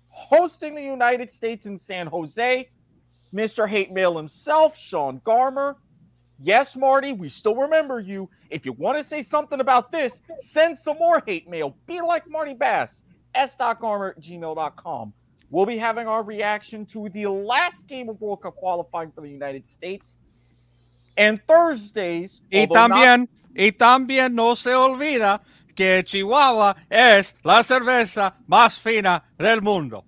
hosting 0.08 0.74
the 0.74 0.82
United 0.82 1.30
States 1.30 1.66
in 1.66 1.78
San 1.78 2.08
Jose. 2.08 2.70
Mr. 3.34 3.68
Hate 3.68 3.92
Mail 3.92 4.16
himself, 4.16 4.78
Sean 4.78 5.20
Garmer. 5.26 5.76
Yes, 6.40 6.78
Marty, 6.78 7.12
we 7.12 7.28
still 7.28 7.56
remember 7.56 8.00
you. 8.00 8.30
If 8.50 8.66
you 8.66 8.72
want 8.72 8.98
to 8.98 9.04
say 9.04 9.22
something 9.22 9.60
about 9.60 9.92
this, 9.92 10.22
send 10.40 10.78
some 10.78 10.98
more 10.98 11.22
hate 11.26 11.50
mail. 11.50 11.76
Be 11.88 12.00
like 12.00 12.30
Marty 12.30 12.54
Bass 12.54 13.04
at 13.36 13.50
gmail.com. 13.58 15.14
We'll 15.50 15.66
be 15.66 15.78
having 15.78 16.08
our 16.08 16.24
reaction 16.24 16.86
to 16.88 17.10
the 17.10 17.28
last 17.28 17.88
game 17.88 18.10
of 18.10 18.20
World 18.20 18.42
Cup 18.42 18.56
qualifying 18.56 19.12
for 19.12 19.22
the 19.22 19.30
United 19.30 19.68
States. 19.68 20.20
And 21.16 21.40
Thursdays. 21.46 22.42
Y 22.52 22.62
although 22.62 22.88
not- 22.88 22.98
también, 22.98 23.28
y 23.56 23.72
también 23.72 24.34
no 24.34 24.56
se 24.56 24.72
olvida 24.72 25.42
que 25.76 26.04
Chihuahua 26.04 26.76
es 26.90 27.36
la 27.44 27.62
cerveza 27.64 28.34
más 28.48 28.80
fina 28.80 29.24
del 29.38 29.62
mundo. 29.62 30.04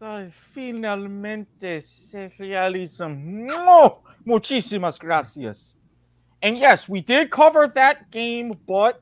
Ay, 0.00 0.30
finalmente 0.52 1.80
se 1.80 2.28
realiza. 2.38 3.08
No, 3.08 4.02
muchísimas 4.24 4.98
gracias. 4.98 5.76
And 6.42 6.58
yes, 6.58 6.88
we 6.88 7.00
did 7.00 7.30
cover 7.30 7.68
that 7.68 8.10
game, 8.10 8.58
but 8.66 9.00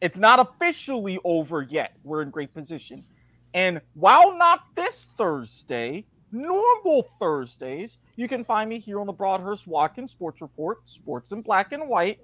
it's 0.00 0.18
not 0.18 0.38
officially 0.38 1.18
over 1.24 1.62
yet. 1.62 1.96
We're 2.04 2.22
in 2.22 2.30
great 2.30 2.52
position. 2.52 3.04
And 3.54 3.80
while 3.94 4.36
not 4.36 4.60
this 4.74 5.08
Thursday, 5.16 6.04
normal 6.32 7.08
Thursdays, 7.18 7.98
you 8.16 8.28
can 8.28 8.44
find 8.44 8.68
me 8.68 8.78
here 8.78 9.00
on 9.00 9.06
the 9.06 9.12
Broadhurst 9.12 9.66
Watkins 9.66 10.10
Sports 10.10 10.40
Report, 10.40 10.78
Sports 10.84 11.32
in 11.32 11.42
Black 11.42 11.72
and 11.72 11.88
White. 11.88 12.20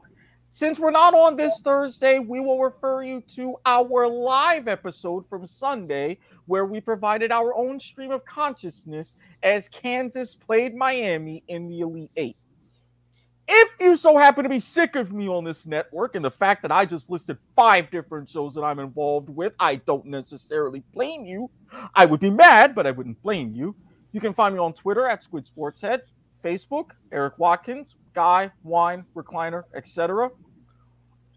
Since 0.51 0.79
we're 0.79 0.91
not 0.91 1.15
on 1.15 1.37
this 1.37 1.61
Thursday, 1.65 2.19
we 2.19 2.39
will 2.39 2.63
refer 2.63 3.03
you 3.03 3.23
to 3.37 3.57
our 3.65 4.07
live 4.07 4.69
episode 4.69 5.27
from 5.31 5.47
Sunday, 5.47 6.19
where 6.45 6.67
we 6.67 6.79
provided 6.79 7.33
our 7.33 7.55
own 7.55 7.81
stream 7.81 8.11
of 8.11 8.23
consciousness 8.27 9.17
as 9.43 9.71
Kansas 9.71 10.35
played 10.35 10.75
Miami 10.75 11.43
in 11.49 11.69
the 11.69 11.81
Elite 11.81 12.11
Eight. 12.17 12.37
If 13.49 13.81
you 13.81 13.97
so 13.97 14.17
happen 14.17 14.45
to 14.45 14.49
be 14.49 14.59
sick 14.59 14.95
of 14.95 15.13
me 15.13 15.29
on 15.29 15.45
this 15.45 15.67
network 15.67 16.15
and 16.15 16.25
the 16.25 16.31
fact 16.31 16.63
that 16.63 16.73
I 16.73 16.87
just 16.87 17.11
listed 17.11 17.39
five 17.57 17.91
different 17.91 18.31
shows 18.31 18.55
that 18.55 18.63
I'm 18.63 18.79
involved 18.79 19.29
with, 19.29 19.53
I 19.59 19.77
don't 19.77 20.07
necessarily 20.07 20.83
blame 20.95 21.25
you. 21.25 21.51
I 21.95 22.05
would 22.05 22.21
be 22.21 22.31
mad, 22.31 22.75
but 22.75 22.87
I 22.87 22.93
wouldn't 22.93 23.23
blame 23.23 23.51
you. 23.51 23.75
You 24.13 24.21
can 24.21 24.33
find 24.33 24.55
me 24.55 24.61
on 24.61 24.73
Twitter 24.75 25.07
at 25.07 25.23
Squid 25.23 25.47
Sportshead, 25.47 26.03
Facebook, 26.45 26.91
Eric 27.11 27.39
Watkins, 27.39 27.97
Guy, 28.15 28.51
Wine, 28.63 29.05
Recliner, 29.15 29.65
etc. 29.75 30.31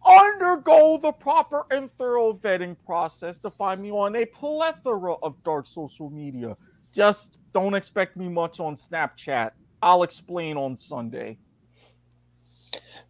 Undergo 0.05 0.97
the 0.97 1.11
proper 1.11 1.65
and 1.71 1.89
thorough 1.97 2.33
vetting 2.33 2.75
process 2.85 3.39
to 3.39 3.49
find 3.49 3.81
me 3.81 3.91
on 3.91 4.15
a 4.15 4.25
plethora 4.25 5.13
of 5.23 5.41
dark 5.43 5.65
social 5.65 6.09
media. 6.11 6.55
Just 6.93 7.39
don't 7.53 7.73
expect 7.73 8.15
me 8.15 8.27
much 8.29 8.59
on 8.59 8.75
Snapchat. 8.75 9.51
I'll 9.81 10.03
explain 10.03 10.57
on 10.57 10.77
Sunday. 10.77 11.37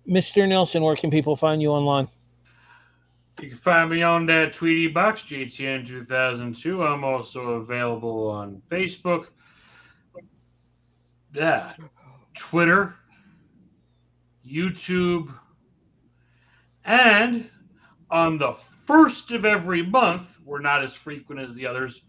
Mr. 0.07 0.47
Nielsen, 0.47 0.83
where 0.83 0.95
can 0.95 1.09
people 1.09 1.35
find 1.35 1.61
you 1.61 1.71
online? 1.71 2.07
You 3.41 3.49
can 3.49 3.57
find 3.57 3.89
me 3.89 4.01
on 4.01 4.25
that 4.27 4.53
Tweety 4.53 4.87
Box 4.87 5.23
GTN 5.23 5.85
2002. 5.85 6.83
I'm 6.83 7.03
also 7.03 7.51
available 7.55 8.29
on 8.29 8.61
Facebook, 8.69 9.27
that 11.33 11.77
Twitter, 12.33 12.95
YouTube, 14.47 15.33
and 16.85 17.49
on 18.09 18.37
the 18.37 18.53
first 18.85 19.31
of 19.31 19.43
every 19.43 19.83
month, 19.83 20.37
we're 20.45 20.61
not 20.61 20.83
as 20.83 20.95
frequent 20.95 21.41
as 21.41 21.55
the 21.55 21.65
others, 21.65 22.03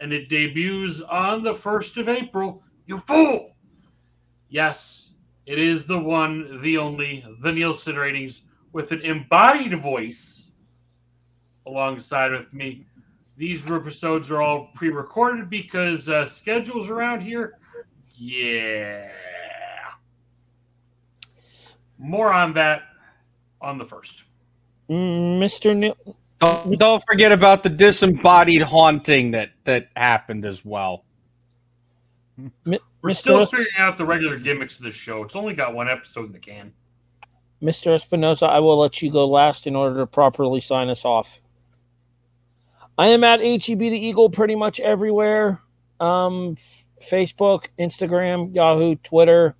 and 0.00 0.12
it 0.12 0.28
debuts 0.28 1.00
on 1.02 1.42
the 1.42 1.54
first 1.54 1.98
of 1.98 2.08
April. 2.08 2.62
You 2.86 2.98
fool! 2.98 3.56
Yes, 4.48 5.11
it 5.46 5.58
is 5.58 5.86
the 5.86 5.98
one, 5.98 6.60
the 6.62 6.78
only, 6.78 7.24
the 7.40 7.52
Nielsen 7.52 7.96
ratings 7.96 8.42
with 8.72 8.92
an 8.92 9.00
embodied 9.02 9.80
voice 9.80 10.44
alongside 11.66 12.32
with 12.32 12.52
me. 12.52 12.86
These 13.36 13.64
episodes 13.70 14.30
are 14.30 14.42
all 14.42 14.70
pre-recorded 14.74 15.50
because 15.50 16.08
uh, 16.08 16.26
schedules 16.26 16.90
around 16.90 17.20
here. 17.20 17.58
Yeah. 18.14 19.08
More 21.98 22.32
on 22.32 22.52
that 22.54 22.82
on 23.60 23.78
the 23.78 23.84
first. 23.84 24.24
Mr. 24.90 25.76
Neil. 25.76 25.96
Don't, 26.38 26.78
don't 26.78 27.04
forget 27.06 27.30
about 27.30 27.62
the 27.62 27.68
disembodied 27.68 28.62
haunting 28.62 29.30
that 29.30 29.50
that 29.64 29.88
happened 29.94 30.44
as 30.44 30.64
well. 30.64 31.04
We're 33.02 33.14
still 33.14 33.44
figuring 33.46 33.66
out 33.78 33.98
the 33.98 34.06
regular 34.06 34.38
gimmicks 34.38 34.78
of 34.78 34.84
the 34.84 34.92
show. 34.92 35.24
It's 35.24 35.34
only 35.34 35.54
got 35.54 35.74
one 35.74 35.88
episode 35.88 36.26
in 36.26 36.32
the 36.32 36.38
can. 36.38 36.72
Mr. 37.60 37.96
Espinoza, 37.96 38.48
I 38.48 38.60
will 38.60 38.78
let 38.78 39.02
you 39.02 39.10
go 39.10 39.26
last 39.28 39.66
in 39.66 39.76
order 39.76 39.98
to 39.98 40.06
properly 40.06 40.60
sign 40.60 40.88
us 40.88 41.04
off. 41.04 41.40
I 42.98 43.08
am 43.08 43.24
at 43.24 43.40
HEB 43.40 43.78
the 43.78 44.06
Eagle 44.06 44.30
pretty 44.30 44.54
much 44.54 44.78
everywhere. 44.80 45.60
Um, 45.98 46.56
Facebook, 47.08 47.66
Instagram, 47.78 48.54
Yahoo, 48.54 48.96
Twitter, 48.96 49.54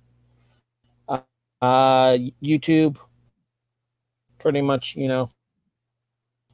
uh, 1.07 1.19
uh, 1.61 2.17
YouTube. 2.41 2.97
Pretty 4.37 4.61
much, 4.61 4.95
you 4.95 5.07
know, 5.07 5.31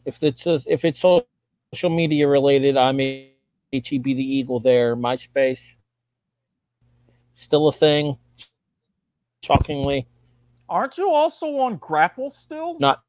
if 0.06 0.22
it's 0.24 0.46
a, 0.46 0.60
if 0.68 0.86
it's 0.86 1.00
social 1.02 1.26
media 1.90 2.28
related, 2.28 2.78
I'm 2.78 3.00
HEB 3.00 4.04
the 4.04 4.36
Eagle 4.38 4.60
there. 4.60 4.96
MySpace, 4.96 5.60
still 7.40 7.68
a 7.68 7.72
thing. 7.74 8.18
Shockingly, 9.44 10.06
Aren't 10.68 10.98
you 10.98 11.10
also 11.12 11.48
on 11.60 11.78
Grapple 11.78 12.30
still? 12.30 12.78
not 12.80 13.02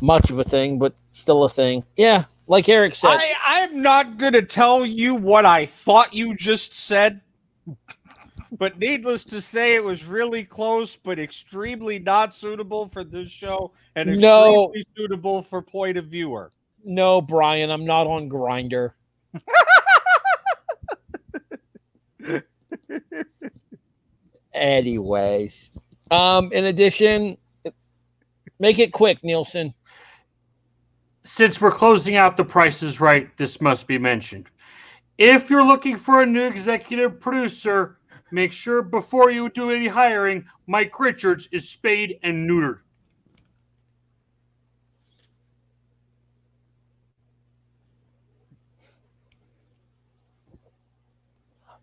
much 0.00 0.30
of 0.30 0.38
a 0.38 0.44
thing, 0.44 0.78
but 0.78 0.94
still 1.12 1.44
a 1.44 1.48
thing. 1.48 1.84
Yeah, 1.96 2.24
like 2.46 2.68
Eric 2.68 2.94
said. 2.94 3.10
I, 3.10 3.32
I'm 3.44 3.80
not 3.80 4.18
going 4.18 4.32
to 4.32 4.42
tell 4.42 4.84
you 4.84 5.14
what 5.14 5.46
I 5.46 5.66
thought 5.66 6.12
you 6.12 6.34
just 6.34 6.74
said, 6.74 7.20
but 8.58 8.78
needless 8.78 9.24
to 9.26 9.40
say, 9.40 9.74
it 9.76 9.84
was 9.84 10.04
really 10.04 10.44
close, 10.44 10.96
but 10.96 11.18
extremely 11.18 11.98
not 11.98 12.34
suitable 12.34 12.88
for 12.88 13.04
this 13.04 13.30
show 13.30 13.72
and 13.94 14.08
extremely 14.10 14.20
No. 14.20 14.72
suitable 14.96 15.42
for 15.42 15.62
point 15.62 15.96
of 15.96 16.06
viewer. 16.06 16.50
No, 16.84 17.20
Brian, 17.20 17.70
I'm 17.70 17.84
not 17.86 18.06
on 18.08 18.28
Grindr. 18.28 18.92
Anyways, 24.54 25.70
um, 26.10 26.52
in 26.52 26.66
addition, 26.66 27.36
make 28.58 28.78
it 28.78 28.92
quick, 28.92 29.22
Nielsen. 29.24 29.72
Since 31.24 31.60
we're 31.60 31.70
closing 31.70 32.16
out 32.16 32.36
the 32.36 32.44
prices 32.44 33.00
right, 33.00 33.34
this 33.36 33.60
must 33.60 33.86
be 33.86 33.96
mentioned. 33.96 34.48
If 35.18 35.48
you're 35.48 35.64
looking 35.64 35.96
for 35.96 36.22
a 36.22 36.26
new 36.26 36.42
executive 36.42 37.20
producer, 37.20 37.98
make 38.30 38.52
sure 38.52 38.82
before 38.82 39.30
you 39.30 39.48
do 39.50 39.70
any 39.70 39.86
hiring, 39.86 40.44
Mike 40.66 40.98
Richards 40.98 41.48
is 41.52 41.68
spayed 41.68 42.18
and 42.22 42.48
neutered. 42.48 42.80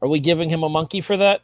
Are 0.01 0.07
we 0.07 0.19
giving 0.19 0.49
him 0.49 0.63
a 0.63 0.69
monkey 0.69 1.01
for 1.01 1.17
that? 1.17 1.41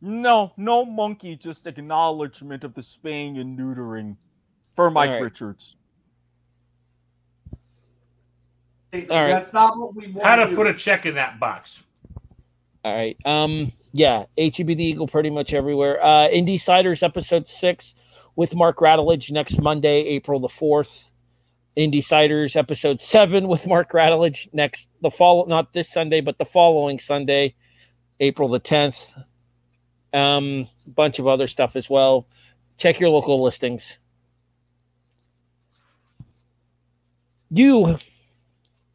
No, 0.00 0.52
no 0.56 0.84
monkey, 0.84 1.36
just 1.36 1.66
acknowledgement 1.66 2.64
of 2.64 2.74
the 2.74 2.82
spaying 2.82 3.38
and 3.38 3.58
neutering 3.58 4.16
for 4.76 4.90
Mike 4.90 5.08
All 5.08 5.14
right. 5.14 5.22
Richards. 5.22 5.76
All 8.92 9.00
right. 9.10 9.28
That's 9.28 9.52
not 9.52 9.76
what 9.76 9.94
we 9.94 10.12
want. 10.12 10.26
How 10.26 10.36
to 10.36 10.54
put 10.54 10.66
a 10.66 10.74
check 10.74 11.04
in 11.04 11.14
that 11.16 11.38
box. 11.38 11.82
All 12.84 12.94
right. 12.94 13.16
Um. 13.24 13.72
Yeah. 13.92 14.24
HEB 14.38 14.68
the 14.68 14.84
Eagle 14.84 15.08
pretty 15.08 15.30
much 15.30 15.52
everywhere. 15.52 16.02
Uh. 16.02 16.28
Indie 16.28 16.54
Ciders 16.54 17.02
episode 17.02 17.48
six 17.48 17.94
with 18.36 18.54
Mark 18.54 18.78
Rattledge 18.78 19.30
next 19.30 19.60
Monday, 19.60 20.04
April 20.04 20.40
the 20.40 20.48
fourth. 20.48 21.07
Indie 21.78 22.04
Ciders 22.04 22.56
episode 22.56 23.00
seven 23.00 23.46
with 23.46 23.66
Mark 23.66 23.92
Rattledge 23.92 24.48
next 24.52 24.88
the 25.00 25.10
fall 25.10 25.46
not 25.46 25.72
this 25.72 25.88
Sunday 25.88 26.20
but 26.20 26.36
the 26.36 26.44
following 26.44 26.98
Sunday, 26.98 27.54
April 28.18 28.48
the 28.48 28.58
tenth. 28.58 29.12
Um. 30.12 30.66
Bunch 30.86 31.18
of 31.18 31.28
other 31.28 31.46
stuff 31.46 31.76
as 31.76 31.88
well. 31.88 32.26
Check 32.78 32.98
your 32.98 33.10
local 33.10 33.42
listings. 33.42 33.98
You 37.50 37.98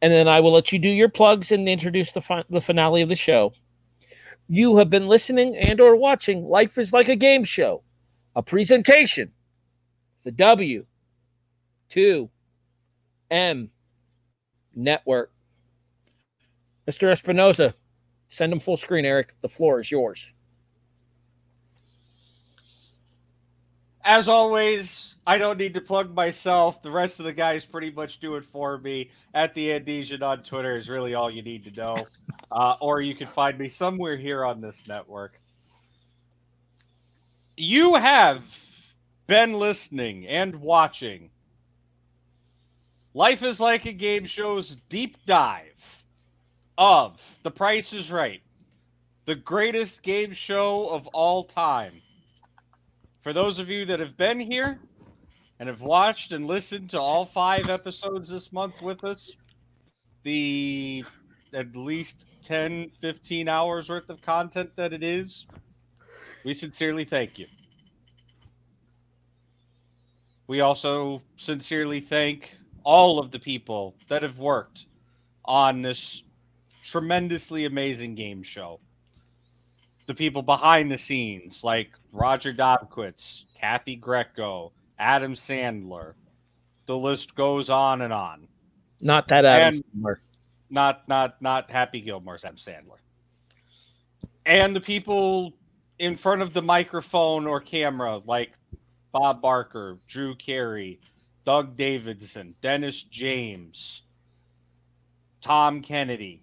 and 0.02 0.12
then 0.12 0.28
I 0.28 0.40
will 0.40 0.52
let 0.52 0.72
you 0.72 0.78
do 0.78 0.88
your 0.88 1.08
plugs 1.08 1.50
and 1.50 1.68
introduce 1.68 2.12
the 2.12 2.20
fi- 2.20 2.44
the 2.50 2.60
finale 2.60 3.00
of 3.00 3.08
the 3.08 3.16
show. 3.16 3.52
You 4.48 4.76
have 4.76 4.90
been 4.90 5.06
listening 5.06 5.56
and 5.56 5.80
or 5.80 5.96
watching 5.96 6.44
Life 6.44 6.76
is 6.76 6.92
Like 6.92 7.08
a 7.08 7.16
Game 7.16 7.44
Show, 7.44 7.82
a 8.36 8.42
presentation. 8.42 9.32
The 10.24 10.32
W 10.32 10.84
two 11.88 12.28
M 13.34 13.68
Network. 14.76 15.32
Mr. 16.88 17.10
Espinoza, 17.10 17.74
send 18.28 18.52
them 18.52 18.60
full 18.60 18.76
screen, 18.76 19.04
Eric. 19.04 19.34
The 19.40 19.48
floor 19.48 19.80
is 19.80 19.90
yours. 19.90 20.32
As 24.04 24.28
always, 24.28 25.14
I 25.26 25.38
don't 25.38 25.58
need 25.58 25.74
to 25.74 25.80
plug 25.80 26.14
myself. 26.14 26.82
The 26.82 26.90
rest 26.90 27.18
of 27.18 27.24
the 27.24 27.32
guys 27.32 27.64
pretty 27.64 27.90
much 27.90 28.20
do 28.20 28.36
it 28.36 28.44
for 28.44 28.78
me. 28.78 29.10
At 29.32 29.54
the 29.54 29.68
Andesian 29.68 30.22
on 30.22 30.42
Twitter 30.42 30.76
is 30.76 30.88
really 30.88 31.14
all 31.14 31.30
you 31.30 31.42
need 31.42 31.64
to 31.64 31.72
know. 31.72 32.06
Uh, 32.52 32.76
or 32.80 33.00
you 33.00 33.16
can 33.16 33.26
find 33.26 33.58
me 33.58 33.68
somewhere 33.68 34.16
here 34.16 34.44
on 34.44 34.60
this 34.60 34.86
network. 34.86 35.40
You 37.56 37.96
have 37.96 38.44
been 39.26 39.54
listening 39.54 40.28
and 40.28 40.54
watching 40.56 41.30
Life 43.16 43.44
is 43.44 43.60
Like 43.60 43.86
a 43.86 43.92
Game 43.92 44.24
Show's 44.24 44.74
deep 44.88 45.24
dive 45.24 46.02
of 46.76 47.22
The 47.44 47.50
Price 47.50 47.92
is 47.92 48.10
Right, 48.10 48.42
the 49.24 49.36
greatest 49.36 50.02
game 50.02 50.32
show 50.32 50.88
of 50.88 51.06
all 51.08 51.44
time. 51.44 51.92
For 53.20 53.32
those 53.32 53.60
of 53.60 53.70
you 53.70 53.84
that 53.84 54.00
have 54.00 54.16
been 54.16 54.40
here 54.40 54.80
and 55.60 55.68
have 55.68 55.80
watched 55.80 56.32
and 56.32 56.48
listened 56.48 56.90
to 56.90 57.00
all 57.00 57.24
five 57.24 57.68
episodes 57.68 58.28
this 58.28 58.52
month 58.52 58.82
with 58.82 59.04
us, 59.04 59.36
the 60.24 61.04
at 61.52 61.76
least 61.76 62.24
10, 62.42 62.90
15 63.00 63.48
hours 63.48 63.90
worth 63.90 64.10
of 64.10 64.20
content 64.22 64.70
that 64.74 64.92
it 64.92 65.04
is, 65.04 65.46
we 66.44 66.52
sincerely 66.52 67.04
thank 67.04 67.38
you. 67.38 67.46
We 70.48 70.62
also 70.62 71.22
sincerely 71.36 72.00
thank 72.00 72.56
all 72.84 73.18
of 73.18 73.30
the 73.30 73.38
people 73.38 73.94
that 74.08 74.22
have 74.22 74.38
worked 74.38 74.86
on 75.44 75.82
this 75.82 76.24
tremendously 76.82 77.64
amazing 77.64 78.14
game 78.14 78.42
show. 78.42 78.78
The 80.06 80.14
people 80.14 80.42
behind 80.42 80.92
the 80.92 80.98
scenes, 80.98 81.64
like 81.64 81.90
Roger 82.12 82.52
Dobkowitz, 82.52 83.44
Kathy 83.58 83.96
Greco, 83.96 84.72
Adam 84.98 85.34
Sandler. 85.34 86.12
The 86.86 86.96
list 86.96 87.34
goes 87.34 87.70
on 87.70 88.02
and 88.02 88.12
on. 88.12 88.46
Not 89.00 89.28
that 89.28 89.44
Adam 89.44 89.74
And- 89.74 90.04
Sandler. 90.04 90.16
Not 90.70 91.06
not 91.08 91.40
not 91.40 91.70
Happy 91.70 92.00
Gilmore's 92.00 92.44
Adam 92.44 92.56
Sandler. 92.56 92.98
And 94.46 94.74
the 94.74 94.80
people 94.80 95.54
in 95.98 96.16
front 96.16 96.42
of 96.42 96.52
the 96.52 96.62
microphone 96.62 97.46
or 97.46 97.60
camera, 97.60 98.18
like 98.26 98.52
Bob 99.12 99.40
Barker, 99.40 99.98
Drew 100.08 100.34
Carey, 100.34 101.00
Doug 101.44 101.76
Davidson, 101.76 102.54
Dennis 102.62 103.02
James, 103.02 104.02
Tom 105.42 105.82
Kennedy, 105.82 106.42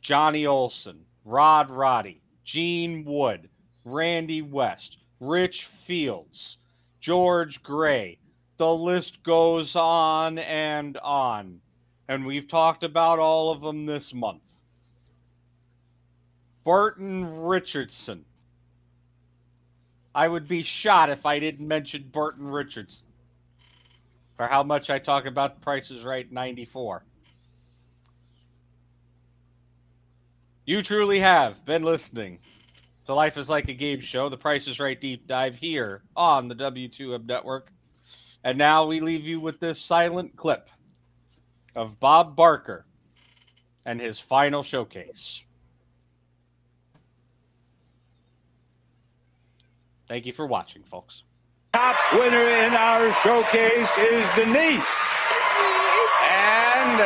Johnny 0.00 0.46
Olson, 0.46 1.04
Rod 1.24 1.70
Roddy, 1.70 2.22
Gene 2.44 3.04
Wood, 3.04 3.48
Randy 3.84 4.42
West, 4.42 4.98
Rich 5.18 5.64
Fields, 5.64 6.58
George 7.00 7.62
Gray. 7.64 8.18
The 8.58 8.72
list 8.72 9.24
goes 9.24 9.74
on 9.74 10.38
and 10.38 10.96
on. 10.98 11.60
And 12.06 12.24
we've 12.24 12.46
talked 12.46 12.84
about 12.84 13.18
all 13.18 13.50
of 13.50 13.60
them 13.60 13.86
this 13.86 14.14
month. 14.14 14.44
Burton 16.64 17.40
Richardson. 17.40 18.24
I 20.14 20.28
would 20.28 20.46
be 20.46 20.62
shot 20.62 21.10
if 21.10 21.26
I 21.26 21.40
didn't 21.40 21.66
mention 21.66 22.08
Burton 22.12 22.46
Richardson 22.46 23.08
for 24.36 24.46
how 24.46 24.62
much 24.62 24.90
I 24.90 24.98
talk 24.98 25.26
about 25.26 25.60
Prices 25.60 26.04
Right 26.04 26.30
94. 26.30 27.04
You 30.66 30.82
truly 30.82 31.20
have 31.20 31.64
been 31.64 31.82
listening 31.82 32.38
to 33.04 33.14
Life 33.14 33.36
is 33.36 33.50
Like 33.50 33.68
a 33.68 33.74
Game 33.74 34.00
Show, 34.00 34.28
the 34.28 34.36
Price 34.36 34.66
is 34.66 34.80
Right 34.80 34.98
deep 34.98 35.26
dive 35.26 35.54
here 35.54 36.02
on 36.16 36.48
the 36.48 36.54
W2M 36.54 37.26
network. 37.26 37.70
And 38.42 38.58
now 38.58 38.86
we 38.86 39.00
leave 39.00 39.24
you 39.24 39.40
with 39.40 39.60
this 39.60 39.80
silent 39.80 40.36
clip 40.36 40.68
of 41.76 42.00
Bob 42.00 42.36
Barker 42.36 42.86
and 43.84 44.00
his 44.00 44.18
final 44.18 44.62
showcase. 44.62 45.42
Thank 50.08 50.26
you 50.26 50.32
for 50.32 50.46
watching, 50.46 50.82
folks. 50.82 51.24
Top 51.74 51.96
winner 52.12 52.36
in 52.36 52.72
our 52.74 53.12
showcase 53.14 53.98
is 53.98 54.24
Denise. 54.36 55.26
And 56.30 57.00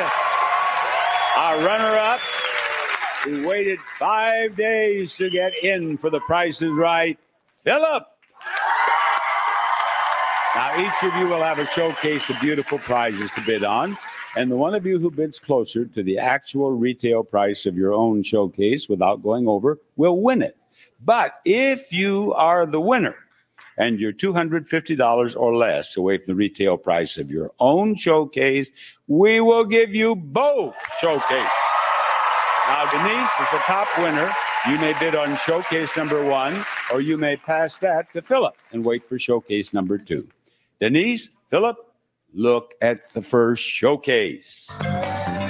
our 1.39 1.59
runner 1.65 1.97
up, 1.97 2.21
who 3.25 3.49
waited 3.49 3.81
five 3.99 4.57
days 4.57 5.17
to 5.17 5.31
get 5.31 5.55
in 5.65 5.97
for 5.97 6.11
the 6.11 6.21
Price 6.21 6.61
is 6.61 6.77
Right, 6.77 7.19
Philip. 7.65 8.05
Now, 10.55 10.79
each 10.79 11.03
of 11.03 11.19
you 11.19 11.29
will 11.29 11.43
have 11.43 11.59
a 11.59 11.67
showcase 11.69 12.29
of 12.29 12.39
beautiful 12.39 12.79
prizes 12.79 13.31
to 13.31 13.41
bid 13.41 13.65
on. 13.65 13.97
And 14.37 14.51
the 14.51 14.57
one 14.57 14.75
of 14.75 14.85
you 14.85 14.99
who 14.99 15.11
bids 15.11 15.39
closer 15.39 15.87
to 15.87 16.03
the 16.03 16.19
actual 16.19 16.73
retail 16.73 17.25
price 17.25 17.65
of 17.65 17.75
your 17.75 17.95
own 17.95 18.23
showcase 18.23 18.87
without 18.87 19.23
going 19.23 19.49
over 19.49 19.79
will 19.97 20.21
win 20.21 20.43
it. 20.43 20.59
But 21.03 21.41
if 21.47 21.91
you 21.91 22.35
are 22.35 22.67
the 22.67 22.83
winner 22.83 23.17
and 23.79 23.99
you're 23.99 24.13
$250 24.13 25.41
or 25.41 25.57
less 25.57 25.97
away 25.97 26.19
from 26.19 26.27
the 26.27 26.35
retail 26.35 26.77
price 26.77 27.17
of 27.17 27.31
your 27.31 27.53
own 27.61 27.95
showcase, 27.95 28.71
we 29.07 29.41
will 29.41 29.65
give 29.65 29.95
you 29.95 30.17
both 30.17 30.75
showcase. 31.01 31.51
Now, 32.67 32.87
Denise 32.91 33.31
is 33.41 33.47
the 33.51 33.63
top 33.65 33.89
winner. 33.97 34.31
You 34.69 34.79
may 34.79 34.93
bid 35.01 35.15
on 35.15 35.37
showcase 35.37 35.97
number 35.97 36.23
one, 36.23 36.63
or 36.93 37.01
you 37.01 37.17
may 37.17 37.37
pass 37.37 37.79
that 37.79 38.13
to 38.13 38.21
Philip 38.21 38.55
and 38.73 38.85
wait 38.85 39.03
for 39.03 39.19
showcase 39.19 39.73
number 39.73 39.97
two. 39.97 40.29
Denise, 40.81 41.31
Philip, 41.49 41.77
look 42.35 42.75
at 42.83 43.11
the 43.15 43.23
first 43.23 43.65
showcase. 43.65 44.69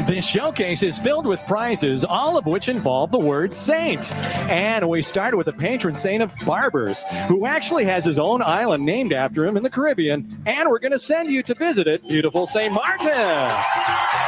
This 0.08 0.26
showcase 0.26 0.82
is 0.82 0.98
filled 0.98 1.26
with 1.26 1.46
prizes, 1.46 2.02
all 2.02 2.38
of 2.38 2.46
which 2.46 2.70
involve 2.70 3.10
the 3.10 3.18
word 3.18 3.52
saint. 3.52 4.10
And 4.50 4.88
we 4.88 5.02
start 5.02 5.36
with 5.36 5.44
the 5.44 5.52
patron 5.52 5.94
saint 5.94 6.22
of 6.22 6.32
barbers, 6.46 7.04
who 7.28 7.44
actually 7.44 7.84
has 7.84 8.06
his 8.06 8.18
own 8.18 8.40
island 8.40 8.86
named 8.86 9.12
after 9.12 9.44
him 9.44 9.58
in 9.58 9.62
the 9.62 9.68
Caribbean. 9.68 10.26
And 10.46 10.70
we're 10.70 10.78
going 10.78 10.92
to 10.92 10.98
send 10.98 11.30
you 11.30 11.42
to 11.42 11.54
visit 11.54 11.86
it, 11.86 12.08
beautiful 12.08 12.46
St. 12.46 12.72
Martin. 12.72 14.27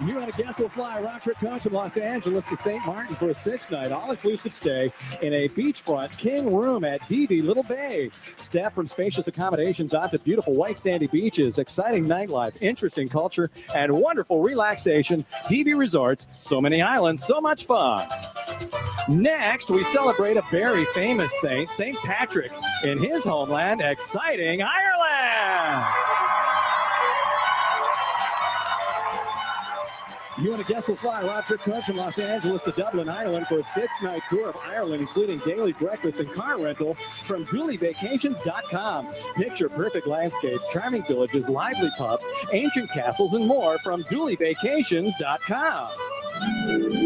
And 0.00 0.28
a 0.28 0.32
guest 0.32 0.58
will 0.58 0.70
fly 0.70 1.18
trip 1.22 1.36
coach 1.36 1.62
from 1.64 1.74
Los 1.74 1.98
Angeles 1.98 2.48
to 2.48 2.56
St. 2.56 2.84
Martin 2.86 3.16
for 3.16 3.28
a 3.28 3.34
six 3.34 3.70
night 3.70 3.92
all 3.92 4.10
inclusive 4.10 4.54
stay 4.54 4.90
in 5.20 5.34
a 5.34 5.48
beachfront 5.50 6.16
king 6.16 6.54
room 6.54 6.84
at 6.84 7.06
Divi 7.06 7.42
Little 7.42 7.62
Bay. 7.62 8.10
Step 8.36 8.74
from 8.74 8.86
spacious 8.86 9.28
accommodations 9.28 9.92
onto 9.92 10.16
beautiful 10.18 10.54
white 10.54 10.78
sandy 10.78 11.06
beaches, 11.06 11.58
exciting 11.58 12.06
nightlife, 12.06 12.62
interesting 12.62 13.08
culture, 13.08 13.50
and 13.74 13.92
wonderful 13.92 14.42
relaxation. 14.42 15.26
Divi 15.50 15.74
Resorts, 15.74 16.26
so 16.38 16.60
many 16.60 16.80
islands, 16.80 17.26
so 17.26 17.40
much 17.40 17.66
fun. 17.66 18.08
Next, 19.08 19.70
we 19.70 19.84
celebrate 19.84 20.38
a 20.38 20.42
very 20.50 20.86
famous 20.86 21.38
saint, 21.40 21.70
St. 21.72 21.98
Patrick, 21.98 22.52
in 22.84 22.98
his 22.98 23.24
homeland, 23.24 23.82
exciting 23.82 24.62
Ireland. 24.62 26.19
You 30.40 30.52
and 30.52 30.60
a 30.60 30.64
guest 30.64 30.88
will 30.88 30.96
fly 30.96 31.22
round 31.22 31.44
trip 31.44 31.60
coach 31.60 31.84
from 31.84 31.96
Los 31.96 32.18
Angeles 32.18 32.62
to 32.62 32.72
Dublin, 32.72 33.10
Ireland 33.10 33.46
for 33.46 33.58
a 33.58 33.64
six 33.64 34.00
night 34.00 34.22
tour 34.30 34.48
of 34.48 34.56
Ireland, 34.56 35.02
including 35.02 35.38
daily 35.40 35.74
breakfast 35.74 36.18
and 36.18 36.32
car 36.32 36.58
rental 36.58 36.94
from 37.26 37.44
dooleyvacations.com. 37.46 39.14
Picture 39.36 39.68
perfect 39.68 40.06
landscapes, 40.06 40.66
charming 40.72 41.04
villages, 41.04 41.46
lively 41.48 41.90
pubs, 41.98 42.24
ancient 42.52 42.90
castles, 42.90 43.34
and 43.34 43.46
more 43.46 43.78
from 43.80 44.02
dooleyvacations.com. 44.04 45.90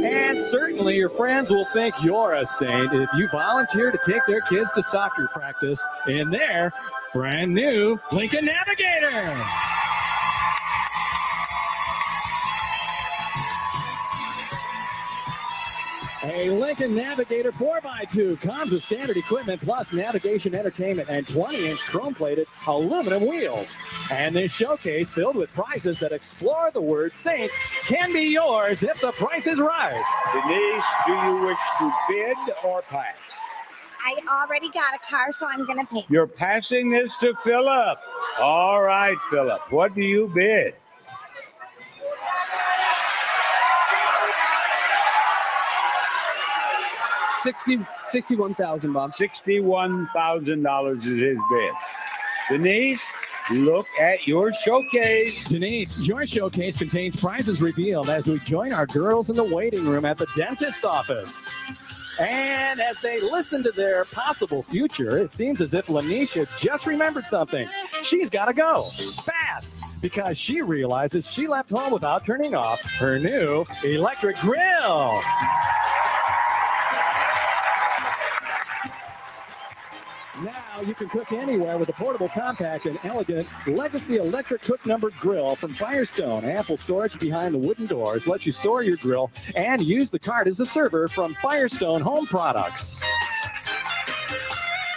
And 0.04 0.40
certainly 0.40 0.94
your 0.94 1.08
friends 1.08 1.50
will 1.50 1.64
think 1.66 1.94
you're 2.04 2.34
a 2.34 2.46
saint 2.46 2.92
if 2.92 3.10
you 3.14 3.26
volunteer 3.28 3.90
to 3.90 3.98
take 4.06 4.24
their 4.28 4.42
kids 4.42 4.70
to 4.72 4.82
soccer 4.82 5.28
practice 5.32 5.84
in 6.06 6.30
their 6.30 6.72
brand 7.12 7.52
new 7.52 7.98
Lincoln 8.12 8.44
Navigator. 8.44 9.44
A 16.24 16.48
Lincoln 16.48 16.94
Navigator 16.94 17.52
4x2 17.52 18.40
comes 18.40 18.72
with 18.72 18.82
standard 18.82 19.18
equipment 19.18 19.60
plus 19.60 19.92
navigation 19.92 20.54
entertainment 20.54 21.10
and 21.10 21.28
20 21.28 21.68
inch 21.68 21.80
chrome 21.80 22.14
plated 22.14 22.46
aluminum 22.66 23.26
wheels. 23.26 23.78
And 24.10 24.34
this 24.34 24.50
showcase 24.50 25.10
filled 25.10 25.36
with 25.36 25.52
prizes 25.52 26.00
that 26.00 26.12
explore 26.12 26.70
the 26.70 26.80
word 26.80 27.14
saint 27.14 27.50
can 27.82 28.10
be 28.10 28.22
yours 28.22 28.82
if 28.82 29.02
the 29.02 29.12
price 29.12 29.46
is 29.46 29.60
right. 29.60 30.02
Denise, 30.32 30.86
do 31.06 31.12
you 31.12 31.46
wish 31.46 31.60
to 31.78 31.92
bid 32.08 32.36
or 32.64 32.80
pass? 32.80 33.16
I 34.02 34.16
already 34.30 34.70
got 34.70 34.94
a 34.94 34.98
car, 35.06 35.30
so 35.30 35.46
I'm 35.46 35.66
going 35.66 35.80
to 35.80 35.92
pay. 35.92 36.06
You're 36.08 36.26
passing 36.26 36.88
this 36.88 37.18
to 37.18 37.34
Philip. 37.36 37.98
All 38.40 38.82
right, 38.82 39.18
Philip. 39.30 39.70
What 39.70 39.94
do 39.94 40.00
you 40.00 40.28
bid? 40.34 40.74
Sixty 47.44 47.78
sixty-one 48.06 48.54
thousand, 48.54 48.94
Bob. 48.94 49.10
$61,000 49.10 50.96
is 50.96 51.04
his 51.04 51.38
bid. 51.50 51.72
Denise, 52.48 53.06
look 53.50 53.86
at 54.00 54.26
your 54.26 54.50
showcase. 54.50 55.44
Denise, 55.44 55.98
your 56.08 56.24
showcase 56.24 56.74
contains 56.74 57.16
prizes 57.16 57.60
revealed 57.60 58.08
as 58.08 58.26
we 58.28 58.38
join 58.38 58.72
our 58.72 58.86
girls 58.86 59.28
in 59.28 59.36
the 59.36 59.44
waiting 59.44 59.86
room 59.86 60.06
at 60.06 60.16
the 60.16 60.26
dentist's 60.34 60.86
office. 60.86 61.46
And 62.18 62.80
as 62.80 63.02
they 63.02 63.20
listen 63.30 63.62
to 63.64 63.72
their 63.72 64.04
possible 64.14 64.62
future, 64.62 65.18
it 65.18 65.34
seems 65.34 65.60
as 65.60 65.74
if 65.74 65.88
Lanisha 65.88 66.46
just 66.58 66.86
remembered 66.86 67.26
something. 67.26 67.68
She's 68.02 68.30
got 68.30 68.46
to 68.46 68.54
go 68.54 68.84
fast 69.24 69.74
because 70.00 70.38
she 70.38 70.62
realizes 70.62 71.30
she 71.30 71.46
left 71.46 71.68
home 71.68 71.92
without 71.92 72.24
turning 72.24 72.54
off 72.54 72.80
her 72.98 73.18
new 73.18 73.66
electric 73.82 74.36
grill. 74.36 75.20
You 80.86 80.94
can 80.94 81.08
cook 81.08 81.32
anywhere 81.32 81.78
with 81.78 81.88
a 81.88 81.92
portable, 81.92 82.28
compact, 82.28 82.86
and 82.86 82.98
elegant 83.04 83.48
Legacy 83.66 84.16
Electric 84.16 84.62
Cook 84.62 84.84
Numbered 84.86 85.14
Grill 85.18 85.56
from 85.56 85.72
Firestone. 85.72 86.44
Ample 86.44 86.76
storage 86.76 87.18
behind 87.18 87.54
the 87.54 87.58
wooden 87.58 87.86
doors 87.86 88.26
lets 88.26 88.46
you 88.46 88.52
store 88.52 88.82
your 88.82 88.96
grill 88.98 89.30
and 89.54 89.80
use 89.82 90.10
the 90.10 90.18
cart 90.18 90.46
as 90.46 90.60
a 90.60 90.66
server 90.66 91.08
from 91.08 91.34
Firestone 91.34 92.00
Home 92.00 92.26
Products. 92.26 93.02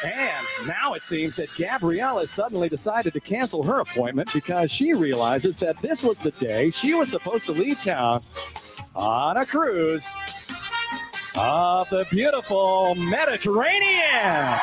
And 0.05 0.67
now 0.67 0.93
it 0.93 1.01
seems 1.01 1.35
that 1.37 1.53
Gabrielle 1.57 2.19
has 2.19 2.29
suddenly 2.29 2.69
decided 2.69 3.13
to 3.13 3.19
cancel 3.19 3.63
her 3.63 3.79
appointment 3.79 4.31
because 4.33 4.71
she 4.71 4.93
realizes 4.93 5.57
that 5.57 5.81
this 5.81 6.03
was 6.03 6.21
the 6.21 6.31
day 6.31 6.69
she 6.69 6.93
was 6.93 7.09
supposed 7.09 7.45
to 7.47 7.51
leave 7.51 7.81
town 7.81 8.23
on 8.95 9.37
a 9.37 9.45
cruise 9.45 10.07
of 11.35 11.89
the 11.89 12.05
beautiful 12.09 12.95
Mediterranean. 12.95 14.57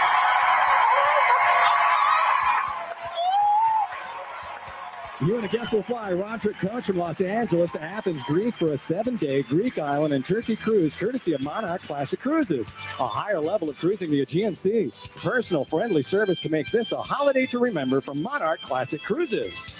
You 5.20 5.36
and 5.36 5.44
a 5.44 5.49
guest 5.49 5.73
will 5.73 5.84
fly 5.84 6.10
trip 6.41 6.57
coach 6.57 6.86
from 6.86 6.97
Los 6.99 7.20
Angeles 7.20 7.70
to 7.73 7.81
Athens, 7.81 8.20
Greece 8.25 8.57
for 8.57 8.73
a 8.73 8.78
seven 8.78 9.15
day 9.15 9.43
Greek 9.43 9.78
island 9.78 10.12
and 10.12 10.25
Turkey 10.25 10.57
cruise 10.57 10.97
courtesy 10.97 11.34
of 11.34 11.43
Monarch 11.44 11.83
Classic 11.83 12.18
Cruises. 12.18 12.75
A 12.99 13.07
higher 13.07 13.41
level 13.41 13.70
of 13.70 13.78
cruising 13.78 14.10
the 14.10 14.23
Aegean 14.23 14.57
Sea. 14.57 14.91
Personal 15.15 15.65
friendly 15.65 16.02
service 16.02 16.41
to 16.41 16.49
make 16.49 16.68
this 16.73 16.91
a 16.91 17.01
holiday 17.01 17.47
to 17.47 17.60
remember 17.60 18.01
from 18.01 18.23
Monarch 18.23 18.60
Classic 18.62 19.01
Cruises. 19.01 19.76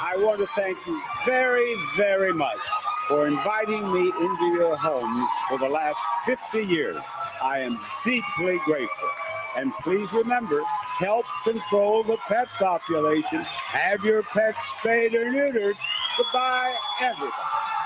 I 0.02 0.16
want 0.18 0.40
to 0.40 0.48
thank 0.48 0.84
you 0.88 1.00
very, 1.28 1.76
very 1.96 2.34
much 2.34 2.58
for 3.10 3.28
inviting 3.28 3.92
me 3.92 4.14
into 4.22 4.46
your 4.54 4.78
homes 4.78 5.28
for 5.50 5.58
the 5.58 5.68
last 5.68 6.00
50 6.28 6.64
years. 6.64 7.04
I 7.42 7.60
am 7.60 7.80
deeply 8.06 8.60
grateful. 8.66 9.10
And 9.58 9.74
please 9.82 10.14
remember, 10.14 10.62
help 11.00 11.26
control 11.44 12.04
the 12.04 12.18
pet 12.28 12.48
population. 12.60 13.42
Have 13.42 14.06
your 14.06 14.22
pets 14.22 14.60
spayed 14.80 15.16
or 15.16 15.26
neutered. 15.26 15.76
Goodbye, 16.18 16.76
everybody. 17.02 17.79